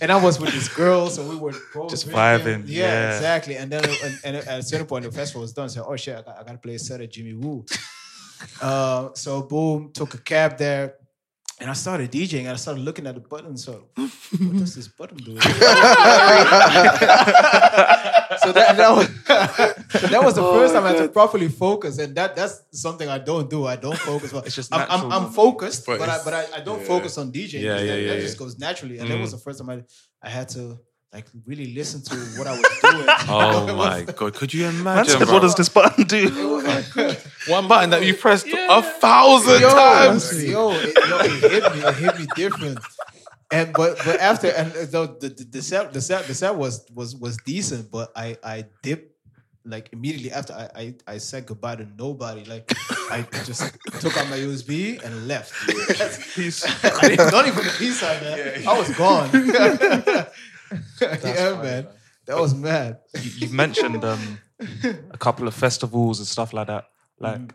and 0.00 0.10
I 0.10 0.16
was 0.20 0.40
with 0.40 0.52
this 0.52 0.68
girl, 0.74 1.08
so 1.10 1.28
we 1.28 1.36
were 1.36 1.54
both 1.72 1.90
Just 1.90 2.08
vibing, 2.08 2.64
Yeah, 2.66 2.82
yeah. 2.86 3.14
exactly. 3.14 3.56
And 3.56 3.70
then 3.70 3.84
and, 3.84 4.18
and 4.24 4.36
at 4.36 4.58
a 4.58 4.62
certain 4.62 4.86
point, 4.86 5.04
the 5.04 5.12
festival 5.12 5.42
was 5.42 5.52
done. 5.52 5.68
So, 5.68 5.84
oh 5.86 5.94
shit, 5.96 6.16
I 6.16 6.22
got, 6.22 6.38
I 6.38 6.42
got 6.42 6.52
to 6.52 6.58
play 6.58 6.74
a 6.74 6.78
set 6.78 7.00
at 7.00 7.12
Jimmy 7.12 7.34
Woo. 7.34 7.64
uh, 8.60 9.10
so 9.14 9.42
boom, 9.42 9.92
took 9.92 10.14
a 10.14 10.18
cab 10.18 10.58
there. 10.58 10.96
And 11.60 11.70
I 11.70 11.72
started 11.74 12.10
DJing 12.10 12.40
and 12.40 12.48
I 12.48 12.56
started 12.56 12.82
looking 12.82 13.06
at 13.06 13.14
the 13.14 13.20
button. 13.20 13.56
So, 13.56 13.84
what 13.96 14.10
does 14.58 14.74
this 14.74 14.88
button 14.88 15.16
do? 15.18 15.38
so 15.40 15.48
that, 18.52 18.76
that 18.76 18.90
was 18.90 19.08
that 20.10 20.20
was 20.22 20.34
the 20.34 20.42
first 20.42 20.74
time 20.74 20.84
I 20.84 20.88
had 20.90 20.98
to 20.98 21.08
properly 21.08 21.48
focus, 21.48 21.98
and 21.98 22.14
that 22.16 22.34
that's 22.36 22.62
something 22.72 23.08
I 23.08 23.18
don't 23.18 23.48
do. 23.48 23.66
I 23.66 23.76
don't 23.76 23.96
focus. 23.98 24.32
Well, 24.32 24.42
It's 24.44 24.54
just 24.56 24.74
I'm, 24.74 24.86
I'm. 24.90 25.12
I'm 25.12 25.30
focused, 25.32 25.86
But 25.86 25.98
but, 26.00 26.08
I, 26.08 26.18
but 26.24 26.34
I, 26.34 26.44
I 26.56 26.60
don't 26.60 26.80
yeah. 26.80 26.86
focus 26.86 27.18
on 27.18 27.30
DJing. 27.32 27.60
Yeah, 27.62 27.74
that, 27.74 27.84
yeah, 27.84 27.94
that 27.94 28.02
yeah, 28.02 28.20
just 28.20 28.38
goes 28.38 28.58
naturally, 28.58 28.98
and 28.98 29.08
that 29.10 29.18
was 29.20 29.30
Mm. 29.30 29.36
the 29.36 29.38
first 29.38 29.58
time 29.60 29.70
I 29.70 29.82
I 30.22 30.28
had 30.30 30.48
to 30.50 30.78
like 31.14 31.26
really 31.46 31.72
listen 31.72 32.02
to 32.02 32.16
what 32.36 32.48
I 32.48 32.50
was 32.50 32.80
doing. 32.82 33.06
Oh 33.28 33.74
my 33.76 34.02
god, 34.02 34.34
could 34.34 34.52
you 34.52 34.66
imagine? 34.66 35.18
said, 35.18 35.24
bro? 35.26 35.34
what 35.34 35.42
does 35.42 35.54
this 35.54 35.68
button 35.68 36.04
do? 36.04 36.28
One 37.48 37.68
button 37.68 37.90
that 37.90 38.04
you 38.04 38.14
pressed 38.14 38.46
a 38.48 38.82
thousand 38.82 39.60
yo, 39.60 39.70
times. 39.70 40.44
yo, 40.44 40.72
it, 40.72 40.96
yo, 41.08 41.18
it 41.20 41.52
hit 41.52 41.74
me. 41.74 41.80
It 41.80 41.94
hit 41.94 42.18
me 42.18 42.26
different. 42.34 42.78
And 43.52 43.72
but 43.72 43.98
but 44.04 44.18
after 44.20 44.48
and 44.48 44.72
uh, 44.72 44.86
though 44.90 45.06
the, 45.06 45.28
the 45.28 45.44
the 45.44 45.62
set 45.62 45.92
the 45.92 46.00
set 46.00 46.26
the 46.26 46.34
set 46.34 46.56
was 46.56 46.84
was 46.92 47.14
was 47.14 47.36
decent, 47.46 47.90
but 47.90 48.10
I 48.16 48.36
I 48.42 48.64
dipped 48.82 49.12
like 49.64 49.90
immediately 49.92 50.32
after 50.32 50.52
I 50.52 50.68
I, 50.74 50.94
I 51.06 51.18
said 51.18 51.46
goodbye 51.46 51.76
to 51.76 51.86
nobody. 51.96 52.44
Like 52.44 52.72
I 53.10 53.22
just 53.44 53.62
took 54.00 54.16
out 54.16 54.28
my 54.28 54.38
USB 54.38 55.02
and 55.04 55.28
left. 55.28 55.52
Peace. 56.34 56.64
I 56.84 57.08
didn't, 57.08 57.46
even 57.46 57.64
the 57.64 57.74
peace 57.78 58.00
sign, 58.00 58.20
man. 58.20 58.66
I 58.66 58.78
was 58.78 58.90
gone. 58.96 59.30
yeah, 61.00 61.62
man. 61.62 61.86
That 62.26 62.38
was 62.38 62.54
mad. 62.54 62.98
you, 63.14 63.30
you've 63.36 63.52
mentioned 63.52 64.04
um, 64.04 64.38
a 65.10 65.18
couple 65.18 65.46
of 65.46 65.54
festivals 65.54 66.18
and 66.18 66.26
stuff 66.26 66.52
like 66.52 66.68
that. 66.68 66.86
Like, 67.18 67.52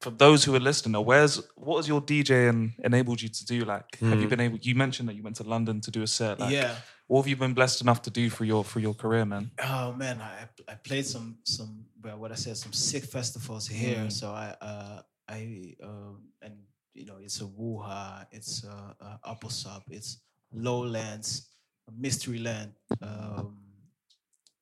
for 0.00 0.10
those 0.10 0.44
who 0.44 0.54
are 0.54 0.60
listening, 0.60 1.04
where's 1.04 1.42
what 1.56 1.78
has 1.78 1.88
your 1.88 2.00
DJing 2.00 2.74
enabled 2.84 3.20
you 3.20 3.28
to 3.28 3.44
do? 3.44 3.64
Like, 3.64 3.98
have 4.00 4.20
you 4.20 4.28
been 4.28 4.40
able? 4.40 4.58
You 4.58 4.74
mentioned 4.74 5.08
that 5.08 5.14
you 5.14 5.22
went 5.22 5.36
to 5.36 5.42
London 5.44 5.80
to 5.80 5.90
do 5.90 6.02
a 6.02 6.06
set. 6.06 6.38
Like, 6.38 6.52
Yeah. 6.52 6.74
What 7.08 7.22
have 7.22 7.28
you 7.28 7.36
been 7.36 7.54
blessed 7.54 7.80
enough 7.80 8.02
to 8.02 8.10
do 8.10 8.28
for 8.28 8.44
your 8.44 8.62
for 8.62 8.80
your 8.80 8.92
career, 8.92 9.24
man? 9.24 9.50
Oh 9.64 9.94
man, 9.94 10.20
I 10.20 10.46
I 10.70 10.74
played 10.74 11.06
some 11.06 11.38
some 11.42 11.86
well, 12.02 12.18
what 12.18 12.32
I 12.32 12.34
said 12.34 12.58
some 12.58 12.74
sick 12.74 13.04
festivals 13.04 13.66
here. 13.66 13.96
Mm. 13.96 14.12
So 14.12 14.30
I 14.30 14.54
uh 14.60 15.02
I 15.26 15.74
um 15.82 16.28
and 16.42 16.54
you 16.92 17.06
know 17.06 17.16
it's 17.18 17.40
a 17.40 17.46
Woo 17.46 17.78
Hah, 17.80 18.26
it's 18.30 18.62
a 18.64 18.94
uh 19.00 19.34
Appelsap, 19.34 19.84
it's 19.90 20.18
Lowlands, 20.52 21.48
Mysteryland, 21.96 22.72
um, 23.02 23.56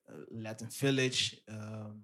uh, 0.09 0.13
Latin 0.31 0.69
Village, 0.71 1.37
um, 1.49 2.03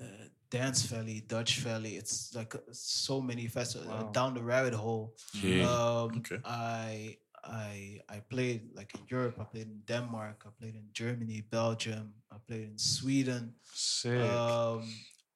uh, 0.00 0.04
Dance 0.50 0.82
Valley, 0.82 1.22
Dutch 1.26 1.58
Valley. 1.60 1.96
It's 1.96 2.34
like 2.34 2.54
uh, 2.54 2.58
so 2.72 3.20
many 3.20 3.46
festivals 3.48 3.88
uh, 3.90 4.04
Wow. 4.04 4.10
down 4.12 4.34
the 4.34 4.42
rabbit 4.42 4.74
hole. 4.74 5.14
Yeah. 5.42 5.64
Um, 5.70 6.18
Okay. 6.18 6.38
I 6.44 7.16
I 7.44 8.00
I 8.08 8.20
played 8.30 8.60
like 8.74 8.94
in 8.94 9.00
Europe. 9.08 9.36
I 9.40 9.44
played 9.44 9.66
in 9.66 9.80
Denmark. 9.86 10.44
I 10.46 10.50
played 10.60 10.74
in 10.76 10.86
Germany, 10.92 11.42
Belgium. 11.50 12.12
I 12.30 12.36
played 12.46 12.62
in 12.70 12.78
Sweden. 12.78 13.54
Sick. 13.74 14.20
Um, 14.20 14.82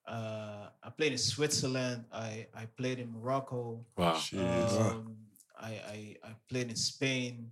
uh, 0.07 0.69
I 0.87 0.91
played 0.97 1.13
in 1.13 1.19
Switzerland. 1.19 2.05
I 2.13 2.47
I 2.55 2.67
played 2.77 2.99
in 3.01 3.11
Morocco. 3.13 3.85
Wow. 3.97 4.21
Um, 4.39 5.17
I, 5.59 5.73
I 5.95 6.17
I 6.31 6.33
played 6.49 6.69
in 6.71 6.77
Spain. 6.77 7.51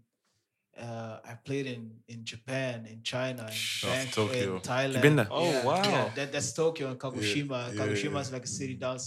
Uh, 0.81 1.19
I 1.25 1.35
played 1.45 1.67
in, 1.67 1.91
in 2.09 2.25
Japan, 2.25 2.87
in 2.91 3.03
China, 3.03 3.43
in 3.49 3.89
Bangkok, 3.89 4.15
Tokyo. 4.15 4.57
in 4.57 4.61
Thailand. 4.61 5.03
Been 5.03 5.17
there? 5.17 5.29
Oh, 5.31 5.51
Yeah, 5.53 5.65
wow. 5.65 5.91
yeah, 5.93 6.11
that, 6.17 6.33
that's 6.33 6.53
Tokyo 6.53 6.91
and 6.91 6.99
Kagoshima. 6.99 7.73
yeah, 7.75 7.81
Kagoshima 7.81 8.15
yeah. 8.15 8.21
is 8.21 8.33
like 8.33 8.45
a 8.45 8.49
city 8.49 8.75
down 8.75 8.99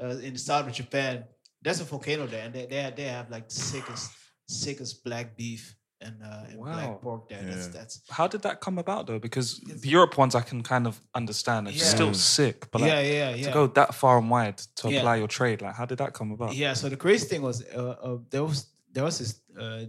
uh, 0.00 0.06
in 0.26 0.32
the 0.34 0.38
south 0.38 0.66
of 0.68 0.72
Japan. 0.72 1.24
there's 1.60 1.80
a 1.80 1.84
volcano 1.84 2.26
there, 2.26 2.44
and 2.46 2.54
they 2.54 2.66
they 2.66 2.76
have, 2.82 2.94
they 2.94 3.08
have 3.18 3.28
like 3.30 3.48
the 3.48 3.54
sickest 3.54 4.12
sickest 4.46 5.04
black 5.04 5.36
beef 5.36 5.74
and 6.00 6.22
uh, 6.22 6.44
and 6.50 6.58
Wow. 6.58 6.72
black 6.72 7.00
pork 7.02 7.28
there. 7.28 7.42
That's 7.42 7.66
that's 7.68 8.00
How 8.10 8.26
did 8.28 8.42
that 8.42 8.60
come 8.60 8.78
about 8.78 9.06
though? 9.08 9.18
Because 9.18 9.58
the 9.82 9.88
Europe 9.88 10.16
ones 10.16 10.34
I 10.34 10.40
can 10.50 10.62
kind 10.62 10.86
of 10.86 11.00
understand. 11.14 11.66
It's 11.68 11.78
Yeah. 11.82 11.94
still 11.96 12.14
sick, 12.14 12.70
but 12.70 12.80
like, 12.80 12.90
Yeah, 12.90 13.34
yeah, 13.34 13.42
to 13.46 13.50
go 13.52 13.66
that 13.66 13.94
far 13.94 14.18
and 14.18 14.30
wide 14.30 14.58
to 14.76 14.88
Yeah. 14.88 14.98
apply 15.00 15.16
your 15.16 15.28
trade, 15.28 15.58
like 15.62 15.74
how 15.74 15.84
did 15.86 15.98
that 15.98 16.12
come 16.14 16.30
about? 16.32 16.54
Yeah, 16.54 16.74
so 16.74 16.88
the 16.88 16.96
crazy 16.96 17.26
thing 17.26 17.42
was 17.42 17.62
uh, 17.74 17.96
uh, 18.06 18.18
there 18.30 18.44
was 18.44 18.66
there 18.94 19.04
was 19.04 19.18
this 19.18 19.32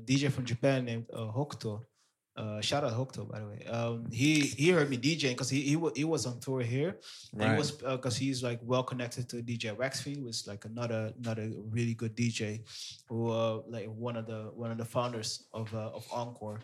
DJ 0.06 0.32
from 0.32 0.46
Japan 0.46 0.86
named 0.86 1.06
uh, 1.14 1.32
Hokuto. 1.32 1.82
Uh, 2.36 2.62
shout 2.62 2.84
out 2.86 2.94
Hokuto, 2.94 3.30
by 3.30 3.40
the 3.40 3.48
way. 3.48 3.66
Um, 3.66 4.06
he 4.12 4.40
he 4.42 4.70
heard 4.70 4.90
me 4.90 4.98
DJing 4.98 5.32
because 5.36 5.50
he 5.50 5.62
he, 5.62 5.78
he 5.96 6.06
was 6.06 6.26
on 6.26 6.40
tour 6.40 6.62
here. 6.62 6.98
And 7.34 7.42
Right. 7.42 7.52
he 7.52 7.58
was 7.58 7.72
because 7.72 8.16
he's 8.16 8.42
like 8.44 8.60
well 8.64 8.84
connected 8.84 9.28
to 9.30 9.44
DJ 9.44 9.76
Waxfee, 9.76 10.16
who 10.18 10.28
is 10.30 10.48
like 10.48 10.64
another 10.66 11.12
another 11.22 11.50
really 11.70 11.94
good 11.96 12.16
DJ, 12.16 12.62
who 13.10 13.30
uh, 13.30 13.62
like 13.68 13.88
one 13.88 14.16
of 14.16 14.26
the 14.26 14.52
one 14.56 14.72
of 14.72 14.78
the 14.78 14.86
founders 14.86 15.48
of 15.54 15.74
uh, 15.74 15.92
of 15.98 16.08
Encore, 16.14 16.60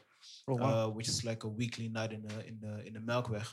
Oh, 0.47 0.55
wow. 0.55 0.69
uh, 0.85 0.87
which 0.89 1.09
is 1.09 1.25
like 1.25 1.43
a 1.43 1.49
weekly 1.49 1.89
night 1.89 2.13
in 2.13 2.21
the 2.23 2.47
in 2.47 2.57
the 2.61 2.87
in 2.87 2.93
the 2.93 2.99
Melkweg 2.99 3.45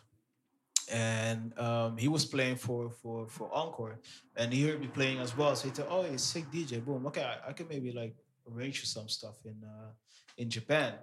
and 0.90 1.56
um, 1.58 1.96
he 1.96 2.08
was 2.08 2.24
playing 2.24 2.56
for 2.56 2.90
for 2.90 3.26
for 3.28 3.48
Encore, 3.52 3.98
and 4.36 4.52
he 4.52 4.62
heard 4.66 4.80
me 4.80 4.88
playing 4.88 5.18
as 5.18 5.36
well. 5.36 5.54
So 5.56 5.68
he 5.68 5.74
said, 5.74 5.86
"Oh, 5.88 6.02
he's 6.02 6.22
sick 6.22 6.44
DJ, 6.52 6.84
boom. 6.84 7.06
Okay, 7.06 7.22
I, 7.24 7.50
I 7.50 7.52
can 7.52 7.68
maybe 7.68 7.92
like 7.92 8.14
arrange 8.50 8.80
you 8.80 8.86
some 8.86 9.08
stuff 9.08 9.36
in 9.44 9.56
uh, 9.64 9.90
in 10.36 10.50
Japan." 10.50 10.94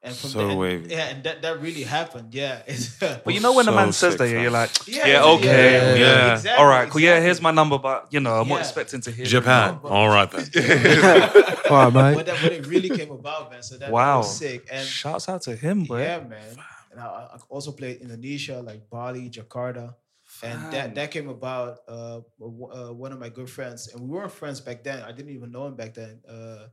And 0.00 0.14
from 0.14 0.30
So 0.30 0.38
there, 0.62 0.70
and- 0.78 0.86
yeah, 0.88 1.08
and 1.10 1.24
that, 1.24 1.42
that 1.42 1.60
really 1.60 1.82
happened. 1.82 2.32
Yeah, 2.32 2.62
But 3.24 3.34
you 3.34 3.40
know 3.40 3.52
when 3.52 3.66
a 3.66 3.72
man 3.72 3.90
says 3.92 4.14
that, 4.16 4.28
fam. 4.30 4.40
you're 4.42 4.50
like, 4.52 4.70
Yeah, 4.86 4.94
yeah, 4.98 5.06
yeah, 5.12 5.24
okay, 5.34 5.72
yeah, 5.72 5.82
yeah, 5.82 5.94
yeah, 5.98 6.32
exactly, 6.34 6.62
all 6.62 6.70
right, 6.70 6.88
cool. 6.88 7.00
Yeah, 7.00 7.18
here's 7.18 7.42
my 7.42 7.50
number, 7.50 7.78
but 7.82 8.06
you 8.14 8.20
know, 8.20 8.40
I'm 8.40 8.46
not 8.48 8.60
expecting 8.60 9.00
to 9.02 9.10
hear 9.10 9.26
Japan. 9.26 9.80
All 9.82 10.06
right 10.08 10.30
then. 10.30 10.46
All 11.68 11.90
right, 11.90 11.92
mate. 11.92 12.14
but 12.14 12.26
that 12.26 12.38
but 12.40 12.52
it 12.52 12.64
really 12.68 12.90
came 12.90 13.10
about, 13.10 13.50
man. 13.50 13.60
So 13.62 13.74
that, 13.74 13.86
that 13.86 13.90
Wow. 13.92 14.18
was 14.18 14.38
sick. 14.38 14.68
And 14.70 14.86
Shouts 14.86 15.28
out 15.28 15.42
to 15.50 15.56
him, 15.56 15.82
boy. 15.82 16.02
Yeah, 16.02 16.20
man. 16.20 16.54
And 16.92 17.00
I, 17.00 17.34
I 17.34 17.38
also 17.50 17.72
played 17.72 18.00
Indonesia, 18.00 18.62
like 18.62 18.88
Bali, 18.88 19.28
Jakarta. 19.30 19.94
And 20.42 20.60
Fam. 20.60 20.70
that, 20.70 20.94
that 20.94 21.10
came 21.10 21.28
about 21.28 21.78
uh, 21.88 22.20
uh, 22.40 22.92
one 22.92 23.12
of 23.12 23.18
my 23.18 23.28
good 23.28 23.50
friends. 23.50 23.88
And 23.88 24.00
we 24.02 24.08
weren't 24.08 24.32
friends 24.32 24.60
back 24.60 24.84
then. 24.84 25.02
I 25.02 25.12
didn't 25.12 25.32
even 25.32 25.50
know 25.50 25.66
him 25.66 25.74
back 25.74 25.94
then. 25.94 26.20
Uh, 26.28 26.66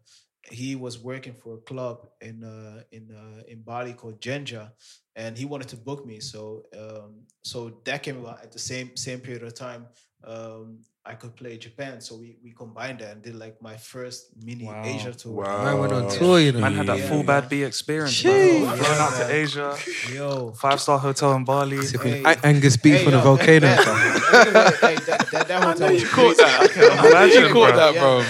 he 0.52 0.76
was 0.76 1.00
working 1.00 1.34
for 1.34 1.56
a 1.56 1.58
club 1.58 2.08
in 2.22 2.44
uh, 2.44 2.84
in 2.92 3.12
uh, 3.12 3.42
in 3.48 3.62
Bali 3.62 3.94
called 3.94 4.22
Genja, 4.22 4.72
and 5.16 5.38
he 5.38 5.46
wanted 5.46 5.68
to 5.70 5.78
book 5.78 6.06
me. 6.06 6.20
So 6.20 6.66
um, 6.78 7.26
so 7.44 7.82
that 7.86 8.04
came 8.04 8.20
about 8.20 8.44
at 8.44 8.52
the 8.52 8.60
same 8.60 8.96
same 8.96 9.20
period 9.20 9.44
of 9.44 9.56
time. 9.56 9.88
Um, 10.26 10.80
I 11.08 11.14
could 11.14 11.36
play 11.36 11.56
Japan, 11.60 12.02
so 12.02 12.16
we 12.18 12.36
we 12.44 12.50
combined 12.52 12.98
that 13.00 13.12
and 13.12 13.22
did 13.22 13.36
like 13.36 13.62
my 13.62 13.78
first 13.78 14.32
mini 14.44 14.66
Wow. 14.66 14.82
Asia 14.84 15.14
tour. 15.14 15.44
Man 15.46 15.78
went 15.78 15.94
on 15.94 16.10
tour, 16.10 16.40
you 16.40 16.52
know. 16.52 16.62
Man 16.62 16.74
had 16.74 16.88
that 16.88 16.98
Yeah, 16.98 17.08
full 17.10 17.18
yeah. 17.20 17.24
bad 17.42 17.48
B 17.48 17.62
experience. 17.62 18.24
Jeez. 18.24 18.66
Man. 18.66 18.78
Going 18.80 19.00
out 19.06 19.14
to 19.20 19.32
Asia, 19.32 19.78
Yo, 20.12 20.52
five 20.54 20.82
star 20.82 20.98
hotel 20.98 21.34
in 21.36 21.44
Bali. 21.46 21.78
Hey. 21.86 22.24
A- 22.24 22.40
Angus 22.44 22.76
beef 22.78 23.02
Hey, 23.02 23.06
on 23.06 23.14
a 23.14 23.22
volcano. 23.22 23.68
hey, 23.68 23.76
fam. 23.84 23.96
hey, 23.96 24.96
that, 25.06 25.28
that, 25.32 25.48
that 25.48 25.64
hotel 25.64 25.92
was 25.94 26.10
caught 26.10 26.38
that. 26.38 27.06
Imagine, 27.12 27.44
You 27.44 27.54
caught 27.54 27.76
that, 27.76 27.94
bro. 27.94 28.24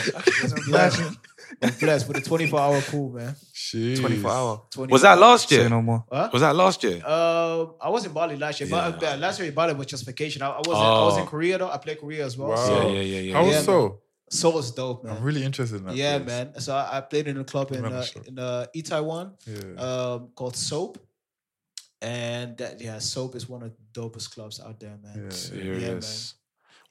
I'm 0.58 0.66
blessed. 0.66 1.18
I'm 1.62 1.74
blessed 1.74 2.08
with 2.08 2.18
a 2.18 2.22
24 2.22 2.60
hour 2.60 2.82
pool, 2.82 3.12
man. 3.12 3.36
24 3.72 4.32
hour. 4.32 4.62
24 4.72 4.94
Was 4.94 5.02
that 5.04 5.18
last 5.20 5.50
Say 5.50 5.56
year? 5.58 5.70
no 5.70 5.82
more. 5.82 6.04
Huh? 6.12 6.30
Was 6.34 6.42
that 6.42 6.56
last 6.56 6.84
year? 6.84 7.02
Uh, 7.06 7.66
I 7.82 7.90
was 7.90 8.06
in 8.06 8.12
Bali 8.14 8.36
last 8.38 8.60
year. 8.60 8.70
But, 8.70 9.02
Yeah. 9.02 9.14
uh, 9.14 9.18
last 9.18 9.40
year 9.40 9.48
in 9.50 9.54
Bali 9.56 9.74
was 9.74 9.88
just 9.88 10.06
vacation. 10.06 10.42
I, 10.42 10.50
I 10.50 10.58
was 10.58 10.68
in, 10.68 10.74
I 10.76 11.04
was 11.04 11.18
in 11.18 11.24
Oh. 11.24 11.28
Korea 11.28 11.58
though. 11.58 11.70
I 11.70 11.78
played 11.78 12.00
Korea 12.00 12.26
as 12.26 12.38
well. 12.38 12.50
Wow. 12.50 12.56
So, 12.68 12.88
Yeah, 12.88 12.94
yeah, 12.94 13.02
yeah, 13.02 13.20
yeah. 13.20 13.34
How 13.34 13.42
Yeah, 13.44 13.48
was 13.58 13.66
so? 13.66 14.02
so 14.30 14.50
was 14.50 14.72
dope, 14.72 15.04
man. 15.04 15.18
I'm 15.18 15.24
really 15.24 15.44
interested 15.44 15.78
in 15.82 15.86
that. 15.88 15.96
yeah, 15.96 16.18
place. 16.18 16.28
man. 16.28 16.60
So 16.60 16.76
I, 16.76 16.98
I 16.98 17.02
played 17.02 17.28
in 17.28 17.38
a 17.38 17.44
club 17.44 17.72
in 17.72 17.78
Remember 17.78 18.00
uh, 18.00 18.22
in 18.28 18.40
uh, 18.40 18.66
Itaewon 18.76 19.34
Yeah. 19.48 19.82
um, 19.82 20.30
called 20.36 20.56
Soap. 20.56 20.98
And 22.02 22.58
that, 22.58 22.82
yeah, 22.82 23.00
Soap 23.00 23.36
is 23.36 23.50
one 23.50 23.64
of 23.64 23.72
the 23.72 24.00
dopest 24.02 24.32
clubs 24.34 24.60
out 24.60 24.80
there, 24.80 24.98
man. 25.02 25.24
Yeah. 25.24 25.30
Serious. 25.30 26.36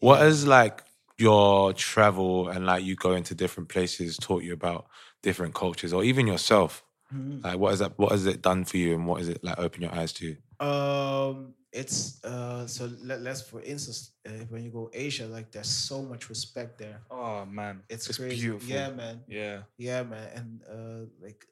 What 0.01 0.20
has 0.20 0.47
like 0.47 0.82
your 1.19 1.73
travel 1.73 2.49
and 2.49 2.66
like 2.66 2.85
you 2.85 2.97
going 2.97 3.23
to 3.24 3.35
different 3.35 3.69
places 3.69 4.16
taught 4.16 4.43
you 4.43 4.53
about 4.53 4.86
different 5.23 5.55
cultures 5.55 5.93
or 5.93 6.05
even 6.05 6.27
yourself? 6.27 6.85
Mhm. 7.12 7.45
Like 7.45 7.59
what 7.59 7.70
has 7.70 7.78
that 7.81 7.99
what 7.99 8.12
has 8.12 8.27
it 8.27 8.43
done 8.43 8.65
for 8.65 8.77
you 8.78 8.95
and 8.95 9.07
what 9.07 9.20
has 9.20 9.28
it 9.28 9.43
like 9.45 9.59
opened 9.59 9.82
your 9.82 9.95
eyes 9.95 10.12
to? 10.15 10.36
Um, 10.61 11.55
it's 11.73 12.23
uh, 12.24 12.66
so 12.66 12.91
let, 13.03 13.20
let's 13.23 13.43
for 13.43 13.61
instance, 13.61 14.12
uh, 14.27 14.31
when 14.49 14.62
you 14.65 14.70
go 14.70 14.91
Asia, 14.93 15.27
like 15.27 15.51
there's 15.53 15.69
so 15.69 16.03
much 16.03 16.28
respect 16.28 16.78
there. 16.78 17.03
Oh 17.11 17.45
man, 17.47 17.82
It's, 17.89 18.09
it's 18.09 18.19
crazy. 18.19 18.47
beautiful. 18.47 18.77
Yeah, 18.77 18.91
man. 18.91 19.24
Yeah. 19.27 19.62
Yeah, 19.77 20.03
man. 20.05 20.28
And 20.35 20.62
uh, 20.65 21.07
like 21.20 21.45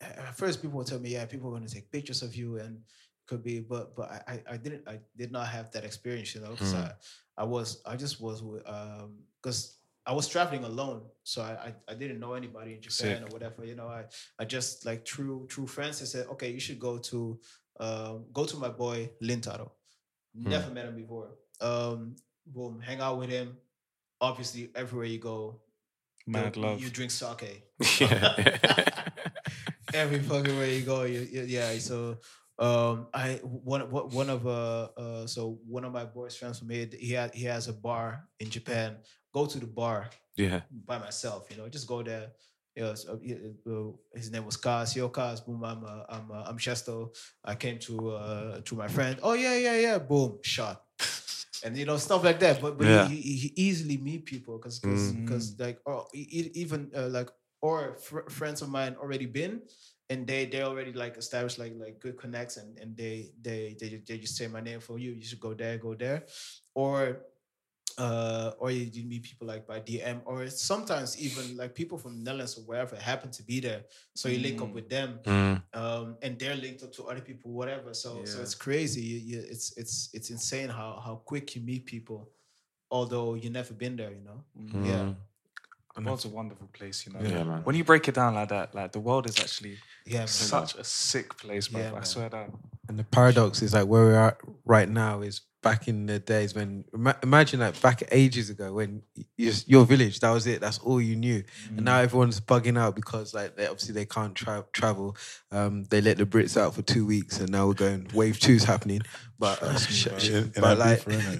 at 0.00 0.36
first, 0.36 0.62
people 0.62 0.78
would 0.78 0.86
tell 0.86 0.98
me, 1.00 1.10
"Yeah, 1.10 1.26
people 1.26 1.48
are 1.48 1.52
going 1.52 1.66
to 1.66 1.72
take 1.74 1.90
pictures 1.90 2.22
of 2.22 2.34
you," 2.34 2.58
and 2.58 2.82
could 3.26 3.42
be, 3.42 3.60
but 3.60 3.94
but 3.96 4.10
I 4.10 4.42
I- 4.48 4.56
didn't 4.56 4.88
I 4.88 5.00
did 5.16 5.30
not 5.32 5.46
have 5.48 5.70
that 5.72 5.84
experience, 5.84 6.34
you 6.34 6.40
know, 6.42 6.50
because 6.50 6.74
Mm. 6.74 6.84
I 6.84 7.42
I 7.42 7.44
was 7.44 7.82
I 7.86 7.96
just 7.96 8.20
was 8.20 8.42
with 8.42 8.62
um 8.68 9.18
because. 9.42 9.76
I 10.04 10.12
was 10.12 10.26
traveling 10.26 10.64
alone, 10.64 11.02
so 11.22 11.42
I, 11.42 11.52
I 11.68 11.74
I 11.92 11.94
didn't 11.94 12.18
know 12.18 12.34
anybody 12.34 12.74
in 12.74 12.82
Japan 12.82 13.18
Sick. 13.18 13.22
or 13.22 13.30
whatever. 13.32 13.64
You 13.64 13.76
know, 13.76 13.86
I 13.86 14.02
I 14.36 14.44
just 14.44 14.84
like 14.84 15.04
true 15.04 15.46
true 15.48 15.68
friends. 15.68 16.00
They 16.00 16.06
said, 16.06 16.26
okay, 16.34 16.50
you 16.50 16.58
should 16.58 16.80
go 16.80 16.98
to 16.98 17.38
um 17.78 18.26
go 18.32 18.44
to 18.44 18.56
my 18.56 18.68
boy 18.68 19.10
Lintaro. 19.22 19.70
Never 20.34 20.72
met 20.74 20.86
him 20.86 20.96
before. 20.96 21.28
Um, 21.60 22.16
boom, 22.44 22.80
hang 22.80 22.98
out 23.00 23.16
with 23.20 23.30
him. 23.30 23.56
Obviously, 24.20 24.70
everywhere 24.74 25.06
you 25.06 25.20
go, 25.20 25.60
Mad 26.26 26.56
you- 26.56 26.62
love. 26.62 26.82
You 26.82 26.90
drink 26.90 27.12
sake 27.12 27.62
Yeah. 28.00 28.34
every 29.94 30.18
fucking 30.18 30.56
where 30.56 30.66
you 30.66 30.82
go. 30.82 31.02
You, 31.04 31.20
you- 31.20 31.46
yeah. 31.46 31.78
So 31.78 32.18
um, 32.62 33.08
I 33.12 33.40
one 33.42 33.90
one 33.90 34.08
one 34.10 34.30
of 34.30 34.46
uh, 34.46 34.88
uh 34.96 35.26
so 35.26 35.58
one 35.66 35.84
of 35.84 35.92
my 35.92 36.04
boys 36.04 36.36
friends 36.36 36.58
from 36.60 36.68
me, 36.68 36.88
he 36.98 37.12
had 37.12 37.34
he 37.34 37.44
has 37.46 37.66
a 37.68 37.72
bar 37.72 38.28
in 38.38 38.48
Japan. 38.50 38.96
Go 39.34 39.46
to 39.46 39.58
the 39.58 39.66
bar 39.66 40.10
yeah. 40.36 40.60
by 40.86 40.98
myself. 40.98 41.48
You 41.50 41.56
know, 41.56 41.68
just 41.68 41.86
go 41.88 42.02
there. 42.02 42.28
You 42.76 42.84
know, 42.84 42.94
uh, 43.08 43.70
uh, 43.72 43.92
his 44.14 44.30
name 44.30 44.46
was 44.46 44.56
Kaz. 44.56 44.94
Yo, 44.94 45.08
Kaz. 45.08 45.44
Boom. 45.44 45.64
I'm 45.64 45.84
uh, 45.84 46.04
I'm 46.08 46.30
uh, 46.30 46.44
I'm 46.46 46.58
Gestow. 46.58 47.10
I 47.44 47.54
came 47.56 47.78
to 47.80 48.10
uh 48.10 48.60
to 48.64 48.74
my 48.76 48.88
friend. 48.88 49.18
Oh 49.22 49.32
yeah, 49.34 49.56
yeah, 49.56 49.76
yeah. 49.78 49.98
Boom. 49.98 50.38
Shot. 50.42 50.82
And 51.64 51.76
you 51.76 51.84
know 51.84 51.96
stuff 51.96 52.24
like 52.24 52.40
that, 52.40 52.60
but 52.60 52.78
but 52.78 52.86
Yeah. 52.86 53.06
he, 53.06 53.16
he, 53.20 53.52
easily 53.56 53.96
meet 53.96 54.24
people 54.24 54.58
because 54.58 54.78
because 54.80 55.54
Mm. 55.54 55.60
like 55.60 55.78
e- 56.14 56.50
even 56.54 56.90
uh, 56.94 57.08
like 57.08 57.30
or 57.60 57.96
fr- 57.98 58.28
friends 58.28 58.62
of 58.62 58.68
mine 58.68 58.96
already 58.98 59.26
been 59.26 59.62
and 60.12 60.26
they 60.30 60.42
they 60.52 60.62
already 60.62 60.92
like 61.04 61.16
established 61.24 61.58
like 61.64 61.74
like 61.84 61.96
good 62.04 62.16
connects 62.22 62.56
and 62.60 62.78
and 62.82 62.96
they 62.96 63.16
they 63.46 63.60
they, 63.80 63.88
they 64.08 64.18
just 64.18 64.36
say 64.36 64.46
my 64.48 64.60
name 64.68 64.80
for 64.80 64.96
you 65.04 65.10
you 65.20 65.24
should 65.28 65.40
go 65.48 65.54
there 65.54 65.76
go 65.78 65.94
there. 66.04 66.20
Or 66.74 66.96
uh 67.98 68.52
or 68.58 68.70
you, 68.70 68.84
you 68.96 69.04
meet 69.12 69.22
people 69.22 69.46
like 69.52 69.64
by 69.66 69.78
dm 69.88 70.18
or 70.24 70.48
sometimes 70.48 71.10
even 71.26 71.44
like 71.60 71.74
people 71.74 71.98
from 71.98 72.12
netherlands 72.24 72.56
or 72.58 72.62
wherever 72.62 72.96
happen 72.96 73.30
to 73.30 73.42
be 73.42 73.60
there. 73.60 73.82
So 74.14 74.28
you 74.32 74.38
link 74.46 74.62
up 74.62 74.70
Mm. 74.70 74.74
with 74.78 74.88
them 74.96 75.10
Mm. 75.24 75.56
um 75.82 76.06
and 76.24 76.38
they're 76.40 76.56
linked 76.66 76.82
up 76.86 76.92
to 76.96 77.02
other 77.10 77.20
people 77.30 77.48
whatever. 77.60 77.90
So 77.94 78.10
so 78.24 78.36
it's 78.46 78.54
crazy. 78.66 79.02
You, 79.12 79.18
you, 79.30 79.38
it's 79.54 79.66
it's 79.82 79.96
it's 80.16 80.30
insane 80.36 80.70
how 80.80 80.90
how 81.06 81.14
quick 81.30 81.46
you 81.54 81.62
meet 81.70 81.84
people 81.94 82.20
although 82.90 83.34
you 83.42 83.50
never 83.50 83.74
been 83.74 83.96
there 84.00 84.12
you 84.18 84.24
know? 84.28 84.40
Yeah. 84.90 85.04
Mm. 85.04 85.16
The 85.94 86.00
world's 86.02 86.24
a 86.24 86.28
wonderful 86.28 86.68
place, 86.72 87.06
you 87.06 87.12
know. 87.12 87.20
Yeah, 87.20 87.44
man. 87.44 87.60
When 87.64 87.76
you 87.76 87.84
break 87.84 88.08
it 88.08 88.14
down 88.14 88.34
like 88.34 88.48
that, 88.48 88.74
like 88.74 88.92
the 88.92 89.00
world 89.00 89.26
is 89.28 89.38
actually 89.38 89.78
yeah 90.06 90.24
such 90.24 90.74
a 90.76 90.84
sick 90.84 91.36
place, 91.36 91.68
bro. 91.68 91.80
Yeah, 91.82 91.90
I 91.90 91.92
man. 91.94 92.04
swear 92.04 92.28
down. 92.28 92.58
And 92.88 92.98
the 92.98 93.04
paradox 93.04 93.62
is 93.62 93.74
like 93.74 93.86
where 93.86 94.02
we're 94.04 94.18
at 94.28 94.38
right 94.64 94.88
now 94.88 95.20
is 95.20 95.42
back 95.62 95.86
in 95.86 96.06
the 96.06 96.18
days 96.18 96.56
when 96.56 96.84
imagine 97.22 97.60
like 97.60 97.80
back 97.80 98.02
ages 98.10 98.50
ago 98.50 98.72
when 98.72 99.00
y- 99.16 99.22
just 99.38 99.68
your 99.68 99.84
village 99.84 100.18
that 100.18 100.30
was 100.30 100.44
it 100.48 100.60
that's 100.60 100.78
all 100.80 101.00
you 101.00 101.14
knew 101.14 101.40
and 101.76 101.84
now 101.84 101.98
everyone's 102.00 102.40
bugging 102.40 102.76
out 102.76 102.96
because 102.96 103.32
like 103.32 103.54
they 103.54 103.68
obviously 103.68 103.94
they 103.94 104.04
can't 104.04 104.34
tra- 104.34 104.64
travel 104.72 105.16
um 105.52 105.84
they 105.84 106.00
let 106.00 106.16
the 106.16 106.26
Brits 106.26 106.60
out 106.60 106.74
for 106.74 106.82
two 106.82 107.06
weeks 107.06 107.38
and 107.38 107.48
now 107.48 107.68
we're 107.68 107.74
going 107.74 108.08
wave 108.12 108.40
two's 108.40 108.64
happening 108.64 109.02
but 109.38 109.62
uh, 109.62 109.78
sh- 109.78 110.08
sh- 110.18 110.30
In- 110.30 110.44
in 110.56 110.60
but 110.60 110.78
like 110.78 111.06
beef. 111.06 111.24
Yeah. 111.24 111.36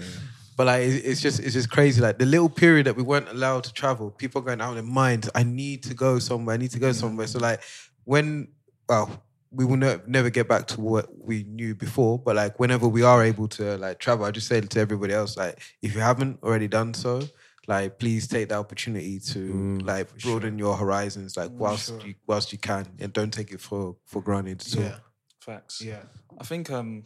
But 0.56 0.66
like 0.66 0.82
it's 0.82 1.20
just 1.20 1.40
it's 1.40 1.54
just 1.54 1.70
crazy. 1.70 2.00
Like 2.00 2.18
the 2.18 2.26
little 2.26 2.48
period 2.48 2.86
that 2.86 2.96
we 2.96 3.02
weren't 3.02 3.28
allowed 3.28 3.64
to 3.64 3.72
travel, 3.72 4.10
people 4.10 4.40
are 4.40 4.44
going 4.44 4.60
out 4.60 4.70
of 4.70 4.74
their 4.76 4.84
minds. 4.84 5.30
I 5.34 5.42
need 5.42 5.82
to 5.84 5.94
go 5.94 6.18
somewhere. 6.18 6.54
I 6.54 6.58
need 6.58 6.70
to 6.72 6.78
go 6.78 6.92
somewhere. 6.92 7.26
So 7.26 7.38
like 7.38 7.62
when 8.04 8.48
well, 8.88 9.22
we 9.50 9.64
will 9.64 9.76
ne- 9.76 10.00
never 10.06 10.30
get 10.30 10.48
back 10.48 10.66
to 10.68 10.80
what 10.80 11.06
we 11.16 11.44
knew 11.44 11.74
before. 11.74 12.18
But 12.18 12.36
like 12.36 12.58
whenever 12.58 12.88
we 12.88 13.02
are 13.02 13.22
able 13.22 13.48
to 13.48 13.76
like 13.78 13.98
travel, 13.98 14.24
I 14.24 14.30
just 14.30 14.48
say 14.48 14.60
to 14.60 14.80
everybody 14.80 15.14
else 15.14 15.36
like 15.36 15.60
if 15.82 15.94
you 15.94 16.00
haven't 16.00 16.42
already 16.42 16.68
done 16.68 16.94
so. 16.94 17.22
Like, 17.68 18.00
please 18.00 18.26
take 18.26 18.48
the 18.48 18.56
opportunity 18.56 19.20
to 19.20 19.38
Mm, 19.38 19.86
like 19.86 20.18
broaden 20.20 20.58
your 20.58 20.76
horizons, 20.76 21.36
like 21.36 21.50
whilst 21.52 21.86
sure. 21.86 22.00
you 22.04 22.14
whilst 22.26 22.52
you 22.52 22.58
can, 22.58 22.88
and 22.98 23.12
don't 23.12 23.32
take 23.32 23.52
it 23.52 23.60
for 23.60 23.96
for 24.04 24.20
granted. 24.20 24.60
So, 24.62 24.80
yeah 24.80 24.96
Facts. 25.38 25.80
yeah 25.80 26.02
I 26.40 26.44
think 26.44 26.70
um 26.72 27.04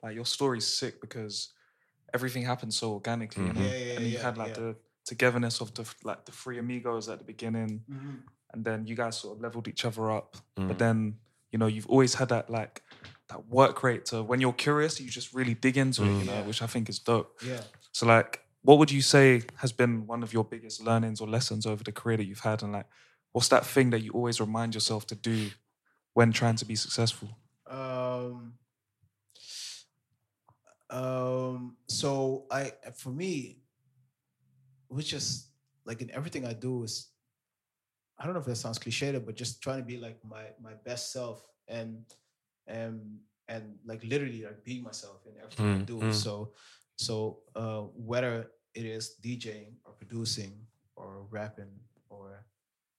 like 0.00 0.14
your 0.14 0.26
story's 0.26 0.64
sick 0.66 1.00
because 1.00 1.52
everything 2.14 2.42
happened 2.44 2.72
so 2.74 2.92
organically, 2.92 3.44
you 3.46 3.52
know? 3.52 3.60
Yeah, 3.60 3.76
yeah, 3.76 3.92
and 3.96 4.06
you 4.06 4.12
yeah, 4.14 4.22
had 4.22 4.36
like 4.38 4.48
yeah. 4.56 4.62
the 4.62 4.76
togetherness 5.04 5.60
of 5.60 5.72
the 5.74 5.84
like 6.04 6.24
the 6.24 6.32
three 6.32 6.58
amigos 6.58 7.08
at 7.08 7.18
the 7.18 7.24
beginning, 7.24 7.82
Mhm. 7.90 8.22
and 8.52 8.64
then 8.64 8.86
you 8.86 8.94
guys 8.94 9.18
sort 9.18 9.36
of 9.36 9.42
leveled 9.42 9.68
each 9.68 9.84
other 9.84 10.10
up. 10.10 10.36
Mm. 10.56 10.68
But 10.68 10.78
then 10.78 11.18
you 11.52 11.58
know 11.58 11.66
you've 11.66 11.86
always 11.88 12.14
had 12.14 12.28
that 12.28 12.50
like 12.50 12.82
that 13.28 13.46
work 13.48 13.82
rate 13.82 14.06
to 14.06 14.22
when 14.22 14.40
you're 14.40 14.52
curious, 14.54 15.00
you 15.00 15.10
just 15.10 15.34
really 15.34 15.54
dig 15.54 15.76
into 15.76 16.02
it. 16.02 16.06
You 16.20 16.24
know, 16.24 16.32
Yeah. 16.32 16.46
which 16.46 16.62
I 16.62 16.66
think 16.66 16.88
is 16.88 16.98
dope. 16.98 17.38
Yeah. 17.44 17.62
So 17.92 18.06
like, 18.06 18.44
what 18.62 18.78
would 18.78 18.90
you 18.90 19.02
say 19.02 19.42
has 19.56 19.72
been 19.72 20.06
one 20.06 20.22
of 20.22 20.32
your 20.32 20.44
biggest 20.44 20.80
learnings 20.82 21.20
or 21.20 21.28
lessons 21.28 21.66
over 21.66 21.82
the 21.84 21.92
career 21.92 22.16
that 22.16 22.24
you've 22.24 22.40
had, 22.40 22.62
and 22.62 22.72
like, 22.72 22.86
what's 23.32 23.48
that 23.48 23.64
thing 23.66 23.90
that 23.90 24.00
you 24.00 24.12
always 24.12 24.40
remind 24.40 24.74
yourself 24.74 25.06
to 25.08 25.14
do 25.14 25.50
when 26.14 26.32
trying 26.32 26.56
to 26.56 26.64
be 26.64 26.74
successful? 26.76 27.28
Um, 27.66 28.57
um, 30.90 31.76
so 31.88 32.46
I, 32.50 32.72
for 32.96 33.10
me, 33.10 33.60
which 34.88 35.12
is 35.12 35.48
like 35.84 36.00
in 36.02 36.10
everything 36.10 36.44
I 36.46 36.52
do 36.52 36.82
is, 36.84 37.08
I 38.18 38.24
don't 38.24 38.34
know 38.34 38.40
if 38.40 38.46
that 38.46 38.56
sounds 38.56 38.78
cliched, 38.78 39.24
but 39.24 39.36
just 39.36 39.62
trying 39.62 39.78
to 39.78 39.84
be 39.84 39.96
like 39.96 40.18
my 40.24 40.44
my 40.62 40.74
best 40.84 41.12
self 41.12 41.42
and 41.68 42.04
and 42.66 43.18
and 43.48 43.76
like 43.84 44.02
literally 44.04 44.44
like 44.44 44.64
being 44.64 44.82
myself 44.82 45.26
in 45.26 45.34
everything 45.42 45.66
I 45.66 45.78
Mm, 45.82 45.86
do. 45.86 45.96
mm. 46.00 46.12
So 46.14 46.52
so 46.96 47.40
uh, 47.54 47.82
whether 47.94 48.50
it 48.74 48.84
is 48.84 49.16
DJing 49.22 49.74
or 49.84 49.92
producing 49.92 50.52
or 50.96 51.26
rapping 51.30 51.70
or 52.08 52.44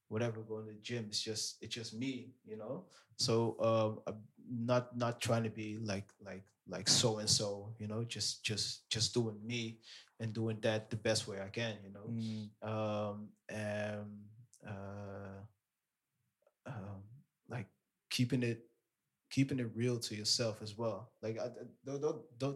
whatever 0.09 0.41
going 0.41 0.65
to 0.67 0.73
the 0.73 0.79
gym 0.79 1.05
it's 1.09 1.21
just 1.21 1.57
it's 1.61 1.73
just 1.75 1.93
me 1.93 2.33
you 2.45 2.57
know? 2.57 2.85
So 3.17 3.55
um 3.61 3.99
I'm 4.07 4.19
not 4.65 4.95
not 4.97 5.21
trying 5.21 5.43
to 5.43 5.49
be 5.49 5.77
like 5.81 6.09
like 6.25 6.43
like 6.67 6.87
so 6.89 7.17
and 7.19 7.29
so 7.29 7.73
you 7.79 7.87
know 7.87 8.03
just 8.03 8.43
just 8.43 8.89
just 8.89 9.13
doing 9.13 9.37
me 9.45 9.79
and 10.19 10.33
doing 10.33 10.57
that 10.61 10.89
the 10.89 10.97
best 10.97 11.27
way 11.27 11.39
i 11.41 11.49
can 11.49 11.75
you 11.83 11.91
know? 11.93 12.07
Um 12.61 13.29
and 13.49 14.05
uh 14.67 15.41
um 16.65 17.01
like 17.49 17.67
keeping 18.09 18.43
it 18.43 18.65
keeping 19.31 19.59
it 19.59 19.69
real 19.75 19.97
to 19.99 20.15
yourself 20.15 20.61
as 20.61 20.77
well. 20.77 21.11
Like 21.21 21.37
I, 21.39 21.49
those, 21.85 22.01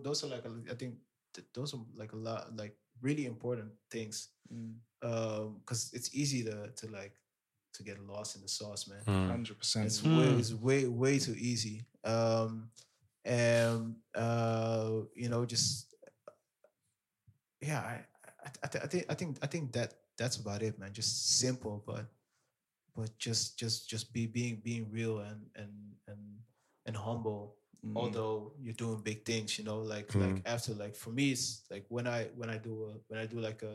those 0.03 0.23
are 0.23 0.27
like 0.27 0.45
a- 0.45 0.71
i 0.71 0.75
think 0.75 0.95
th- 1.33 1.47
those 1.53 1.73
are 1.73 1.81
like 1.95 2.13
a 2.13 2.17
lot 2.17 2.55
like 2.57 2.75
really 3.01 3.25
important 3.25 3.71
things. 3.91 4.29
Um 5.03 5.57
because 5.59 5.91
it's 5.93 6.13
easy 6.15 6.43
to 6.43 6.69
to 6.75 6.87
like 6.91 7.13
to 7.73 7.83
get 7.83 7.99
lost 8.07 8.35
in 8.35 8.41
the 8.41 8.47
sauce 8.47 8.87
man. 8.87 9.01
Mm. 9.07 9.29
Hundred 9.29 9.57
percent. 9.57 9.85
it's 9.85 10.03
way 10.03 10.25
it's 10.25 10.53
way 10.53 10.85
way 10.87 11.19
too 11.19 11.35
easy. 11.37 11.85
Um 12.03 12.69
and 13.25 13.95
uh 14.15 14.89
you 15.15 15.29
know 15.29 15.45
just 15.45 15.95
yeah 17.61 17.79
i 17.79 17.99
i, 18.43 18.49
I, 18.63 18.67
th- 18.67 18.83
I 18.83 18.87
think 18.87 19.05
i 19.09 19.13
think 19.13 19.37
i 19.41 19.47
think 19.47 19.71
that 19.73 19.93
that's 20.17 20.37
about 20.37 20.61
it 20.61 20.77
man. 20.77 20.91
Just 20.93 21.39
simple 21.39 21.83
but 21.87 22.05
but 22.95 23.17
just 23.17 23.57
just 23.57 23.89
just 23.89 24.13
be 24.13 24.27
being 24.27 24.61
being 24.63 24.87
real 24.91 25.19
and 25.19 25.41
and 25.55 25.71
and 26.07 26.19
and 26.85 26.95
humble 26.95 27.55
although 27.95 28.53
you're 28.61 28.73
doing 28.85 29.01
big 29.03 29.25
things 29.25 29.57
you 29.59 29.65
know 29.65 29.79
like 29.95 30.13
like 30.15 30.35
Mm. 30.35 30.41
after 30.55 30.73
like 30.83 30.95
for 30.95 31.11
me 31.11 31.31
it's 31.31 31.63
like 31.69 31.85
when 31.89 32.07
i 32.07 32.19
when 32.39 32.49
i 32.49 32.57
do 32.57 32.73
a, 32.89 32.91
when 33.09 33.19
i 33.19 33.25
do 33.25 33.39
like 33.47 33.61
a 33.63 33.73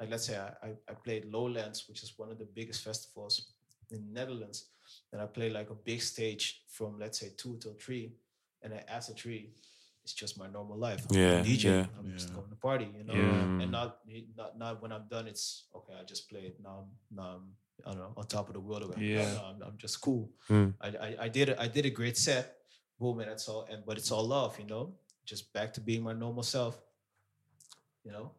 like 0.00 0.10
let's 0.10 0.26
say 0.28 0.36
I, 0.38 0.50
I 0.66 0.70
i 0.90 0.94
played 0.94 1.24
lowlands 1.26 1.78
which 1.88 2.02
is 2.02 2.10
one 2.18 2.30
of 2.32 2.38
the 2.38 2.46
biggest 2.58 2.82
festivals 2.82 3.34
in 3.90 4.00
netherlands 4.12 4.58
and 5.12 5.20
i 5.20 5.26
play 5.26 5.50
like 5.50 5.68
a 5.70 5.74
big 5.74 6.00
stage 6.00 6.44
from 6.68 6.98
let's 6.98 7.18
say 7.20 7.28
two 7.36 7.58
till 7.60 7.74
three 7.84 8.14
and 8.62 8.72
then 8.72 8.82
after 8.88 9.12
three 9.12 9.42
it's 10.04 10.14
just 10.14 10.38
my 10.38 10.48
normal 10.48 10.78
life 10.78 11.04
I'm 11.10 11.16
Yeah, 11.18 11.40
a 11.40 11.44
dj 11.44 11.64
yeah. 11.64 11.86
i'm 11.98 12.08
just 12.16 12.32
going 12.34 12.48
to 12.48 12.56
party 12.56 12.88
you 12.98 13.04
know 13.04 13.14
Yeah. 13.14 13.62
and 13.62 13.70
not 13.70 13.88
not 14.38 14.50
not 14.58 14.80
when 14.82 14.90
i'm 14.92 15.06
done 15.16 15.26
it's 15.28 15.64
okay 15.78 15.94
i 16.00 16.04
just 16.12 16.28
played 16.30 16.54
now 16.66 16.74
i'm 16.82 16.90
now 17.18 17.28
i'm 17.36 17.46
I 17.86 17.90
don't 17.92 17.98
know 18.04 18.12
on 18.20 18.26
top 18.26 18.46
of 18.48 18.54
the 18.54 18.60
world 18.60 18.82
again. 18.90 19.02
Yeah. 19.16 19.40
I'm, 19.48 19.56
I'm 19.66 19.76
just 19.78 19.96
cool. 20.02 20.28
Mm. 20.50 20.74
I, 20.82 20.88
I 21.06 21.08
I 21.26 21.28
did 21.30 21.48
a, 21.48 21.54
I 21.64 21.66
did 21.76 21.84
a 21.86 21.90
great 22.00 22.18
set, 22.18 22.44
boom, 23.00 23.20
and 23.20 23.30
that's 23.30 23.48
all. 23.48 23.66
And 23.70 23.82
but 23.86 23.96
it's 23.98 24.10
all 24.12 24.24
love, 24.26 24.58
you 24.60 24.66
know. 24.66 24.92
Just 25.24 25.52
back 25.52 25.72
to 25.74 25.80
being 25.80 26.02
my 26.02 26.12
normal 26.12 26.42
self, 26.42 26.78
you 28.04 28.12
know. 28.12 28.30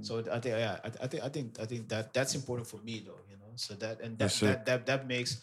So 0.00 0.20
I 0.32 0.40
think 0.40 0.56
yeah, 0.56 0.78
I, 0.82 0.88
I 1.04 1.06
think 1.06 1.22
I 1.24 1.28
think 1.28 1.60
I 1.60 1.66
think 1.66 1.88
that 1.90 2.14
that's 2.14 2.34
important 2.34 2.66
for 2.66 2.78
me 2.78 3.02
though, 3.04 3.20
you 3.28 3.36
know. 3.36 3.52
So 3.56 3.74
that 3.74 4.00
and 4.00 4.16
that 4.18 4.32
that, 4.40 4.64
that 4.66 4.86
that 4.86 5.06
makes 5.06 5.42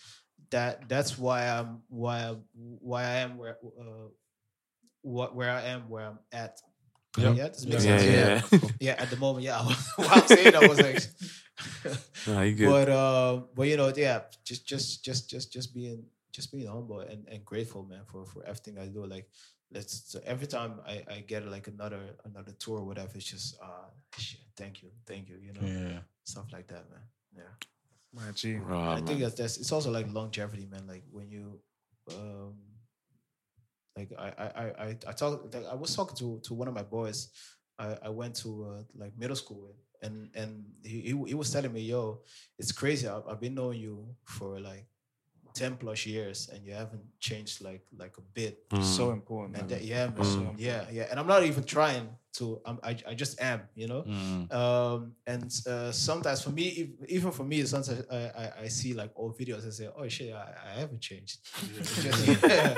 that 0.50 0.90
that's 0.90 1.18
why 1.18 1.46
I'm 1.48 1.84
why 1.90 2.18
I, 2.30 2.36
why 2.54 3.04
I 3.04 3.16
am 3.22 3.38
where 3.38 3.58
uh, 3.64 4.10
what 5.02 5.36
where 5.36 5.52
I 5.52 5.62
am 5.66 5.90
where 5.90 6.06
I'm 6.06 6.20
at. 6.32 6.58
Yeah. 7.18 7.34
Yeah, 7.34 7.48
this 7.50 7.66
makes 7.66 7.86
Yeah, 7.86 7.98
sense. 8.00 8.52
yeah, 8.52 8.60
Yeah, 8.62 8.70
yeah. 8.82 8.96
At 9.04 9.10
the 9.10 9.18
moment, 9.18 9.46
yeah. 9.46 9.62
While 9.96 10.10
I'm 10.12 10.28
saying, 10.28 10.52
that, 10.52 10.64
I 10.64 10.68
was 10.68 10.82
like, 10.82 11.00
Nah, 12.28 12.42
you 12.42 12.56
good. 12.56 12.68
but 12.68 12.90
uh, 12.90 13.42
but 13.56 13.68
you 13.68 13.78
know, 13.78 13.94
yeah, 13.96 14.22
just 14.44 14.66
just 14.68 15.04
just 15.06 15.30
just 15.30 15.54
just 15.54 15.74
being 15.74 16.04
just 16.36 16.52
being 16.52 16.68
humble 16.68 17.00
and, 17.00 17.28
and 17.32 17.44
grateful, 17.46 17.84
man, 17.86 18.02
for 18.12 18.26
for 18.26 18.44
everything 18.46 18.78
I 18.78 18.88
do. 18.88 19.06
Like, 19.06 19.28
let's 19.72 19.94
so 20.12 20.20
every 20.26 20.48
time 20.48 20.80
I 20.86 20.96
I 21.16 21.20
get 21.32 21.46
like 21.48 21.68
another 21.68 22.02
another 22.26 22.54
tour 22.64 22.80
or 22.80 22.86
whatever, 22.86 23.12
it's 23.16 23.32
just 23.36 23.58
uh, 23.62 23.90
shit, 24.18 24.42
thank 24.58 24.82
you, 24.84 24.90
thank 25.06 25.30
you, 25.30 25.38
you 25.42 25.54
know, 25.54 25.66
Yeah. 25.68 26.00
stuff 26.26 26.48
like 26.52 26.68
that, 26.68 26.84
man. 26.92 27.06
Yeah. 27.36 27.54
My 28.14 28.32
G. 28.32 28.58
Ah, 28.70 28.96
I 28.96 29.02
think 29.02 29.20
that's, 29.22 29.36
that's 29.36 29.58
it's 29.58 29.72
also 29.72 29.92
like 29.92 30.08
longevity, 30.14 30.66
man. 30.66 30.88
Like 30.88 31.04
when 31.12 31.30
you, 31.30 31.60
um, 32.12 32.54
like 33.98 34.12
I 34.18 34.28
I 34.38 34.48
I 34.64 34.66
I, 34.86 34.90
I 35.08 35.12
talk 35.14 35.54
like 35.54 35.66
I 35.72 35.76
was 35.76 35.96
talking 35.96 36.18
to 36.18 36.40
to 36.44 36.54
one 36.54 36.68
of 36.68 36.74
my 36.74 36.84
boys. 36.84 37.30
I, 37.78 37.98
I 38.08 38.10
went 38.10 38.36
to 38.44 38.50
uh, 38.72 38.84
like 38.96 39.18
middle 39.18 39.36
school 39.36 39.62
with, 39.68 39.76
and 40.02 40.30
and 40.34 40.64
he, 40.84 41.02
he 41.02 41.14
he 41.28 41.34
was 41.36 41.52
telling 41.52 41.74
me, 41.74 41.82
yo, 41.82 42.22
it's 42.58 42.72
crazy. 42.72 43.06
I've, 43.08 43.28
I've 43.28 43.42
been 43.42 43.56
knowing 43.56 43.80
you 43.82 44.16
for 44.24 44.60
like 44.62 44.88
ten 45.56 45.78
plus 45.78 46.06
years, 46.06 46.50
and 46.52 46.60
you 46.66 46.74
haven't 46.74 47.06
changed 47.20 47.62
like 47.62 47.84
like 47.98 48.16
a 48.18 48.26
bit. 48.34 48.54
So 48.82 49.12
important. 49.12 49.58
And 49.58 49.70
that, 49.70 49.84
yeah, 49.84 50.08
man. 50.08 50.24
So 50.24 50.54
yeah, 50.58 50.86
yeah. 50.92 51.08
And 51.10 51.20
I'm 51.20 51.28
not 51.28 51.44
even 51.44 51.64
trying 51.64 52.10
to. 52.38 52.62
I'm, 52.68 52.78
I 52.84 52.92
I 53.12 53.14
just 53.16 53.42
am, 53.42 53.62
you 53.74 53.88
know. 53.88 54.04
Mm. 54.04 54.54
Um, 54.54 55.14
and 55.26 55.50
uh, 55.68 55.92
sometimes 55.92 56.42
for 56.46 56.52
me, 56.52 56.66
ev- 56.82 57.08
even 57.10 57.32
for 57.32 57.44
me, 57.44 57.64
sometimes 57.66 58.04
I, 58.12 58.18
I, 58.44 58.46
I 58.64 58.68
see 58.68 58.94
like 58.94 59.12
old 59.16 59.34
videos 59.40 59.64
and 59.64 59.74
say, 59.74 59.88
"Oh 59.96 60.08
shit, 60.08 60.34
I, 60.34 60.54
I 60.76 60.80
haven't 60.82 61.02
changed." 61.02 61.40
Just- 62.04 62.28
yeah. 62.44 62.76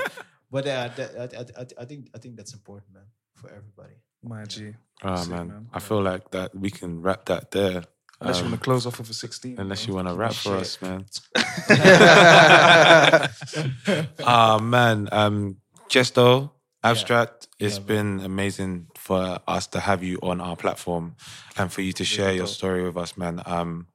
But 0.50 0.66
uh, 0.66 0.88
that, 0.96 1.10
I, 1.18 1.60
I, 1.60 1.82
I 1.82 1.84
think 1.84 2.08
I 2.14 2.18
think 2.18 2.36
that's 2.36 2.54
important, 2.54 2.94
man, 2.94 3.08
for 3.34 3.48
everybody. 3.50 3.96
My 4.22 4.44
G. 4.44 4.74
Oh 5.02 5.16
Sick, 5.16 5.30
man. 5.30 5.68
I 5.72 5.80
feel 5.80 6.02
like 6.02 6.30
that 6.30 6.54
we 6.54 6.70
can 6.70 7.02
wrap 7.02 7.26
that 7.26 7.50
there. 7.50 7.84
Unless 8.20 8.38
you 8.40 8.44
Um, 8.46 8.50
want 8.50 8.60
to 8.60 8.64
close 8.64 8.84
off 8.86 8.98
with 8.98 9.10
a 9.10 9.14
16. 9.14 9.60
Unless 9.60 9.86
you 9.86 9.94
want 9.94 10.08
to 10.08 10.14
rap 10.14 10.32
for 10.34 10.56
us, 10.56 10.76
man. 10.82 11.04
Ah 14.24 14.58
man, 14.60 15.08
um, 15.12 15.56
Gestow, 15.88 16.50
Abstract, 16.82 17.48
it's 17.58 17.78
been 17.78 18.20
amazing 18.20 18.86
for 18.96 19.38
us 19.46 19.66
to 19.68 19.80
have 19.80 20.02
you 20.02 20.18
on 20.22 20.40
our 20.40 20.56
platform 20.56 21.16
and 21.56 21.72
for 21.72 21.82
you 21.82 21.92
to 21.94 22.04
share 22.04 22.32
your 22.32 22.46
story 22.46 22.82
with 22.84 22.96
us, 22.96 23.16
man. 23.16 23.42
Um, 23.46 23.86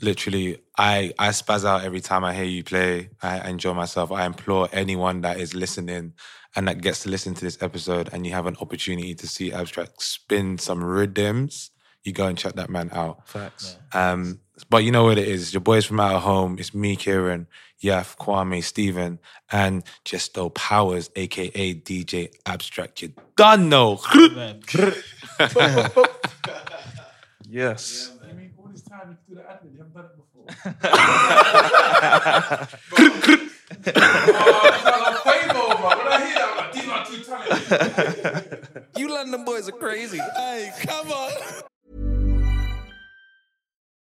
literally, 0.00 0.58
I 0.76 1.12
I 1.18 1.28
spaz 1.30 1.64
out 1.64 1.84
every 1.84 2.00
time 2.00 2.24
I 2.24 2.34
hear 2.34 2.44
you 2.44 2.62
play. 2.64 3.10
I 3.22 3.48
enjoy 3.48 3.74
myself. 3.74 4.12
I 4.12 4.26
implore 4.26 4.68
anyone 4.72 5.22
that 5.22 5.38
is 5.40 5.54
listening 5.54 6.14
and 6.54 6.68
that 6.68 6.80
gets 6.80 7.02
to 7.02 7.08
listen 7.10 7.34
to 7.34 7.44
this 7.44 7.60
episode 7.62 8.08
and 8.12 8.26
you 8.26 8.32
have 8.32 8.46
an 8.46 8.56
opportunity 8.60 9.14
to 9.14 9.26
see 9.26 9.52
Abstract 9.52 10.02
spin 10.02 10.58
some 10.58 10.82
rhythms, 10.82 11.70
you 12.06 12.12
go 12.12 12.26
and 12.26 12.38
check 12.38 12.54
that 12.54 12.70
man 12.70 12.90
out. 12.92 13.28
Facts. 13.28 13.76
Um, 13.92 14.40
but 14.70 14.84
you 14.84 14.90
know 14.90 15.04
what 15.04 15.18
it 15.18 15.28
is. 15.28 15.42
It's 15.42 15.52
your 15.52 15.60
boys 15.60 15.84
from 15.84 16.00
out 16.00 16.14
of 16.14 16.22
home. 16.22 16.56
It's 16.58 16.74
me, 16.74 16.96
Kieran, 16.96 17.46
Yaf, 17.82 18.16
Kwame, 18.16 18.62
Steven, 18.64 19.18
and 19.52 19.84
Gestow 20.04 20.52
Powers, 20.54 21.10
aka 21.16 21.74
DJ 21.74 22.32
Abstract. 22.46 23.02
You 23.02 23.12
done 23.36 23.68
know. 23.68 24.00
Yes. 27.48 28.10
I 28.22 28.32
mean, 28.32 28.52
all 28.58 28.68
this 28.68 28.82
time 28.82 29.16
you 29.28 29.36
do 29.36 29.40
the 29.40 29.46
admin, 29.46 29.72
you 29.72 29.78
haven't 29.78 29.94
done 29.94 30.06
it 30.06 30.16
before. 30.16 30.46
You 38.96 39.08
London 39.08 39.44
boys 39.44 39.68
are 39.68 39.72
crazy. 39.72 40.18
Hey, 40.18 40.72
come 40.82 41.12
on. 41.12 41.32